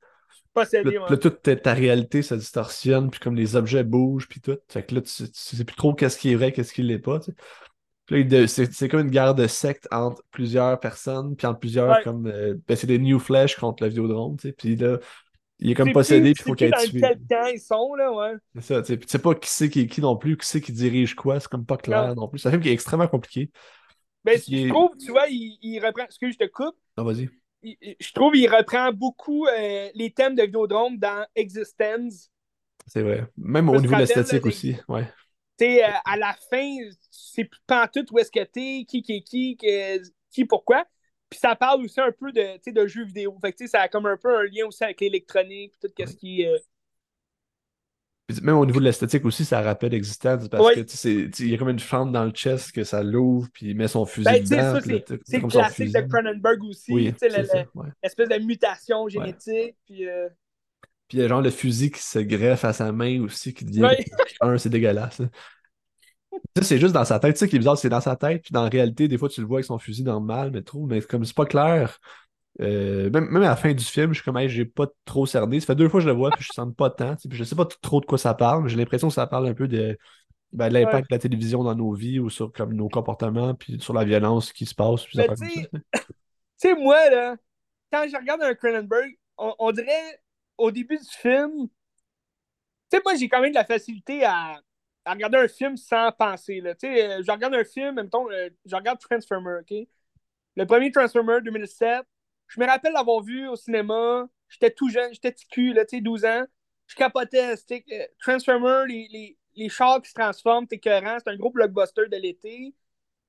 Possédé. 0.53 0.99
Là, 1.09 1.17
toute 1.17 1.41
ta, 1.41 1.73
réalité 1.73 2.21
se 2.21 2.35
distorsionne, 2.35 3.09
puis 3.09 3.19
comme 3.19 3.35
les 3.35 3.55
objets 3.55 3.83
bougent, 3.83 4.27
puis 4.27 4.41
tout. 4.41 4.57
Fait 4.69 4.83
que 4.83 4.95
là, 4.95 5.01
tu, 5.01 5.23
tu 5.23 5.29
sais 5.33 5.65
plus 5.65 5.75
trop 5.75 5.93
qu'est-ce 5.93 6.17
qui 6.17 6.31
est 6.31 6.35
vrai, 6.35 6.51
qu'est-ce 6.51 6.73
qui 6.73 6.83
l'est 6.83 6.99
pas, 6.99 7.19
tu 7.19 7.31
sais. 8.47 8.65
C'est 8.71 8.89
comme 8.89 9.01
une 9.01 9.09
guerre 9.09 9.33
de 9.35 9.47
secte 9.47 9.87
entre 9.91 10.21
plusieurs 10.31 10.79
personnes, 10.79 11.35
puis 11.35 11.47
entre 11.47 11.59
plusieurs, 11.59 11.89
Ouais. 11.89 12.03
comme... 12.03 12.27
euh, 12.27 12.55
ben, 12.67 12.75
c'est 12.75 12.87
des 12.87 12.99
New 12.99 13.19
Flesh 13.19 13.55
contre 13.55 13.83
le 13.83 13.89
Vidéodrome, 13.89 14.37
tu 14.37 14.49
sais. 14.49 14.53
Puis 14.53 14.75
là, 14.75 14.99
il 15.59 15.71
est 15.71 15.75
comme 15.75 15.93
possédé, 15.93 16.33
puis 16.33 16.43
il 16.45 16.49
faut 16.49 16.55
qu'il 16.55 16.71
tué. 16.71 16.99
quel 16.99 17.19
camp 17.29 17.47
ils 17.53 17.59
sont, 17.59 17.93
là, 17.95 18.11
ouais. 18.11 18.33
C'est 18.55 18.61
ça, 18.61 18.81
tu 18.81 18.87
sais. 18.87 18.97
Puis 18.97 19.05
tu 19.07 19.11
sais 19.11 19.19
pas 19.19 19.33
qui 19.35 19.49
c'est 19.49 19.69
qui 19.69 19.81
est 19.81 19.87
qui 19.87 20.01
non 20.01 20.17
plus, 20.17 20.37
qui 20.37 20.45
c'est 20.45 20.61
qui 20.61 20.73
dirige 20.73 21.15
quoi, 21.15 21.39
c'est 21.39 21.47
comme 21.47 21.65
pas 21.65 21.77
clair 21.77 22.09
Non. 22.09 22.15
non, 22.23 22.27
plus. 22.27 22.39
C'est 22.39 22.49
un 22.49 22.51
film 22.51 22.63
qui 22.63 22.69
est 22.69 22.73
extrêmement 22.73 23.07
compliqué. 23.07 23.49
Ben, 24.25 24.39
Puis 24.39 24.43
il 24.49 24.59
je 24.61 24.65
est- 24.65 24.69
trouve, 24.69 24.91
tu 24.97 25.11
vois, 25.11 25.27
il, 25.29 25.57
il 25.61 25.79
reprend. 25.85 26.03
Excuse, 26.03 26.33
je 26.39 26.45
te 26.45 26.49
coupe. 26.51 26.75
Ah, 26.97 27.03
vas-y. 27.03 27.29
Je 27.63 28.11
trouve 28.13 28.33
qu'il 28.33 28.49
reprend 28.49 28.91
beaucoup 28.91 29.47
euh, 29.47 29.89
les 29.93 30.11
thèmes 30.11 30.35
de 30.35 30.43
Vidéodrome 30.43 30.97
dans 30.97 31.25
Existence. 31.35 32.29
C'est 32.87 33.01
vrai. 33.01 33.25
Même 33.37 33.69
au 33.69 33.79
niveau 33.79 33.93
de 33.93 33.99
l'esthétique 33.99 34.45
aussi, 34.45 34.75
ouais. 34.87 35.07
Tu 35.57 35.65
sais, 35.65 35.83
euh, 35.83 35.87
à 36.05 36.17
la 36.17 36.35
fin, 36.49 36.77
c'est 37.11 37.45
plus 37.45 37.61
pantoute 37.65 38.11
où 38.11 38.19
est-ce 38.19 38.31
que 38.31 38.43
t'es, 38.43 38.85
qui 38.87 39.01
qui 39.01 39.13
est 39.13 39.21
qui, 39.21 39.57
qui 40.31 40.45
pourquoi. 40.45 40.85
Puis 41.29 41.39
ça 41.39 41.55
parle 41.55 41.83
aussi 41.83 41.99
un 42.01 42.11
peu 42.11 42.31
de, 42.31 42.71
de 42.71 42.87
jeux 42.87 43.05
vidéo. 43.05 43.37
Fait 43.39 43.53
que 43.53 43.67
ça 43.67 43.81
a 43.81 43.87
comme 43.87 44.05
un 44.05 44.17
peu 44.17 44.35
un 44.35 44.43
lien 44.43 44.65
aussi 44.67 44.83
avec 44.83 44.99
l'électronique, 45.01 45.73
tout 45.79 45.89
ce 45.97 46.15
qui 46.15 46.41
est. 46.41 46.63
Puis 48.27 48.37
même 48.41 48.55
au 48.55 48.65
niveau 48.65 48.79
de 48.79 48.85
l'esthétique 48.85 49.25
aussi, 49.25 49.43
ça 49.43 49.61
rappelle 49.61 49.93
Existence 49.93 50.47
parce 50.47 50.65
Ouais. 50.65 50.75
que 50.75 50.79
tu 50.81 50.95
sais, 50.95 51.29
il 51.39 51.49
y 51.49 51.55
a 51.55 51.57
comme 51.57 51.69
une 51.69 51.79
fente 51.79 52.11
dans 52.13 52.23
le 52.23 52.31
chest 52.31 52.71
que 52.71 52.83
ça 52.85 53.03
l'ouvre, 53.03 53.49
puis 53.53 53.71
il 53.71 53.75
met 53.75 53.89
son 53.89 54.05
fusil 54.05 54.23
Ben, 54.25 54.43
dedans. 54.43 54.79
c'est 55.25 55.37
le 55.41 55.47
classique 55.47 55.93
de 55.93 56.01
Cronenberg 56.01 56.63
aussi. 56.63 56.93
Oui, 56.93 57.13
ouais. 57.21 57.89
l'espèce 58.01 58.29
de 58.29 58.45
mutation 58.45 59.07
génétique. 59.09 59.75
Puis, 59.85 60.07
euh, 60.07 60.29
Puis 61.09 61.17
il 61.17 61.21
y 61.21 61.23
a 61.23 61.27
genre 61.27 61.41
le 61.41 61.49
fusil 61.51 61.91
qui 61.91 62.01
se 62.01 62.19
greffe 62.19 62.63
à 62.63 62.71
sa 62.71 62.91
main 62.93 63.21
aussi, 63.21 63.53
qui 63.53 63.65
devient 63.65 63.81
Ouais. 63.83 64.05
un, 64.41 64.57
c'est 64.57 64.69
dégueulasse. 64.69 65.21
Ça, 66.57 66.63
c'est 66.63 66.79
juste 66.79 66.93
dans 66.93 67.05
sa 67.05 67.19
tête. 67.19 67.35
Tu 67.35 67.39
sais, 67.39 67.47
qui 67.49 67.57
est 67.57 67.59
bizarre, 67.59 67.77
c'est 67.77 67.89
dans 67.89 68.01
sa 68.01 68.15
tête, 68.15 68.41
puis 68.41 68.51
dans 68.53 68.63
la 68.63 68.69
réalité, 68.69 69.07
des 69.07 69.17
fois, 69.17 69.29
tu 69.29 69.41
le 69.41 69.47
vois 69.47 69.57
avec 69.57 69.65
son 69.65 69.77
fusil 69.77 70.03
normal, 70.03 70.49
mais 70.51 70.61
trop, 70.61 70.85
mais 70.85 71.01
comme 71.01 71.25
c'est 71.25 71.35
pas 71.35 71.45
clair. 71.45 71.99
Euh, 72.61 73.09
même, 73.09 73.25
même 73.29 73.43
à 73.43 73.49
la 73.49 73.55
fin 73.55 73.73
du 73.73 73.83
film, 73.83 74.09
je 74.13 74.15
suis 74.15 74.23
comme, 74.25 74.37
Hey, 74.37 74.49
j'ai 74.49 74.65
pas 74.65 74.87
trop 75.05 75.25
cerné. 75.25 75.59
Ça 75.59 75.67
fait 75.67 75.75
deux 75.75 75.89
fois 75.89 75.99
que 75.99 76.03
je 76.05 76.09
le 76.09 76.15
vois, 76.15 76.31
puis 76.31 76.43
je 76.43 76.53
sens 76.53 76.73
pas 76.75 76.89
tant. 76.89 77.15
Puis 77.15 77.37
je 77.37 77.43
sais 77.43 77.55
pas 77.55 77.65
trop 77.65 77.99
de 78.01 78.05
quoi 78.05 78.17
ça 78.17 78.33
parle, 78.33 78.63
mais 78.63 78.69
j'ai 78.69 78.77
l'impression 78.77 79.07
que 79.07 79.13
ça 79.13 79.27
parle 79.27 79.47
un 79.47 79.53
peu 79.53 79.67
de, 79.67 79.97
ben, 80.53 80.69
de 80.69 80.73
l'impact 80.75 81.07
Ouais. 81.09 81.09
de 81.09 81.15
la 81.15 81.19
télévision 81.19 81.63
dans 81.63 81.75
nos 81.75 81.93
vies 81.93 82.19
ou 82.19 82.29
sur 82.29 82.51
comme, 82.53 82.73
nos 82.73 82.89
comportements, 82.89 83.55
puis 83.55 83.79
sur 83.81 83.93
la 83.93 84.05
violence 84.05 84.53
qui 84.53 84.65
se 84.65 84.75
passe, 84.75 85.05
puis 85.05 85.17
tu 85.73 85.79
sais, 86.57 86.75
moi, 86.75 87.09
là, 87.09 87.35
quand 87.91 88.05
je 88.09 88.17
regarde 88.17 88.41
un 88.43 88.55
Cronenberg, 88.55 89.17
on, 89.37 89.53
on 89.59 89.71
dirait 89.71 90.21
au 90.57 90.71
début 90.71 90.97
du 90.97 91.09
film. 91.09 91.67
Tu 92.91 92.97
sais, 92.97 93.01
moi, 93.03 93.15
j'ai 93.15 93.29
quand 93.29 93.41
même 93.41 93.51
de 93.51 93.55
la 93.55 93.65
facilité 93.65 94.23
à, 94.25 94.61
à 95.05 95.13
regarder 95.13 95.37
un 95.37 95.47
film 95.47 95.77
sans 95.77 96.11
penser. 96.11 96.61
Là. 96.61 96.75
Tu 96.75 96.87
sais, 96.87 97.19
euh, 97.19 97.23
je 97.25 97.31
regarde 97.31 97.53
un 97.55 97.63
film, 97.63 97.95
mettons, 97.95 98.29
euh, 98.31 98.49
je 98.65 98.75
regarde 98.75 98.99
Transformer, 98.99 99.59
OK? 99.61 99.87
Le 100.55 100.65
premier 100.65 100.91
Transformer 100.91 101.41
2007, 101.41 102.05
je 102.53 102.59
me 102.59 102.65
rappelle 102.67 102.93
l'avoir 102.93 103.21
vu 103.21 103.47
au 103.47 103.55
cinéma. 103.55 104.27
J'étais 104.49 104.71
tout 104.71 104.89
jeune, 104.89 105.13
j'étais 105.13 105.31
petit 105.31 105.47
cul, 105.47 105.73
là, 105.73 105.85
tu 105.85 105.97
sais, 105.97 106.01
12 106.01 106.25
ans. 106.25 106.43
Je 106.87 106.95
capotais. 106.95 107.55
Euh, 107.71 108.05
Transformer, 108.19 108.83
les, 108.87 109.07
les, 109.11 109.37
les 109.55 109.69
chars 109.69 110.01
qui 110.01 110.09
se 110.09 110.13
transforment, 110.13 110.67
t'es 110.67 110.75
écœurant. 110.75 111.17
C'est 111.19 111.31
un 111.31 111.37
gros 111.37 111.49
blockbuster 111.49 112.07
de 112.09 112.17
l'été. 112.17 112.73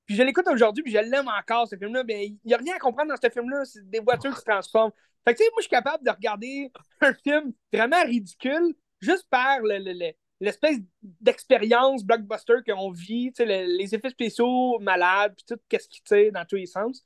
Puis 0.05 0.15
je 0.15 0.23
l'écoute 0.23 0.47
aujourd'hui, 0.47 0.83
puis 0.83 0.93
je 0.93 0.99
l'aime 0.99 1.27
encore, 1.27 1.67
ce 1.67 1.75
film-là. 1.75 2.03
Mais 2.03 2.27
il 2.27 2.39
n'y 2.45 2.53
a 2.53 2.57
rien 2.57 2.75
à 2.75 2.79
comprendre 2.79 3.09
dans 3.09 3.17
ce 3.21 3.29
film-là. 3.29 3.65
C'est 3.65 3.89
des 3.89 3.99
voitures 3.99 4.33
qui 4.33 4.39
se 4.39 4.45
transforment. 4.45 4.91
Fait 5.25 5.33
que, 5.33 5.39
tu 5.39 5.43
sais, 5.45 5.49
moi, 5.51 5.57
je 5.59 5.63
suis 5.63 5.69
capable 5.69 6.05
de 6.05 6.11
regarder 6.11 6.71
un 7.01 7.13
film 7.13 7.53
vraiment 7.73 8.03
ridicule 8.03 8.75
juste 9.01 9.27
par 9.29 9.61
le- 9.61 9.79
le- 9.79 9.93
le- 9.93 10.13
l'espèce 10.41 10.77
d'expérience 11.01 12.03
blockbuster 12.03 12.55
qu'on 12.67 12.91
vit, 12.91 13.33
le- 13.39 13.77
les 13.77 13.95
effets 13.95 14.09
spéciaux 14.11 14.77
malades, 14.79 15.33
puis 15.35 15.45
tout, 15.47 15.61
qu'est-ce 15.69 15.89
qui 15.89 16.03
tire 16.03 16.31
dans 16.31 16.45
tous 16.45 16.57
les 16.57 16.67
sens. 16.67 17.03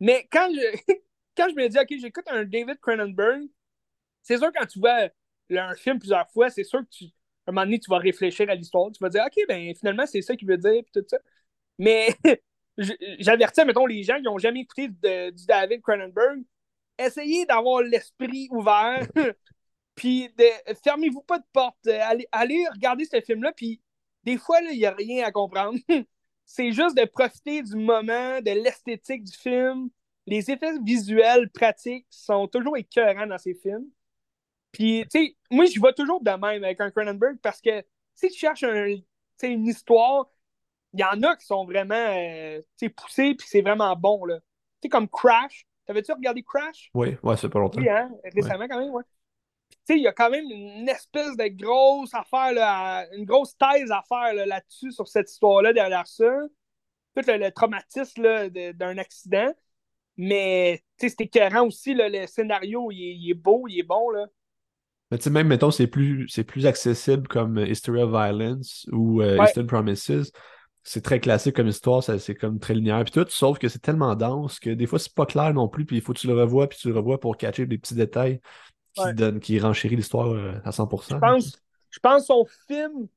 Mais 0.00 0.28
quand 0.30 0.48
je, 0.52 0.94
quand 1.36 1.48
je 1.50 1.54
me 1.54 1.68
dis, 1.68 1.78
OK, 1.78 1.88
j'écoute 2.00 2.24
un 2.28 2.44
David 2.44 2.78
Cronenberg, 2.80 3.44
c'est 4.22 4.38
sûr, 4.38 4.50
quand 4.54 4.66
tu 4.66 4.80
vois 4.80 5.08
un 5.50 5.74
film 5.76 5.98
plusieurs 5.98 6.30
fois, 6.30 6.50
c'est 6.50 6.64
sûr 6.64 6.80
que 6.80 6.88
tu, 6.90 7.04
un 7.46 7.52
moment 7.52 7.64
donné, 7.66 7.78
tu 7.80 7.90
vas 7.90 7.98
réfléchir 7.98 8.48
à 8.50 8.54
l'histoire. 8.54 8.90
Tu 8.92 8.98
vas 9.02 9.08
dire, 9.08 9.24
OK, 9.26 9.36
ben 9.48 9.74
finalement, 9.76 10.06
c'est 10.06 10.22
ça 10.22 10.36
qu'il 10.36 10.48
veut 10.48 10.58
dire, 10.58 10.82
puis 10.84 10.92
tout 10.94 11.04
ça. 11.08 11.18
Mais 11.78 12.08
j'avertis, 13.18 13.64
mettons, 13.64 13.86
les 13.86 14.02
gens 14.02 14.16
qui 14.16 14.22
n'ont 14.24 14.38
jamais 14.38 14.60
écouté 14.60 14.88
de- 14.88 15.30
du 15.30 15.46
David 15.46 15.82
Cronenberg, 15.82 16.42
essayez 16.98 17.46
d'avoir 17.46 17.82
l'esprit 17.82 18.48
ouvert, 18.50 19.06
puis 19.94 20.28
de, 20.36 20.44
fermez-vous 20.84 21.22
pas 21.22 21.38
de 21.38 21.44
porte. 21.52 21.86
Allez, 21.88 22.26
allez 22.32 22.66
regarder 22.72 23.04
ce 23.04 23.20
film-là, 23.20 23.52
puis 23.52 23.80
des 24.24 24.38
fois, 24.38 24.60
il 24.62 24.78
n'y 24.78 24.86
a 24.86 24.92
rien 24.92 25.26
à 25.26 25.32
comprendre. 25.32 25.78
c'est 26.46 26.72
juste 26.72 26.96
de 26.96 27.04
profiter 27.04 27.62
du 27.62 27.76
moment, 27.76 28.40
de 28.40 28.50
l'esthétique 28.52 29.24
du 29.24 29.36
film. 29.36 29.90
Les 30.26 30.50
effets 30.50 30.78
visuels 30.82 31.50
pratiques 31.50 32.06
sont 32.10 32.48
toujours 32.48 32.76
écœurants 32.76 33.26
dans 33.26 33.38
ces 33.38 33.54
films. 33.54 33.86
Puis, 34.72 35.04
tu 35.10 35.18
sais, 35.18 35.36
moi, 35.50 35.64
je 35.66 35.80
vais 35.80 35.92
toujours 35.92 36.22
de 36.22 36.30
même 36.30 36.64
avec 36.64 36.80
un 36.80 36.90
Cronenberg 36.90 37.38
parce 37.42 37.60
que 37.60 37.84
si 38.14 38.28
tu 38.28 38.38
cherches 38.38 38.64
un, 38.64 38.96
une 39.42 39.66
histoire, 39.66 40.28
il 40.92 41.00
y 41.00 41.04
en 41.04 41.22
a 41.22 41.36
qui 41.36 41.46
sont 41.46 41.64
vraiment 41.64 41.94
euh, 41.94 42.60
poussés, 42.96 43.34
puis 43.34 43.46
c'est 43.48 43.62
vraiment 43.62 43.94
bon. 43.96 44.26
Tu 44.26 44.34
sais, 44.82 44.88
comme 44.88 45.08
Crash. 45.08 45.66
T'avais-tu 45.86 46.12
regardé 46.12 46.42
Crash? 46.42 46.90
Oui, 46.94 47.16
ouais, 47.22 47.36
c'est 47.36 47.48
pas 47.48 47.60
longtemps. 47.60 47.80
Oui, 47.80 47.88
hein? 47.88 48.10
Récemment, 48.34 48.66
quand 48.68 48.78
même, 48.78 48.90
ouais. 48.90 49.04
Tu 49.70 49.76
sais, 49.84 49.96
il 49.96 50.02
y 50.02 50.08
a 50.08 50.12
quand 50.12 50.30
même 50.30 50.44
une 50.50 50.88
espèce 50.88 51.36
de 51.36 51.46
grosse 51.48 52.12
affaire, 52.12 52.52
là, 52.52 52.98
à- 52.98 53.14
une 53.14 53.24
grosse 53.24 53.56
thèse 53.56 53.90
à 53.92 54.02
faire 54.08 54.34
là, 54.34 54.46
là-dessus, 54.46 54.90
sur 54.90 55.06
cette 55.06 55.30
histoire-là, 55.30 55.72
derrière 55.72 56.06
ça. 56.06 56.30
Tout 57.14 57.22
le, 57.26 57.36
le 57.38 57.50
traumatisme 57.52 58.48
d'un 58.50 58.98
accident. 58.98 59.52
Mais, 60.16 60.82
c'est 60.98 61.20
écœurant 61.20 61.66
aussi, 61.66 61.94
là, 61.94 62.08
le 62.08 62.26
scénario, 62.26 62.90
il 62.90 63.02
est, 63.02 63.16
il 63.16 63.30
est 63.30 63.34
beau, 63.34 63.66
il 63.68 63.78
est 63.78 63.82
bon, 63.82 64.10
là. 64.10 64.26
Mais 65.10 65.18
tu 65.18 65.24
sais, 65.24 65.30
même, 65.30 65.46
mettons, 65.46 65.70
c'est 65.70 65.86
plus, 65.86 66.28
c'est 66.28 66.42
plus 66.42 66.66
accessible 66.66 67.28
comme 67.28 67.58
History 67.58 68.02
of 68.02 68.10
Violence 68.10 68.86
ou 68.90 69.22
euh, 69.22 69.38
Ouais. 69.38 69.44
Eastern 69.44 69.66
Promises. 69.66 70.32
C'est 70.82 71.02
très 71.02 71.20
classique 71.20 71.54
comme 71.56 71.68
histoire, 71.68 72.02
ça, 72.02 72.18
c'est 72.18 72.34
comme 72.34 72.58
très 72.58 72.74
linéaire. 72.74 73.04
Puis 73.04 73.12
tout, 73.12 73.26
sauf 73.28 73.58
que 73.58 73.68
c'est 73.68 73.80
tellement 73.80 74.14
dense 74.14 74.58
que 74.58 74.70
des 74.70 74.86
fois, 74.86 74.98
c'est 74.98 75.14
pas 75.14 75.26
clair 75.26 75.52
non 75.52 75.68
plus. 75.68 75.84
Puis 75.84 75.96
il 75.96 76.02
faut 76.02 76.12
que 76.12 76.18
tu 76.18 76.26
le 76.28 76.34
revoies, 76.34 76.68
puis 76.68 76.78
tu 76.78 76.88
le 76.88 76.94
revois 76.94 77.20
pour 77.20 77.36
catcher 77.36 77.66
des 77.66 77.78
petits 77.78 77.94
détails 77.94 78.40
qui, 78.94 79.02
Ouais. 79.02 79.14
donnent, 79.14 79.40
qui 79.40 79.58
renchérit 79.60 79.96
l'histoire 79.96 80.28
euh, 80.32 80.54
à 80.64 80.70
100%. 80.72 81.14
Je 81.16 81.20
pense, 81.20 81.62
je 81.90 81.98
pense 82.00 82.26
son 82.26 82.46
film, 82.66 83.08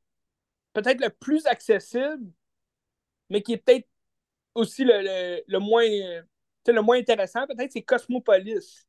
peut-être 0.74 1.02
le 1.02 1.10
plus 1.10 1.46
accessible, 1.48 2.26
mais 3.30 3.42
qui 3.42 3.54
est 3.54 3.58
peut-être 3.58 3.88
aussi 4.56 4.84
le, 4.84 4.94
le, 5.02 5.42
le 5.48 5.60
moins, 5.60 5.86
euh, 5.86 6.22
le 6.72 6.82
moins 6.82 6.98
intéressant, 6.98 7.46
peut-être, 7.48 7.72
c'est 7.72 7.82
Cosmopolis. 7.82 8.86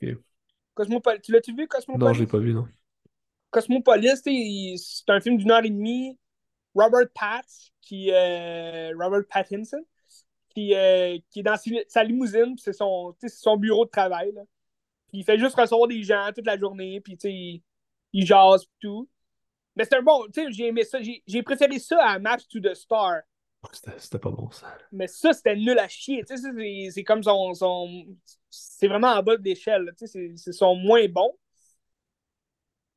Tu 0.00 1.32
l'as-tu 1.32 1.54
vu, 1.54 1.68
Cosmopolis? 1.68 2.06
Non, 2.06 2.12
je 2.12 2.20
l'ai 2.20 2.26
pas 2.26 2.38
vu, 2.38 2.52
non. 2.52 2.66
Cosmopolis, 3.50 4.20
c'est 4.24 5.12
un 5.12 5.20
film 5.20 5.36
d'une 5.36 5.50
heure 5.50 5.64
et 5.64 5.70
demie. 5.70 6.18
Robert 6.74 7.08
Pat, 7.14 7.46
qui, 7.80 8.10
euh, 8.10 8.92
Robert 8.98 9.22
Pattinson, 9.30 9.84
qui, 10.48 10.74
euh, 10.74 11.18
qui 11.30 11.40
est 11.40 11.42
dans 11.44 11.56
sa 11.86 12.02
limousine, 12.02 12.56
puis 12.56 12.62
c'est 12.64 12.72
son, 12.72 13.14
son 13.28 13.56
bureau 13.56 13.84
de 13.84 13.90
travail. 13.90 14.32
là. 14.32 14.42
Puis 15.08 15.20
il 15.20 15.24
fait 15.24 15.38
juste 15.38 15.54
recevoir 15.54 15.86
des 15.86 16.02
gens 16.02 16.30
toute 16.34 16.46
la 16.46 16.58
journée, 16.58 17.00
puis 17.00 17.16
tu 17.16 17.28
sais, 17.28 17.32
il, 17.32 17.62
il 18.12 18.26
jase 18.26 18.66
tout. 18.80 19.08
Mais 19.76 19.84
c'est 19.84 19.96
un 19.96 20.02
bon, 20.02 20.24
tu 20.32 20.42
sais, 20.42 20.52
j'ai 20.52 20.66
aimé 20.66 20.84
ça. 20.84 21.00
J'ai 21.00 21.22
j'ai 21.26 21.42
préféré 21.42 21.78
ça 21.78 22.04
à 22.04 22.18
Maps 22.18 22.38
to 22.50 22.60
the 22.60 22.74
Star. 22.74 23.22
C'était 23.72 23.98
c'était 23.98 24.18
pas 24.18 24.30
bon, 24.30 24.50
ça. 24.50 24.76
Mais 24.92 25.06
ça, 25.06 25.32
c'était 25.32 25.56
nul 25.56 25.78
à 25.78 25.88
chier. 25.88 26.24
Tu 26.24 26.36
sais, 26.36 26.42
ça, 26.42 26.48
c'est- 26.92 27.04
comme 27.04 27.22
son. 27.22 27.54
son 27.54 28.06
c'est 28.50 28.88
vraiment 28.88 29.08
en 29.12 29.22
bas 29.22 29.36
de 29.36 29.42
l'échelle. 29.42 29.82
là. 29.82 29.92
Tu 29.92 30.06
sais, 30.06 30.32
c'est- 30.36 30.52
son 30.52 30.76
moins 30.76 31.06
bon. 31.08 31.36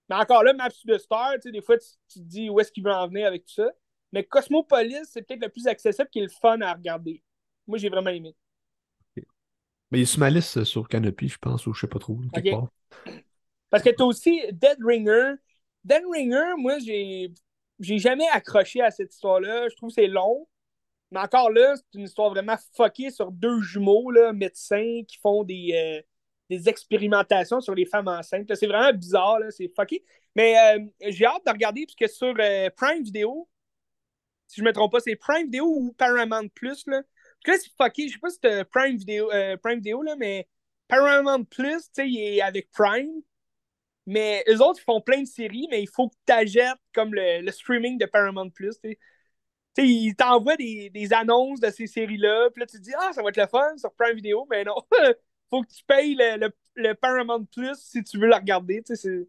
Mais 0.09 0.15
encore 0.15 0.43
là, 0.43 0.53
Maps 0.53 0.69
to 0.69 0.95
the 0.95 0.97
Star, 0.99 1.33
tu 1.35 1.41
sais, 1.43 1.51
des 1.51 1.61
fois, 1.61 1.77
tu, 1.77 1.87
tu 2.09 2.19
te 2.19 2.23
dis 2.25 2.49
où 2.49 2.59
est-ce 2.59 2.71
qu'il 2.71 2.83
veut 2.83 2.91
en 2.91 3.07
venir 3.07 3.27
avec 3.27 3.45
tout 3.45 3.53
ça. 3.55 3.69
Mais 4.13 4.23
Cosmopolis, 4.23 5.05
c'est 5.11 5.21
peut-être 5.21 5.41
le 5.43 5.49
plus 5.49 5.67
accessible 5.67 6.07
qui 6.09 6.19
est 6.19 6.23
le 6.23 6.29
fun 6.29 6.61
à 6.61 6.73
regarder. 6.73 7.21
Moi, 7.67 7.77
j'ai 7.77 7.89
vraiment 7.89 8.09
aimé. 8.09 8.33
Mais 9.91 9.99
il 9.99 10.01
est 10.03 10.05
sur 10.05 10.19
ma 10.19 10.29
liste 10.29 10.57
euh, 10.57 10.65
sur 10.65 10.87
Canopy, 10.87 11.27
je 11.27 11.37
pense, 11.37 11.67
ou 11.67 11.73
je 11.73 11.81
sais 11.81 11.87
pas 11.87 11.99
trop, 11.99 12.17
quelque 12.33 12.49
part. 12.49 12.67
Parce 13.69 13.83
que 13.83 13.89
t'as 13.89 14.03
aussi 14.03 14.41
Dead 14.51 14.77
Ringer. 14.83 15.33
Dead 15.83 16.03
Ringer, 16.11 16.55
moi, 16.57 16.79
j'ai 16.79 17.31
j'ai 17.79 17.99
jamais 17.99 18.27
accroché 18.29 18.81
à 18.81 18.89
cette 18.89 19.13
histoire-là. 19.13 19.69
Je 19.69 19.75
trouve 19.75 19.89
que 19.89 19.95
c'est 19.95 20.07
long. 20.07 20.47
Mais 21.11 21.19
encore 21.19 21.49
là, 21.51 21.75
c'est 21.75 21.97
une 21.97 22.05
histoire 22.05 22.29
vraiment 22.29 22.57
fuckée 22.75 23.11
sur 23.11 23.31
deux 23.31 23.61
jumeaux, 23.61 24.11
là, 24.11 24.33
médecins, 24.33 25.03
qui 25.07 25.17
font 25.17 25.43
des, 25.43 25.71
euh, 25.73 26.01
des 26.49 26.67
expérimentations 26.69 27.61
sur 27.61 27.75
les 27.75 27.85
femmes 27.85 28.07
enceintes. 28.09 28.53
C'est 28.55 28.67
vraiment 28.67 28.93
bizarre, 28.93 29.39
c'est 29.49 29.71
fucké. 29.73 30.03
Mais 30.35 30.55
euh, 30.57 30.85
j'ai 31.07 31.25
hâte 31.25 31.45
de 31.45 31.51
regarder, 31.51 31.85
puisque 31.85 32.13
sur 32.13 32.35
euh, 32.39 32.69
Prime 32.75 33.03
Video, 33.03 33.47
si 34.47 34.61
je 34.61 34.65
me 34.65 34.73
trompe 34.73 34.91
pas, 34.91 34.99
c'est 34.99 35.15
Prime 35.15 35.45
Video 35.45 35.65
ou 35.65 35.93
Paramount 35.93 36.47
Plus, 36.49 36.85
là. 36.87 37.01
Parce 37.03 37.43
que 37.43 37.51
là, 37.51 37.57
c'est 37.61 37.83
fucké. 37.83 38.07
Je 38.09 38.13
sais 38.13 38.19
pas 38.19 38.29
si 38.29 38.39
c'est 38.43 38.65
Prime 38.65 38.97
Video, 38.97 39.29
Prime 39.63 39.81
là, 40.03 40.15
mais 40.17 40.47
Paramount 40.87 41.43
Plus, 41.45 41.83
tu 41.83 41.89
sais, 41.93 42.09
il 42.09 42.19
est 42.19 42.41
avec 42.41 42.69
Prime. 42.71 43.21
Mais 44.05 44.43
eux 44.49 44.61
autres, 44.61 44.79
ils 44.79 44.85
font 44.85 45.01
plein 45.01 45.21
de 45.21 45.27
séries, 45.27 45.67
mais 45.69 45.81
il 45.83 45.89
faut 45.89 46.09
que 46.09 46.15
tu 46.25 46.33
achètes 46.33 46.79
comme 46.93 47.13
le, 47.13 47.41
le, 47.41 47.51
streaming 47.51 47.97
de 47.97 48.05
Paramount 48.05 48.49
Plus. 48.49 48.77
Sais, 49.81 49.87
ils 49.87 50.15
t'envoient 50.15 50.57
des, 50.57 50.89
des, 50.89 51.13
annonces 51.13 51.59
de 51.59 51.69
ces 51.69 51.87
séries-là, 51.87 52.49
puis 52.51 52.61
là, 52.61 52.67
tu 52.67 52.77
te 52.77 52.83
dis, 52.83 52.93
ah, 52.97 53.11
ça 53.13 53.21
va 53.21 53.29
être 53.29 53.37
le 53.37 53.47
fun 53.47 53.77
sur 53.77 53.93
Prime 53.93 54.15
Video, 54.15 54.45
mais 54.49 54.63
non. 54.63 54.75
faut 55.49 55.61
que 55.63 55.67
tu 55.69 55.83
payes 55.85 56.15
le, 56.15 56.37
le, 56.37 56.53
le, 56.75 56.93
Paramount 56.93 57.45
Plus 57.45 57.75
si 57.77 58.03
tu 58.03 58.17
veux 58.17 58.27
la 58.27 58.37
regarder. 58.37 58.83
Tu 58.83 58.95
sais, 58.95 59.01
c'est 59.01 59.23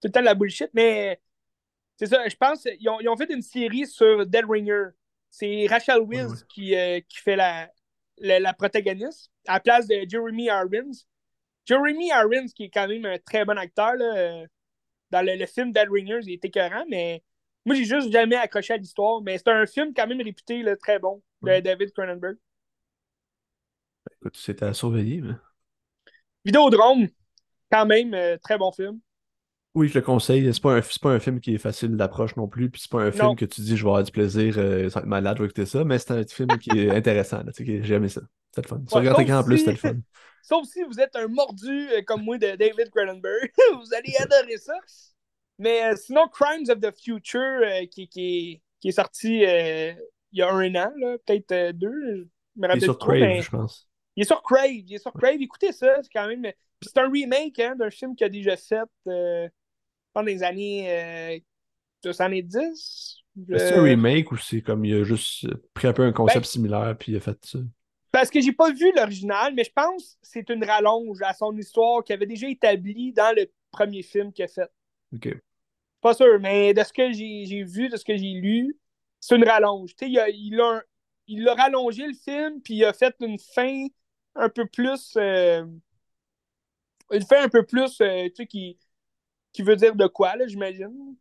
tout 0.00 0.08
le 0.08 0.10
temps 0.10 0.20
de 0.20 0.24
la 0.26 0.34
bullshit, 0.34 0.70
mais 0.74 1.20
c'est 1.96 2.06
ça, 2.06 2.28
je 2.28 2.36
pense, 2.36 2.66
ils 2.80 2.88
ont, 2.88 3.00
ils 3.00 3.08
ont, 3.08 3.16
fait 3.16 3.30
une 3.32 3.42
série 3.42 3.86
sur 3.86 4.26
Dead 4.26 4.44
Ringer. 4.48 4.90
C'est 5.30 5.66
Rachel 5.68 6.00
Wills 6.00 6.46
qui, 6.48 6.74
euh, 6.76 7.00
qui 7.08 7.18
fait 7.18 7.36
la, 7.36 7.70
la, 8.18 8.40
la, 8.40 8.54
protagoniste 8.54 9.30
à 9.46 9.54
la 9.54 9.60
place 9.60 9.86
de 9.88 10.04
Jeremy 10.08 10.44
Irons. 10.44 10.92
Jeremy 11.66 12.08
Irons, 12.08 12.46
qui 12.54 12.64
est 12.64 12.70
quand 12.70 12.88
même 12.88 13.04
un 13.04 13.18
très 13.18 13.44
bon 13.44 13.58
acteur, 13.58 13.94
là, 13.94 14.16
euh, 14.16 14.46
dans 15.10 15.22
le, 15.22 15.36
le, 15.36 15.46
film 15.46 15.72
Dead 15.72 15.88
Ringers, 15.90 16.20
il 16.22 16.34
est 16.34 16.44
écœurant, 16.44 16.84
mais 16.88 17.22
moi, 17.68 17.76
j'ai 17.76 17.84
juste 17.84 18.10
jamais 18.10 18.36
accroché 18.36 18.72
à 18.72 18.76
l'histoire. 18.76 19.20
Mais 19.22 19.38
c'est 19.38 19.48
un 19.48 19.66
film 19.66 19.92
quand 19.94 20.06
même 20.06 20.20
réputé, 20.22 20.62
là, 20.62 20.76
très 20.76 20.98
bon, 20.98 21.22
de 21.42 21.60
David 21.60 21.92
Cronenberg. 21.92 22.36
Écoute, 24.20 24.36
c'était 24.36 24.64
à 24.64 24.72
surveiller, 24.72 25.20
mais. 25.20 25.34
Vidéodrome, 26.44 27.08
quand 27.70 27.84
même, 27.84 28.14
euh, 28.14 28.38
très 28.38 28.56
bon 28.56 28.72
film. 28.72 29.00
Oui, 29.74 29.88
je 29.88 29.94
le 29.94 30.00
conseille. 30.00 30.52
C'est 30.52 30.62
pas, 30.62 30.76
un, 30.76 30.80
pas 31.02 31.10
un 31.10 31.20
film 31.20 31.40
qui 31.40 31.54
est 31.54 31.58
facile 31.58 31.96
d'approche 31.96 32.34
non 32.36 32.48
plus. 32.48 32.70
Puis 32.70 32.80
c'est 32.80 32.90
pas 32.90 33.02
un 33.02 33.12
film 33.12 33.36
que 33.36 33.44
tu 33.44 33.60
dis 33.60 33.76
je 33.76 33.82
vais 33.84 33.90
avoir 33.90 34.02
du 34.02 34.10
plaisir, 34.10 34.54
euh, 34.56 34.88
ça 34.88 35.00
va 35.00 35.04
être 35.04 35.08
malade, 35.08 35.36
je 35.36 35.42
vais 35.42 35.46
écouter 35.46 35.66
ça. 35.66 35.84
Mais 35.84 35.98
c'est 35.98 36.12
un 36.12 36.24
film 36.24 36.48
qui 36.58 36.70
est 36.70 36.90
intéressant. 36.90 37.42
J'ai 37.58 37.94
aimé 37.94 38.08
ça. 38.08 38.22
C'est 38.54 38.62
le 38.62 38.68
fun. 38.68 38.80
Grand 39.02 39.18
écran 39.18 39.38
en 39.38 39.44
plus, 39.44 39.58
c'était 39.58 39.72
le 39.72 39.76
fun. 39.76 39.94
Sauf 40.42 40.66
si 40.66 40.82
vous 40.82 40.98
êtes 40.98 41.14
un 41.14 41.28
mordu 41.28 41.90
euh, 41.90 42.02
comme 42.06 42.22
moi 42.22 42.38
de 42.38 42.56
David 42.56 42.90
Cronenberg. 42.90 43.52
vous 43.74 43.94
allez 43.94 44.14
adorer 44.18 44.56
ça. 44.56 44.72
Mais 45.58 45.84
euh, 45.84 45.96
sinon, 45.96 46.28
Crimes 46.28 46.68
of 46.68 46.80
the 46.80 46.96
Future, 46.96 47.40
euh, 47.40 47.86
qui, 47.86 48.08
qui, 48.08 48.62
qui, 48.80 48.88
est 48.88 48.92
sorti 48.92 49.44
euh, 49.44 49.92
il 50.32 50.38
y 50.38 50.42
a 50.42 50.52
un 50.52 50.74
an, 50.76 50.92
peut-être 51.26 51.72
deux. 51.76 52.28
Je 52.56 52.60
me 52.60 52.68
il 52.74 52.76
est 52.76 52.80
sur 52.80 52.98
Crave, 52.98 53.40
je 53.40 53.50
pense. 53.50 53.88
Il 54.16 54.22
est 54.22 54.26
sur 54.26 54.42
Crave. 54.42 54.70
Il 54.70 54.94
est 54.94 54.98
sur 54.98 55.12
Crave. 55.12 55.40
Écoutez 55.40 55.72
ça, 55.72 55.96
c'est 56.02 56.10
quand 56.12 56.26
même. 56.26 56.46
C'est 56.82 56.98
un 56.98 57.10
remake 57.10 57.58
hein, 57.58 57.74
d'un 57.76 57.90
film 57.90 58.14
qu'il 58.14 58.24
a 58.24 58.28
déjà 58.28 58.56
fait 58.56 58.88
pendant 59.04 60.26
les 60.26 60.42
années 60.42 61.42
70. 62.02 63.24
C'est 63.56 63.74
un 63.74 63.82
remake 63.82 64.30
ou 64.32 64.36
c'est 64.36 64.62
comme 64.62 64.84
il 64.84 64.94
a 64.94 65.04
juste 65.04 65.46
pris 65.72 65.86
un 65.86 65.92
peu 65.92 66.02
un 66.02 66.12
concept 66.12 66.40
ben, 66.40 66.44
similaire 66.44 66.96
puis 66.98 67.12
il 67.12 67.16
a 67.16 67.20
fait 67.20 67.38
ça? 67.44 67.58
Parce 68.10 68.30
que 68.30 68.40
j'ai 68.40 68.52
pas 68.52 68.72
vu 68.72 68.90
l'original, 68.96 69.54
mais 69.54 69.64
je 69.64 69.72
pense 69.72 70.14
que 70.14 70.18
c'est 70.22 70.48
une 70.50 70.64
rallonge 70.64 71.20
à 71.22 71.34
son 71.34 71.56
histoire 71.56 72.02
qu'il 72.02 72.14
avait 72.14 72.26
déjà 72.26 72.48
établie 72.48 73.12
dans 73.12 73.34
le 73.36 73.46
premier 73.70 74.02
film 74.02 74.32
qu'il 74.32 74.44
a 74.44 74.48
fait. 74.48 74.68
OK. 75.14 75.36
Pas 76.00 76.14
sûr, 76.14 76.38
mais 76.40 76.74
de 76.74 76.82
ce 76.84 76.92
que 76.92 77.12
j'ai 77.12 77.64
vu, 77.64 77.88
de 77.88 77.96
ce 77.96 78.04
que 78.04 78.16
j'ai 78.16 78.32
lu, 78.34 78.76
c'est 79.20 79.36
une 79.36 79.44
rallonge. 79.44 79.90
il, 80.00 80.18
a, 80.18 80.28
il, 80.28 80.60
a, 80.60 80.82
il 81.26 81.48
a 81.48 81.54
rallongé 81.54 82.06
le 82.06 82.14
film, 82.14 82.60
puis 82.62 82.74
il 82.76 82.84
a 82.84 82.92
fait 82.92 83.14
une 83.20 83.38
fin 83.38 83.86
un 84.36 84.48
peu 84.48 84.66
plus. 84.66 85.14
Euh, 85.16 85.64
une 87.10 87.24
fin 87.24 87.42
un 87.42 87.48
peu 87.48 87.64
plus, 87.64 88.00
euh, 88.00 88.24
tu 88.28 88.34
sais, 88.36 88.46
qui, 88.46 88.78
qui 89.52 89.62
veut 89.62 89.76
dire 89.76 89.94
de 89.96 90.06
quoi, 90.08 90.36
là, 90.36 90.46
j'imagine. 90.48 91.16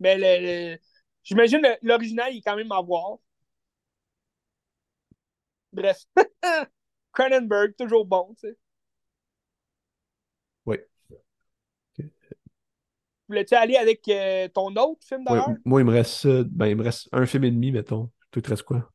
Mais 0.00 0.16
le, 0.18 0.78
j'imagine 1.22 1.62
l'original, 1.82 2.32
il 2.32 2.38
est 2.38 2.42
quand 2.42 2.56
même 2.56 2.72
à 2.72 2.80
voir. 2.80 3.18
Bref. 5.72 6.06
Cronenberg, 7.12 7.74
toujours 7.76 8.04
bon, 8.06 8.34
tu 8.34 8.48
sais. 8.48 8.56
Oui. 10.66 10.78
Voulais-tu 13.30 13.54
aller 13.54 13.76
avec 13.76 14.08
euh, 14.08 14.48
ton 14.48 14.74
autre 14.74 15.06
film 15.06 15.22
d'horreur? 15.22 15.50
moi, 15.64 15.80
il 15.80 15.84
me 15.84 15.92
reste 15.92 16.26
ben, 16.26 16.66
il 16.66 16.74
me 16.74 16.82
reste 16.82 17.08
un 17.12 17.26
film 17.26 17.44
et 17.44 17.52
demi, 17.52 17.70
mettons. 17.70 18.10
Tout 18.32 18.40
te 18.40 18.50
reste 18.50 18.64
quoi? 18.64 18.90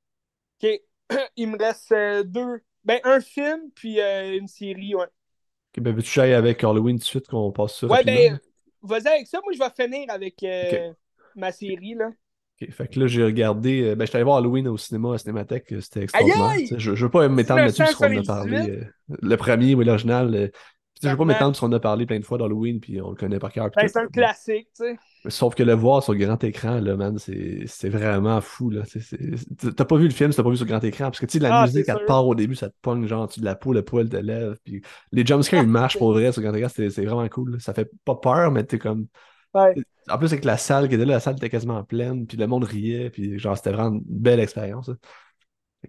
OK. 0.61 0.69
il 1.37 1.47
me 1.47 1.57
reste 1.57 1.89
euh, 1.93 2.21
deux. 2.23 2.61
Ben, 2.83 2.99
un 3.05 3.21
film, 3.21 3.71
puis 3.73 4.01
euh, 4.01 4.37
une 4.37 4.49
série, 4.49 4.93
ouais. 4.93 5.05
OK, 5.05 5.81
ben, 5.81 5.95
veux-tu 5.95 6.19
aller 6.19 6.33
avec 6.33 6.61
Halloween 6.65 6.97
tout 6.97 7.03
de 7.03 7.05
suite 7.05 7.27
qu'on 7.27 7.53
passe 7.53 7.79
ça? 7.79 7.87
Ouais, 7.87 8.03
ben, 8.03 8.37
vas-y 8.81 9.07
avec 9.07 9.27
ça. 9.27 9.39
Moi, 9.41 9.53
je 9.53 9.59
vais 9.59 9.83
finir 9.83 10.05
avec 10.09 10.45
ma 11.37 11.53
série, 11.53 11.93
là. 11.93 12.09
OK, 12.61 12.71
fait 12.71 12.87
que 12.89 12.99
là, 12.99 13.07
j'ai 13.07 13.23
regardé. 13.23 13.95
Ben, 13.95 14.03
je 14.03 14.09
suis 14.09 14.17
allé 14.17 14.25
voir 14.25 14.39
Halloween 14.39 14.67
au 14.67 14.77
cinéma, 14.77 15.13
à 15.13 15.17
Cinémathèque. 15.17 15.73
C'était 15.79 16.03
extraordinaire. 16.03 16.77
Je, 16.77 16.93
je 16.93 17.05
veux 17.05 17.11
pas 17.11 17.29
m'étendre 17.29 17.61
là-dessus 17.61 17.83
parce 17.83 17.95
qu'on 17.95 18.17
a 18.17 18.23
parlé. 18.23 18.81
le 19.07 19.37
premier 19.37 19.75
ou 19.75 19.81
l'original. 19.81 20.51
Je 21.01 21.09
vais 21.09 21.15
pas 21.17 21.25
m'étendre 21.25 21.55
sur 21.55 21.67
qu'on 21.67 21.73
a 21.73 21.79
parlé 21.79 22.05
plein 22.05 22.19
de 22.19 22.25
fois 22.25 22.37
d'Halloween, 22.37 22.79
puis 22.79 23.01
on 23.01 23.09
le 23.09 23.15
connaît 23.15 23.39
par 23.39 23.51
cœur. 23.51 23.69
Ben, 23.75 23.87
c'est 23.87 23.99
un 23.99 24.07
classique, 24.07 24.67
tu 24.75 24.85
sais. 24.85 24.97
Sauf 25.27 25.55
que 25.55 25.63
le 25.63 25.73
voir 25.73 26.03
sur 26.03 26.15
grand 26.15 26.41
écran, 26.43 26.79
là, 26.79 26.95
man, 26.95 27.17
c'est 27.17 27.89
vraiment 27.89 28.39
fou, 28.41 28.69
là. 28.69 28.83
T'as 29.75 29.85
pas 29.85 29.97
vu 29.97 30.05
le 30.05 30.13
film 30.13 30.31
si 30.31 30.37
t'as 30.37 30.43
pas 30.43 30.49
vu 30.49 30.57
sur 30.57 30.65
grand 30.65 30.83
écran, 30.83 31.05
parce 31.05 31.19
que, 31.19 31.25
tu 31.25 31.33
sais, 31.33 31.39
la 31.39 31.61
ah, 31.61 31.65
musique, 31.65 31.85
elle 31.87 31.95
te 31.97 32.05
part 32.05 32.25
au 32.25 32.35
début, 32.35 32.55
ça 32.55 32.69
te 32.69 32.75
pogne, 32.81 33.05
genre, 33.07 33.27
tu 33.27 33.41
de 33.41 33.45
la 33.45 33.55
peau, 33.55 33.73
le 33.73 33.81
poil 33.83 34.07
te 34.07 34.17
lève, 34.17 34.57
puis 34.63 34.81
les 35.11 35.25
jumpscares, 35.25 35.63
ils 35.63 35.69
marchent 35.69 35.97
pour 35.97 36.13
vrai 36.13 36.31
sur 36.31 36.41
grand 36.41 36.53
écran, 36.53 36.69
c'est 36.69 37.05
vraiment 37.05 37.27
cool. 37.27 37.59
Ça 37.59 37.73
fait 37.73 37.89
pas 38.05 38.15
peur, 38.15 38.51
mais 38.51 38.63
t'es 38.63 38.79
comme... 38.79 39.07
En 39.53 40.17
plus, 40.19 40.27
avec 40.27 40.45
la 40.45 40.57
salle 40.57 40.87
qui 40.87 40.95
était 40.95 41.05
là, 41.05 41.13
la 41.15 41.19
salle 41.19 41.35
était 41.35 41.49
quasiment 41.49 41.83
pleine, 41.83 42.27
puis 42.27 42.37
le 42.37 42.45
monde 42.45 42.63
riait, 42.63 43.09
puis 43.09 43.39
genre, 43.39 43.57
c'était 43.57 43.71
vraiment 43.71 43.95
une 43.95 44.03
belle 44.05 44.39
expérience. 44.39 44.91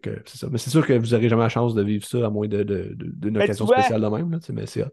C'est 0.03 0.37
ça. 0.37 0.49
Mais 0.51 0.59
c'est 0.59 0.71
sûr 0.71 0.87
que 0.87 0.93
vous 0.93 1.09
n'aurez 1.09 1.29
jamais 1.29 1.43
la 1.43 1.49
chance 1.49 1.75
de 1.75 1.83
vivre 1.83 2.05
ça 2.05 2.27
à 2.27 2.31
moins 2.31 2.49
d'une 2.49 2.65
de, 2.65 2.95
de, 2.95 3.39
occasion 3.39 3.67
spéciale 3.67 4.01
de 4.01 4.07
même. 4.07 4.31
Là, 4.31 4.39
mais 4.53 4.67
c'est 4.67 4.83
hot. 4.83 4.91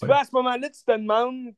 Tu 0.00 0.06
vois, 0.06 0.18
à 0.18 0.24
ce 0.24 0.30
moment-là, 0.32 0.68
tu 0.70 0.82
te 0.84 0.92
demandes, 0.92 1.54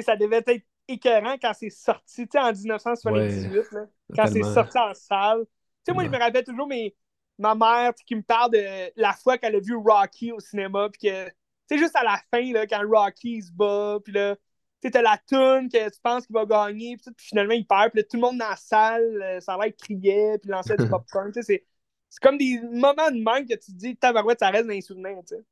ça 0.00 0.16
devait 0.16 0.42
être 0.46 0.62
écœurant 0.88 1.36
quand 1.40 1.52
c'est 1.54 1.70
sorti 1.70 2.26
en 2.34 2.52
1978, 2.52 3.72
là, 3.72 3.86
quand 4.16 4.26
c'est 4.26 4.42
sorti 4.42 4.78
en 4.78 4.94
salle. 4.94 5.44
sais 5.86 5.92
moi, 5.92 6.04
je 6.04 6.08
me 6.08 6.18
rappelle 6.18 6.44
toujours 6.44 6.66
mes, 6.66 6.94
ma 7.38 7.54
mère 7.54 7.92
qui 8.06 8.16
me 8.16 8.22
parle 8.22 8.52
de 8.52 8.90
la 8.96 9.12
fois 9.12 9.38
qu'elle 9.38 9.56
a 9.56 9.60
vu 9.60 9.76
Rocky 9.76 10.32
au 10.32 10.40
cinéma, 10.40 10.88
puis 10.90 11.08
que, 11.08 11.30
c'est 11.68 11.78
juste 11.78 11.96
à 11.96 12.02
la 12.02 12.18
fin, 12.32 12.52
là, 12.52 12.66
quand 12.66 12.82
Rocky 12.88 13.42
se 13.42 13.52
bat, 13.52 13.98
puis 14.02 14.12
là, 14.12 14.36
tu 14.82 14.90
t'as 14.90 15.02
la 15.02 15.18
toune 15.18 15.68
que 15.68 15.90
tu 15.90 16.00
penses 16.02 16.26
qu'il 16.26 16.34
va 16.34 16.46
gagner, 16.46 16.96
puis 16.96 17.12
finalement 17.18 17.54
il 17.54 17.66
perd, 17.66 17.90
puis 17.90 18.02
tout 18.04 18.16
le 18.16 18.22
monde 18.22 18.38
dans 18.38 18.48
la 18.48 18.56
salle, 18.56 19.22
euh, 19.22 19.40
ça 19.40 19.56
va 19.56 19.66
être 19.66 19.76
criait, 19.76 20.38
puis 20.38 20.50
lançait 20.50 20.76
du 20.76 20.88
popcorn, 20.88 21.32
tu 21.32 21.42
sais, 21.42 21.66
c'est 22.08 22.22
comme 22.22 22.38
des 22.38 22.60
moments 22.72 23.10
de 23.10 23.22
manque 23.22 23.48
que 23.48 23.54
tu 23.54 23.72
te 23.72 23.76
dis, 23.76 23.96
tabarouette, 23.96 24.38
ça 24.40 24.50
reste 24.50 24.66
dans 24.66 24.72
les 24.72 24.80
souvenirs, 24.80 25.18
tu 25.26 25.36
sais. 25.36 25.42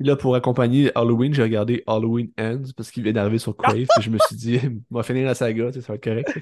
Là, 0.00 0.16
pour 0.16 0.34
accompagner 0.34 0.90
Halloween, 0.96 1.32
j'ai 1.32 1.42
regardé 1.42 1.84
Halloween 1.86 2.32
Ends 2.38 2.64
parce 2.76 2.90
qu'il 2.90 3.04
vient 3.04 3.12
d'arriver 3.12 3.38
sur 3.38 3.56
Crave. 3.56 3.78
et 3.78 4.02
je 4.02 4.10
me 4.10 4.18
suis 4.18 4.36
dit, 4.36 4.60
on 4.90 4.96
va 4.96 5.02
finir 5.04 5.26
la 5.26 5.34
saga, 5.34 5.70
ça 5.72 5.80
va 5.80 5.94
être 5.94 6.02
correct. 6.02 6.32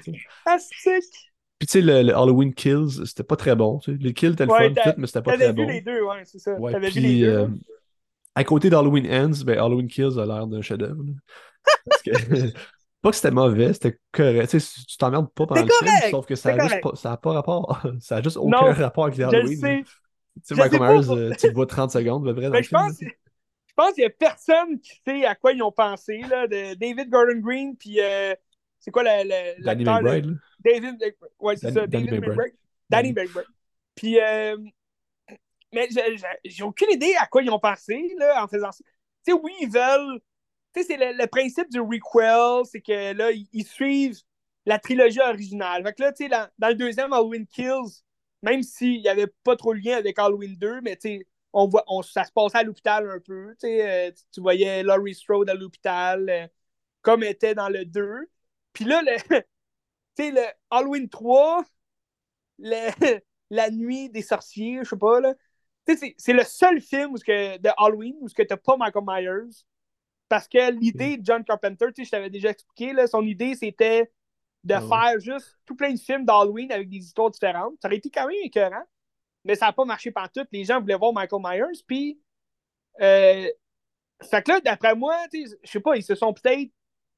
Puis 1.59 1.67
tu 1.67 1.79
sais, 1.79 1.81
le, 1.81 2.13
Halloween 2.15 2.53
Kills, 2.53 3.05
c'était 3.05 3.23
pas 3.23 3.35
très 3.35 3.55
bon. 3.55 3.77
Tu 3.79 3.91
sais. 3.91 3.97
Les 4.01 4.13
kills 4.13 4.33
étaient 4.33 4.45
le 4.45 4.51
fun, 4.51 4.69
tout, 4.69 4.93
mais 4.97 5.07
c'était 5.07 5.21
pas 5.21 5.37
très 5.37 5.53
bon. 5.53 5.61
T'avais 5.61 5.67
vu 5.67 5.73
les 5.73 5.81
deux, 5.81 6.03
ouais, 6.03 6.23
c'est 6.25 6.39
ça. 6.39 6.55
T'avais 6.55 6.89
vu 6.89 6.99
les 6.99 7.21
deux. 7.21 7.27
Euh, 7.27 7.47
à 8.35 8.43
côté 8.43 8.69
d'Halloween 8.69 9.07
Ends, 9.07 9.43
ben, 9.45 9.57
Halloween 9.59 9.87
Kills 9.87 10.19
a 10.19 10.25
l'air 10.25 10.47
d'un 10.47 10.61
chef-d'œuvre. 10.61 11.03
Parce 11.85 12.01
que 12.01 12.11
Pas 13.03 13.09
que 13.09 13.17
c'était 13.17 13.31
mauvais, 13.31 13.73
c'était 13.73 13.99
correct. 14.13 14.49
Tu 14.49 14.61
sais, 14.61 14.81
tu 14.87 14.97
t'emmerdes 14.97 15.29
pas 15.33 15.45
pendant 15.45 15.61
le 15.61 15.67
film, 15.67 16.09
sauf 16.09 16.25
que 16.25 16.35
ça 16.35 16.53
a, 16.53 16.67
juste 16.69 16.79
pas, 16.81 16.95
ça 16.95 17.11
a 17.11 17.17
pas 17.17 17.33
rapport. 17.33 17.81
ça 17.99 18.15
a 18.15 18.21
juste 18.21 18.37
aucun 18.37 18.71
rapport 18.71 19.07
avec 19.07 19.19
Halloween. 19.19 19.55
Je 19.55 19.59
sais. 19.59 19.83
Tu 19.83 20.41
sais, 20.43 20.55
Michael 20.55 20.79
Myers, 20.79 21.09
euh, 21.11 21.33
tu 21.37 21.47
le 21.47 21.53
vois 21.53 21.67
30 21.67 21.91
secondes, 21.91 22.23
peu 22.23 22.33
près. 22.33 22.49
Dans 22.49 22.61
je, 22.61 22.69
pense, 22.69 22.97
je 23.01 23.73
pense 23.75 23.93
qu'il 23.93 24.03
y 24.03 24.07
a 24.07 24.09
personne 24.09 24.79
qui 24.79 24.93
sait 25.05 25.25
à 25.25 25.35
quoi 25.35 25.51
ils 25.51 25.61
ont 25.61 25.71
pensé, 25.71 26.21
là, 26.21 26.47
de 26.47 26.75
David 26.75 27.09
Gordon 27.09 27.39
Green, 27.39 27.75
puis 27.75 27.99
euh, 27.99 28.33
c'est 28.79 28.89
quoi 28.89 29.03
la, 29.03 29.25
la, 29.25 29.53
Danny 29.59 29.83
McBride, 29.83 30.37
David, 30.63 31.15
ouais, 31.39 31.57
c'est 31.57 31.73
ça, 31.73 31.85
David 31.85 32.21
McBride. 32.21 32.55
Danny 32.89 33.11
McBride. 33.11 33.47
Puis, 33.95 34.17
euh, 34.17 34.55
mais 35.73 35.89
j'ai 36.45 36.63
aucune 36.63 36.91
idée 36.91 37.15
à 37.19 37.27
quoi 37.27 37.43
ils 37.43 37.51
ont 37.51 37.59
pensé, 37.59 38.15
là, 38.17 38.45
en 38.45 38.47
faisant 38.47 38.71
ça. 38.71 38.83
Tu 39.25 39.33
sais, 39.33 39.39
oui, 39.43 39.51
ils 39.61 39.69
veulent 39.69 40.21
c'est 40.81 40.97
le, 40.97 41.27
principe 41.27 41.69
du 41.69 41.79
requel, 41.79 42.65
c'est 42.65 42.81
que 42.81 43.13
là, 43.13 43.31
ils, 43.31 43.65
suivent 43.65 44.19
la 44.65 44.79
trilogie 44.79 45.21
originale. 45.21 45.83
Fait 45.83 45.93
que 45.93 46.01
là, 46.01 46.11
tu 46.11 46.23
sais, 46.23 46.29
dans, 46.29 46.67
le 46.67 46.75
deuxième 46.75 47.13
Halloween 47.13 47.45
Kills, 47.45 48.01
même 48.41 48.63
s'il 48.63 49.01
n'y 49.01 49.07
avait 49.09 49.27
pas 49.43 49.55
trop 49.55 49.73
de 49.73 49.79
lien 49.79 49.97
avec 49.97 50.17
Halloween 50.17 50.55
2, 50.55 50.81
mais 50.81 50.95
tu 50.95 51.09
sais, 51.19 51.27
on 51.53 51.69
on, 51.87 52.01
ça 52.01 52.25
se 52.25 52.31
passait 52.31 52.57
à 52.57 52.63
l'hôpital 52.63 53.09
un 53.09 53.19
peu. 53.19 53.55
Euh, 53.63 54.11
tu 54.31 54.41
voyais 54.41 54.83
Laurie 54.83 55.13
Strode 55.13 55.49
à 55.49 55.53
l'hôpital, 55.53 56.29
euh, 56.29 56.47
comme 57.01 57.23
était 57.23 57.55
dans 57.55 57.69
le 57.69 57.85
2. 57.85 58.29
Puis 58.73 58.85
là, 58.85 59.01
le, 59.01 59.41
le 60.17 60.45
Halloween 60.71 61.09
3, 61.09 61.63
le, 62.59 63.19
la 63.51 63.69
nuit 63.69 64.09
des 64.09 64.21
sorciers, 64.23 64.79
je 64.83 64.89
sais 64.89 64.97
pas, 64.97 65.19
là. 65.19 65.35
C'est 65.85 66.33
le 66.33 66.43
seul 66.43 66.79
film 66.81 67.13
où 67.13 67.17
que, 67.17 67.57
de 67.57 67.69
Halloween 67.77 68.15
où 68.21 68.29
tu 68.29 68.41
n'as 68.49 68.57
pas 68.57 68.77
Michael 68.77 69.03
Myers. 69.05 69.65
Parce 70.33 70.47
que 70.47 70.71
l'idée 70.71 71.17
de 71.17 71.23
John 71.23 71.43
Carpenter, 71.43 71.85
tu 71.93 72.01
sais, 72.01 72.05
je 72.05 72.09
t'avais 72.09 72.31
déjà 72.31 72.49
expliqué, 72.49 72.91
là, 72.91 73.05
son 73.05 73.21
idée, 73.21 73.53
c'était 73.53 74.11
de 74.63 74.73
ah 74.73 74.81
faire 74.81 75.19
juste 75.19 75.59
tout 75.63 75.75
plein 75.75 75.93
de 75.93 75.99
films 75.99 76.25
d'Halloween 76.25 76.71
avec 76.71 76.89
des 76.89 76.97
histoires 76.97 77.29
différentes. 77.29 77.75
Ça 77.79 77.87
aurait 77.87 77.97
été 77.97 78.09
quand 78.09 78.25
même 78.25 78.37
écœurant, 78.41 78.81
mais 79.43 79.53
ça 79.53 79.67
n'a 79.67 79.73
pas 79.73 79.85
marché 79.85 80.09
partout. 80.09 80.43
Les 80.51 80.63
gens 80.63 80.81
voulaient 80.81 80.95
voir 80.95 81.13
Michael 81.13 81.39
Myers, 81.39 81.83
puis 81.85 82.19
euh, 82.99 83.47
Fait 84.23 84.41
que 84.41 84.53
là, 84.53 84.59
d'après 84.59 84.95
moi, 84.95 85.15
je 85.31 85.55
sais 85.65 85.79
pas, 85.79 85.97
ils 85.97 86.03
se 86.03 86.15
sont 86.15 86.33
peut-être 86.33 86.71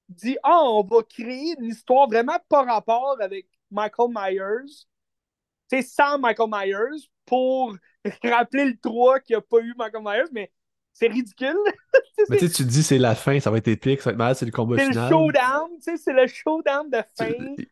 dit 0.10 0.38
Ah, 0.44 0.64
on 0.66 0.84
va 0.84 1.02
créer 1.04 1.56
une 1.58 1.68
histoire 1.68 2.10
vraiment 2.10 2.38
pas 2.50 2.64
rapport 2.64 3.16
avec 3.22 3.48
Michael 3.72 4.10
Myers. 4.14 4.88
Tu 5.70 5.78
sais, 5.78 5.82
sans 5.84 6.20
Michael 6.20 6.50
Myers 6.52 7.10
pour 7.26 7.78
rappeler 8.26 8.66
le 8.66 8.78
3 8.78 9.22
qu'il 9.22 9.38
n'y 9.38 9.38
a 9.38 9.42
pas 9.42 9.60
eu 9.62 9.74
Michael 9.78 10.04
Myers, 10.04 10.32
mais 10.34 10.52
c'est 10.96 11.08
ridicule. 11.08 11.58
mais 12.30 12.38
tu 12.38 12.48
sais, 12.48 12.54
tu 12.54 12.64
dis 12.64 12.82
c'est 12.82 12.98
la 12.98 13.16
fin, 13.16 13.40
ça 13.42 13.52
va 13.52 13.58
être 13.58 13.68
épique, 13.68 14.02
ça 14.02 14.10
va 14.10 14.12
être 14.14 14.18
mal, 14.18 14.36
c'est 14.36 14.46
le 14.46 14.52
combat 14.52 14.78
final. 14.78 14.94
C'est 14.94 15.02
le 15.02 15.10
showdown, 15.10 15.70
tu 15.76 15.82
sais, 15.82 15.98
c'est 15.98 16.14
le 16.14 16.28
showdown 16.28 16.90
de 16.90 17.00
fin. 17.18 17.32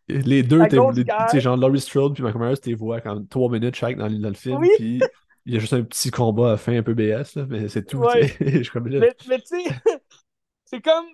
Les 0.09 0.43
deux, 0.43 0.61
tu 0.67 1.05
sais, 1.29 1.39
genre 1.39 1.55
Laurie 1.55 1.79
Strode 1.79 2.13
puis 2.13 2.21
Michael 2.21 2.41
Myers, 2.41 2.57
tu 2.57 2.69
les 2.69 2.75
vois 2.75 2.99
quand 2.99 3.27
3 3.29 3.49
minutes 3.49 3.75
chaque 3.75 3.97
dans, 3.97 4.09
le 4.09 4.33
film, 4.33 4.57
oui. 4.57 4.69
puis 4.75 5.01
il 5.45 5.53
y 5.53 5.57
a 5.57 5.59
juste 5.59 5.73
un 5.73 5.83
petit 5.83 6.11
combat 6.11 6.47
à 6.47 6.51
la 6.51 6.57
fin 6.57 6.77
un 6.77 6.83
peu 6.83 6.93
BS, 6.93 7.35
là, 7.35 7.45
mais 7.47 7.69
c'est 7.69 7.85
tout. 7.85 8.03
je 8.13 8.79
mais, 8.79 9.15
mais 9.29 9.39
tu 9.39 9.45
sais, 9.45 9.63
c'est 10.65 10.81
comme. 10.81 11.07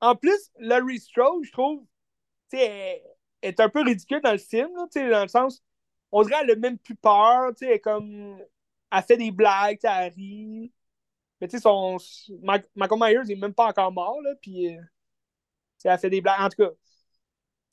En 0.00 0.14
plus, 0.14 0.50
Laurie 0.58 0.98
Strode, 0.98 1.42
je 1.44 1.52
trouve, 1.52 1.84
tu 2.50 2.58
sais, 2.58 3.02
est 3.40 3.60
un 3.60 3.68
peu 3.70 3.82
ridicule 3.82 4.20
dans 4.20 4.32
le 4.32 4.38
film, 4.38 4.68
tu 4.92 5.00
sais, 5.00 5.08
dans 5.08 5.22
le 5.22 5.28
sens, 5.28 5.62
on 6.10 6.22
dirait 6.22 6.40
qu'elle 6.40 6.50
a 6.50 6.56
même 6.56 6.78
plus 6.78 6.96
peur, 6.96 7.54
tu 7.56 7.66
sais, 7.66 7.78
comme, 7.78 8.36
elle 8.90 9.02
fait 9.02 9.16
des 9.16 9.30
blagues, 9.30 9.78
elle 9.84 10.12
rit. 10.12 10.72
Mais 11.42 11.48
tu 11.48 11.56
sais, 11.56 11.62
son... 11.62 11.96
Michael 12.76 12.98
Myers 13.00 13.32
est 13.32 13.34
même 13.34 13.52
pas 13.52 13.66
encore 13.66 13.90
mort, 13.90 14.20
là, 14.22 14.30
puis, 14.40 14.68
euh, 14.68 14.80
elle 15.84 15.98
fait 15.98 16.08
des 16.08 16.20
blagues. 16.20 16.40
En 16.40 16.48
tout 16.48 16.62
cas, 16.62 16.70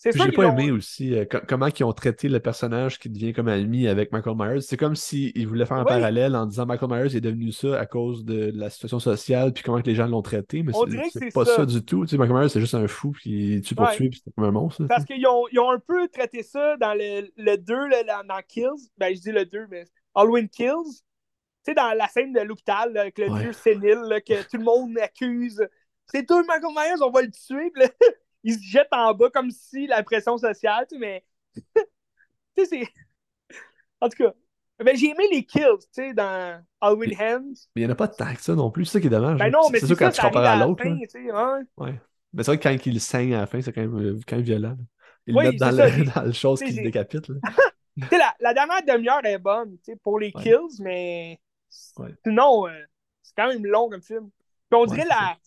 j'ai 0.04 0.32
pas 0.32 0.46
aimé 0.48 0.72
aussi 0.72 1.14
euh, 1.14 1.26
comment 1.48 1.68
ils 1.68 1.84
ont 1.84 1.94
traité 1.94 2.30
le 2.30 2.40
personnage 2.40 2.98
qui 2.98 3.10
devient 3.10 3.32
comme 3.32 3.48
ami 3.48 3.88
avec 3.88 4.12
Michael 4.12 4.36
Myers. 4.38 4.62
C'est 4.62 4.78
comme 4.78 4.96
s'ils 4.96 5.46
voulaient 5.46 5.68
faire 5.68 5.78
un 5.78 5.86
parallèle 5.86 6.36
en 6.36 6.48
disant 6.48 6.66
Michael 6.66 6.90
Myers 6.90 7.16
est 7.16 7.22
devenu 7.22 7.52
ça 7.52 7.80
à 7.80 7.86
cause 7.86 8.26
de, 8.26 8.50
la 8.56 8.72
situation 8.72 9.00
sociale 9.00 9.54
puis 9.54 9.62
comment 9.62 9.82
que 9.82 9.88
les 9.88 9.96
gens 9.96 10.08
l'ont 10.08 10.24
traité. 10.24 10.64
Mais 10.64 10.72
c'est 11.12 11.32
pas 11.32 11.46
ça. 11.46 11.66
du 11.66 11.84
tout. 11.84 12.06
Tu 12.06 12.12
sais, 12.12 12.18
Michael 12.18 12.40
Myers, 12.40 12.50
c'est 12.50 12.62
juste 12.62 12.76
un 12.76 12.88
fou 12.88 13.12
qui 13.22 13.62
tue 13.62 13.76
pour 13.76 13.92
tuer 13.92 14.10
puis 14.10 14.22
c'est 14.24 14.34
comme 14.34 14.46
un 14.46 14.52
monstre. 14.52 14.86
Parce 14.88 15.06
qu'ils 15.06 15.28
ont, 15.28 15.44
ils 15.52 15.60
ont 15.60 15.70
un 15.70 15.80
peu 15.80 16.08
traité 16.08 16.42
ça 16.42 16.76
dans 16.78 16.96
le, 16.96 17.30
le 17.38 17.58
2, 17.58 17.76
dans 18.26 18.42
Kills. 18.48 18.90
Ben, 18.98 19.14
je 19.14 19.20
dis 19.20 19.32
le 19.32 19.46
2, 19.46 19.68
mais 19.70 19.84
Halloween 20.16 20.50
Kills. 20.50 21.04
Tu 21.66 21.72
sais, 21.72 21.76
dans 21.76 21.94
la 21.94 22.08
scène 22.08 22.34
de 22.34 22.40
l'hôpital 22.40 22.96
avec 22.98 23.18
le 23.18 23.34
vieux 23.38 23.54
sénile 23.54 24.22
que 24.26 24.44
tout 24.44 24.58
le 24.58 24.64
monde 24.64 24.98
accuse. 24.98 25.62
C'est 26.06 26.26
tout 26.26 26.44
Michael 26.46 26.74
Myers, 26.74 27.02
on 27.02 27.12
va 27.12 27.22
le 27.22 27.32
tuer. 27.32 27.72
il 28.44 28.54
se 28.56 28.64
jette 28.64 28.88
en 28.92 29.14
bas 29.14 29.30
comme 29.30 29.52
si 29.52 29.88
la 29.88 30.02
pression 30.04 30.38
sociale, 30.38 30.86
tu 30.90 30.96
sais, 30.96 31.00
mais. 31.00 31.26
tu 31.56 32.66
sais, 32.66 32.66
c'est. 32.66 32.88
En 34.02 34.10
tout 34.10 34.24
cas. 34.24 34.34
Ben, 34.84 34.96
j'ai 34.96 35.10
aimé 35.10 35.26
les 35.30 35.44
kills, 35.44 35.66
tu 35.82 35.88
sais, 35.92 36.14
dans 36.14 36.64
Halloween 36.80 37.14
Hands. 37.20 37.54
Mais 37.76 37.82
il 37.82 37.86
n'y 37.86 37.88
en 37.88 37.92
a 37.92 37.96
pas 37.96 38.08
de 38.08 38.14
tant 38.16 38.34
que 38.34 38.42
ça 38.42 38.56
non 38.56 38.72
plus, 38.72 38.86
c'est 38.86 38.94
ça 38.94 39.02
qui 39.02 39.08
est 39.08 39.10
dommage. 39.10 39.38
Ben 39.38 39.52
non, 39.52 39.70
mais 39.70 39.80
c'est 39.80 39.88
ça 39.88 39.96
quand 39.96 40.10
tu 40.10 40.22
compares 40.22 40.46
à 40.46 40.66
l'autre. 40.66 40.86
Ouais. 40.86 41.86
ouais. 41.86 42.02
Mais 42.32 42.44
c'est 42.44 42.52
vrai 42.52 42.60
que 42.60 42.64
quand 42.64 42.86
il 42.86 43.02
saigne 43.02 43.34
à 43.36 43.42
la 43.42 43.46
fin, 43.46 43.62
c'est 43.62 43.74
quand 43.74 43.82
même, 43.82 43.98
euh, 43.98 44.20
quand 44.26 44.38
même 44.38 44.46
violent. 44.46 44.78
Ils 45.28 45.36
le 45.36 45.42
mettent 45.42 45.60
dans, 45.60 45.72
le, 45.72 46.06
dans 46.16 46.22
le 46.22 46.32
chose 46.32 46.62
qui 46.62 46.72
le 46.72 46.84
décapite. 46.84 47.28
la, 48.12 48.34
la 48.40 48.54
dernière 48.54 48.86
demi-heure 48.88 49.26
est 49.26 49.38
bonne 49.38 49.78
tu 49.84 49.92
sais, 49.92 49.96
pour 49.98 50.18
les 50.18 50.32
kills, 50.32 50.80
mais 50.80 51.40
sinon, 51.70 52.68
euh, 52.68 52.84
c'est 53.22 53.36
quand 53.36 53.48
même 53.48 53.66
long 53.66 53.90
comme 53.90 54.02
film. 54.02 54.30
Puis 54.70 54.80
on 54.80 54.86
dirait 54.86 55.06
la, 55.06 55.38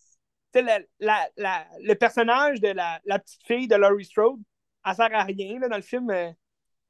la, 1.01 1.28
la, 1.36 1.66
le 1.81 1.94
personnage 1.94 2.61
de 2.61 2.69
la, 2.69 3.01
petite 3.19 3.43
fille 3.44 3.69
de 3.69 3.77
Laurie 3.77 4.05
Strode, 4.05 4.40
elle 4.85 4.94
sert 4.94 5.15
à 5.15 5.24
rien 5.24 5.59
là, 5.61 5.69
dans 5.69 5.77
le 5.77 5.82
film. 5.82 6.11
Elle 6.11 6.35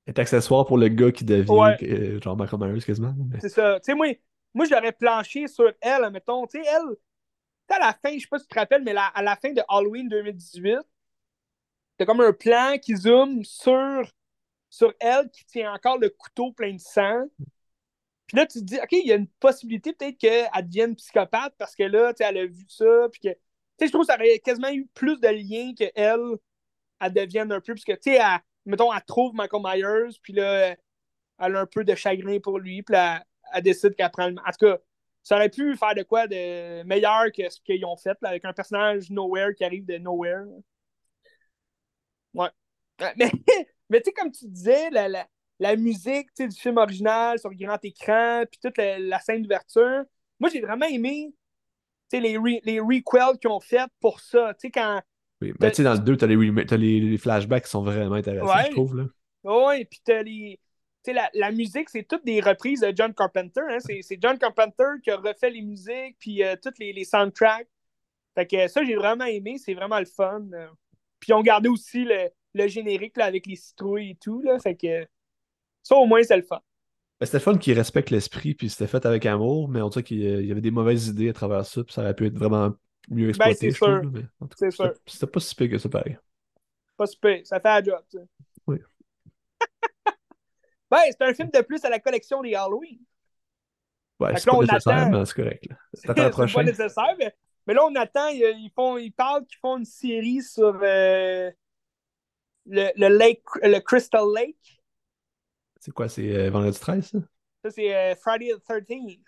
est 0.06 0.18
accessoire 0.18 0.66
pour 0.66 0.78
le 0.78 0.88
gars 0.88 1.12
qui 1.12 1.24
devient 1.24 1.76
euh, 1.82 2.20
genre 2.20 2.36
Michael 2.36 2.60
Myers 2.60 2.82
quasiment. 2.82 3.14
C'est 3.40 3.48
ça. 3.48 3.78
Tu 3.80 3.86
sais, 3.86 3.94
moi, 3.94 4.08
moi 4.54 4.64
j'aurais 4.64 4.92
planché 4.92 5.46
sur 5.46 5.72
elle, 5.80 6.10
mettons. 6.10 6.46
Tu 6.46 6.62
sais, 6.62 6.68
elle, 6.68 6.96
à 7.72 7.78
la 7.78 7.92
fin, 7.92 8.12
je 8.14 8.20
sais 8.20 8.28
pas 8.28 8.38
si 8.38 8.46
tu 8.46 8.54
te 8.54 8.58
rappelles, 8.58 8.82
mais 8.82 8.94
à 8.96 9.22
la 9.22 9.36
fin 9.36 9.52
de 9.52 9.62
Halloween 9.68 10.08
2018, 10.08 10.78
t'as 11.96 12.04
comme 12.04 12.20
un 12.20 12.32
plan 12.32 12.76
qui 12.80 12.96
zoome 12.96 13.44
sur, 13.44 14.02
sur 14.68 14.92
elle 15.00 15.30
qui 15.30 15.44
tient 15.46 15.72
encore 15.72 15.98
le 15.98 16.10
couteau 16.10 16.52
plein 16.52 16.74
de 16.74 16.80
sang. 16.80 17.24
Puis 18.32 18.40
là, 18.40 18.46
tu 18.46 18.60
te 18.60 18.64
dis, 18.64 18.78
OK, 18.78 18.92
il 18.92 19.06
y 19.06 19.12
a 19.12 19.16
une 19.16 19.28
possibilité 19.28 19.92
peut-être 19.92 20.16
qu'elle 20.16 20.48
devienne 20.64 20.96
psychopathe 20.96 21.54
parce 21.58 21.76
que 21.76 21.82
là, 21.82 22.14
tu 22.14 22.22
elle 22.22 22.38
a 22.38 22.46
vu 22.46 22.64
ça, 22.66 23.08
puis 23.10 23.20
que 23.20 23.38
sais, 23.78 23.86
je 23.88 23.92
trouve 23.92 24.06
que 24.06 24.12
ça 24.12 24.16
aurait 24.16 24.38
quasiment 24.38 24.70
eu 24.70 24.86
plus 24.94 25.20
de 25.20 25.28
liens 25.28 25.74
qu'elle, 25.74 26.38
elle 27.00 27.12
devienne 27.12 27.52
un 27.52 27.60
peu, 27.60 27.74
parce 27.74 27.84
que, 27.84 27.92
tu 27.92 28.14
sais, 28.14 28.20
mettons, 28.64 28.92
elle 28.92 29.02
trouve 29.04 29.34
Michael 29.34 29.62
Myers, 29.62 30.18
puis 30.22 30.32
là, 30.32 30.76
elle 31.38 31.56
a 31.56 31.60
un 31.60 31.66
peu 31.66 31.84
de 31.84 31.94
chagrin 31.94 32.38
pour 32.40 32.58
lui, 32.58 32.82
puis 32.82 32.96
elle, 32.96 33.24
elle 33.52 33.62
décide 33.62 33.94
qu'elle 33.94 34.10
prend 34.10 34.28
le. 34.28 34.36
En 34.38 34.52
tout 34.52 34.66
cas, 34.66 34.78
ça 35.22 35.36
aurait 35.36 35.50
pu 35.50 35.76
faire 35.76 35.94
de 35.94 36.02
quoi 36.02 36.26
de 36.26 36.82
meilleur 36.84 37.26
que 37.36 37.48
ce 37.48 37.60
qu'ils 37.60 37.84
ont 37.84 37.96
fait, 37.96 38.16
là, 38.22 38.30
avec 38.30 38.44
un 38.44 38.52
personnage 38.52 39.10
Nowhere 39.10 39.54
qui 39.54 39.64
arrive 39.64 39.84
de 39.86 39.98
Nowhere. 39.98 40.46
Ouais. 42.34 42.48
Mais, 43.16 43.30
mais 43.88 44.00
tu 44.00 44.10
sais, 44.10 44.12
comme 44.12 44.32
tu 44.32 44.48
disais, 44.48 44.90
la, 44.90 45.08
la, 45.08 45.28
la 45.62 45.76
musique 45.76 46.28
du 46.36 46.50
film 46.50 46.76
original 46.76 47.38
sur 47.38 47.48
le 47.48 47.56
grand 47.56 47.78
écran, 47.84 48.42
puis 48.50 48.58
toute 48.60 48.76
la, 48.76 48.98
la 48.98 49.20
scène 49.20 49.42
d'ouverture, 49.42 50.04
moi, 50.40 50.50
j'ai 50.52 50.60
vraiment 50.60 50.86
aimé 50.86 51.32
les, 52.12 52.36
les 52.64 52.80
requels 52.80 53.38
qu'ils 53.40 53.50
ont 53.50 53.60
fait 53.60 53.88
pour 54.00 54.20
ça. 54.20 54.52
Tu 54.54 54.66
sais, 54.66 54.70
quand. 54.70 55.00
Oui, 55.40 55.52
mais 55.60 55.70
tu 55.70 55.76
sais, 55.76 55.82
dans 55.84 55.94
le 55.94 56.00
2, 56.00 56.16
t'as 56.16 56.26
les, 56.26 56.36
as 56.68 56.76
les, 56.76 57.18
flashbacks 57.18 57.64
qui 57.64 57.70
sont 57.70 57.82
vraiment 57.82 58.16
intéressants, 58.16 58.64
je 58.66 58.70
trouve. 58.72 58.96
Là. 58.96 59.04
Oui, 59.44 59.84
puis 59.84 60.00
t'as 60.04 60.22
les. 60.22 60.58
Tu 61.04 61.10
sais, 61.10 61.12
la, 61.14 61.30
la, 61.34 61.52
musique, 61.52 61.88
c'est 61.90 62.04
toutes 62.04 62.24
des 62.24 62.40
reprises 62.40 62.80
de 62.80 62.92
John 62.94 63.14
Carpenter. 63.14 63.62
Hein? 63.70 63.78
C'est 63.80 64.18
John 64.20 64.38
Carpenter 64.38 65.00
qui 65.02 65.10
a 65.10 65.16
refait 65.16 65.50
les 65.50 65.62
musiques, 65.62 66.16
puis 66.18 66.42
euh, 66.42 66.56
toutes 66.60 66.78
les, 66.78 66.92
les, 66.92 67.04
soundtracks. 67.04 67.68
Fait 68.34 68.46
que 68.46 68.68
ça, 68.68 68.84
j'ai 68.84 68.96
vraiment 68.96 69.24
aimé. 69.24 69.58
C'est 69.58 69.74
vraiment 69.74 69.98
le 69.98 70.06
fun. 70.06 70.42
Puis 71.20 71.30
ils 71.30 71.34
ont 71.34 71.42
gardé 71.42 71.68
aussi 71.68 72.04
le, 72.04 72.30
le 72.54 72.68
générique 72.68 73.16
là, 73.16 73.26
avec 73.26 73.46
les 73.46 73.56
citrouilles 73.56 74.10
et 74.10 74.18
tout. 74.20 74.42
Là, 74.42 74.58
fait 74.58 74.76
que 74.76 75.06
ça, 75.82 75.96
au 75.96 76.06
moins, 76.06 76.22
c'est 76.22 76.36
le 76.36 76.42
fun. 76.42 76.60
Ben, 77.20 77.26
c'était 77.26 77.40
fun 77.40 77.56
qui 77.56 77.72
respecte 77.72 78.10
l'esprit, 78.10 78.54
puis 78.54 78.68
c'était 78.68 78.88
fait 78.88 79.06
avec 79.06 79.26
amour, 79.26 79.68
mais 79.68 79.80
on 79.80 79.88
dirait 79.88 80.02
qu'il 80.02 80.44
y 80.44 80.50
avait 80.50 80.60
des 80.60 80.70
mauvaises 80.70 81.08
idées 81.08 81.28
à 81.28 81.32
travers 81.32 81.64
ça, 81.64 81.84
puis 81.84 81.92
ça 81.92 82.02
aurait 82.02 82.14
pu 82.14 82.26
être 82.26 82.36
vraiment 82.36 82.72
mieux 83.08 83.32
ben, 83.32 83.50
exploité, 83.50 83.72
trouve. 83.72 84.12
Mais 84.12 84.22
c'est 84.56 84.70
sûr. 84.70 84.92
C'était 85.06 85.26
pas 85.26 85.40
si 85.40 85.54
pire 85.54 85.70
que 85.70 85.78
ça, 85.78 85.88
pareil. 85.88 86.18
Pas 86.96 87.06
si 87.06 87.16
pire, 87.16 87.40
ça 87.44 87.60
fait 87.60 87.68
un 87.68 87.82
job, 87.82 88.00
tu 88.10 88.18
sais. 88.18 88.24
Oui. 88.66 88.78
ben, 90.90 90.98
c'est 91.10 91.22
un 91.22 91.34
film 91.34 91.50
de 91.50 91.60
plus 91.60 91.84
à 91.84 91.90
la 91.90 92.00
collection 92.00 92.42
des 92.42 92.54
Halloween. 92.54 92.98
Ouais, 94.18 94.36
c'est 94.36 94.50
pas 94.50 94.58
nécessaire, 94.58 95.10
mais 95.10 95.24
c'est 95.24 95.34
correct. 95.34 95.64
C'est 95.94 96.14
pas 96.14 96.62
nécessaire, 96.62 97.14
mais, 97.18 97.34
mais, 97.66 97.74
là, 97.74 97.84
on 97.84 97.94
attend, 97.96 98.28
ils, 98.28 98.70
font, 98.74 98.96
ils 98.98 99.12
parlent 99.12 99.44
qu'ils 99.46 99.58
font 99.58 99.78
une 99.78 99.84
série 99.84 100.42
sur 100.42 100.78
euh, 100.82 101.50
le, 102.66 102.90
le, 102.96 103.08
lake, 103.16 103.42
le 103.62 103.78
Crystal 103.80 104.24
Lake. 104.34 104.81
C'est 105.82 105.90
quoi, 105.90 106.08
c'est 106.08 106.30
euh, 106.32 106.48
vendredi 106.48 106.78
13, 106.78 107.04
ça? 107.04 107.18
Ça, 107.64 107.70
c'est 107.72 107.92
euh, 107.92 108.14
Friday 108.14 108.52
the 108.54 108.62
13th. 108.64 109.18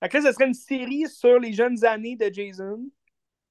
Fait 0.00 0.08
que 0.08 0.16
là, 0.16 0.22
ce 0.22 0.32
serait 0.32 0.46
une 0.46 0.54
série 0.54 1.06
sur 1.10 1.38
les 1.38 1.52
jeunes 1.52 1.84
années 1.84 2.16
de 2.16 2.32
Jason. 2.32 2.80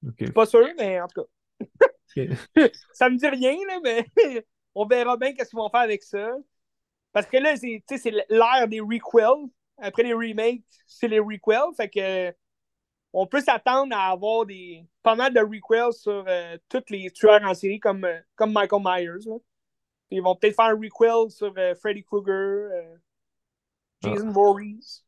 Okay. 0.04 0.16
Je 0.22 0.26
suis 0.26 0.34
pas 0.34 0.48
sûr, 0.48 0.68
mais 0.76 1.00
en 1.00 1.08
tout 1.08 1.22
cas. 1.22 1.88
ça 2.92 3.12
me 3.12 3.18
dit 3.18 3.28
rien, 3.28 3.56
là, 3.68 3.80
mais 3.84 4.08
on 4.74 4.88
verra 4.88 5.16
bien 5.16 5.34
qu'est-ce 5.34 5.52
qu'ils 5.52 5.60
vont 5.60 5.70
faire 5.70 5.82
avec 5.82 6.02
ça. 6.02 6.32
Parce 7.12 7.28
que 7.28 7.38
là, 7.38 7.56
c'est 7.56 8.26
l'ère 8.30 8.68
des 8.68 8.80
requels. 8.80 9.48
Après 9.78 10.02
les 10.02 10.14
remakes, 10.14 10.64
c'est 10.88 11.08
les 11.08 11.20
requels. 11.20 11.76
Fait 11.78 11.90
que 11.90 12.36
on 13.14 13.28
peut 13.28 13.42
s'attendre 13.42 13.96
à 13.96 14.10
avoir 14.10 14.48
des 14.48 14.84
pas 15.04 15.14
mal 15.14 15.32
de 15.32 15.40
requels 15.40 15.94
sur 15.94 16.26
euh, 16.28 16.58
tous 16.68 16.86
les 16.90 17.12
tueurs 17.12 17.44
en 17.44 17.54
série 17.54 17.80
comme, 17.80 18.08
comme 18.36 18.54
Michael 18.54 18.82
Myers. 18.84 19.28
Là. 19.28 19.36
Ils 20.12 20.22
vont 20.22 20.36
peut-être 20.36 20.56
faire 20.56 20.66
un 20.66 20.76
requel 20.76 21.32
sur 21.32 21.54
euh, 21.58 21.76
Freddy 21.76 22.04
Krueger, 22.04 22.70
euh, 22.72 22.96
Jason 24.04 24.28
ah. 24.30 24.32
Voorhees. 24.32 25.04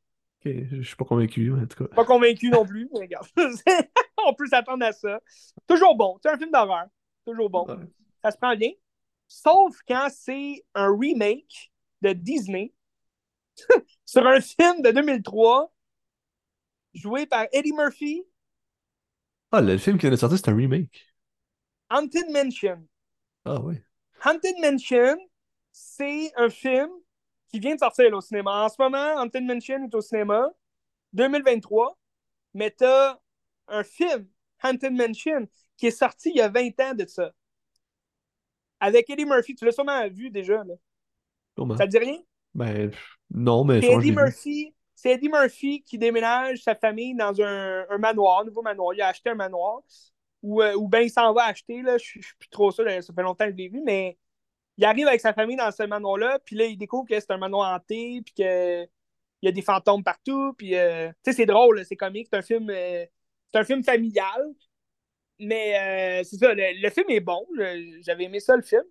Ok, 0.45 0.51
je 0.71 0.81
suis 0.81 0.95
pas 0.95 1.05
convaincu, 1.05 1.51
en 1.51 1.65
tout 1.65 1.85
cas. 1.85 1.95
Pas 1.95 2.05
convaincu 2.05 2.49
non 2.49 2.65
plus, 2.65 2.89
mais 2.93 3.01
regarde. 3.01 3.27
on 4.25 4.33
peut 4.33 4.47
s'attendre 4.47 4.85
à 4.85 4.91
ça. 4.91 5.19
Toujours 5.67 5.95
bon. 5.95 6.17
C'est 6.21 6.29
un 6.29 6.37
film 6.37 6.51
d'horreur. 6.51 6.85
Toujours 7.25 7.49
bon. 7.49 7.65
Ça 8.23 8.31
se 8.31 8.37
prend 8.37 8.55
bien. 8.55 8.71
Sauf 9.27 9.75
quand 9.87 10.07
c'est 10.11 10.63
un 10.75 10.95
remake 10.95 11.71
de 12.01 12.13
Disney 12.13 12.73
sur 14.05 14.25
un 14.25 14.39
film 14.39 14.81
de 14.81 14.91
2003 14.91 15.73
joué 16.93 17.25
par 17.25 17.47
Eddie 17.51 17.73
Murphy. 17.73 18.23
Ah, 19.51 19.61
le 19.61 19.77
film 19.77 19.97
qui 19.97 20.01
vient 20.01 20.11
de 20.11 20.15
sortir, 20.15 20.37
c'est 20.37 20.49
un 20.49 20.55
remake. 20.55 21.05
Haunted 21.89 22.29
Mansion. 22.31 22.87
Ah 23.45 23.61
oui. 23.61 23.75
Haunted 24.25 24.55
Mansion, 24.59 25.17
c'est 25.71 26.31
un 26.35 26.49
film 26.49 26.89
qui 27.47 27.59
vient 27.59 27.75
de 27.75 27.79
sortir 27.79 28.11
au 28.11 28.21
cinéma. 28.21 28.65
En 28.65 28.69
ce 28.69 28.75
moment, 28.79 29.21
Haunted 29.21 29.43
Mansion 29.43 29.85
est 29.85 29.93
au 29.93 30.01
cinéma, 30.01 30.49
2023, 31.13 31.95
mais 32.55 32.71
tu 32.71 32.85
as 32.85 33.19
un 33.67 33.83
film, 33.83 34.27
Haunted 34.63 34.93
Mansion, 34.93 35.47
qui 35.77 35.87
est 35.87 35.91
sorti 35.91 36.31
il 36.31 36.37
y 36.37 36.41
a 36.41 36.49
20 36.49 36.79
ans 36.79 36.93
de 36.95 37.05
ça. 37.05 37.31
Avec 38.79 39.09
Eddie 39.11 39.25
Murphy, 39.25 39.53
tu 39.53 39.63
l'as 39.63 39.71
sûrement 39.71 40.07
vu 40.09 40.31
déjà. 40.31 40.63
Là. 40.63 40.73
Ça 41.77 41.85
te 41.85 41.91
dit 41.91 41.97
rien? 41.99 42.19
Ben, 42.53 42.91
non, 43.29 43.63
mais. 43.63 43.77
Eddie 43.77 44.11
Murphy, 44.11 44.73
c'est 44.95 45.11
Eddie 45.11 45.29
Murphy 45.29 45.83
qui 45.83 45.99
déménage 45.99 46.63
sa 46.63 46.73
famille 46.73 47.15
dans 47.15 47.39
un, 47.41 47.85
un, 47.89 47.97
manoir, 47.99 48.41
un 48.41 48.45
nouveau 48.45 48.63
manoir. 48.63 48.93
Il 48.95 49.01
a 49.01 49.09
acheté 49.09 49.29
un 49.29 49.35
manoir. 49.35 49.81
Ou, 50.45 50.61
euh, 50.61 50.75
ou 50.75 50.87
bien 50.87 51.01
il 51.01 51.09
s'en 51.09 51.33
va 51.33 51.45
acheter. 51.45 51.81
Là. 51.81 51.97
Je, 51.97 52.03
suis 52.03 52.21
plus 52.37 52.49
trop 52.49 52.71
sûr, 52.71 52.85
ça 52.87 53.13
fait 53.13 53.21
longtemps 53.23 53.45
que 53.45 53.51
je 53.51 53.57
l'ai 53.57 53.67
vu, 53.67 53.81
mais 53.83 54.17
il 54.77 54.85
arrive 54.85 55.07
avec 55.07 55.21
sa 55.21 55.33
famille 55.33 55.55
dans 55.55 55.71
ce 55.71 55.83
manoir-là, 55.83 56.39
puis 56.45 56.55
là, 56.55 56.65
il 56.65 56.77
découvre 56.77 57.07
que 57.07 57.19
c'est 57.19 57.31
un 57.31 57.37
manoir 57.37 57.73
hanté, 57.75 58.21
puis 58.23 58.33
qu'il 58.35 58.89
y 59.41 59.47
a 59.47 59.51
des 59.51 59.61
fantômes 59.63 60.03
partout, 60.03 60.53
puis 60.53 60.75
euh, 60.75 61.09
tu 61.23 61.31
sais, 61.31 61.33
c'est 61.33 61.45
drôle, 61.47 61.83
c'est 61.85 61.95
comique, 61.95 62.27
c'est 62.31 62.37
un 62.37 62.41
film 62.43 62.69
euh, 62.69 63.05
c'est 63.51 63.59
un 63.59 63.63
film 63.63 63.83
familial, 63.83 64.53
mais 65.39 66.23
c'est 66.23 66.37
ça, 66.37 66.53
le, 66.53 66.89
film 66.89 67.09
est 67.09 67.19
bon, 67.21 67.45
j'avais 68.01 68.25
aimé 68.25 68.39
ça, 68.39 68.55
le 68.55 68.61
film. 68.61 68.83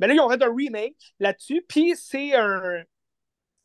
Mais 0.00 0.08
là, 0.08 0.14
ils 0.14 0.20
ont 0.20 0.28
fait 0.28 0.42
un 0.42 0.54
remake 0.54 1.14
là-dessus, 1.20 1.64
puis 1.68 1.94
c'est 1.96 2.34
un 2.34 2.84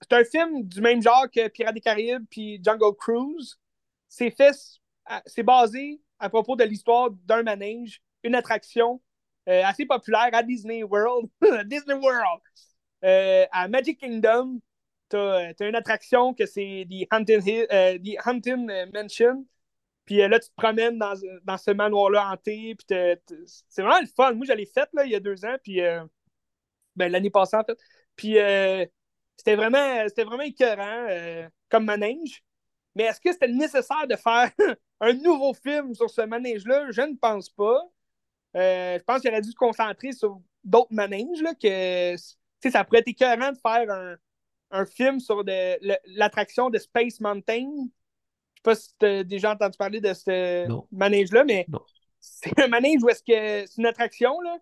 c'est 0.01 0.13
un 0.13 0.23
film 0.23 0.63
du 0.63 0.81
même 0.81 1.01
genre 1.01 1.25
que 1.29 1.47
Pirates 1.49 1.73
des 1.73 1.81
Caraïbes 1.81 2.25
puis 2.29 2.61
Jungle 2.63 2.95
Cruise. 2.97 3.59
C'est 4.07 4.31
fait, 4.31 4.55
c'est 5.25 5.43
basé 5.43 6.01
à 6.19 6.29
propos 6.29 6.55
de 6.55 6.63
l'histoire 6.63 7.11
d'un 7.11 7.43
manège, 7.43 8.01
une 8.23 8.35
attraction 8.35 9.01
euh, 9.47 9.63
assez 9.63 9.85
populaire 9.85 10.29
à 10.33 10.43
Disney 10.43 10.83
World. 10.83 11.29
Disney 11.65 11.95
World! 11.95 12.41
Euh, 13.03 13.45
à 13.51 13.67
Magic 13.67 13.99
Kingdom, 13.99 14.59
tu 15.09 15.17
as, 15.17 15.53
une 15.61 15.75
attraction 15.75 16.33
que 16.33 16.45
c'est 16.45 16.85
The 16.89 17.07
Haunted, 17.11 17.67
euh, 17.71 17.97
the 17.97 18.93
Mansion. 18.93 19.45
Puis 20.05 20.17
là, 20.17 20.39
tu 20.39 20.49
te 20.49 20.55
promènes 20.55 20.97
dans, 20.97 21.13
dans 21.43 21.57
ce 21.57 21.71
manoir-là 21.71 22.31
hanté. 22.31 22.75
Puis 22.75 22.85
c'est 23.67 23.81
vraiment 23.81 23.99
le 24.01 24.07
fun. 24.07 24.33
Moi, 24.33 24.45
je 24.47 24.53
l'ai 24.53 24.65
fait 24.65 24.89
il 25.05 25.11
y 25.11 25.15
a 25.15 25.19
deux 25.19 25.45
ans. 25.45 25.55
Puis 25.63 25.81
ben, 26.95 27.11
l'année 27.11 27.29
passée, 27.29 27.57
en 27.57 27.63
fait. 27.63 27.77
Puis 28.15 28.33
c'était 29.37 29.55
vraiment, 29.55 30.05
vraiment 30.17 30.41
écœurant 30.41 31.47
comme 31.69 31.85
manège. 31.85 32.43
Mais 32.95 33.03
est-ce 33.03 33.21
que 33.21 33.31
c'était 33.31 33.47
nécessaire 33.47 34.07
de 34.07 34.15
faire 34.15 34.51
un 34.99 35.13
nouveau 35.13 35.53
film 35.53 35.93
sur 35.93 36.09
ce 36.09 36.21
manège-là? 36.21 36.87
Je 36.91 37.01
ne 37.01 37.15
pense 37.15 37.49
pas. 37.49 37.81
Euh, 38.55 38.97
je 38.97 39.03
pense 39.03 39.21
qu'il 39.21 39.29
aurait 39.29 39.41
dû 39.41 39.51
se 39.51 39.55
concentrer 39.55 40.11
sur 40.11 40.41
d'autres 40.63 40.93
manèges, 40.93 41.41
là, 41.41 41.53
que 41.53 42.15
ça 42.69 42.83
pourrait 42.83 42.99
être 42.99 43.07
écœurant 43.07 43.51
de 43.51 43.57
faire 43.57 43.89
un, 43.91 44.15
un 44.71 44.85
film 44.85 45.19
sur 45.19 45.43
l'attraction 46.05 46.69
de 46.69 46.77
Space 46.77 47.19
Mountain. 47.19 47.69
Je 47.73 48.57
sais 48.57 48.61
pas 48.63 48.75
si 48.75 48.89
tu 48.99 49.05
as 49.05 49.23
déjà 49.23 49.53
entendu 49.53 49.77
parler 49.77 50.01
de 50.01 50.13
ce 50.13 50.67
manège-là, 50.91 51.43
mais 51.43 51.67
c'est 52.19 52.59
un 52.59 52.67
manège 52.67 53.01
où 53.03 53.09
est-ce 53.09 53.23
que 53.23 53.67
c'est 53.67 53.77
une 53.77 53.85
attraction, 53.85 54.39
là, 54.41 54.57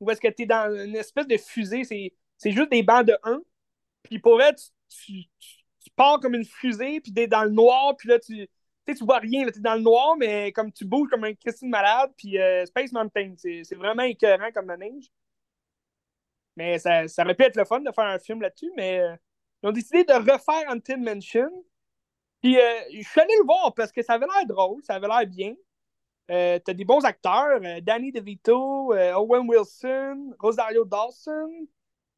où 0.00 0.10
est-ce 0.10 0.20
que 0.20 0.28
tu 0.28 0.42
es 0.42 0.46
dans 0.46 0.72
une 0.74 0.96
espèce 0.96 1.26
de 1.26 1.36
fusée. 1.36 1.84
C'est 1.84 2.50
juste 2.50 2.70
des 2.70 2.82
bancs 2.82 3.06
de 3.06 3.16
1. 3.22 3.40
Puis 4.02 4.18
pour 4.18 4.40
être, 4.42 4.62
tu, 4.88 5.24
pars 5.90 6.20
comme 6.20 6.34
une 6.34 6.44
fusée, 6.44 7.00
puis 7.00 7.12
t'es 7.12 7.26
dans 7.26 7.44
le 7.44 7.50
noir, 7.50 7.96
puis 7.96 8.08
là, 8.08 8.18
tu, 8.18 8.48
tu 8.86 9.04
vois 9.04 9.18
rien, 9.18 9.46
tu 9.46 9.58
es 9.58 9.62
dans 9.62 9.74
le 9.74 9.80
noir, 9.80 10.16
mais 10.16 10.52
comme 10.52 10.72
tu 10.72 10.84
bouges 10.84 11.08
comme 11.08 11.24
un 11.24 11.34
Christine 11.34 11.70
malade, 11.70 12.12
puis 12.16 12.38
euh, 12.38 12.64
Space 12.66 12.92
Mountain, 12.92 13.34
c'est 13.36 13.74
vraiment 13.74 14.02
écœurant 14.02 14.50
comme 14.52 14.66
manège. 14.66 15.10
Mais 16.56 16.78
ça, 16.78 17.08
ça 17.08 17.22
aurait 17.22 17.34
pu 17.34 17.44
être 17.44 17.56
le 17.56 17.64
fun 17.64 17.80
de 17.80 17.90
faire 17.92 18.04
un 18.04 18.18
film 18.18 18.42
là-dessus, 18.42 18.72
mais 18.76 19.00
euh, 19.00 19.16
ils 19.62 19.68
ont 19.68 19.72
décidé 19.72 20.04
de 20.04 20.12
refaire 20.12 20.68
Until 20.68 20.98
Mansion. 20.98 21.50
Puis 22.42 22.58
euh, 22.58 22.80
je 22.92 23.08
suis 23.08 23.20
allé 23.20 23.34
le 23.38 23.44
voir 23.44 23.72
parce 23.74 23.92
que 23.92 24.02
ça 24.02 24.14
avait 24.14 24.26
l'air 24.26 24.46
drôle, 24.46 24.82
ça 24.82 24.94
avait 24.94 25.08
l'air 25.08 25.26
bien. 25.26 25.54
T'as 26.28 26.72
des 26.72 26.84
bons 26.86 27.04
acteurs, 27.04 27.60
Danny 27.82 28.10
DeVito, 28.10 28.94
Owen 28.94 29.46
Wilson, 29.46 30.34
Rosario 30.38 30.82
Dawson. 30.86 31.66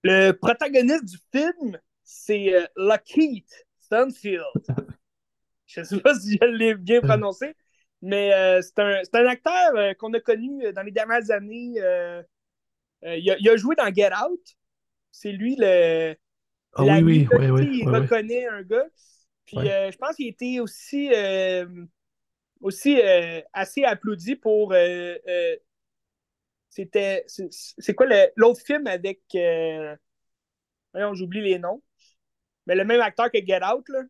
Le 0.04 0.32
protagoniste 0.32 1.04
du 1.06 1.16
film, 1.32 1.80
c'est 2.04 2.54
Lockheed 2.76 3.46
Stanfield. 3.80 4.44
Je 5.66 5.80
ne 5.80 5.84
sais 5.84 6.00
pas 6.00 6.14
si 6.14 6.38
je 6.40 6.46
l'ai 6.46 6.74
bien 6.74 7.00
prononcé, 7.00 7.54
mais 8.00 8.32
euh, 8.34 8.60
c'est 8.62 8.78
un, 8.78 9.00
un, 9.12 9.26
acteur 9.26 9.74
euh, 9.76 9.94
qu'on 9.94 10.12
a 10.12 10.20
connu 10.20 10.64
euh, 10.64 10.72
dans 10.72 10.82
les 10.82 10.92
dernières 10.92 11.30
années. 11.30 11.72
Il 13.02 13.30
a, 13.30 13.36
il, 13.38 13.48
a, 13.48 13.56
joué 13.56 13.74
dans 13.74 13.92
Get 13.92 14.10
Out. 14.12 14.40
C'est 15.10 15.32
lui 15.32 15.56
le. 15.58 16.14
Ah 16.74 16.82
oui, 16.82 17.02
oui, 17.02 17.28
oui, 17.32 17.50
oui, 17.50 17.78
Il 17.82 17.88
reconnaît 17.88 18.46
un 18.46 18.62
gars. 18.62 18.86
Puis 19.46 19.56
je 19.56 19.96
pense 19.96 20.16
qu'il 20.16 20.28
était 20.28 20.60
aussi, 20.60 21.10
aussi 22.60 23.00
assez 23.52 23.84
applaudi 23.84 24.36
pour. 24.36 24.74
C'était. 26.68 27.24
C'est 27.26 27.94
quoi 27.94 28.06
l'autre 28.36 28.60
film 28.60 28.86
avec. 28.86 29.22
j'oublie 31.12 31.42
les 31.42 31.58
noms. 31.58 31.82
Mais 32.66 32.74
le 32.74 32.84
même 32.84 33.00
acteur 33.00 33.30
que 33.30 33.38
Get 33.44 33.60
Out, 33.64 33.88
là 33.88 34.02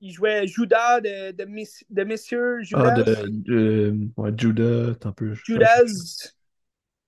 il 0.00 0.12
jouait 0.12 0.46
Judas 0.46 1.00
de, 1.00 1.32
de, 1.32 1.44
de 1.90 2.04
Messieurs 2.04 2.62
Judas. 2.62 2.94
Ah, 2.96 3.02
de, 3.02 3.26
de 3.28 4.08
ouais, 4.16 4.32
Judas, 4.36 4.94
un 5.04 5.12
peu. 5.12 5.34
Judas. 5.34 5.84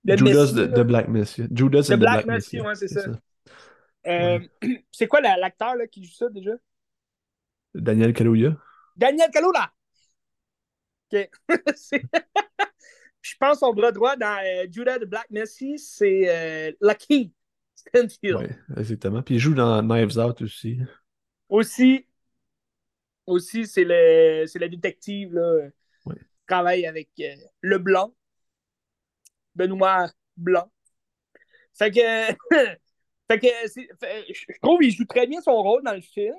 Judas 0.05 0.51
de, 0.53 0.83
Black 0.83 1.07
Messiah. 1.07 1.47
Judas 1.51 1.87
de 1.89 1.95
Black, 1.95 2.25
Black 2.25 2.37
Messiah, 2.37 2.63
ouais, 2.63 2.75
c'est 2.75 2.87
ça. 2.87 3.01
Euh, 4.05 4.39
c'est 4.91 5.07
quoi 5.07 5.21
l'acteur 5.21 5.75
qui 5.91 6.03
joue 6.03 6.13
ça 6.13 6.29
déjà? 6.29 6.51
Daniel 7.73 8.13
Kaluuya. 8.13 8.55
Daniel 8.95 9.31
Kaluuya! 9.31 9.71
OK. 11.11 11.29
Je 13.21 13.35
pense 13.39 13.59
son 13.59 13.73
bras 13.73 13.91
droit 13.91 14.17
dans 14.17 14.37
euh, 14.43 14.67
Judas 14.69 14.99
de 14.99 15.05
Black 15.05 15.29
Messiah, 15.31 15.77
c'est 15.77 16.23
euh, 16.27 16.71
Lucky 16.81 17.33
Stanfield. 17.87 18.37
Oui, 18.39 18.77
exactement. 18.77 19.21
Puis 19.21 19.35
il 19.35 19.39
joue 19.39 19.53
dans 19.53 19.81
Knives 19.81 20.17
Out 20.17 20.41
aussi. 20.41 20.79
Aussi, 21.49 22.05
aussi, 23.25 23.67
c'est 23.67 23.83
le, 23.83 24.45
la 24.59 24.67
détective 24.67 25.33
là, 25.33 25.69
qui 26.05 26.45
travaille 26.47 26.85
avec 26.85 27.09
euh, 27.19 27.35
le 27.61 27.77
Blanc, 27.77 28.13
Benoît 29.55 30.09
Blanc. 30.37 30.71
Fait 31.73 31.91
que, 31.91 31.99
fait 33.29 33.39
que 33.39 33.47
je 33.67 34.59
trouve 34.61 34.79
qu'il 34.79 34.91
joue 34.91 35.05
très 35.05 35.27
bien 35.27 35.41
son 35.41 35.61
rôle 35.61 35.83
dans 35.83 35.93
le 35.93 36.01
film. 36.01 36.35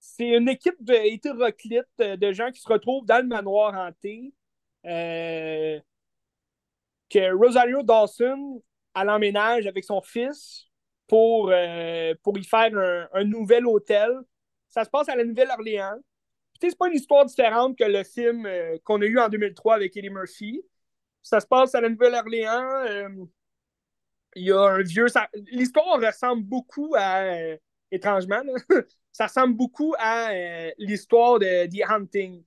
C'est 0.00 0.28
une 0.28 0.48
équipe 0.48 0.76
hétéroclite 0.88 1.86
de 1.98 2.32
gens 2.32 2.50
qui 2.52 2.60
se 2.60 2.68
retrouvent 2.68 3.04
dans 3.04 3.20
le 3.20 3.28
manoir 3.28 3.74
hanté. 3.74 4.32
Euh, 4.84 5.80
que 7.10 7.34
Rosario 7.34 7.82
Dawson 7.82 8.62
à 8.98 9.04
l'emménage 9.04 9.66
avec 9.66 9.84
son 9.84 10.00
fils 10.00 10.66
pour, 11.06 11.50
euh, 11.50 12.14
pour 12.22 12.36
y 12.36 12.44
faire 12.44 12.70
un, 13.12 13.24
nouvel 13.24 13.66
hôtel 13.66 14.18
ça 14.68 14.84
se 14.84 14.90
passe 14.90 15.08
à 15.08 15.16
la 15.16 15.24
Nouvelle-Orléans. 15.24 15.98
C'est 16.60 16.76
pas 16.76 16.88
une 16.88 16.96
histoire 16.96 17.24
différente 17.24 17.78
que 17.78 17.84
le 17.84 18.04
film 18.04 18.44
euh, 18.44 18.76
qu'on 18.84 19.00
a 19.00 19.06
eu 19.06 19.18
en 19.18 19.30
2003 19.30 19.76
avec 19.76 19.96
Eddie 19.96 20.10
Murphy. 20.10 20.62
Ça 21.22 21.40
se 21.40 21.46
passe 21.46 21.74
à 21.74 21.80
la 21.80 21.88
Nouvelle-Orléans. 21.88 22.84
Euh, 22.86 23.08
il 24.36 24.44
y 24.44 24.52
a 24.52 24.60
un 24.60 24.82
vieux. 24.82 25.06
L'histoire 25.50 25.98
ressemble 26.00 26.42
beaucoup 26.42 26.94
à. 26.96 27.56
Étrangement, 27.90 28.42
ça 29.12 29.28
ressemble 29.28 29.54
beaucoup 29.54 29.94
à 29.98 30.30
l'histoire 30.76 31.38
de 31.38 31.64
The 31.64 31.90
Hunting. 31.90 32.44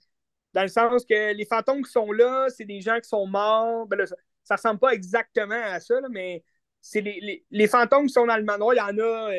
Dans 0.53 0.61
le 0.61 0.67
sens 0.67 1.03
que 1.03 1.33
les 1.33 1.45
fantômes 1.45 1.81
qui 1.81 1.91
sont 1.91 2.11
là, 2.11 2.45
c'est 2.49 2.65
des 2.65 2.79
gens 2.81 2.99
qui 2.99 3.09
sont 3.09 3.25
morts. 3.25 3.87
Ben 3.87 4.05
ça, 4.43 4.55
ressemble 4.55 4.79
pas 4.79 4.91
exactement 4.93 5.61
à 5.63 5.79
ça, 5.79 5.95
mais 6.09 6.43
c'est 6.81 7.01
les, 7.01 7.45
les, 7.49 7.67
fantômes 7.67 8.07
qui 8.07 8.13
sont 8.13 8.25
dans 8.25 8.37
le 8.37 8.43
manoir, 8.43 8.73
il 8.73 8.77
y 8.77 8.81
en 8.81 8.97
a 8.99 9.31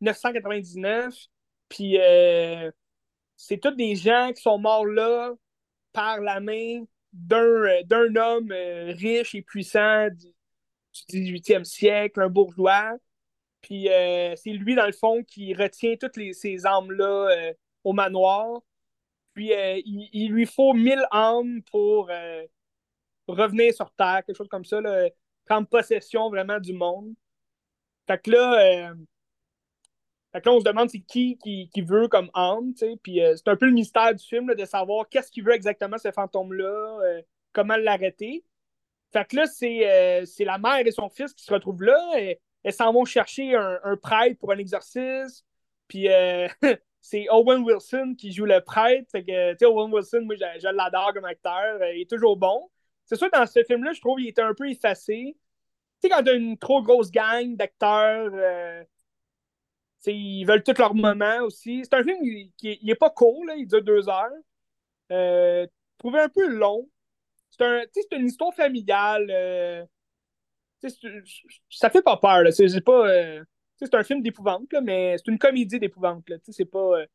999. 0.00 1.14
Puis 1.68 1.98
euh, 1.98 2.70
c'est 3.36 3.58
tous 3.58 3.72
des 3.72 3.96
gens 3.96 4.32
qui 4.34 4.42
sont 4.42 4.58
morts 4.58 4.86
là 4.86 5.34
par 5.92 6.20
la 6.20 6.40
main 6.40 6.84
d'un 7.12 7.38
euh, 7.38 8.14
homme 8.16 8.52
euh, 8.52 8.92
riche 8.96 9.34
et 9.34 9.42
puissant 9.42 10.08
du, 10.10 10.32
18e 11.10 11.64
siècle, 11.64 12.22
un 12.22 12.28
bourgeois. 12.28 12.96
Puis 13.60 13.88
c'est 14.36 14.52
lui, 14.52 14.76
dans 14.76 14.86
le 14.86 14.92
fond, 14.92 15.22
qui 15.24 15.52
retient 15.52 15.96
toutes 15.96 16.18
ces 16.32 16.66
âmes-là 16.66 17.52
au 17.84 17.92
manoir. 17.92 18.60
Puis 19.34 19.50
il, 19.50 20.28
lui 20.30 20.46
faut 20.46 20.72
mille 20.72 21.04
âmes 21.10 21.62
pour 21.70 22.08
revenir 23.26 23.74
sur 23.74 23.90
Terre, 23.92 24.22
quelque 24.26 24.36
chose 24.36 24.48
comme 24.48 24.64
ça, 24.64 24.80
prendre 25.44 25.68
possession 25.68 26.28
vraiment 26.28 26.58
du 26.58 26.72
monde. 26.72 27.12
Fait 28.06 28.22
que 28.22 28.30
là, 28.30 28.94
là, 30.44 30.52
on 30.52 30.60
se 30.60 30.64
demande 30.64 30.90
c'est 30.90 31.00
qui, 31.00 31.38
qui, 31.38 31.82
veut 31.82 32.08
comme 32.08 32.30
âme, 32.34 32.72
tu 32.74 32.86
sais. 32.86 32.96
Puis 33.02 33.22
euh, 33.22 33.34
c'est 33.36 33.48
un 33.48 33.56
peu 33.56 33.66
le 33.66 33.72
mystère 33.72 34.14
du 34.14 34.24
film, 34.24 34.54
de 34.54 34.64
savoir 34.64 35.08
qu'est-ce 35.08 35.30
qu'il 35.30 35.44
veut 35.44 35.54
exactement, 35.54 35.98
ce 35.98 36.10
fantôme-là, 36.10 36.98
euh, 37.04 37.22
comment 37.52 37.76
l'arrêter. 37.76 38.44
Fait 39.12 39.24
que 39.26 39.36
là, 39.36 39.44
euh, 39.44 40.24
c'est 40.26 40.44
la 40.44 40.58
mère 40.58 40.86
et 40.86 40.90
son 40.90 41.08
fils 41.08 41.32
qui 41.32 41.44
se 41.44 41.52
retrouvent 41.52 41.82
là. 41.82 41.98
Et, 42.18 42.40
elles 42.62 42.72
s'en 42.72 42.92
vont 42.92 43.04
chercher 43.04 43.54
un, 43.54 43.96
prêtre 44.02 44.40
pour 44.40 44.50
un 44.50 44.58
exorcisme. 44.58 45.46
Puis 45.86 46.08
c'est 47.00 47.26
Owen 47.30 47.62
Wilson 47.62 48.16
qui 48.18 48.32
joue 48.32 48.44
le 48.44 48.60
prêtre. 48.60 49.08
Fait 49.12 49.22
que, 49.22 49.52
tu 49.52 49.58
sais, 49.58 49.66
Owen 49.66 49.92
Wilson, 49.92 50.22
moi, 50.22 50.34
je, 50.34 50.68
l'adore 50.74 51.14
comme 51.14 51.26
acteur. 51.26 51.78
il 51.94 52.00
est 52.00 52.10
toujours 52.10 52.36
bon. 52.36 52.68
C'est 53.06 53.16
sûr, 53.16 53.28
dans 53.32 53.46
ce 53.46 53.62
film-là, 53.64 53.92
je 53.92 54.00
trouve 54.00 54.18
qu'il 54.18 54.28
était 54.28 54.42
un 54.42 54.54
peu 54.54 54.68
effacé. 54.68 55.36
Tu 56.02 56.08
sais, 56.08 56.08
quand 56.08 56.22
t'as 56.22 56.34
une 56.34 56.58
trop 56.58 56.82
grosse 56.82 57.10
gang 57.10 57.56
d'acteurs 57.56 58.32
ils 60.12 60.44
veulent 60.44 60.62
tout 60.62 60.74
leur 60.78 60.94
moment 60.94 61.40
aussi. 61.42 61.82
C'est 61.84 61.94
un 61.94 62.04
film 62.04 62.18
qui 62.56 62.78
n'est 62.82 62.94
pas 62.94 63.10
court, 63.10 63.44
là, 63.44 63.54
il 63.56 63.66
dure 63.66 63.82
deux 63.82 64.08
heures. 64.08 64.30
Euh, 65.12 65.66
trouvé 65.98 66.20
un 66.20 66.28
peu 66.28 66.48
long. 66.48 66.88
C'est 67.50 67.64
un, 67.64 67.84
une 68.12 68.26
histoire 68.26 68.54
familiale. 68.54 69.26
Euh, 69.30 69.84
ça 71.70 71.90
fait 71.90 72.02
pas 72.02 72.16
peur. 72.16 72.42
C'est 72.52 72.80
pas. 72.84 73.08
Euh, 73.08 73.44
c'est 73.76 73.94
un 73.94 74.04
film 74.04 74.22
d'épouvante, 74.22 74.72
mais 74.82 75.16
c'est 75.18 75.30
une 75.30 75.38
comédie 75.38 75.78
d'épouvante. 75.78 76.24
C'est 76.48 76.64
pas. 76.64 77.00
Euh, 77.00 77.06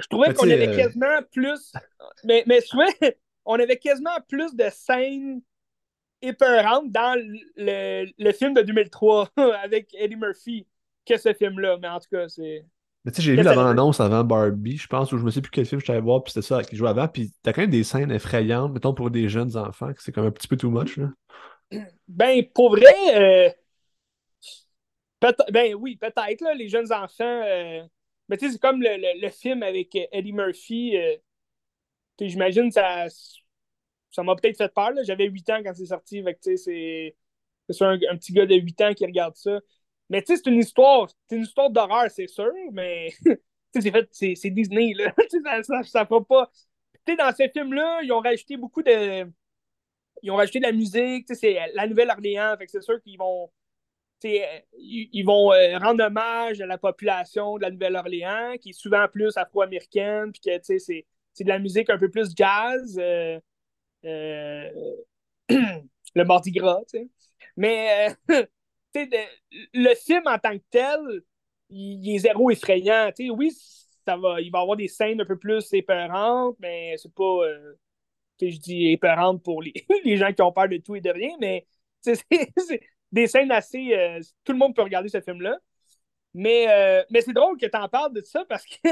je 0.00 0.06
trouvais 0.08 0.34
qu'on 0.34 0.50
avait 0.50 0.74
quasiment 0.74 1.22
plus. 1.32 1.72
Mais, 2.24 2.44
mais 2.46 2.60
on 3.46 3.54
avait 3.54 3.78
quasiment 3.78 4.18
plus 4.28 4.54
de 4.54 4.66
scènes 4.70 5.40
épeurantes 6.20 6.90
dans 6.90 7.18
le, 7.56 8.06
le 8.18 8.32
film 8.32 8.54
de 8.54 8.62
2003 8.62 9.30
avec 9.62 9.94
Eddie 9.94 10.16
Murphy 10.16 10.66
que 11.06 11.16
ce 11.16 11.32
film-là. 11.32 11.78
Mais 11.80 11.88
en 11.88 12.00
tout 12.00 12.08
cas, 12.10 12.28
c'est. 12.28 12.64
Mais 13.04 13.12
tu 13.12 13.16
sais, 13.16 13.22
j'ai 13.22 13.36
vu 13.36 13.42
la 13.42 13.54
bande-annonce 13.54 14.00
avant 14.00 14.24
Barbie, 14.24 14.76
je 14.76 14.88
pense, 14.88 15.12
où 15.12 15.18
je 15.18 15.22
me 15.22 15.30
sais 15.30 15.40
plus 15.40 15.52
quel 15.52 15.64
film 15.64 15.80
je 15.80 15.86
t'allais 15.86 16.00
voir, 16.00 16.24
puis 16.24 16.32
c'était 16.32 16.46
ça 16.46 16.64
qui 16.64 16.74
jouait 16.74 16.88
avant. 16.88 17.06
Puis 17.06 17.32
t'as 17.40 17.52
quand 17.52 17.60
même 17.60 17.70
des 17.70 17.84
scènes 17.84 18.10
effrayantes, 18.10 18.72
mettons, 18.72 18.94
pour 18.94 19.10
des 19.12 19.28
jeunes 19.28 19.56
enfants, 19.56 19.92
que 19.92 20.02
c'est 20.02 20.10
comme 20.10 20.26
un 20.26 20.32
petit 20.32 20.48
peu 20.48 20.56
too 20.56 20.70
much, 20.70 20.96
là. 20.96 21.10
Ben, 22.08 22.44
pour 22.52 22.70
vrai, 22.70 22.94
euh... 23.14 23.50
ben 25.52 25.74
oui, 25.76 25.96
peut-être, 25.96 26.40
là, 26.40 26.54
les 26.54 26.68
jeunes 26.68 26.92
enfants. 26.92 27.42
Euh... 27.44 27.82
Mais 28.28 28.36
tu 28.36 28.46
sais, 28.46 28.52
c'est 28.52 28.60
comme 28.60 28.82
le, 28.82 29.20
le, 29.20 29.30
film 29.30 29.62
avec 29.62 29.96
Eddie 30.10 30.32
Murphy. 30.32 30.96
Euh... 30.96 31.16
J'imagine 32.18 32.70
ça 32.70 33.06
ça 34.16 34.22
m'a 34.22 34.34
peut-être 34.34 34.56
fait 34.56 34.72
peur. 34.72 34.92
J'avais 35.04 35.26
8 35.26 35.50
ans 35.50 35.60
quand 35.62 35.74
c'est 35.74 35.86
sorti. 35.86 36.24
C'est 36.42 37.14
un, 37.82 37.98
un 38.10 38.16
petit 38.16 38.32
gars 38.32 38.46
de 38.46 38.54
8 38.54 38.80
ans 38.80 38.94
qui 38.94 39.04
regarde 39.04 39.36
ça. 39.36 39.60
Mais 40.08 40.22
tu 40.22 40.34
sais, 40.34 40.42
c'est 40.42 40.50
une 40.50 40.60
histoire, 40.60 41.08
c'est 41.28 41.36
une 41.36 41.42
histoire 41.42 41.68
d'horreur, 41.70 42.10
c'est 42.10 42.28
sûr, 42.28 42.52
mais 42.72 43.10
c'est 43.74 43.90
fait, 43.90 44.08
c'est 44.12 44.50
Disney, 44.50 44.94
là. 44.94 45.12
ça, 45.64 45.82
ça, 45.82 46.04
pas. 46.06 46.50
Tu 47.06 47.16
dans 47.16 47.32
ce 47.32 47.48
film-là, 47.52 48.00
ils 48.02 48.12
ont 48.12 48.20
rajouté 48.20 48.56
beaucoup 48.56 48.82
de. 48.82 49.30
Ils 50.22 50.30
ont 50.30 50.36
rajouté 50.36 50.60
de 50.60 50.64
la 50.64 50.72
musique, 50.72 51.26
c'est 51.34 51.58
la 51.74 51.86
Nouvelle-Orléans, 51.86 52.56
fait 52.58 52.66
c'est 52.68 52.82
sûr 52.82 53.00
qu'ils 53.02 53.18
vont. 53.18 53.50
Ils 54.22 55.24
vont 55.24 55.52
euh, 55.52 55.78
rendre 55.78 56.04
hommage 56.04 56.60
à 56.60 56.66
la 56.66 56.78
population 56.78 57.58
de 57.58 57.62
la 57.62 57.70
Nouvelle-Orléans, 57.70 58.54
qui 58.60 58.70
est 58.70 58.72
souvent 58.72 59.06
plus 59.08 59.36
afro-américaine, 59.36 60.32
puis 60.32 60.40
que 60.40 60.58
c'est 60.78 61.06
de 61.44 61.48
la 61.48 61.58
musique 61.58 61.90
un 61.90 61.98
peu 61.98 62.10
plus 62.10 62.30
jazz. 62.36 62.98
Euh, 62.98 63.40
euh, 64.04 64.70
le 65.48 66.24
Mardi 66.24 66.52
Gras, 66.52 66.80
tu 66.90 66.98
sais. 66.98 67.08
Mais 67.56 68.08
le 68.94 69.94
film 69.94 70.22
en 70.26 70.38
tant 70.38 70.56
que 70.56 70.64
tel, 70.70 71.00
il, 71.70 72.14
est 72.14 72.18
zéro 72.18 72.50
effrayant. 72.50 73.10
oui, 73.30 73.52
ça 74.06 74.16
va, 74.16 74.40
il 74.40 74.50
va 74.50 74.60
avoir 74.60 74.76
des 74.76 74.88
scènes 74.88 75.20
un 75.20 75.24
peu 75.24 75.38
plus 75.38 75.72
épeurantes, 75.72 76.56
mais 76.60 76.94
c'est 76.98 77.12
pas. 77.12 77.24
Euh, 77.24 77.74
je 78.40 78.58
dis 78.58 78.88
épeurantes 78.88 79.42
pour 79.42 79.62
les, 80.04 80.16
gens 80.16 80.32
qui 80.32 80.42
ont 80.42 80.52
peur 80.52 80.68
de 80.68 80.76
tout 80.78 80.96
et 80.96 81.00
de 81.00 81.10
rien, 81.10 81.30
mais 81.40 81.66
c'est 82.02 82.80
des 83.12 83.26
scènes 83.26 83.50
assez. 83.50 83.94
Euh, 83.94 84.20
tout 84.44 84.52
le 84.52 84.58
monde 84.58 84.74
peut 84.74 84.82
regarder 84.82 85.08
ce 85.08 85.20
film-là. 85.20 85.58
Mais, 86.34 86.66
euh, 86.68 87.02
mais 87.10 87.22
c'est 87.22 87.32
drôle 87.32 87.58
que 87.58 87.66
tu 87.66 87.76
en 87.76 87.88
parles 87.88 88.12
de 88.12 88.20
ça 88.20 88.44
parce 88.46 88.66
que 88.66 88.88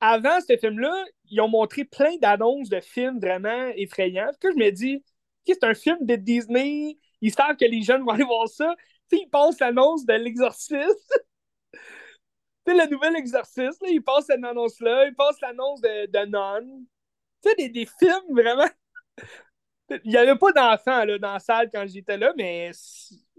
avant 0.00 0.40
ce 0.40 0.56
film-là, 0.56 1.04
ils 1.30 1.40
ont 1.40 1.48
montré 1.48 1.84
plein 1.84 2.16
d'annonces 2.16 2.68
de 2.68 2.80
films 2.80 3.18
vraiment 3.20 3.68
effrayants. 3.76 4.30
Que 4.40 4.52
je 4.52 4.56
me 4.56 4.70
dis, 4.70 5.04
c'est 5.46 5.64
un 5.64 5.74
film 5.74 5.98
de 6.02 6.16
Disney, 6.16 6.98
ils 7.20 7.32
savent 7.32 7.56
que 7.56 7.64
les 7.64 7.82
jeunes 7.82 8.02
vont 8.02 8.10
aller 8.10 8.24
voir 8.24 8.48
ça 8.48 8.74
sais, 9.08 9.18
il 9.22 9.28
passe 9.28 9.58
l'annonce 9.60 10.04
de 10.06 10.14
l'exorciste. 10.14 11.24
le 12.66 12.90
nouvel 12.90 13.16
exorciste, 13.16 13.82
là, 13.82 13.88
il 13.90 14.02
passe 14.02 14.26
cette 14.26 14.44
annonce-là, 14.44 15.06
il 15.06 15.14
passe 15.14 15.40
l'annonce 15.40 15.80
de, 15.80 16.06
de 16.06 16.26
Non. 16.26 16.60
Tu 17.42 17.48
sais, 17.48 17.54
des, 17.56 17.68
des, 17.68 17.86
films 17.98 18.34
vraiment. 18.34 18.68
il 20.04 20.10
n'y 20.10 20.16
avait 20.16 20.36
pas 20.36 20.52
d'enfants 20.52 21.06
dans 21.06 21.32
la 21.32 21.38
salle 21.38 21.70
quand 21.72 21.86
j'étais 21.86 22.18
là, 22.18 22.32
mais 22.36 22.72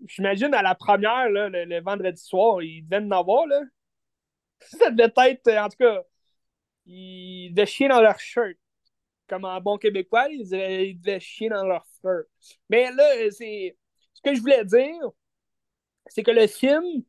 j'imagine 0.08 0.54
à 0.54 0.62
la 0.62 0.74
première, 0.74 1.30
là, 1.30 1.50
le, 1.50 1.82
vendredi 1.82 2.22
soir, 2.22 2.62
ils 2.62 2.84
devaient 2.84 3.04
en 3.06 3.12
avoir. 3.12 3.46
Là. 3.46 3.62
Ça 4.60 4.90
devait 4.90 5.12
être, 5.32 5.58
en 5.58 5.70
tout 5.70 5.78
cas, 5.78 6.02
ils 6.90 7.54
devaient 7.54 7.66
chier 7.66 7.88
dans 7.88 8.02
leur 8.02 8.20
shirt. 8.20 8.58
Comme 9.28 9.46
en 9.46 9.62
bon 9.62 9.78
québécois, 9.78 10.28
ils, 10.30 10.54
ils 10.54 11.00
devaient 11.00 11.20
chier 11.20 11.50
dans 11.50 11.66
leur 11.66 11.86
fur. 12.02 12.24
Mais 12.70 12.92
là, 12.92 13.32
c'est 13.32 13.78
ce 14.14 14.22
que 14.22 14.36
je 14.36 14.42
voulais 14.42 14.66
dire, 14.66 15.12
c'est 16.08 16.24
que 16.24 16.32
le 16.32 16.48
film 16.48 17.04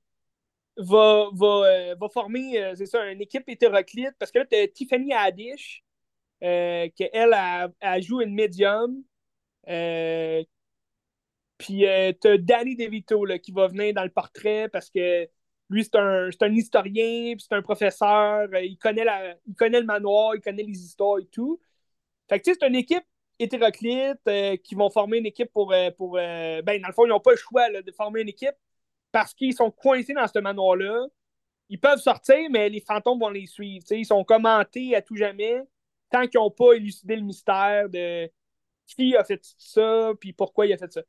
va, 0.77 1.29
va, 1.33 1.47
euh, 1.47 1.95
va 2.01 2.09
former, 2.09 2.59
euh, 2.63 2.75
c'est 2.77 2.87
ça, 2.87 3.11
une 3.11 3.21
équipe 3.21 3.49
hétéroclite, 3.49 4.15
parce 4.19 4.31
que 4.31 4.41
là, 4.41 4.47
tu 4.47 4.57
as 4.57 4.69
Tiffany 4.69 5.13
Haddish, 5.13 5.85
euh, 6.43 6.89
qu'elle 6.97 7.33
a, 7.35 7.69
a, 7.81 8.01
joué 8.01 8.25
une 8.25 8.35
médium. 8.35 9.03
puis 11.59 11.85
tu 12.21 12.29
as 12.29 12.39
Danny 12.39 12.77
DeVito 12.77 13.25
là, 13.25 13.39
qui 13.39 13.53
va 13.53 13.69
venir 13.69 13.95
dans 13.95 14.05
le 14.05 14.11
portrait 14.11 14.69
parce 14.69 14.91
que 14.91 15.29
lui, 15.71 15.85
c'est 15.85 15.97
un, 15.97 16.29
un, 16.41 16.55
historien, 16.55 17.35
c'est 17.39 17.55
un 17.55 17.63
professeur, 17.63 18.49
il, 18.63 18.77
connaît 18.77 19.05
la, 19.05 19.37
il 19.47 19.55
connaît 19.55 19.81
le 19.81 19.87
manoir, 19.87 20.35
il 20.35 20.41
connaît 20.41 20.63
les 20.65 20.79
histoires 20.79 21.19
et 21.19 21.27
tout. 21.27 21.61
Fait 22.29 22.41
que 22.41 22.53
c'est 22.53 22.67
une 22.67 22.75
équipe 22.75 23.05
hétéroclite 23.39 24.63
qui 24.63 24.75
vont 24.75 24.91
former 24.91 25.19
une 25.19 25.27
équipe 25.27 25.53
pour. 25.53 25.75
pour 25.97 26.13
ben, 26.13 26.63
dans 26.65 26.89
le 26.89 26.95
fond, 26.95 27.07
ils 27.07 27.11
n'ont 27.11 27.21
pas 27.21 27.33
le 27.33 27.37
choix 27.37 27.71
de 27.71 27.93
former 27.93 28.23
une 28.23 28.29
équipe 28.29 28.55
parce 29.13 29.35
qu'ils 29.35 29.55
sont 29.55 29.71
coincés 29.71 30.13
dans 30.15 30.27
ce 30.27 30.39
manoir-là. 30.39 31.07
Ils 31.69 31.81
peuvent 31.81 32.01
sortir, 32.01 32.51
mais 32.51 32.69
les 32.69 32.81
fantômes 32.81 33.21
vont 33.21 33.29
les 33.31 33.47
suivre. 33.47 33.85
Ils 33.91 34.07
sont 34.07 34.25
commentés 34.25 34.95
à 34.97 35.03
tout 35.03 35.17
jamais 35.17 35.63
tant 36.11 36.27
qu'ils 36.27 36.41
n'ont 36.41 36.51
pas 36.51 36.73
élucidé 36.75 37.17
le 37.17 37.23
mystère 37.23 37.89
de 37.89 38.31
qui 38.87 39.17
a 39.17 39.25
fait 39.25 39.41
ça, 39.57 40.13
puis 40.21 40.33
pourquoi 40.33 40.67
il 40.67 40.73
a 40.73 40.77
fait 40.77 40.93
ça. 40.93 41.03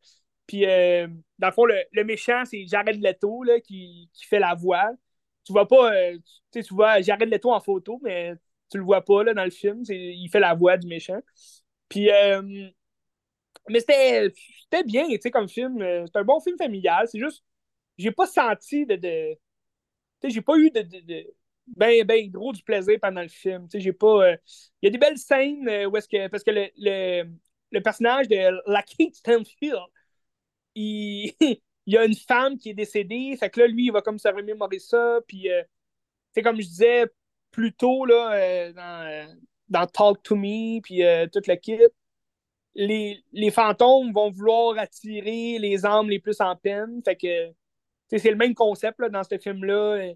Puis, 0.52 0.66
euh, 0.66 1.08
dans 1.40 1.48
le 1.48 1.54
fond, 1.54 1.64
le, 1.66 2.04
méchant, 2.04 2.44
c'est 2.44 2.68
Jared 2.68 3.02
Leto 3.02 3.42
là, 3.44 3.62
qui, 3.62 4.10
fait 4.30 4.38
la 4.40 4.54
voix. 4.54 4.92
Tu 5.46 5.54
vois 5.54 5.66
pas, 5.66 5.94
euh, 5.94 6.18
tu, 6.52 6.62
tu 6.62 6.74
vois 6.74 7.00
Jared 7.00 7.30
Leto 7.30 7.54
en 7.54 7.62
photo, 7.62 8.02
mais 8.04 8.34
tu 8.70 8.78
le 8.78 8.84
vois 8.84 9.02
pas 9.02 9.24
là, 9.24 9.34
dans 9.34 9.46
le 9.46 9.50
film. 9.50 9.82
Il 9.88 10.28
fait 10.30 10.42
la 10.42 10.54
voix 10.54 10.76
du 10.76 10.88
méchant. 10.88 11.22
Puis, 11.88 12.12
euh, 12.12 12.42
mais 13.70 13.80
c'était 13.80 14.84
bien, 14.84 15.08
tu 15.08 15.22
sais, 15.22 15.32
comme 15.32 15.48
film. 15.48 15.80
C'est 15.80 16.18
un 16.18 16.26
bon 16.26 16.42
film 16.42 16.58
familial. 16.58 17.08
C'est 17.08 17.20
juste 17.20 17.46
j'ai 17.98 18.12
pas 18.12 18.28
senti 18.28 18.86
de. 18.86 18.98
de 18.98 19.38
j'ai 20.26 20.42
pas 20.42 20.58
eu 20.58 20.70
de, 20.70 20.82
de, 20.82 21.34
ben, 21.78 22.04
ben 22.06 22.30
gros 22.30 22.52
du 22.52 22.62
plaisir 22.62 23.00
pendant 23.02 23.22
le 23.22 23.30
film. 23.30 23.68
J'ai 23.74 23.94
pas. 23.94 24.34
Il 24.82 24.86
y 24.86 24.88
a 24.88 24.92
des 24.92 24.98
belles 24.98 25.18
scènes 25.18 25.88
où 25.88 25.96
est-ce 25.96 26.10
que. 26.10 26.28
Parce 26.28 26.44
que 26.44 26.52
le, 26.52 26.68
le, 26.78 27.32
le 27.72 27.82
personnage 27.82 28.28
de 28.28 28.62
Lakeith 28.70 29.16
Stanfield, 29.16 29.80
il, 30.76 31.34
y 31.86 31.98
a 31.98 32.06
une 32.06 32.16
femme 32.16 32.58
qui 32.58 32.70
est 32.70 32.74
décédée. 32.74 33.36
Fait 33.40 33.50
que 33.50 33.60
là, 33.62 33.68
lui, 33.68 33.88
il 33.88 33.92
va 33.92 34.02
comme 34.02 34.20
se 34.20 34.28
remémorer 34.28 34.80
ça. 34.80 35.20
Puis, 35.28 35.48
c'est 36.34 36.42
euh, 36.42 36.44
comme 36.44 36.62
je 36.62 36.68
disais 36.68 37.06
plus 37.52 37.74
tôt 37.74 38.06
là, 38.06 38.72
dans, 38.72 39.38
dans 39.68 39.88
Talk 39.88 40.24
to 40.24 40.36
Me, 40.36 40.80
puis 40.82 41.02
toute 41.32 41.48
l'équipe, 41.48 41.92
les, 42.76 43.24
les 43.34 43.52
fantômes 43.52 44.14
vont 44.14 44.32
vouloir 44.32 44.78
attirer 44.78 45.60
les 45.60 45.86
âmes 45.86 46.10
les 46.10 46.20
plus 46.20 46.40
en 46.40 46.56
peine. 46.56 47.02
Fait 47.04 47.18
que 47.18 47.52
c'est 48.18 48.32
le 48.32 48.38
même 48.38 48.54
concept 48.54 49.00
là, 49.00 49.10
dans 49.10 49.24
ce 49.24 49.38
film-là. 49.38 50.14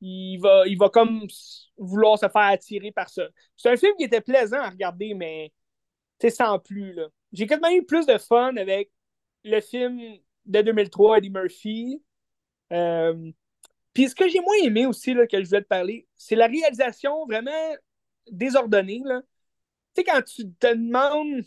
Il 0.00 0.38
va, 0.38 0.66
il 0.66 0.76
va 0.76 0.90
comme 0.90 1.26
vouloir 1.78 2.18
se 2.18 2.28
faire 2.28 2.42
attirer 2.42 2.92
par 2.92 3.08
ça. 3.08 3.22
C'est 3.56 3.70
un 3.70 3.76
film 3.76 3.94
qui 3.96 4.04
était 4.04 4.20
plaisant 4.20 4.60
à 4.60 4.68
regarder, 4.68 5.14
mais 5.14 5.52
sans 6.30 6.58
plus. 6.58 6.98
J'ai 7.32 7.46
quand 7.46 7.60
même 7.60 7.80
eu 7.80 7.84
plus 7.84 8.06
de 8.06 8.18
fun 8.18 8.56
avec 8.56 8.90
le 9.44 9.60
film 9.60 10.00
de 10.46 10.62
2003, 10.62 11.18
Eddie 11.18 11.30
Murphy. 11.30 12.02
Euh, 12.72 13.30
puis 13.92 14.08
ce 14.08 14.14
que 14.14 14.28
j'ai 14.28 14.40
moins 14.40 14.56
aimé 14.62 14.86
aussi, 14.86 15.14
là, 15.14 15.26
que 15.26 15.40
je 15.40 15.46
voulais 15.46 15.62
te 15.62 15.68
parler, 15.68 16.06
c'est 16.16 16.34
la 16.34 16.46
réalisation 16.46 17.26
vraiment 17.26 17.50
désordonnée. 18.30 19.02
Tu 19.04 19.12
sais, 19.96 20.04
quand 20.04 20.22
tu 20.22 20.50
te 20.50 20.74
demandes 20.74 21.44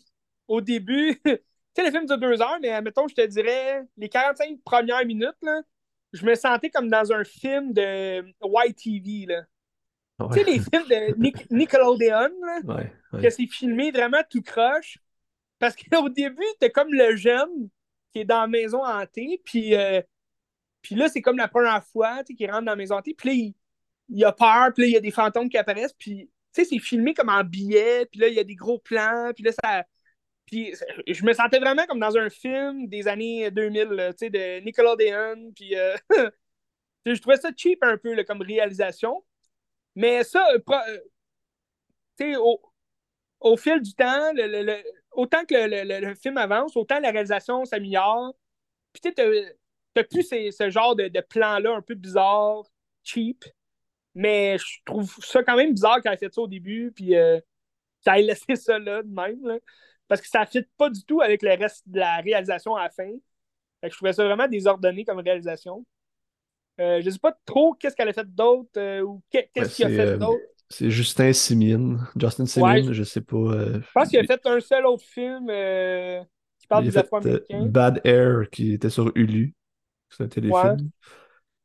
au 0.48 0.62
début, 0.62 1.20
tu 1.26 1.32
sais, 1.76 1.84
le 1.84 1.92
film 1.92 2.06
de 2.06 2.16
deux 2.16 2.42
heures, 2.42 2.60
mais 2.62 2.70
admettons, 2.70 3.08
je 3.08 3.16
te 3.16 3.26
dirais, 3.26 3.84
les 3.98 4.10
45 4.10 4.60
premières 4.64 5.06
minutes, 5.06 5.38
là, 5.42 5.62
je 6.14 6.26
me 6.26 6.36
sentais 6.36 6.70
comme 6.70 6.90
dans 6.90 7.12
un 7.12 7.24
film 7.24 7.74
de 7.74 8.24
YTV, 8.42 9.26
là. 9.26 9.44
Tu 10.32 10.40
sais, 10.40 10.44
les 10.46 10.60
films 10.60 10.88
de 10.90 11.54
Nickelodeon, 11.56 12.32
là, 12.42 12.62
que 13.22 13.30
c'est 13.30 13.46
filmé 13.48 13.92
vraiment 13.92 14.22
tout 14.30 14.42
croche. 14.42 14.98
Parce 15.60 15.76
qu'au 15.76 16.10
début, 16.10 16.46
t'es 16.60 16.70
comme 16.72 16.92
le 16.92 17.16
jeune 17.16 17.70
dans 18.26 18.42
la 18.42 18.48
maison 18.48 18.84
hantée, 18.84 19.42
puis, 19.46 19.76
euh, 19.76 20.02
puis 20.82 20.96
là, 20.96 21.10
c'est 21.10 21.22
comme 21.22 21.38
la 21.38 21.48
première 21.48 21.84
fois 21.86 22.24
qu'il 22.24 22.50
rentre 22.50 22.66
dans 22.66 22.72
la 22.72 22.76
maison 22.76 22.96
hantée, 22.96 23.14
puis 23.14 23.30
là, 23.30 23.36
il, 23.36 23.56
il, 24.10 24.26
a 24.26 24.32
peur, 24.32 24.74
puis 24.74 24.84
là, 24.84 24.88
il 24.90 24.94
y 24.94 24.98
a 24.98 25.02
des 25.02 25.12
fantômes 25.12 25.50
qui 25.50 25.58
apparaissent, 25.58 25.94
puis 25.94 26.30
tu 26.54 26.64
sais, 26.64 26.66
c'est 26.66 26.80
filmé 26.80 27.14
comme 27.14 27.30
en 27.30 27.44
billet, 27.44 28.06
puis 28.08 28.20
là, 28.22 28.28
il 28.28 28.36
y 28.36 28.40
a 28.40 28.44
des 28.44 28.56
gros 28.56 28.80
plans, 28.80 29.32
puis 29.36 29.44
là, 29.44 29.52
ça, 29.64 29.86
puis 30.48 30.74
je 31.06 31.26
me 31.26 31.34
sentais 31.34 31.60
vraiment 31.60 31.86
comme 31.86 32.00
dans 32.00 32.16
un 32.18 32.30
film 32.30 32.88
des 32.88 33.08
années 33.10 33.52
2000, 33.52 34.12
tu 34.12 34.18
sais, 34.18 34.30
de 34.30 34.64
Nickelodeon. 34.64 35.52
Puis, 35.54 35.76
euh, 35.76 35.96
Je 37.06 37.22
trouvais 37.22 37.38
ça 37.38 37.52
cheap 37.56 37.84
un 37.84 37.98
peu 37.98 38.22
comme 38.24 38.42
réalisation. 38.42 39.24
Mais 39.96 40.24
ça, 40.24 40.46
au, 42.40 42.62
au, 43.40 43.58
fil 43.58 43.82
du 43.82 43.94
temps, 43.94 44.34
autant 45.18 45.44
que 45.46 45.56
le, 45.56 46.16
film 46.16 46.38
avance, 46.38 46.78
autant 46.78 47.00
la 47.00 47.12
réalisation 47.12 47.66
s'améliore. 47.66 48.34
Puis 48.94 49.14
tu 49.14 49.22
n'as 49.96 50.04
plus 50.04 50.24
ce 50.24 50.70
genre 50.70 50.96
de, 50.96 51.08
de 51.10 51.22
plan-là 51.22 51.76
un 51.76 51.82
peu 51.82 51.96
bizarre, 51.96 52.64
cheap. 53.04 53.44
Mais 54.14 54.58
je 54.58 54.80
trouve 54.86 55.14
ça 55.24 55.44
quand 55.44 55.58
même 55.58 55.74
bizarre 55.74 56.02
qu'il 56.02 56.12
ait 56.12 56.18
fait 56.18 56.34
ça 56.34 56.42
au 56.42 56.48
début, 56.48 56.92
puis 56.96 57.16
euh, 57.16 57.40
qu'il 58.02 58.14
ait 58.14 58.22
laissé 58.22 58.56
ça 58.56 58.80
là 58.80 59.04
de 59.04 59.10
même. 59.10 59.60
parce 60.08 60.22
que 60.22 60.28
ça 60.28 60.42
ne 60.42 60.46
fit 60.46 60.68
pas 60.78 60.90
du 60.90 61.04
tout 61.04 61.22
avec 61.22 61.42
le 61.42 61.50
reste 61.50 61.84
de 61.88 62.00
la 62.00 62.18
réalisation 62.18 62.76
à 62.76 62.84
la 62.84 62.90
fin. 62.90 63.12
je 63.84 63.90
trouvais 63.90 64.14
ça 64.14 64.24
vraiment 64.24 64.48
désordonné 64.48 65.04
comme 65.04 65.20
réalisation. 65.20 65.86
Euh, 66.80 67.02
je 67.02 67.08
ne 67.08 67.12
sais 67.12 67.20
pas 67.20 67.36
trop 67.46 67.74
qu'est-ce 67.74 67.96
qu'elle 67.96 68.10
a 68.10 68.14
fait 68.14 68.34
d'autre 68.36 68.70
euh, 68.78 69.02
ou 69.02 69.24
qu'est-ce 69.32 69.50
ben, 69.56 69.68
qu'il 69.68 69.86
a 69.86 69.90
fait 69.90 70.18
d'autre. 70.18 70.44
C'est 70.70 70.90
Justin 70.90 71.34
Simine. 71.34 72.00
Justin 72.18 72.46
Simine, 72.46 72.92
je, 72.92 73.00
ne 73.00 73.06
sais 73.06 73.22
pas. 73.22 73.36
je 73.36 73.92
pense 73.94 74.10
qu'il 74.10 74.20
a 74.20 74.24
fait 74.24 74.46
un 74.46 74.60
seul 74.60 74.86
autre 74.86 75.04
film 75.04 75.48
qui 75.48 76.68
parle 76.68 76.84
des 76.84 76.98
Afro-Américains. 76.98 77.66
Bad 77.66 78.02
Air, 78.04 78.50
qui 78.52 78.74
était 78.74 78.90
sur 78.90 79.12
Hulu. 79.16 79.54
C'est 80.10 80.24
un 80.24 80.28
téléfilm. 80.28 80.90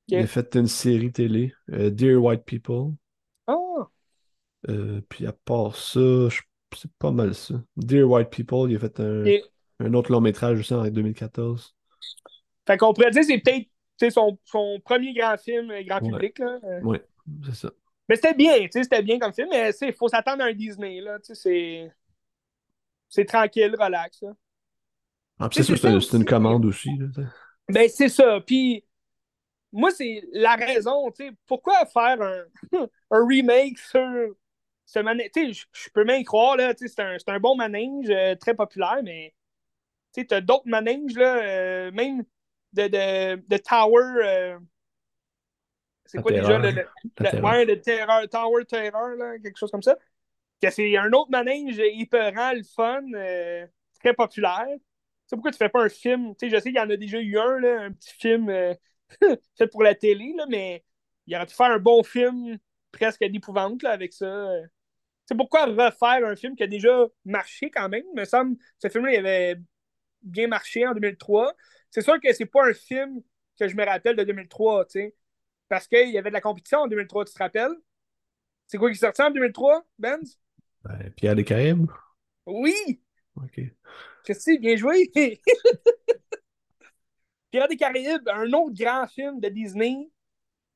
Il 0.09 0.19
a 0.19 0.27
fait 0.27 0.57
une 0.57 0.67
série 0.67 1.13
télé, 1.13 1.55
euh, 1.73 1.91
Dear 1.91 2.23
White 2.23 2.45
People. 2.45 2.95
Oh! 3.47 3.85
puis 5.09 5.27
à 5.27 5.33
part 5.33 5.75
ça, 5.75 6.29
c'est 6.77 6.93
pas 6.99 7.11
mal 7.11 7.35
ça. 7.35 7.55
Dear 7.77 8.09
White 8.09 8.31
People, 8.31 8.71
il 8.71 8.77
a 8.77 8.79
fait 8.79 9.01
un, 9.01 9.95
autre 9.95 10.13
long 10.13 10.21
métrage 10.21 10.61
aussi 10.61 10.75
en 10.75 10.85
2014. 10.85 11.75
Fait 12.67 12.77
qu'on 12.77 12.93
pourrait 12.93 13.11
dire 13.11 13.23
que 13.23 13.27
c'est 13.27 13.39
peut-être 13.39 14.13
son, 14.13 14.39
son, 14.45 14.81
premier 14.85 15.15
grand 15.15 15.37
film 15.37 15.71
euh, 15.71 15.83
grand 15.83 16.01
public. 16.01 16.39
Là. 16.39 16.59
Oui, 16.83 16.99
c'est 17.45 17.55
ça. 17.55 17.71
Mais 18.09 18.17
c'était 18.17 18.35
bien, 18.35 18.67
c'était 18.71 19.03
bien 19.03 19.19
comme 19.19 19.33
film, 19.33 19.49
mais 19.51 19.71
il 19.81 19.93
faut 19.93 20.09
s'attendre 20.09 20.43
à 20.43 20.47
un 20.47 20.53
Disney. 20.53 21.01
Là, 21.01 21.19
c'est, 21.23 21.91
c'est 23.09 23.25
tranquille, 23.25 23.75
relax. 23.79 24.25
Ah, 25.39 25.49
c'est 25.53 25.63
ça, 25.63 25.77
c'est 25.77 26.17
une 26.17 26.25
commande 26.25 26.65
aussi. 26.65 26.91
Là, 26.99 27.25
ben, 27.69 27.89
c'est 27.89 28.09
ça. 28.09 28.41
Puis 28.41 28.85
moi, 29.73 29.91
c'est 29.91 30.23
la 30.33 30.55
raison, 30.55 31.11
tu 31.11 31.27
sais, 31.27 31.33
pourquoi 31.47 31.87
faire 31.87 32.21
un, 32.21 32.45
un 33.11 33.27
remake 33.27 33.79
sur 33.79 34.35
ce 34.85 34.99
manège. 34.99 35.31
Tu 35.35 35.55
sais, 35.55 35.67
je 35.73 35.91
peux 35.91 36.05
même 36.05 36.21
y 36.21 36.25
croire, 36.25 36.57
là, 36.57 36.75
tu 36.75 36.87
sais, 36.87 36.95
c'est 36.95 37.03
un, 37.03 37.35
un, 37.35 37.41
bon 37.41 37.57
manège 37.57 38.11
euh, 38.11 38.35
très 38.37 38.55
populaire, 38.55 39.01
mais 39.03 39.35
tu 40.13 40.21
sais, 40.21 40.27
t'as 40.27 40.41
d'autres 40.41 40.69
manèges, 40.69 41.15
là, 41.17 41.37
euh, 41.43 41.91
même 41.93 42.25
de, 42.73 42.89
de, 42.89 43.43
de 43.49 43.57
Tower. 43.57 44.25
Euh, 44.25 44.59
c'est 46.13 46.21
quoi 46.21 46.33
déjà 46.33 46.59
le, 46.59 46.71
le, 46.71 47.41
ouais, 47.43 47.65
le 47.65 47.81
terror, 47.81 48.29
Tower 48.29 48.65
Terror, 48.67 49.11
là, 49.17 49.39
quelque 49.39 49.59
chose 49.59 49.71
comme 49.71 49.83
ça? 49.83 49.97
C'est 50.71 50.97
un 50.97 51.13
autre 51.13 51.31
manège 51.31 51.79
hyper 51.79 52.33
le 52.55 52.63
fun, 52.65 53.03
très 54.01 54.15
populaire. 54.15 54.67
Tu 54.69 54.79
sais, 55.27 55.37
pourquoi 55.37 55.51
tu 55.51 55.59
fais 55.59 55.69
pas 55.69 55.83
un 55.85 55.89
film? 55.89 56.35
Je 56.41 56.49
sais 56.49 56.63
qu'il 56.63 56.75
y 56.77 56.81
en 56.81 56.91
a 56.91 56.97
déjà 56.97 57.21
eu 57.21 57.39
un, 57.39 57.59
là, 57.59 57.83
un 57.83 57.93
petit 57.93 58.15
film 58.19 58.49
fait 59.57 59.67
pour 59.69 59.83
la 59.83 59.95
télé, 59.95 60.35
là, 60.37 60.47
mais 60.49 60.85
il 61.27 61.35
aurait 61.37 61.47
pu 61.47 61.55
faire 61.55 61.71
un 61.71 61.79
bon 61.79 62.03
film 62.03 62.59
presque 62.93 63.25
d'épouvante 63.25 63.85
avec 63.85 64.13
ça. 64.13 64.51
C'est 65.27 65.37
pourquoi 65.37 65.67
refaire 65.67 66.27
un 66.27 66.37
film 66.37 66.57
qui 66.57 66.63
a 66.65 66.67
déjà 66.67 67.07
marché 67.25 67.71
quand 67.71 67.89
même? 67.89 68.05
Il 68.15 68.21
me 68.21 68.25
semble 68.25 68.57
ce 68.79 68.89
film-là 68.89 69.19
avait 69.19 69.57
bien 70.23 70.49
marché 70.49 70.87
en 70.87 70.95
2003. 70.95 71.55
C'est 71.91 72.03
sûr 72.03 72.21
que 72.21 72.33
c'est 72.33 72.47
pas 72.47 72.69
un 72.69 72.75
film 72.75 73.23
que 73.59 73.69
je 73.69 73.77
me 73.77 73.85
rappelle 73.85 74.17
de 74.17 74.25
2003, 74.25 74.87
tu 74.87 75.01
sais. 75.01 75.15
Parce 75.73 75.89
qu'il 75.89 76.11
y 76.11 76.19
avait 76.19 76.29
de 76.29 76.35
la 76.35 76.43
compétition 76.43 76.81
en 76.81 76.87
2003, 76.87 77.25
tu 77.25 77.33
te 77.33 77.39
rappelles? 77.39 77.75
C'est 78.67 78.77
quoi 78.77 78.91
qui 78.91 78.97
est 78.99 79.01
sorti 79.01 79.23
en 79.23 79.31
2003, 79.31 79.83
Benz? 79.99 80.39
Ben, 80.85 81.11
Pierre 81.17 81.35
des 81.35 81.45
Caraïbes. 81.45 81.87
Oui! 82.45 83.01
OK. 83.37 83.59
Christy, 84.23 84.59
bien 84.59 84.77
joué! 84.77 85.11
Pirates 87.51 87.71
des 87.71 87.79
Caraïbes, 87.79 88.29
un 88.29 88.53
autre 88.53 88.75
grand 88.75 89.07
film 89.07 89.41
de 89.41 89.49
Disney, 89.49 90.11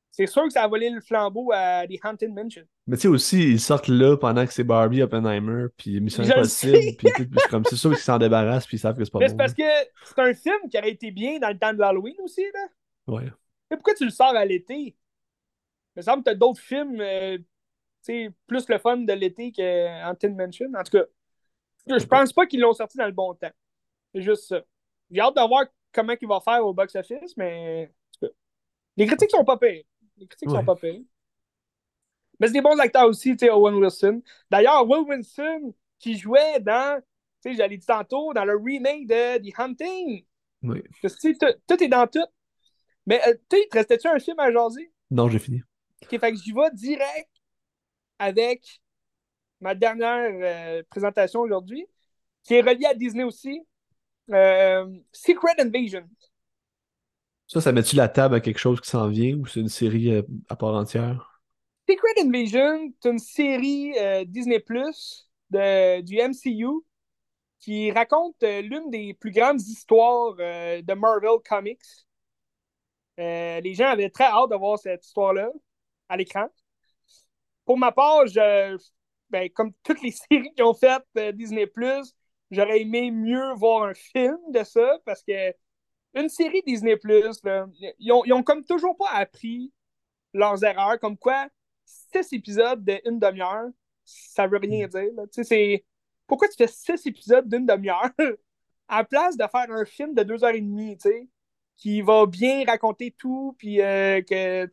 c'est 0.09 0.25
sûr 0.25 0.45
que 0.45 0.49
ça 0.49 0.63
a 0.63 0.67
volé 0.67 0.89
le 0.89 0.99
flambeau 0.99 1.51
à 1.53 1.85
The 1.85 2.03
Haunted 2.03 2.33
Mansion. 2.33 2.63
Mais 2.87 2.95
tu 2.95 3.03
sais 3.03 3.07
aussi, 3.07 3.51
ils 3.51 3.59
sortent 3.59 3.89
là 3.89 4.17
pendant 4.17 4.47
que 4.47 4.51
c'est 4.51 4.63
Barbie, 4.63 5.03
Oppenheimer, 5.03 5.67
puis 5.77 6.01
Mission 6.01 6.23
Impossible, 6.23 6.97
puis 6.97 7.29
comme 7.51 7.65
c'est 7.65 7.75
sûr 7.75 7.91
qu'ils 7.91 7.99
s'en 7.99 8.17
débarrassent, 8.17 8.65
puis 8.65 8.77
ils 8.77 8.79
savent 8.79 8.97
que 8.97 9.05
c'est 9.05 9.11
pas 9.11 9.19
Mais 9.19 9.27
bon. 9.27 9.31
c'est 9.33 9.37
parce 9.37 9.53
que 9.53 9.89
c'est 10.05 10.19
un 10.19 10.33
film 10.33 10.57
qui 10.71 10.77
aurait 10.79 10.89
été 10.89 11.11
bien 11.11 11.37
dans 11.37 11.49
le 11.49 11.59
temps 11.59 11.71
de 11.71 11.77
l'Halloween 11.77 12.15
aussi, 12.23 12.43
là. 12.51 13.13
Ouais. 13.13 13.31
Mais 13.69 13.77
pourquoi 13.77 13.93
tu 13.93 14.05
le 14.05 14.11
sors 14.11 14.35
à 14.35 14.45
l'été? 14.45 14.75
Il 14.75 14.95
me 15.97 16.01
semble 16.01 16.23
que 16.23 16.29
t'as 16.29 16.35
d'autres 16.35 16.61
films, 16.61 17.01
euh, 17.01 17.37
tu 17.37 17.45
sais, 18.01 18.29
plus 18.45 18.67
le 18.69 18.77
fun 18.77 18.97
de 18.97 19.13
l'été 19.13 19.51
que 19.51 20.09
Haunted 20.09 20.35
Mansion. 20.35 20.71
En 20.75 20.83
tout 20.83 20.91
cas, 20.91 21.05
je 21.87 22.05
pense 22.05 22.33
pas 22.33 22.45
qu'ils 22.45 22.59
l'ont 22.59 22.73
sorti 22.73 22.97
dans 22.97 23.05
le 23.05 23.11
bon 23.11 23.33
temps. 23.33 23.51
C'est 24.13 24.21
juste 24.21 24.43
ça. 24.47 24.61
J'ai 25.09 25.21
hâte 25.21 25.35
de 25.35 25.47
voir 25.47 25.65
comment 25.91 26.13
il 26.19 26.27
va 26.27 26.39
faire 26.39 26.65
au 26.65 26.73
box-office, 26.73 27.35
mais 27.37 27.91
les 28.95 29.05
critiques 29.05 29.31
sont 29.31 29.45
pas 29.45 29.57
pires. 29.57 29.83
Les 30.17 30.27
critiques 30.27 30.49
sont 30.49 30.63
pas 30.63 30.75
pires. 30.75 31.01
Mais 32.39 32.47
c'est 32.47 32.53
des 32.53 32.61
bons 32.61 32.77
acteurs 32.79 33.07
aussi, 33.07 33.31
tu 33.35 33.45
sais, 33.45 33.51
Owen 33.51 33.75
Wilson. 33.75 34.21
D'ailleurs, 34.49 34.87
Owen 34.87 35.05
Wilson 35.07 35.73
qui 35.99 36.17
jouait 36.17 36.59
dans, 36.59 37.01
tu 37.41 37.49
sais, 37.49 37.55
j'allais 37.55 37.77
dire 37.77 37.87
tantôt, 37.87 38.33
dans 38.33 38.45
le 38.45 38.55
remake 38.55 39.07
de 39.07 39.37
The 39.39 39.59
Hunting. 39.59 40.25
Oui. 40.63 40.83
Tout 41.67 41.83
est 41.83 41.87
dans 41.87 42.07
tout. 42.07 42.25
Mais 43.07 43.21
euh, 43.25 43.33
tu 43.49 43.57
sais, 43.57 43.67
te 43.69 43.77
restait-tu 43.77 44.07
un 44.07 44.19
film 44.19 44.37
à 44.37 44.51
jaser? 44.51 44.91
Non, 45.09 45.29
j'ai 45.29 45.39
fini. 45.39 45.63
Ok, 46.03 46.09
fait 46.19 46.31
que 46.31 46.37
j'y 46.37 46.51
vais 46.51 46.69
direct 46.73 47.29
avec 48.19 48.81
ma 49.61 49.73
dernière 49.73 50.29
euh, 50.29 50.83
présentation 50.89 51.39
aujourd'hui, 51.39 51.87
qui 52.43 52.55
est 52.55 52.61
reliée 52.61 52.85
à 52.85 52.93
Disney 52.93 53.23
aussi. 53.23 53.65
Euh, 54.29 54.85
Secret 55.13 55.55
Invasion. 55.57 56.07
Ça, 57.47 57.61
ça 57.61 57.71
met-tu 57.71 57.95
la 57.95 58.09
table 58.09 58.35
à 58.35 58.41
quelque 58.41 58.59
chose 58.59 58.81
qui 58.81 58.89
s'en 58.89 59.07
vient 59.07 59.37
ou 59.37 59.45
c'est 59.47 59.61
une 59.61 59.69
série 59.69 60.21
à 60.49 60.55
part 60.57 60.75
entière? 60.75 61.41
Secret 61.89 62.21
Invasion, 62.21 62.91
c'est 63.01 63.09
une 63.09 63.19
série 63.19 63.93
Disney 64.25 64.59
Plus 64.59 65.29
du 65.49 66.17
MCU 66.19 66.83
qui 67.61 67.89
raconte 67.89 68.43
l'une 68.43 68.89
des 68.89 69.13
plus 69.13 69.31
grandes 69.31 69.61
histoires 69.61 70.35
de 70.35 70.93
Marvel 70.93 71.39
Comics. 71.47 72.06
Les 73.17 73.73
gens 73.73 73.87
avaient 73.87 74.09
très 74.09 74.25
hâte 74.25 74.49
de 74.51 74.55
voir 74.55 74.79
cette 74.79 75.05
histoire-là 75.05 75.49
à 76.09 76.17
l'écran. 76.17 76.47
Pour 77.65 77.77
ma 77.77 77.91
part, 77.91 78.27
je, 78.27 78.77
ben, 79.29 79.49
comme 79.49 79.73
toutes 79.83 80.01
les 80.01 80.11
séries 80.29 80.53
qui 80.55 80.63
ont 80.63 80.73
fait 80.73 81.01
Disney 81.33 81.67
Plus, 81.67 82.13
J'aurais 82.51 82.81
aimé 82.81 83.11
mieux 83.11 83.53
voir 83.55 83.83
un 83.83 83.93
film 83.93 84.37
de 84.49 84.63
ça 84.63 84.99
parce 85.05 85.21
que 85.21 85.53
une 86.13 86.29
série 86.29 86.61
Disney 86.65 86.95
Plus, 86.95 87.41
ils, 87.99 88.11
ont, 88.11 88.23
ils 88.25 88.33
ont 88.33 88.43
comme 88.43 88.63
toujours 88.63 88.95
pas 88.95 89.09
appris 89.11 89.73
leurs 90.33 90.63
erreurs, 90.63 90.99
comme 90.99 91.17
quoi 91.17 91.47
six 91.85 92.31
épisodes 92.33 92.83
d'une 92.83 93.19
demi-heure, 93.19 93.69
ça 94.05 94.47
veut 94.47 94.57
rien 94.57 94.87
mm. 94.87 94.89
dire. 94.89 95.11
C'est... 95.43 95.85
Pourquoi 96.25 96.47
tu 96.47 96.55
fais 96.55 96.67
six 96.67 97.05
épisodes 97.05 97.47
d'une 97.47 97.65
demi-heure 97.65 98.11
à 98.87 99.03
place 99.03 99.35
de 99.35 99.45
faire 99.51 99.69
un 99.69 99.85
film 99.85 100.13
de 100.13 100.23
deux 100.23 100.43
heures 100.43 100.55
et 100.55 100.61
demie, 100.61 100.97
qui 101.77 102.01
va 102.01 102.25
bien 102.25 102.65
raconter 102.65 103.11
tout, 103.17 103.55
puis 103.57 103.81
euh, 103.81 104.21
que 104.21 104.67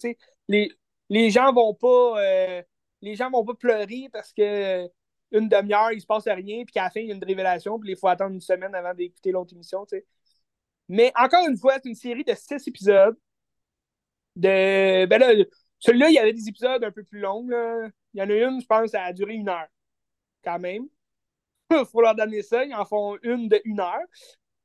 les, 0.49 0.73
les 1.11 1.31
gens 1.31 1.53
vont 1.53 1.75
pas 1.75 2.21
euh, 2.21 2.63
les 3.03 3.15
gens 3.15 3.31
vont 3.31 3.45
pas 3.45 3.55
pleurer 3.55 4.09
parce 4.13 4.33
que 4.33 4.89
une 5.33 5.49
demi-heure, 5.49 5.93
il 5.93 6.01
se 6.01 6.07
passe 6.07 6.27
rien, 6.29 6.65
puis 6.65 6.73
qu'à 6.73 6.85
la 6.85 6.91
fin, 6.91 7.01
il 7.01 7.09
y 7.09 7.13
a 7.13 7.15
une 7.15 7.25
révélation, 7.25 7.79
puis 7.79 7.91
il 7.91 7.97
faut 7.97 8.09
attendre 8.09 8.35
une 8.35 8.41
semaine 8.41 8.75
avant 8.75 8.95
d'écouter 8.95 9.33
l'autre 9.33 9.53
émission. 9.53 9.85
Mais 10.89 11.13
encore 11.17 11.47
une 11.49 11.57
fois, 11.57 11.75
c'est 11.83 11.89
une 11.89 11.95
série 11.95 12.25
de 12.25 12.35
six 12.35 12.67
épisodes. 12.69 13.17
De... 14.37 15.07
Ben 15.07 15.19
là, 15.19 15.33
celui-là, 15.79 16.09
il 16.09 16.15
y 16.15 16.19
avait 16.19 16.33
des 16.33 16.49
épisodes 16.49 16.83
un 16.85 16.91
peu 16.91 17.05
plus 17.05 17.21
longs. 17.21 17.47
Là. 17.49 17.89
Il 18.15 18.21
y 18.21 18.23
en 18.23 18.31
a 18.31 18.35
une, 18.35 18.61
je 18.61 18.67
pense, 18.67 18.91
ça 18.91 19.03
a 19.03 19.13
duré 19.13 19.35
une 19.35 19.49
heure. 19.49 19.69
Quand 20.45 20.59
même. 20.59 20.89
Il 21.71 21.85
faut 21.93 22.01
leur 22.01 22.15
donner 22.15 22.43
ça. 22.43 22.65
Ils 22.65 22.75
en 22.75 22.85
font 22.85 23.17
une 23.23 23.49
de 23.49 23.61
une 23.65 23.81
heure. 23.81 24.05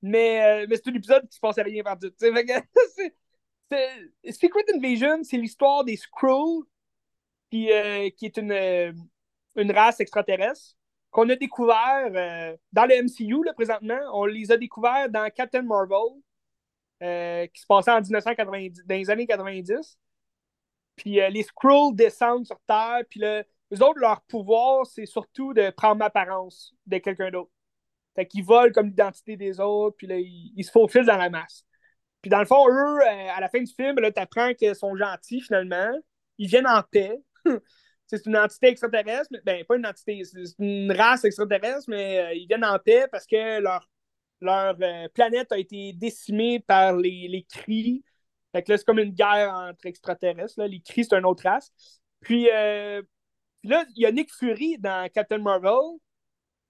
Mais, 0.01 0.63
euh, 0.63 0.67
mais 0.69 0.77
c'est 0.77 0.89
un 0.89 0.93
épisode 0.93 1.27
qui 1.27 1.35
se 1.35 1.39
passe 1.39 1.57
rien 1.59 1.83
par 1.83 1.99
tout. 1.99 2.11
Secret 4.31 4.63
Invasion, 4.73 5.23
c'est 5.23 5.37
l'histoire 5.37 5.83
des 5.83 5.97
Skrulls, 5.97 6.63
qui, 7.51 7.71
euh, 7.71 8.09
qui 8.11 8.25
est 8.25 8.37
une, 8.37 8.51
euh, 8.51 8.93
une 9.55 9.71
race 9.71 9.99
extraterrestre 9.99 10.75
qu'on 11.11 11.27
a 11.29 11.35
découvert 11.35 12.11
dans 12.71 12.85
le 12.85 13.03
MCU 13.03 13.43
là, 13.43 13.53
présentement. 13.53 13.99
On 14.13 14.25
les 14.25 14.51
a 14.51 14.57
découverts 14.57 15.09
dans 15.09 15.27
Captain 15.31 15.63
Marvel, 15.63 16.21
qui 17.01 17.61
se 17.61 17.65
passait 17.65 17.91
en 17.91 18.01
1990, 18.01 18.83
dans 18.85 18.95
les 18.95 19.09
années 19.09 19.25
90. 19.25 19.97
Puis 20.95 21.13
les 21.13 21.43
Skrulls 21.43 21.95
descendent 21.95 22.45
sur 22.45 22.59
Terre, 22.67 23.01
puis 23.09 23.19
le, 23.21 23.43
eux 23.73 23.83
autres, 23.83 23.99
leur 23.99 24.21
pouvoir, 24.21 24.85
c'est 24.85 25.05
surtout 25.07 25.53
de 25.53 25.71
prendre 25.71 25.99
l'apparence 25.99 26.75
de 26.85 26.99
quelqu'un 26.99 27.31
d'autre. 27.31 27.51
Fait 28.15 28.25
qu'ils 28.25 28.43
volent 28.43 28.71
comme 28.73 28.87
l'identité 28.87 29.37
des 29.37 29.59
autres, 29.59 29.95
puis 29.97 30.07
là, 30.07 30.17
ils, 30.17 30.63
se 30.63 30.71
faufilent 30.71 31.05
dans 31.05 31.17
la 31.17 31.29
masse. 31.29 31.63
Puis 32.21 32.29
dans 32.29 32.39
le 32.39 32.45
fond, 32.45 32.67
eux, 32.67 32.99
euh, 33.01 33.27
à 33.35 33.39
la 33.39 33.49
fin 33.49 33.61
du 33.61 33.71
film, 33.73 33.95
tu 33.95 34.21
apprends 34.21 34.53
qu'ils 34.53 34.75
sont 34.75 34.95
gentils 34.95 35.41
finalement. 35.41 35.91
Ils 36.37 36.47
viennent 36.47 36.67
en 36.67 36.81
paix. 36.83 37.17
c'est 38.07 38.25
une 38.25 38.37
entité 38.37 38.67
extraterrestre, 38.67 39.27
mais, 39.31 39.39
ben 39.45 39.65
pas 39.65 39.77
une 39.77 39.85
entité, 39.85 40.23
c'est 40.23 40.39
une 40.59 40.91
race 40.91 41.23
extraterrestre, 41.23 41.85
mais 41.87 42.19
euh, 42.19 42.33
ils 42.33 42.47
viennent 42.47 42.65
en 42.65 42.79
paix 42.79 43.07
parce 43.11 43.25
que 43.25 43.59
leur, 43.61 43.87
leur 44.41 44.75
euh, 44.81 45.07
planète 45.13 45.51
a 45.51 45.57
été 45.57 45.93
décimée 45.93 46.59
par 46.59 46.95
les, 46.97 47.27
les 47.27 47.43
cris. 47.43 48.03
Fait 48.51 48.63
que 48.63 48.71
là, 48.71 48.77
c'est 48.77 48.85
comme 48.85 48.99
une 48.99 49.13
guerre 49.13 49.53
entre 49.53 49.85
extraterrestres. 49.85 50.59
Là. 50.59 50.67
Les 50.67 50.81
cris, 50.81 51.05
c'est 51.05 51.15
une 51.15 51.25
autre 51.25 51.43
race. 51.43 51.71
Puis, 52.21 52.49
euh, 52.51 53.01
puis 53.61 53.69
là, 53.69 53.85
il 53.95 54.01
y 54.01 54.05
a 54.05 54.11
Nick 54.11 54.33
Fury 54.33 54.77
dans 54.79 55.09
Captain 55.09 55.37
Marvel. 55.37 55.99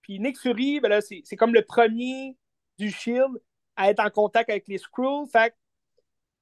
Puis 0.01 0.19
Nick 0.19 0.39
Fury, 0.39 0.79
ben 0.79 1.01
c'est, 1.01 1.35
comme 1.35 1.53
le 1.53 1.63
premier 1.63 2.37
du 2.77 2.91
Shield 2.91 3.41
à 3.75 3.89
être 3.89 3.99
en 3.99 4.09
contact 4.09 4.49
avec 4.49 4.67
les 4.67 4.77
Skrulls. 4.77 5.27
Fait 5.31 5.53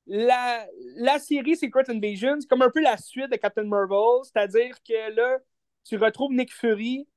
la, 0.05 0.65
la 0.95 1.19
série 1.19 1.55
Secret 1.57 1.89
Invasion, 1.89 2.37
c'est 2.39 2.47
comme 2.47 2.61
un 2.61 2.69
peu 2.69 2.81
la 2.81 2.97
suite 2.97 3.29
de 3.29 3.35
Captain 3.35 3.63
Marvel, 3.63 4.23
c'est-à-dire 4.23 4.75
que 4.83 5.11
là, 5.13 5.37
tu 5.83 5.97
retrouves 5.97 6.31
Nick 6.31 6.53
Fury 6.53 7.07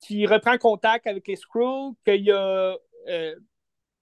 qui 0.00 0.26
reprend 0.26 0.58
contact 0.58 1.06
avec 1.06 1.26
les 1.26 1.36
Skrulls, 1.36 1.94
qu'il 2.04 2.30
a, 2.30 2.76
euh, 3.08 3.36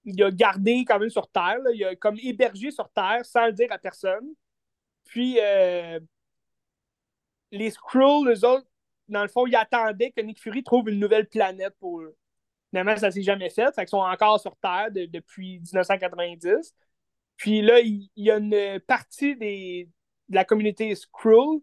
a 0.05 0.31
gardé 0.31 0.83
quand 0.85 0.99
même 0.99 1.09
sur 1.09 1.27
Terre, 1.29 1.59
il 1.73 1.83
a 1.85 1.95
comme 1.95 2.17
hébergé 2.21 2.71
sur 2.71 2.89
Terre 2.89 3.23
sans 3.23 3.45
le 3.45 3.53
dire 3.53 3.71
à 3.71 3.77
personne. 3.77 4.33
Puis 5.05 5.37
euh, 5.39 5.99
les 7.51 7.69
Skrulls, 7.69 8.29
eux 8.29 8.45
autres, 8.45 8.67
dans 9.07 9.21
le 9.21 9.27
fond, 9.27 9.45
ils 9.45 9.55
attendaient 9.55 10.11
que 10.11 10.21
Nick 10.21 10.41
Fury 10.41 10.63
trouve 10.63 10.89
une 10.89 10.99
nouvelle 10.99 11.27
planète 11.27 11.75
pour 11.79 12.01
eux. 12.01 12.15
Finalement, 12.69 12.97
ça 12.97 13.07
ne 13.07 13.11
s'est 13.11 13.21
jamais 13.21 13.49
fait. 13.49 13.73
Fait 13.75 13.87
sont 13.87 13.97
encore 13.97 14.39
sur 14.39 14.55
Terre 14.57 14.89
depuis 14.91 15.59
1990. 15.59 16.73
Puis 17.37 17.61
là, 17.61 17.79
il, 17.79 18.09
y 18.15 18.31
a 18.31 18.37
une 18.37 18.79
partie 18.81 19.35
de 19.35 19.87
la 20.29 20.45
communauté 20.45 20.95
Skrull 20.95 21.61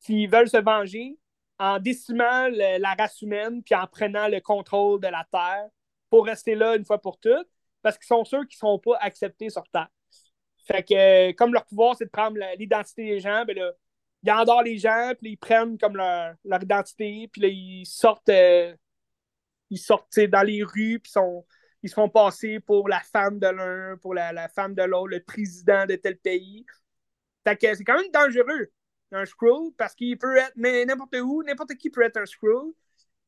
qui 0.00 0.26
veulent 0.26 0.48
se 0.48 0.58
venger 0.58 1.18
en 1.58 1.78
décimant 1.78 2.48
la 2.48 2.94
race 2.94 3.22
humaine 3.22 3.62
puis 3.62 3.74
en 3.74 3.86
prenant 3.86 4.28
le 4.28 4.40
contrôle 4.40 5.00
de 5.00 5.08
la 5.08 5.26
Terre 5.30 5.68
pour 6.10 6.26
rester 6.26 6.54
là 6.54 6.76
une 6.76 6.84
fois 6.84 7.00
pour 7.00 7.18
toutes 7.18 7.48
parce 7.82 7.96
qu'ils 7.98 8.06
sont 8.06 8.24
sûrs 8.24 8.40
qu'ils 8.40 8.56
ne 8.56 8.60
seront 8.60 8.78
pas 8.78 8.96
acceptés 9.00 9.50
sur 9.50 9.62
Terre. 9.68 9.88
Fait 10.66 10.82
que, 10.82 11.30
euh, 11.30 11.32
comme 11.32 11.52
leur 11.52 11.64
pouvoir, 11.66 11.96
c'est 11.96 12.04
de 12.04 12.10
prendre 12.10 12.38
l'identité 12.58 13.04
des 13.04 13.20
gens, 13.20 13.44
ben 13.44 13.56
là, 13.56 13.72
ils 14.22 14.30
endorment 14.30 14.64
les 14.64 14.78
gens, 14.78 15.12
puis 15.20 15.32
ils 15.32 15.36
prennent 15.36 15.78
comme 15.78 15.96
leur, 15.96 16.36
identité, 16.62 17.28
puis 17.32 17.42
là, 17.42 17.48
ils 17.48 17.86
sortent, 17.86 18.28
euh, 18.28 18.74
ils 19.70 19.78
sortent 19.78 20.18
dans 20.20 20.42
les 20.42 20.62
rues, 20.62 21.00
puis 21.00 21.12
ils 21.82 21.88
se 21.88 21.94
font 21.94 22.08
passer 22.08 22.60
pour 22.60 22.88
la 22.88 23.00
femme 23.00 23.38
de 23.38 23.48
l'un, 23.48 23.96
pour 23.98 24.14
la, 24.14 24.48
femme 24.48 24.74
de 24.74 24.82
l'autre, 24.82 25.08
le 25.08 25.22
président 25.22 25.86
de 25.86 25.96
tel 25.96 26.18
pays. 26.18 26.64
Fait 27.44 27.56
que 27.56 27.74
c'est 27.74 27.84
quand 27.84 28.00
même 28.00 28.10
dangereux, 28.12 28.70
un 29.10 29.24
scroll, 29.26 29.72
parce 29.76 29.94
qu'il 29.94 30.16
peut 30.18 30.36
être 30.36 30.52
n'importe 30.56 31.16
où, 31.16 31.42
n'importe 31.42 31.74
qui 31.74 31.90
peut 31.90 32.02
être 32.02 32.18
un 32.18 32.26
scroll. 32.26 32.72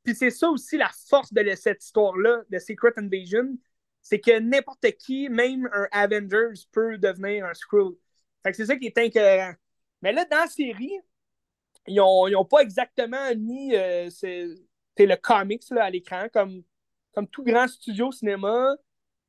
Puis 0.04 0.14
c'est 0.14 0.30
ça 0.30 0.48
aussi 0.48 0.76
la 0.76 0.90
force 1.08 1.32
de 1.32 1.54
cette 1.54 1.82
histoire-là, 1.82 2.42
de 2.50 2.58
Secret 2.58 2.92
Invasion, 2.96 3.56
c'est 4.02 4.20
que 4.20 4.38
n'importe 4.38 4.86
qui, 4.98 5.28
même 5.30 5.68
un 5.72 5.88
Avengers, 5.90 6.60
peut 6.72 6.98
devenir 6.98 7.46
un 7.46 7.54
scroll. 7.54 7.94
Fait 8.42 8.50
que 8.50 8.56
c'est 8.56 8.66
ça 8.66 8.76
qui 8.76 8.86
est 8.86 8.98
incohérent. 8.98 9.54
Mais 10.04 10.12
là, 10.12 10.24
dans 10.26 10.36
la 10.36 10.46
série, 10.46 11.00
ils 11.88 11.96
n'ont 11.96 12.44
pas 12.44 12.60
exactement 12.60 13.34
mis 13.36 13.74
euh, 13.74 14.08
le 14.98 15.14
comics 15.16 15.64
à 15.72 15.90
l'écran 15.90 16.26
comme 16.32 16.62
comme 17.14 17.28
tout 17.28 17.44
grand 17.44 17.68
studio 17.68 18.10
cinéma, 18.12 18.74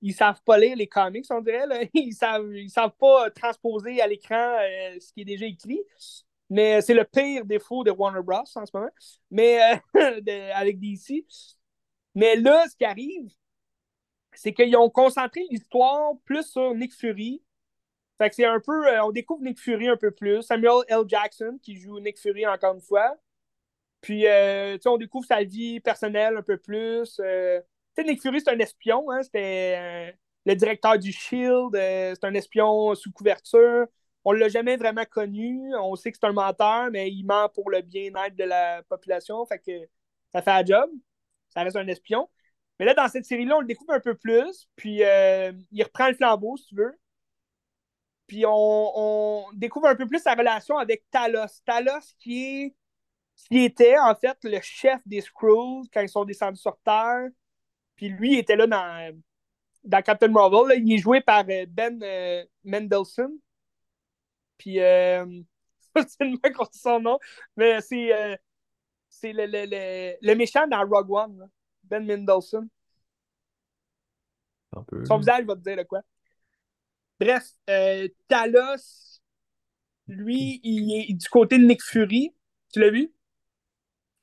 ils 0.01 0.13
savent 0.13 0.41
pas 0.43 0.57
lire 0.57 0.75
les 0.75 0.87
comics, 0.87 1.25
on 1.29 1.41
dirait. 1.41 1.89
Ils 1.93 2.13
savent, 2.13 2.51
ils 2.53 2.69
savent 2.69 2.95
pas 2.99 3.29
transposer 3.31 4.01
à 4.01 4.07
l'écran 4.07 4.35
euh, 4.35 4.99
ce 4.99 5.13
qui 5.13 5.21
est 5.21 5.25
déjà 5.25 5.45
écrit. 5.45 5.81
Mais 6.49 6.81
c'est 6.81 6.93
le 6.93 7.05
pire 7.05 7.45
défaut 7.45 7.83
de 7.83 7.91
Warner 7.91 8.21
Bros. 8.21 8.43
en 8.55 8.65
ce 8.65 8.71
moment. 8.73 8.89
Mais 9.31 9.59
euh, 9.95 10.51
avec 10.55 10.79
DC. 10.79 11.25
Mais 12.13 12.35
là, 12.35 12.65
ce 12.69 12.75
qui 12.75 12.85
arrive, 12.85 13.29
c'est 14.33 14.53
qu'ils 14.53 14.75
ont 14.75 14.89
concentré 14.89 15.41
l'histoire 15.49 16.13
plus 16.25 16.43
sur 16.43 16.73
Nick 16.75 16.93
Fury. 16.93 17.41
Fait 18.17 18.29
que 18.29 18.35
c'est 18.35 18.45
un 18.45 18.59
peu. 18.59 18.87
Euh, 18.87 19.03
on 19.03 19.11
découvre 19.11 19.43
Nick 19.43 19.59
Fury 19.59 19.87
un 19.89 19.97
peu 19.97 20.11
plus. 20.11 20.41
Samuel 20.43 20.83
L. 20.87 21.03
Jackson, 21.07 21.59
qui 21.61 21.75
joue 21.75 21.99
Nick 21.99 22.19
Fury 22.19 22.47
encore 22.47 22.75
une 22.75 22.81
fois. 22.81 23.15
Puis, 24.01 24.25
on 24.85 24.97
découvre 24.97 25.25
sa 25.25 25.43
vie 25.43 25.79
personnelle 25.79 26.37
un 26.37 26.43
peu 26.43 26.57
plus 26.57 27.19
sais, 27.95 28.03
Nick 28.03 28.21
Fury, 28.21 28.41
c'est 28.41 28.51
un 28.51 28.59
espion. 28.59 29.09
Hein? 29.11 29.23
C'était 29.23 29.75
euh, 29.77 30.11
le 30.45 30.55
directeur 30.55 30.97
du 30.99 31.11
Shield. 31.11 31.75
Euh, 31.75 32.13
c'est 32.15 32.25
un 32.25 32.33
espion 32.33 32.95
sous 32.95 33.11
couverture. 33.11 33.87
On 34.23 34.31
l'a 34.31 34.49
jamais 34.49 34.77
vraiment 34.77 35.05
connu. 35.05 35.73
On 35.75 35.95
sait 35.95 36.11
que 36.11 36.17
c'est 36.19 36.27
un 36.27 36.33
menteur, 36.33 36.89
mais 36.91 37.11
il 37.11 37.23
ment 37.25 37.49
pour 37.49 37.69
le 37.69 37.81
bien-être 37.81 38.35
de 38.35 38.43
la 38.43 38.83
population. 38.83 39.45
Fait 39.45 39.59
que 39.59 39.71
ça 40.33 40.41
fait 40.41 40.51
un 40.51 40.65
job. 40.65 40.89
Ça 41.49 41.63
reste 41.63 41.75
un 41.75 41.87
espion. 41.87 42.29
Mais 42.79 42.85
là, 42.85 42.93
dans 42.93 43.07
cette 43.07 43.25
série-là, 43.25 43.57
on 43.57 43.61
le 43.61 43.67
découvre 43.67 43.93
un 43.93 43.99
peu 43.99 44.15
plus. 44.15 44.67
Puis 44.75 45.03
euh, 45.03 45.53
il 45.71 45.83
reprend 45.83 46.07
le 46.07 46.15
flambeau, 46.15 46.57
si 46.57 46.67
tu 46.67 46.75
veux. 46.75 46.97
Puis 48.27 48.43
on, 48.47 49.45
découvre 49.53 49.87
un 49.87 49.95
peu 49.95 50.07
plus 50.07 50.19
sa 50.19 50.33
relation 50.33 50.77
avec 50.77 51.03
Talos. 51.11 51.61
Talos 51.65 52.13
qui 52.19 52.45
est 52.45 52.75
qui 53.35 53.65
était 53.65 53.97
en 53.99 54.15
fait 54.15 54.37
le 54.43 54.59
chef 54.61 55.01
des 55.05 55.19
Skrulls 55.19 55.83
quand 55.93 56.01
ils 56.01 56.09
sont 56.09 56.23
descendus 56.23 56.61
sur 56.61 56.77
Terre. 56.79 57.27
Puis 57.95 58.09
lui, 58.09 58.33
il 58.33 58.39
était 58.39 58.55
là 58.55 58.65
dans, 58.65 59.21
dans 59.83 60.01
Captain 60.01 60.29
Marvel. 60.29 60.81
Il 60.81 60.93
est 60.93 60.97
joué 60.97 61.21
par 61.21 61.43
euh, 61.49 61.65
Ben 61.67 62.01
euh, 62.01 62.45
Mendelsohn. 62.63 63.37
Puis, 64.57 64.79
euh, 64.79 65.25
c'est 66.07 66.23
le 66.23 66.37
mec 66.41 66.53
qu'on 66.53 66.65
son 66.71 66.99
nom, 67.01 67.19
mais 67.57 67.81
c'est 67.81 68.39
c'est 69.09 69.33
le, 69.33 69.45
le, 69.45 69.65
le, 69.65 70.15
le, 70.21 70.35
méchant 70.35 70.67
dans 70.67 70.85
Rogue 70.85 71.11
One, 71.11 71.49
Ben 71.83 72.05
Mendelsohn. 72.05 72.67
Son 75.05 75.17
visage 75.17 75.45
va 75.45 75.55
te 75.55 75.61
dire 75.61 75.77
de 75.77 75.83
quoi. 75.83 76.01
Bref, 77.19 77.51
Talos, 78.27 79.19
lui, 80.07 80.59
il 80.63 81.11
est 81.11 81.13
du 81.13 81.27
côté 81.29 81.57
de 81.57 81.63
Nick 81.63 81.81
Fury. 81.83 82.33
Tu 82.71 82.79
l'as 82.79 82.89
vu? 82.89 83.11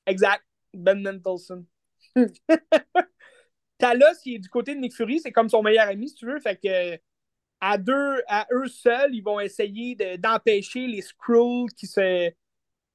Exact. 0.06 0.44
Ben 0.74 1.02
Mendelsohn. 1.02 1.64
Talos, 3.78 4.20
qui 4.23 4.36
est 4.36 4.39
du 4.39 4.48
côté 4.48 4.74
de 4.74 4.81
Nick 4.81 4.94
Fury, 4.94 5.20
c'est 5.20 5.32
comme 5.32 5.48
son 5.48 5.62
meilleur 5.62 5.89
ami, 5.89 6.09
si 6.09 6.14
tu 6.14 6.27
veux. 6.27 6.39
Fait 6.40 6.56
que 6.56 7.01
à 7.60 7.78
deux, 7.78 8.23
à 8.27 8.47
eux 8.52 8.66
seuls, 8.66 9.14
ils 9.14 9.23
vont 9.23 9.40
essayer 9.40 9.94
d'empêcher 10.19 10.86
les 10.86 11.02
Skrulls 11.02 11.73
qui 11.77 11.86
se, 11.86 12.31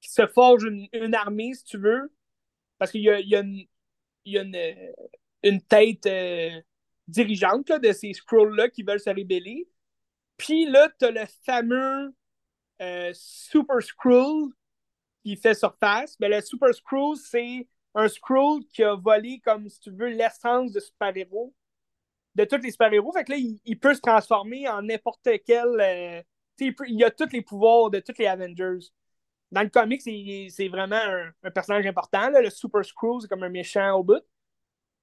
qui 0.00 0.10
se 0.10 0.26
forgent 0.26 0.68
une, 0.92 1.14
armée, 1.14 1.54
si 1.54 1.64
tu 1.64 1.78
veux. 1.78 2.12
Parce 2.78 2.90
qu'il 2.90 3.02
y 3.02 3.10
a, 3.10 3.20
y 3.20 3.34
a, 3.34 3.40
une, 3.40 3.66
y 4.24 4.38
a 4.38 4.42
une, 5.42 5.62
tête 5.62 6.06
euh, 6.06 6.60
dirigeante 7.06 7.72
de 7.72 7.92
ces 7.92 8.12
Skrulls-là 8.12 8.68
qui 8.68 8.82
veulent 8.82 9.00
se 9.00 9.10
rébeller. 9.10 9.68
Puis 10.38 10.66
là, 10.66 10.88
tu 10.98 11.04
as 11.04 11.10
le 11.10 11.26
fameux 11.44 12.14
euh, 12.80 13.10
Super 13.12 13.82
Skrull 13.82 14.52
qui 15.22 15.36
fait 15.36 15.54
surface. 15.54 16.16
Mais 16.20 16.28
le 16.28 16.40
Super 16.40 16.72
Skrull, 16.74 17.16
c'est 17.16 17.68
un 17.94 18.08
Skrull 18.08 18.64
qui 18.72 18.82
a 18.84 18.94
volé, 18.94 19.40
comme 19.44 19.68
si 19.68 19.80
tu 19.80 19.90
veux, 19.90 20.08
l'essence 20.08 20.72
de 20.72 20.80
super-héros, 20.80 21.54
de 22.36 22.44
tous 22.44 22.58
les 22.58 22.70
super-héros. 22.70 23.12
Fait 23.12 23.24
que 23.24 23.32
là, 23.32 23.38
il, 23.38 23.78
peut 23.78 23.94
se 23.94 24.00
transformer 24.00 24.68
en 24.68 24.82
n'importe 24.82 25.28
quel. 25.44 25.80
Euh, 25.80 26.22
il, 26.60 27.04
a 27.04 27.10
tous 27.10 27.32
les 27.32 27.42
pouvoirs 27.42 27.90
de 27.90 28.00
tous 28.00 28.14
les 28.18 28.26
Avengers. 28.26 28.86
Dans 29.50 29.62
le 29.62 29.70
comic, 29.70 30.02
c'est 30.02 30.68
vraiment 30.68 31.00
un, 31.42 31.50
personnage 31.50 31.86
important. 31.86 32.30
le 32.30 32.50
Super 32.50 32.84
Skrull, 32.84 33.22
c'est 33.22 33.28
comme 33.28 33.42
un 33.42 33.48
méchant 33.48 33.92
au 33.98 34.04
bout. 34.04 34.22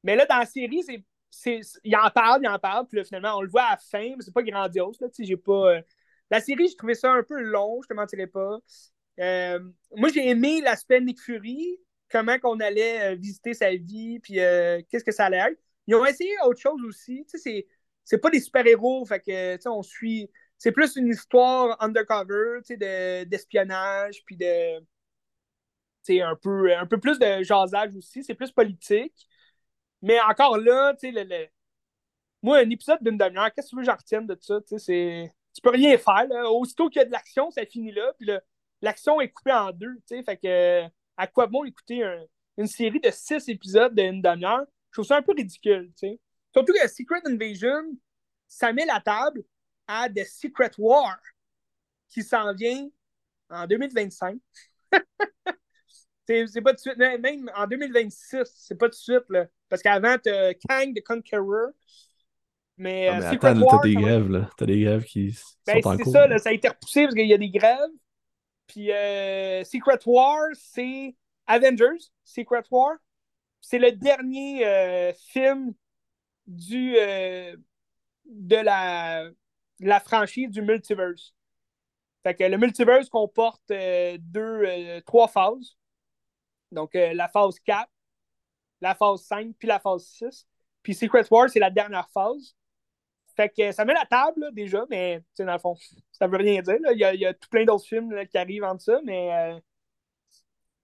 Mais 0.04 0.16
là, 0.16 0.26
dans 0.26 0.38
la 0.38 0.46
série, 0.46 0.84
c'est 0.84 1.04
il 1.84 1.96
en 1.96 2.10
parle, 2.10 2.42
il 2.44 2.48
en 2.48 2.60
parle, 2.60 2.88
puis 2.88 2.98
là, 2.98 3.04
finalement, 3.04 3.38
on 3.38 3.42
le 3.42 3.50
voit 3.50 3.64
à 3.64 3.72
la 3.72 3.78
fin, 3.78 4.16
mais 4.16 4.22
c'est 4.22 4.34
pas 4.34 4.44
grandiose. 4.44 5.00
Là, 5.02 5.08
euh, 5.10 5.82
La 6.30 6.40
série, 6.40 6.68
j'ai 6.68 6.76
trouvé 6.76 6.96
ça 6.96 7.12
un 7.12 7.24
peu 7.24 7.40
long, 7.42 7.82
je 7.84 7.88
te 7.88 7.94
mentirais 7.94 8.28
pas. 8.28 8.60
Euh, 9.20 9.60
moi, 9.96 10.10
j'ai 10.10 10.28
aimé 10.30 10.62
l'aspect 10.62 11.02
Nick 11.02 11.20
Fury, 11.22 11.80
comment 12.10 12.40
qu'on 12.40 12.60
allait 12.60 13.14
euh, 13.14 13.16
visiter 13.16 13.54
sa 13.54 13.72
vie, 13.76 14.20
puis 14.20 14.36
qu'est-ce 14.90 15.04
que 15.04 15.12
ça 15.12 15.26
allait 15.26 15.38
être. 15.38 15.60
Ils 15.88 15.96
ont 15.96 16.06
essayé 16.06 16.32
autre 16.46 16.60
chose 16.60 16.82
aussi. 16.84 17.26
Tu 17.30 17.38
sais, 17.38 17.68
c'est 18.04 18.18
pas 18.20 18.30
des 18.30 18.40
super-héros, 18.40 19.06
fait 19.06 19.20
que, 19.20 19.56
tu 19.56 19.62
sais, 19.62 19.70
on 19.70 19.84
suit... 19.84 20.30
C'est 20.58 20.72
plus 20.72 20.96
une 20.96 21.10
histoire 21.10 21.76
undercover, 21.84 22.62
tu 22.66 22.78
sais, 22.78 23.26
d'espionnage, 23.26 24.24
puis 24.26 24.38
de... 24.38 24.80
Tu 26.06 26.22
un 26.22 26.36
peu, 26.36 26.76
un 26.76 26.86
peu 26.86 27.00
plus 27.00 27.18
de 27.18 27.44
jasage 27.44 27.96
aussi. 27.96 28.24
C'est 28.24 28.36
plus 28.36 28.52
politique. 28.52 29.28
Mais 30.06 30.22
encore 30.22 30.60
là, 30.60 30.94
tu 30.94 31.12
sais, 31.12 31.24
le, 31.24 31.48
moi, 32.44 32.60
un 32.60 32.70
épisode 32.70 33.00
d'une 33.02 33.18
demi-heure, 33.18 33.52
qu'est-ce 33.52 33.68
que 33.68 33.70
tu 33.72 33.76
veux 33.78 33.82
que 33.82 33.88
j'en 33.88 33.98
retienne 33.98 34.28
de 34.28 34.38
ça? 34.40 34.62
Tu 34.62 34.78
sais, 34.78 35.34
tu 35.52 35.62
peux 35.62 35.72
rien 35.72 35.98
faire. 35.98 36.28
Là. 36.28 36.48
Aussitôt 36.52 36.90
qu'il 36.90 37.00
y 37.00 37.02
a 37.02 37.06
de 37.06 37.12
l'action, 37.12 37.50
ça 37.50 37.66
finit 37.66 37.92
là. 37.92 38.14
Puis 38.20 38.30
l'action 38.84 39.20
est 39.20 39.30
coupée 39.30 39.52
en 39.52 39.72
deux. 39.72 39.98
Fait 40.08 40.38
que 40.38 40.84
à 41.18 41.26
quoi 41.26 41.48
bon 41.48 41.64
écouter 41.66 42.04
une 42.56 42.68
série 42.68 43.00
de 43.00 43.10
six 43.10 43.50
épisodes 43.50 43.96
d'une 43.96 44.22
demi-heure? 44.22 44.66
Je 44.92 44.98
trouve 44.98 45.08
ça 45.08 45.18
un 45.18 45.24
peu 45.24 45.34
ridicule. 45.36 45.92
Surtout 46.54 46.74
que 46.74 46.88
Secret 46.88 47.22
Invasion, 47.26 47.98
ça 48.48 48.72
met 48.74 48.86
la 48.86 49.02
table, 49.02 49.44
à 49.88 50.08
The 50.08 50.24
Secret 50.24 50.72
War 50.78 51.18
qui 52.10 52.22
s'en 52.22 52.54
vient 52.54 52.88
en 53.50 53.66
2025. 53.66 54.40
c'est 56.28 56.62
pas 56.62 56.74
de 56.74 56.78
suite, 56.78 56.98
même 56.98 57.52
en 57.56 57.66
2026, 57.66 58.44
c'est 58.56 58.78
pas 58.78 58.88
de 58.88 58.94
suite, 58.94 59.26
là. 59.30 59.48
Parce 59.76 59.84
qu'avant, 59.84 60.16
t'as 60.24 60.54
Kang 60.54 60.94
the 60.96 61.04
Conqueror. 61.04 61.72
Mais, 62.78 63.10
ah, 63.10 63.20
mais 63.20 63.26
attends, 63.26 63.68
t'as 63.68 63.80
des 63.84 63.96
grèves, 63.96 64.30
là. 64.30 64.50
T'as 64.58 64.66
des 64.66 64.82
grèves 64.82 65.04
qui 65.04 65.38
ben, 65.68 65.82
sont 65.82 65.90
en 65.90 65.98
cours. 65.98 66.06
C'est 66.06 66.12
ça, 66.12 66.28
là, 66.28 66.38
ça 66.38 66.50
a 66.50 66.54
été 66.54 66.70
repoussé 66.70 67.04
parce 67.04 67.16
qu'il 67.16 67.28
y 67.28 67.34
a 67.34 67.38
des 67.38 67.50
grèves. 67.50 67.92
Puis 68.68 68.92
euh, 68.92 69.66
Secret 69.66 70.00
War, 70.06 70.48
c'est 70.54 71.14
Avengers, 71.46 72.10
Secret 72.24 72.64
War. 72.72 72.96
C'est 73.60 73.80
le 73.80 73.92
dernier 73.92 74.66
euh, 74.66 75.12
film 75.14 75.74
du, 76.48 76.96
euh, 76.98 77.56
de 78.26 78.56
la, 78.56 79.30
la 79.82 80.00
franchise 80.00 80.50
du 80.50 80.62
multiverse. 80.62 81.34
Fait 82.24 82.34
que 82.34 82.46
le 82.46 82.58
multiverse 82.58 83.10
comporte 83.10 83.68
deux, 83.68 85.02
trois 85.06 85.28
phases. 85.28 85.78
Donc 86.72 86.94
la 86.94 87.28
phase 87.28 87.60
4, 87.60 87.90
la 88.82 88.96
phase 88.96 89.24
5, 89.24 89.56
puis 89.58 89.68
la 89.68 89.80
phase 89.80 90.06
6. 90.06 90.48
Puis 90.84 90.94
Secret 90.94 91.26
War, 91.32 91.50
c'est 91.50 91.60
la 91.60 91.70
dernière 91.70 92.10
phase. 92.10 92.56
Fait 93.36 93.50
que 93.50 93.72
ça 93.72 93.84
met 93.84 93.94
la 93.94 94.06
table 94.06 94.50
déjà, 94.54 94.86
mais 94.90 95.22
dans 95.38 95.52
le 95.52 95.60
fond, 95.60 95.76
ça 96.12 96.28
veut 96.28 96.38
rien 96.38 96.62
dire. 96.62 96.78
Il, 96.92 97.00
y 97.00 97.26
a, 97.26 97.34
tout 97.34 97.50
plein 97.50 97.66
d'autres 97.66 97.86
films 97.86 98.26
qui 98.28 98.38
arrivent 98.38 98.64
en 98.64 98.78
ça, 98.80 99.00
mais 99.04 99.34
euh, 99.34 99.60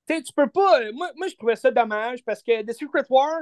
tu 0.07 0.33
peux 0.33 0.49
pas. 0.49 0.81
Euh, 0.81 0.91
moi, 0.93 1.11
moi, 1.15 1.27
je 1.27 1.35
trouvais 1.35 1.55
ça 1.55 1.71
dommage 1.71 2.23
parce 2.25 2.43
que 2.43 2.63
The 2.63 2.73
Secret 2.73 3.05
War, 3.09 3.41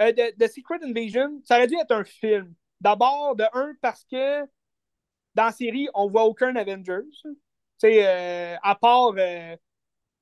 euh, 0.00 0.12
The, 0.12 0.48
Secret 0.48 0.80
Invasion, 0.82 1.40
ça 1.44 1.56
aurait 1.56 1.66
dû 1.66 1.76
être 1.76 1.92
un 1.92 2.04
film. 2.04 2.54
D'abord, 2.80 3.36
de 3.36 3.44
un, 3.52 3.72
parce 3.80 4.04
que 4.04 4.40
dans 5.34 5.44
la 5.44 5.52
série, 5.52 5.88
on 5.94 6.08
voit 6.08 6.24
aucun 6.24 6.54
Avengers. 6.56 7.08
sais 7.78 8.58
à 8.62 8.74
part 8.74 9.14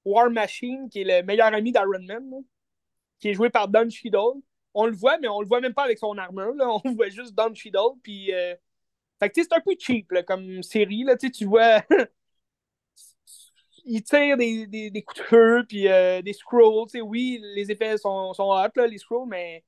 War 0.04 0.30
Machine, 0.30 0.88
qui 0.88 1.00
est 1.00 1.20
le 1.20 1.26
meilleur 1.26 1.52
ami 1.52 1.72
d'Iron 1.72 2.02
Man, 2.06 2.44
qui 3.20 3.28
est 3.30 3.34
joué 3.34 3.50
par 3.50 3.68
Don 3.68 3.88
Cheadle 3.88 4.40
on 4.74 4.86
le 4.86 4.92
voit, 4.92 5.18
mais 5.18 5.28
on 5.28 5.40
le 5.40 5.46
voit 5.46 5.60
même 5.60 5.74
pas 5.74 5.84
avec 5.84 5.98
son 5.98 6.16
armure. 6.18 6.54
Là. 6.54 6.68
On 6.84 6.92
voit 6.92 7.08
juste 7.08 7.34
Don 7.34 7.54
Cheadle. 7.54 7.98
Puis, 8.02 8.32
euh, 8.32 8.54
Fait 9.18 9.30
que 9.30 9.42
c'est 9.42 9.52
un 9.52 9.60
peu 9.60 9.74
cheap 9.78 10.12
là, 10.12 10.22
comme 10.22 10.62
série. 10.62 11.04
Là. 11.04 11.16
Tu 11.16 11.44
vois, 11.44 11.82
il 13.84 14.02
tire 14.02 14.36
des, 14.36 14.66
des, 14.66 15.02
coups 15.02 15.20
de 15.20 15.24
feu, 15.26 15.64
puis 15.68 15.88
euh, 15.88 16.22
des 16.22 16.32
scrolls. 16.32 16.88
Oui, 17.02 17.40
les 17.54 17.70
effets 17.70 17.98
sont, 17.98 18.32
sont 18.34 18.50
hot, 18.50 18.68
là, 18.76 18.86
les 18.86 18.98
scrolls, 18.98 19.28
mais 19.28 19.64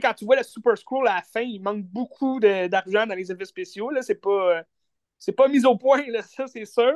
quand 0.00 0.14
tu 0.14 0.24
vois 0.24 0.36
le 0.36 0.44
Super 0.44 0.78
Scroll 0.78 1.08
à 1.08 1.16
la 1.16 1.22
fin, 1.22 1.40
il 1.40 1.60
manque 1.60 1.82
beaucoup 1.82 2.38
d'argent 2.38 3.06
dans 3.06 3.14
les 3.14 3.32
effets 3.32 3.44
spéciaux. 3.44 3.90
C'est 4.02 4.20
pas, 4.20 4.58
euh, 4.58 5.32
pas 5.36 5.48
mis 5.48 5.64
au 5.66 5.76
point, 5.76 6.06
là, 6.08 6.22
ça, 6.22 6.46
c'est 6.46 6.64
sûr. 6.64 6.94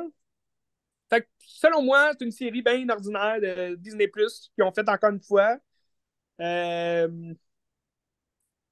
Fait 1.09 1.21
que, 1.21 1.27
selon 1.39 1.83
moi, 1.83 2.11
c'est 2.13 2.25
une 2.25 2.31
série 2.31 2.61
bien 2.61 2.87
ordinaire 2.89 3.39
de 3.41 3.75
Disney 3.75 4.09
qu'ils 4.09 4.63
ont 4.63 4.71
fait 4.71 4.87
encore 4.87 5.11
une 5.11 5.21
fois. 5.21 5.59
Euh, 6.41 7.33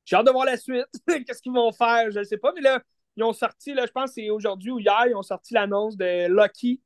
j'ai 0.06 0.15
hâte 0.15 0.26
de 0.26 0.31
voir 0.31 0.45
la 0.45 0.57
suite. 0.57 0.85
Qu'est-ce 1.07 1.41
qu'ils 1.41 1.53
vont 1.53 1.72
faire? 1.72 2.11
Je 2.11 2.19
ne 2.19 2.23
sais 2.23 2.38
pas. 2.38 2.52
Mais 2.53 2.61
là, 2.61 2.81
ils 3.15 3.23
ont 3.23 3.34
sorti, 3.34 3.73
là, 3.73 3.85
je 3.85 3.91
pense 3.91 4.11
que 4.11 4.22
c'est 4.22 4.30
aujourd'hui 4.30 4.72
ou 4.72 4.80
hier, 4.80 5.06
ils 5.07 5.15
ont 5.15 5.23
sorti 5.23 5.53
l'annonce 5.53 5.95
de 5.98 6.27
Lucky, 6.27 6.81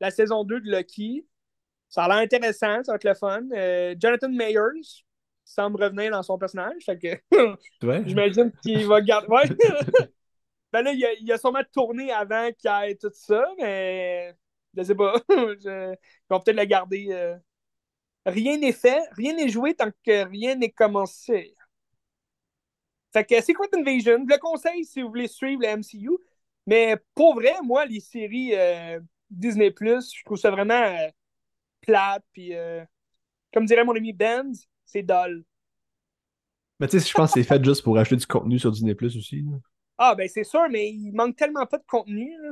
la 0.00 0.10
saison 0.10 0.44
2 0.44 0.60
de 0.60 0.70
Lucky. 0.70 1.26
Ça 1.88 2.04
a 2.04 2.08
l'air 2.08 2.18
intéressant, 2.18 2.82
ça 2.84 2.92
va 2.92 2.96
être 2.96 3.04
le 3.04 3.14
fun. 3.14 3.42
Euh, 3.52 3.94
Jonathan 3.98 4.30
Mayers 4.30 5.04
semble 5.44 5.82
revenir 5.82 6.10
dans 6.10 6.22
son 6.22 6.38
personnage. 6.38 6.82
Fait 6.86 6.98
que 6.98 7.20
j'imagine 8.06 8.50
qu'il 8.62 8.86
va 8.86 9.00
garder. 9.02 9.26
Ouais. 9.28 9.42
ben 10.72 10.82
là, 10.82 10.92
il 10.92 11.04
a, 11.04 11.12
il 11.14 11.30
a, 11.30 11.36
sûrement 11.36 11.62
tourné 11.72 12.10
avant 12.10 12.50
qu'il 12.52 12.70
ait 12.70 12.94
tout 12.94 13.10
ça, 13.12 13.44
mais 13.58 14.34
je 14.74 14.82
sais 14.82 14.94
pas. 14.94 15.14
Ils 15.28 15.96
vont 16.30 16.40
peut-être 16.40 16.56
le 16.56 16.64
garder. 16.64 17.08
Euh, 17.10 17.36
rien 18.26 18.58
n'est 18.58 18.72
fait, 18.72 19.00
rien 19.12 19.34
n'est 19.34 19.48
joué 19.48 19.74
tant 19.74 19.90
que 20.04 20.24
rien 20.28 20.54
n'est 20.54 20.70
commencé. 20.70 21.54
Fait 23.12 23.24
que 23.24 23.40
Secret 23.42 23.68
Invasion, 23.74 24.24
je 24.26 24.34
le 24.34 24.38
conseille 24.38 24.84
si 24.84 25.02
vous 25.02 25.08
voulez 25.08 25.28
suivre 25.28 25.62
la 25.62 25.76
MCU. 25.76 26.10
Mais 26.66 26.96
pour 27.14 27.34
vrai, 27.34 27.54
moi, 27.62 27.84
les 27.84 28.00
séries 28.00 28.54
euh, 28.54 29.00
Disney, 29.30 29.74
je 29.78 30.24
trouve 30.24 30.38
ça 30.38 30.50
vraiment 30.50 30.74
euh, 30.74 31.08
plate. 31.80 32.24
Puis, 32.32 32.54
euh, 32.54 32.84
comme 33.52 33.66
dirait 33.66 33.84
mon 33.84 33.94
ami 33.94 34.12
Benz, 34.12 34.66
c'est 34.86 35.02
dull. 35.02 35.44
Mais 36.80 36.88
tu 36.88 36.98
sais, 36.98 37.08
je 37.08 37.12
pense 37.12 37.32
que 37.32 37.40
c'est 37.40 37.46
fait 37.46 37.62
juste 37.62 37.82
pour 37.82 37.98
acheter 37.98 38.16
du 38.16 38.26
contenu 38.26 38.58
sur 38.58 38.72
Disney 38.72 38.94
Plus 38.94 39.16
aussi. 39.16 39.44
Ah, 39.98 40.14
ben 40.14 40.28
c'est 40.28 40.44
sûr, 40.44 40.68
mais 40.70 40.90
il 40.90 41.12
manque 41.12 41.36
tellement 41.36 41.66
pas 41.66 41.78
de 41.78 41.84
contenu. 41.86 42.32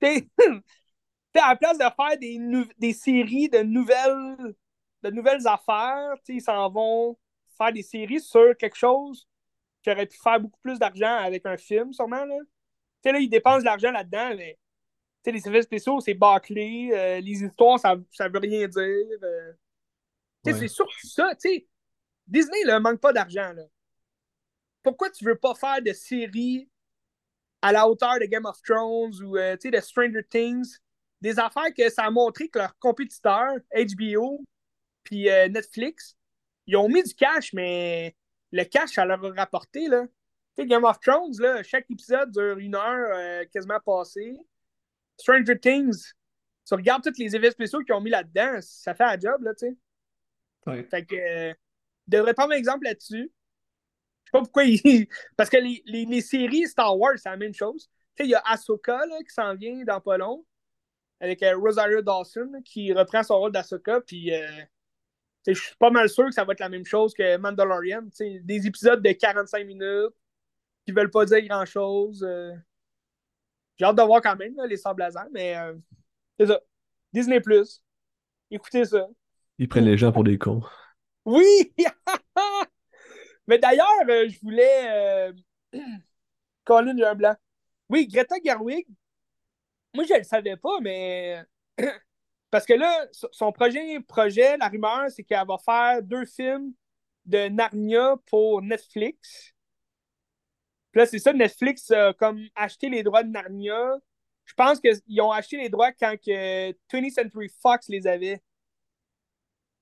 Tu 0.00 0.30
à 1.42 1.50
la 1.50 1.56
place 1.56 1.76
de 1.76 1.82
faire 1.82 2.18
des, 2.20 2.38
des 2.78 2.92
séries 2.92 3.48
de 3.48 3.58
nouvelles 3.58 4.54
de 5.02 5.10
nouvelles 5.10 5.46
affaires. 5.46 6.14
Ils 6.28 6.42
s'en 6.42 6.68
vont 6.70 7.18
faire 7.56 7.72
des 7.72 7.82
séries 7.82 8.20
sur 8.20 8.56
quelque 8.56 8.76
chose 8.76 9.26
qui 9.82 9.90
aurait 9.90 10.06
pu 10.06 10.18
faire 10.18 10.40
beaucoup 10.40 10.60
plus 10.60 10.78
d'argent 10.78 11.16
avec 11.18 11.46
un 11.46 11.56
film, 11.56 11.92
sûrement. 11.92 12.24
Là. 12.24 12.36
là, 13.04 13.18
ils 13.18 13.28
dépensent 13.28 13.60
de 13.60 13.64
l'argent 13.64 13.90
là-dedans, 13.90 14.34
mais 14.36 14.58
les 15.30 15.46
effets 15.46 15.62
spéciaux, 15.62 16.00
c'est 16.00 16.14
bâclé. 16.14 16.90
Euh, 16.92 17.20
les 17.20 17.42
histoires, 17.42 17.78
ça, 17.78 17.96
ça 18.12 18.28
veut 18.28 18.38
rien 18.38 18.66
dire. 18.66 19.18
Euh. 19.22 19.52
C'est 20.44 20.68
surtout 20.68 21.06
ça. 21.06 21.32
Disney 22.26 22.64
ne 22.64 22.78
manque 22.78 23.00
pas 23.00 23.12
d'argent. 23.12 23.52
Pourquoi 24.82 25.10
tu 25.10 25.24
veux 25.24 25.36
pas 25.36 25.54
faire 25.54 25.82
de 25.82 25.92
séries 25.92 26.68
à 27.60 27.72
la 27.72 27.88
hauteur 27.88 28.18
de 28.20 28.26
Game 28.26 28.46
of 28.46 28.60
Thrones 28.62 29.22
ou 29.22 29.36
euh, 29.36 29.56
de 29.56 29.80
Stranger 29.80 30.24
Things? 30.28 30.78
Des 31.20 31.38
affaires 31.38 31.74
que 31.76 31.88
ça 31.90 32.04
a 32.04 32.10
montré 32.10 32.48
que 32.48 32.58
leurs 32.58 32.78
compétiteurs, 32.78 33.56
HBO, 33.74 34.44
puis 35.08 35.30
euh, 35.30 35.48
Netflix, 35.48 36.14
ils 36.66 36.76
ont 36.76 36.86
mis 36.86 37.02
du 37.02 37.14
cash, 37.14 37.54
mais 37.54 38.14
le 38.52 38.62
cash, 38.64 38.90
ça 38.90 39.06
leur 39.06 39.24
a 39.24 39.30
rapporté. 39.30 39.88
Là. 39.88 40.06
Tu 40.54 40.62
sais, 40.62 40.66
Game 40.66 40.84
of 40.84 41.00
Thrones, 41.00 41.32
là, 41.38 41.62
chaque 41.62 41.90
épisode 41.90 42.30
dure 42.30 42.58
une 42.58 42.74
heure 42.74 43.08
euh, 43.16 43.44
quasiment 43.46 43.80
passée. 43.80 44.36
Stranger 45.16 45.58
Things, 45.58 46.12
tu 46.66 46.74
regardes 46.74 47.02
tous 47.02 47.18
les 47.18 47.34
effets 47.34 47.50
spéciaux 47.52 47.80
qu'ils 47.80 47.94
ont 47.94 48.02
mis 48.02 48.10
là-dedans, 48.10 48.58
ça 48.60 48.94
fait 48.94 49.04
un 49.04 49.18
job, 49.18 49.42
là, 49.42 49.54
tu 49.54 49.66
sais. 49.66 50.84
Fait 50.90 51.06
que, 51.06 51.14
euh, 51.14 51.54
devrait 52.06 52.34
prendre 52.34 52.52
un 52.52 52.56
exemple 52.58 52.84
là-dessus. 52.84 53.32
Je 54.24 54.26
sais 54.26 54.32
pas 54.32 54.40
pourquoi 54.40 54.64
ils... 54.64 55.08
Parce 55.38 55.48
que 55.48 55.56
les, 55.56 55.82
les, 55.86 56.20
séries 56.20 56.68
Star 56.68 56.98
Wars, 56.98 57.14
c'est 57.16 57.30
la 57.30 57.38
même 57.38 57.54
chose. 57.54 57.88
Tu 58.14 58.24
sais, 58.24 58.28
il 58.28 58.30
y 58.32 58.34
a 58.34 58.42
Ahsoka, 58.44 59.06
là, 59.06 59.16
qui 59.20 59.32
s'en 59.32 59.54
vient 59.54 59.82
dans 59.84 60.02
pas 60.02 60.18
long, 60.18 60.44
avec 61.18 61.42
Rosario 61.56 62.02
Dawson, 62.02 62.60
qui 62.62 62.92
reprend 62.92 63.22
son 63.22 63.38
rôle 63.38 63.52
d'Ahsoka, 63.52 64.02
puis 64.02 64.30
je 65.46 65.52
suis 65.52 65.76
pas 65.76 65.90
mal 65.90 66.08
sûr 66.08 66.26
que 66.26 66.32
ça 66.32 66.44
va 66.44 66.52
être 66.52 66.60
la 66.60 66.68
même 66.68 66.84
chose 66.84 67.14
que 67.14 67.36
Mandalorian. 67.36 68.02
Des 68.18 68.66
épisodes 68.66 69.02
de 69.02 69.12
45 69.12 69.66
minutes 69.66 70.14
qui 70.84 70.92
veulent 70.92 71.10
pas 71.10 71.24
dire 71.24 71.42
grand-chose. 71.46 72.24
Euh. 72.26 72.54
J'ai 73.76 73.84
hâte 73.84 73.96
de 73.96 74.02
voir 74.02 74.20
quand 74.20 74.36
même 74.36 74.54
les 74.66 74.76
sables 74.76 75.06
mais 75.32 75.56
euh, 75.56 75.74
c'est 76.38 76.46
ça. 76.46 76.60
Disney+. 77.12 77.40
Écoutez 78.50 78.84
ça. 78.84 79.08
Ils 79.58 79.68
prennent 79.68 79.84
les 79.84 79.98
gens 79.98 80.12
pour 80.12 80.24
des 80.24 80.38
cons. 80.38 80.62
Oui! 81.24 81.74
mais 83.46 83.58
d'ailleurs, 83.58 83.86
euh, 84.08 84.28
je 84.28 84.40
voulais... 84.40 85.32
Colin, 86.64 86.96
j'ai 86.96 87.04
un 87.04 87.14
blanc. 87.14 87.36
Oui, 87.88 88.06
Greta 88.06 88.36
Gerwig. 88.44 88.86
Moi, 89.94 90.04
je 90.04 90.14
le 90.14 90.22
savais 90.22 90.56
pas, 90.56 90.80
mais 90.80 91.42
Parce 92.50 92.64
que 92.64 92.74
là, 92.74 93.06
son 93.12 93.52
projet, 93.52 94.00
projet 94.00 94.56
la 94.56 94.68
rumeur, 94.68 95.10
c'est 95.10 95.22
qu'elle 95.22 95.46
va 95.46 95.58
faire 95.58 96.02
deux 96.02 96.24
films 96.24 96.72
de 97.26 97.48
Narnia 97.48 98.16
pour 98.26 98.62
Netflix. 98.62 99.52
Puis 100.90 101.00
là, 101.00 101.06
c'est 101.06 101.18
ça, 101.18 101.32
Netflix 101.32 101.90
a 101.90 102.14
comme 102.14 102.42
acheté 102.54 102.88
les 102.88 103.02
droits 103.02 103.22
de 103.22 103.28
Narnia. 103.28 103.98
Je 104.46 104.54
pense 104.54 104.80
qu'ils 104.80 105.20
ont 105.20 105.30
acheté 105.30 105.58
les 105.58 105.68
droits 105.68 105.92
quand 105.92 106.16
que 106.16 106.72
20th 106.90 107.10
Century 107.10 107.50
Fox 107.60 107.88
les 107.88 108.06
avait. 108.06 108.42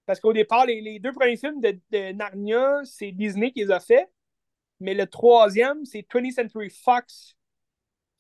Parce 0.05 0.19
qu'au 0.19 0.33
départ, 0.33 0.67
les, 0.67 0.99
deux 0.99 1.13
premiers 1.13 1.37
films 1.37 1.61
de, 1.61 2.13
Narnia, 2.13 2.81
c'est 2.85 3.13
Disney 3.13 3.53
qui 3.53 3.61
les 3.61 3.71
a 3.71 3.79
fait. 3.79 4.11
Mais 4.81 4.95
le 4.95 5.07
troisième, 5.07 5.85
c'est 5.85 6.03
20th 6.03 6.33
Century 6.33 6.71
Fox 6.71 7.37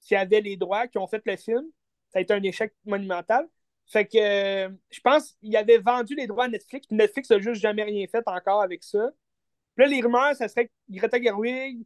qui 0.00 0.14
avait 0.14 0.40
les 0.40 0.56
droits, 0.56 0.86
qui 0.86 0.98
ont 0.98 1.06
fait 1.08 1.22
le 1.26 1.36
film. 1.36 1.64
Ça 2.10 2.20
a 2.20 2.22
été 2.22 2.32
un 2.32 2.42
échec 2.42 2.72
monumental. 2.84 3.48
Fait 3.86 4.04
que 4.04 4.18
euh, 4.18 4.68
je 4.90 5.00
pense 5.00 5.32
qu'il 5.32 5.56
avait 5.56 5.78
vendu 5.78 6.14
les 6.16 6.26
droits 6.26 6.44
à 6.44 6.48
Netflix, 6.48 6.88
Netflix 6.90 7.30
n'a 7.30 7.38
juste 7.38 7.60
jamais 7.60 7.84
rien 7.84 8.06
fait 8.08 8.22
encore 8.26 8.62
avec 8.62 8.82
ça. 8.82 9.10
Puis 9.76 9.84
là, 9.84 9.90
les 9.90 10.00
rumeurs, 10.00 10.34
ça 10.34 10.48
serait 10.48 10.66
que 10.66 10.72
Greta 10.88 11.22
Gerwig 11.22 11.84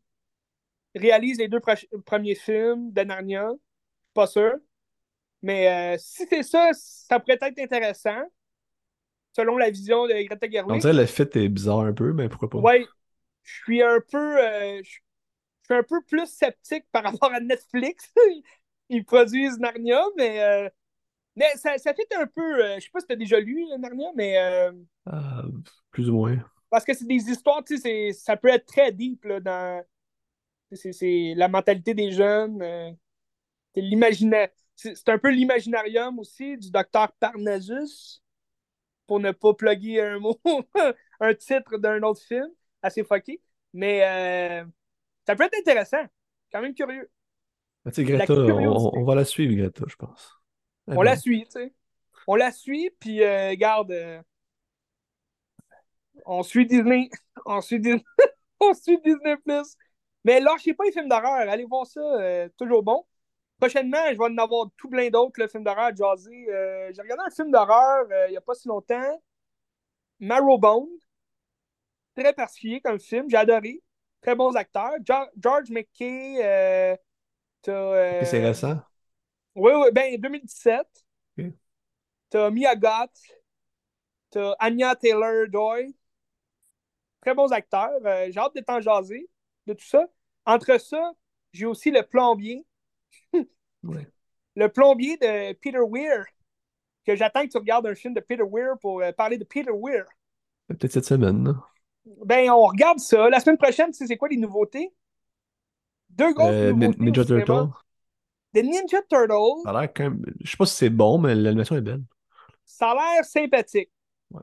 réalise 0.94 1.38
les 1.38 1.48
deux 1.48 1.60
premiers 2.06 2.34
films 2.34 2.92
de 2.92 3.02
Narnia. 3.02 3.50
Pas 4.14 4.26
sûr. 4.26 4.54
Mais 5.42 5.94
euh, 5.94 5.98
si 5.98 6.26
c'est 6.28 6.42
ça, 6.42 6.70
ça 6.72 7.20
pourrait 7.20 7.38
être 7.40 7.58
intéressant. 7.58 8.22
Selon 9.36 9.56
la 9.56 9.70
vision 9.70 10.06
de 10.06 10.26
Greta 10.26 10.50
Gerwig. 10.50 10.76
On 10.76 10.78
dirait 10.78 10.92
que 10.92 10.98
le 10.98 11.06
fit 11.06 11.38
est 11.38 11.48
bizarre 11.48 11.80
un 11.80 11.92
peu, 11.92 12.12
mais 12.12 12.28
pourquoi 12.28 12.48
pas? 12.48 12.58
Ouais. 12.58 12.86
Je 13.42 13.54
suis 13.62 13.82
un 13.82 14.00
peu. 14.10 14.38
Euh, 14.38 14.80
je 14.82 14.90
suis 14.90 15.74
un 15.74 15.82
peu 15.82 16.00
plus 16.02 16.26
sceptique 16.26 16.84
par 16.92 17.04
rapport 17.12 17.32
à 17.32 17.40
Netflix. 17.40 18.12
Ils 18.88 19.04
produisent 19.04 19.58
Narnia, 19.58 20.02
mais, 20.16 20.72
mais 21.36 21.50
ça, 21.56 21.78
ça 21.78 21.94
fait 21.94 22.14
un 22.16 22.26
peu. 22.26 22.64
euh, 22.64 22.74
je 22.76 22.84
sais 22.84 22.90
pas 22.92 23.00
si 23.00 23.06
tu 23.06 23.12
as 23.12 23.16
déjà 23.16 23.40
lu 23.40 23.64
Narnia, 23.78 24.08
mais 24.14 24.38
euh, 24.38 24.72
Ah, 25.06 25.44
plus 25.90 26.10
ou 26.10 26.14
moins. 26.14 26.38
parce 26.70 26.84
que 26.84 26.94
c'est 26.94 27.06
des 27.06 27.30
histoires, 27.30 27.64
tu 27.64 27.78
sais, 27.78 28.12
ça 28.12 28.36
peut 28.36 28.48
être 28.48 28.66
très 28.66 28.92
deep 28.92 29.24
là, 29.24 29.40
dans 29.40 29.84
c'est 30.72 31.34
la 31.36 31.48
mentalité 31.48 31.94
des 31.94 32.12
jeunes. 32.12 32.62
euh, 32.62 32.90
c'est 34.76 34.96
c'est 34.96 35.08
un 35.08 35.18
peu 35.18 35.30
l'imaginarium 35.30 36.18
aussi 36.18 36.56
du 36.56 36.70
docteur 36.70 37.12
Parnassus, 37.20 38.20
pour 39.06 39.20
ne 39.20 39.32
pas 39.32 39.54
plugger 39.54 40.00
un 40.00 40.18
mot, 40.18 40.40
un 41.20 41.34
titre 41.34 41.78
d'un 41.78 42.02
autre 42.02 42.22
film, 42.22 42.48
assez 42.82 43.04
fucké. 43.04 43.40
Mais 43.72 44.02
euh, 44.04 44.64
ça 45.26 45.36
peut 45.36 45.44
être 45.44 45.58
intéressant, 45.58 46.04
quand 46.52 46.60
même 46.62 46.74
curieux. 46.74 47.10
Greta, 47.86 48.32
on 48.34 49.04
va 49.04 49.14
la 49.14 49.24
suivre, 49.24 49.54
Greta, 49.54 49.84
je 49.88 49.96
pense. 49.96 50.39
Est 50.90 50.96
On 50.96 51.02
la 51.02 51.12
bonne. 51.12 51.20
suit, 51.20 51.44
tu 51.46 51.52
sais. 51.52 51.72
On 52.26 52.34
la 52.36 52.52
suit, 52.52 52.90
puis 53.00 53.22
euh, 53.24 53.54
garde, 53.56 53.92
euh, 53.92 54.22
on 56.26 56.42
suit 56.42 56.66
Disney. 56.66 57.08
On 57.46 57.60
suit 57.62 57.80
Disney. 57.80 58.04
on 58.60 58.74
suit 58.74 59.00
Disney+. 59.02 59.36
Mais 60.24 60.40
lâchez 60.40 60.74
pas 60.74 60.84
les 60.84 60.92
films 60.92 61.08
d'horreur. 61.08 61.48
Allez 61.48 61.64
voir 61.64 61.86
ça, 61.86 62.00
euh, 62.00 62.48
toujours 62.58 62.82
bon. 62.82 63.06
Prochainement, 63.58 63.98
je 64.12 64.18
vais 64.18 64.24
en 64.24 64.36
avoir 64.38 64.66
tout 64.76 64.90
plein 64.90 65.08
d'autres, 65.08 65.40
le 65.40 65.48
film 65.48 65.64
d'horreur 65.64 65.94
jaser. 65.96 66.46
Euh, 66.50 66.92
J'ai 66.94 67.00
regardé 67.02 67.22
un 67.26 67.30
film 67.30 67.50
d'horreur 67.50 68.06
euh, 68.10 68.26
il 68.28 68.32
n'y 68.32 68.36
a 68.36 68.40
pas 68.42 68.54
si 68.54 68.68
longtemps. 68.68 69.22
Marrowbone. 70.20 70.88
Très 72.14 72.32
particulier 72.34 72.80
comme 72.80 73.00
film. 73.00 73.28
J'ai 73.30 73.36
adoré. 73.38 73.82
Très 74.20 74.34
bons 74.34 74.54
acteurs. 74.54 74.92
Jo- 75.06 75.30
George 75.38 75.70
McKay. 75.70 76.98
C'est 77.62 78.44
récent? 78.44 78.80
Oui, 79.54 79.72
oui, 79.74 79.88
ben 79.92 80.20
2017. 80.20 80.86
Ok. 81.38 81.46
T'as 82.30 82.50
Mia 82.50 82.74
Goth. 82.76 83.20
T'as 84.30 84.54
Anya 84.60 84.94
Taylor-Joy. 84.94 85.94
Très 87.20 87.34
bons 87.34 87.52
acteurs. 87.52 87.90
Euh, 88.04 88.28
j'ai 88.30 88.38
hâte 88.40 88.54
d'être 88.54 88.70
en 88.70 88.80
jaser 88.80 89.28
de 89.66 89.74
tout 89.74 89.84
ça. 89.86 90.06
Entre 90.46 90.78
ça, 90.80 91.12
j'ai 91.52 91.66
aussi 91.66 91.90
le 91.90 92.02
plombier. 92.02 92.64
Ouais. 93.82 94.06
Le 94.56 94.68
plombier 94.68 95.16
de 95.16 95.54
Peter 95.54 95.80
Weir. 95.80 96.26
Que 97.06 97.16
j'attends 97.16 97.46
que 97.46 97.50
tu 97.50 97.56
regardes 97.56 97.86
un 97.86 97.94
film 97.94 98.12
de 98.12 98.20
Peter 98.20 98.42
Weir 98.42 98.74
pour 98.78 99.00
euh, 99.00 99.10
parler 99.10 99.38
de 99.38 99.44
Peter 99.44 99.70
Weir. 99.72 100.04
Peut-être 100.68 100.92
cette 100.92 101.06
semaine, 101.06 101.44
là. 101.44 101.54
Ben, 102.26 102.50
on 102.50 102.66
regarde 102.66 102.98
ça. 102.98 103.30
La 103.30 103.40
semaine 103.40 103.56
prochaine, 103.56 103.86
tu 103.90 103.94
sais, 103.94 104.06
c'est 104.06 104.18
quoi 104.18 104.28
les 104.28 104.36
nouveautés? 104.36 104.92
Deux 106.10 106.34
grosses 106.34 106.50
Euh, 106.52 106.72
nouveautés. 106.72 107.00
Ninja. 107.00 107.24
Turtle. 107.24 107.68
Des 108.52 108.62
Ninja 108.62 109.02
Turtles. 109.08 109.62
Ça 109.64 109.70
a 109.70 109.80
l'air 109.80 109.92
quand 109.94 110.04
même. 110.04 110.22
Je 110.40 110.50
sais 110.50 110.56
pas 110.56 110.66
si 110.66 110.74
c'est 110.76 110.90
bon, 110.90 111.18
mais 111.18 111.34
l'animation 111.34 111.76
est 111.76 111.80
belle. 111.80 112.02
Ça 112.64 112.90
a 112.90 112.94
l'air 112.94 113.24
sympathique. 113.24 113.90
Ouais. 114.30 114.42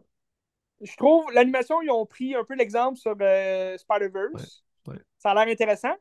Je 0.82 0.96
trouve 0.96 1.32
l'animation, 1.32 1.82
ils 1.82 1.90
ont 1.90 2.06
pris 2.06 2.36
un 2.36 2.44
peu 2.44 2.56
l'exemple 2.56 2.98
sur 2.98 3.16
euh, 3.20 3.78
Spider-Verse. 3.78 4.64
Ouais, 4.88 4.94
ouais. 4.94 5.00
Ça 5.18 5.32
a 5.32 5.34
l'air 5.36 5.52
intéressant. 5.52 5.94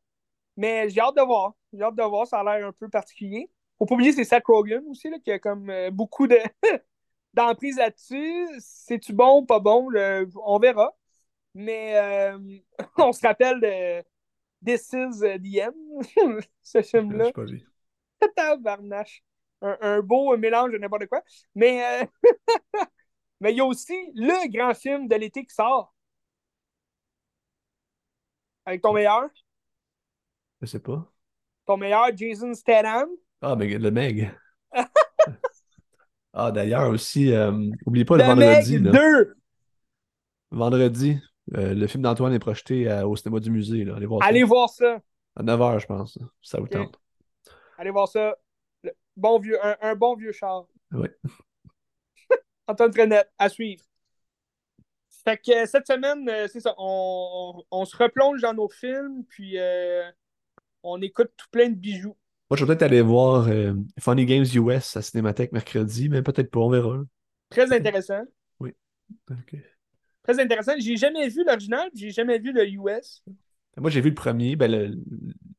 Mais 0.57 0.89
j'ai 0.89 1.01
hâte 1.01 1.17
de 1.17 1.23
voir. 1.23 1.55
J'ai 1.73 1.83
hâte 1.83 1.95
de 1.97 2.03
voir. 2.03 2.27
Ça 2.27 2.41
a 2.41 2.45
l'air 2.45 2.67
un 2.69 2.73
peu 2.73 2.89
particulier. 2.89 3.51
Faut 3.79 3.87
pas 3.87 3.95
oublier, 3.95 4.13
c'est 4.13 4.25
Seth 4.25 4.45
Rogen 4.47 4.83
aussi, 4.89 5.11
là, 5.11 5.19
qui 5.19 5.31
a 5.31 5.39
comme 5.39 5.69
euh, 5.69 5.91
beaucoup 5.91 6.27
de 6.27 6.39
d'emprise 7.35 7.77
là-dessus. 7.77 8.47
C'est-tu 8.59 9.13
bon, 9.13 9.45
pas 9.45 9.61
bon? 9.61 9.89
Le- 9.89 10.29
On 10.45 10.59
verra. 10.59 10.97
Mais 11.55 11.97
euh, 11.97 12.39
on 12.99 13.13
se 13.13 13.27
rappelle 13.27 13.61
de 13.61 14.03
This 14.65 14.93
is 14.93 15.21
the 15.21 15.61
End, 15.63 16.41
ce 16.63 16.83
Je 16.83 16.87
film-là. 16.87 17.31
Tabarnache. 18.37 19.23
Un, 19.63 19.77
un 19.81 20.01
beau 20.01 20.37
mélange 20.37 20.73
de 20.73 20.79
n'importe 20.79 21.07
quoi. 21.07 21.23
Mais 21.55 22.03
euh, 22.03 22.07
mais 23.41 23.53
il 23.53 23.59
y 23.59 23.61
a 23.61 23.65
aussi 23.65 23.95
le 24.15 24.51
grand 24.51 24.75
film 24.75 25.09
de 25.09 25.17
l'été 25.17 25.45
qui 25.45 25.55
sort. 25.55 25.95
Avec 28.65 28.83
ton 28.83 28.93
meilleur? 28.93 29.29
Je 30.61 30.67
sais 30.67 30.81
pas. 30.81 31.11
Ton 31.67 31.77
meilleur, 31.77 32.17
Jason 32.17 32.53
Statham. 32.55 33.09
Ah, 33.43 33.57
mais 33.57 33.79
le 33.79 33.91
Meg. 33.91 34.33
Ah, 36.39 36.51
d'ailleurs 36.51 36.91
aussi, 36.91 37.33
euh, 37.33 37.51
oubliez 37.87 38.05
pas 38.05 38.19
le 38.19 38.23
The 38.23 38.27
vendredi, 38.27 38.79
Meg 38.79 38.93
là. 38.93 39.23
2. 39.23 39.37
Vendredi, 40.51 41.19
euh, 41.55 41.73
le 41.73 41.87
film 41.87 42.03
d'Antoine 42.03 42.35
est 42.35 42.39
projeté 42.39 42.91
à- 42.91 43.09
au 43.09 43.17
cinéma 43.17 43.41
du 43.41 43.51
musée, 43.51 43.85
là. 43.85 43.97
Allez 43.97 44.05
voir 44.05 44.21
ça. 44.23 44.29
Allez 44.29 44.43
voir 44.43 44.69
ça. 44.69 45.01
À 45.35 45.43
9h, 45.43 45.79
je 45.81 45.87
pense. 45.87 46.19
Ça 46.43 46.61
vous 46.61 46.69
tente. 46.69 47.01
Allez 47.79 47.91
voir 47.91 48.09
ça. 48.09 48.37
Le 48.83 48.93
bon 49.17 49.39
vieux, 49.39 49.65
un, 49.65 49.77
un 49.81 49.95
bon 49.95 50.15
vieux 50.17 50.33
char. 50.33 50.67
Ouais. 50.93 51.11
Antoine 52.67 52.91
Trenette, 52.91 53.31
à 53.39 53.49
suivre. 53.49 53.85
Fait 55.25 55.39
que 55.39 55.63
euh, 55.63 55.67
cette 55.67 55.87
semaine, 55.87 56.29
euh, 56.29 56.47
c'est 56.49 56.61
ça. 56.61 56.75
On, 56.79 57.55
on- 57.71 57.81
on 57.81 57.85
se 57.85 57.97
replonge 57.97 58.41
dans 58.43 58.55
nos 58.55 58.69
films, 58.69 59.25
puis 59.29 59.59
euh, 59.59 60.09
on 60.83 61.01
écoute 61.03 61.31
tout 61.37 61.47
plein 61.51 61.69
de 61.69 61.75
bijoux. 61.75 62.17
Moi, 62.51 62.57
je 62.57 62.65
vais 62.65 62.69
peut-être 62.69 62.83
aller 62.83 63.01
voir 63.03 63.49
euh, 63.49 63.75
Funny 63.99 64.25
Games 64.25 64.45
US 64.55 64.97
à 64.97 65.03
Cinémathèque 65.03 65.53
mercredi, 65.53 66.09
mais 66.09 66.23
peut-être 66.23 66.51
pas, 66.51 66.61
on 66.61 66.71
verra. 66.71 66.99
Très 67.51 67.73
intéressant. 67.73 68.23
Ok. 69.31 69.55
Très 70.25 70.41
intéressant. 70.41 70.73
J'ai 70.79 70.97
jamais 70.97 71.29
vu 71.29 71.45
l'original, 71.45 71.89
puis 71.91 72.01
j'ai 72.01 72.11
jamais 72.11 72.39
vu 72.39 72.53
le 72.53 72.69
US. 72.69 73.23
Moi, 73.79 73.91
j'ai 73.91 74.01
vu 74.01 74.09
le 74.11 74.15
premier, 74.15 74.57
ben, 74.57 74.71
le- 74.71 74.97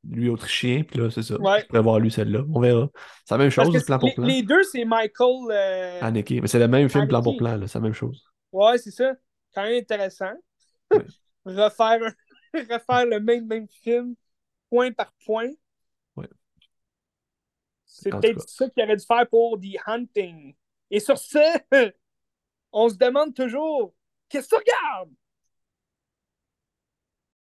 lui 0.10 0.30
autrichien, 0.30 0.84
puis 0.84 1.00
là, 1.00 1.12
c'est 1.12 1.22
ça. 1.22 1.40
Ouais. 1.40 1.62
Je 1.62 1.66
pourrais 1.68 1.82
voir 1.82 2.00
lui, 2.00 2.10
celle-là. 2.10 2.44
On 2.54 2.60
verra. 2.60 2.90
C'est 3.26 3.36
la 3.36 3.38
même 3.40 3.50
chose, 3.52 3.84
plan 3.86 4.00
pour 4.00 4.14
plan? 4.14 4.26
les 4.26 4.42
deux, 4.42 4.64
c'est 4.64 4.86
Michael. 4.86 5.52
euh, 5.52 6.00
Haneke. 6.02 6.32
Mais 6.42 6.48
c'est 6.48 6.60
le 6.60 6.68
même 6.68 6.90
film, 6.90 7.08
plan 7.08 7.22
pour 7.22 7.38
plan, 7.38 7.58
là. 7.58 7.68
C'est 7.68 7.78
la 7.78 7.84
même 7.84 7.94
chose. 7.94 8.26
Ouais, 8.52 8.78
c'est 8.78 8.92
ça. 8.92 9.14
Quand 9.54 9.64
même 9.64 9.80
intéressant. 9.80 10.34
Ouais. 10.92 11.06
refaire, 11.46 12.00
un- 12.02 12.14
refaire 12.60 13.06
le 13.06 13.20
même, 13.20 13.46
même 13.46 13.68
film, 13.84 14.16
point 14.70 14.92
par 14.92 15.14
point. 15.26 15.50
Ouais. 16.16 16.28
C'est 17.86 18.10
peut-être 18.10 18.48
ça 18.50 18.70
qu'il 18.70 18.84
aurait 18.84 18.96
dû 18.98 19.06
faire 19.06 19.28
pour 19.30 19.60
The 19.60 19.78
Hunting. 19.86 20.56
Et 20.90 21.00
sur 21.00 21.18
ce, 21.18 21.38
on 22.72 22.90
se 22.90 22.96
demande 22.96 23.34
toujours 23.34 23.94
qu'est-ce 24.30 24.50
que 24.50 24.56
tu 24.56 24.62
regardes? 24.62 25.14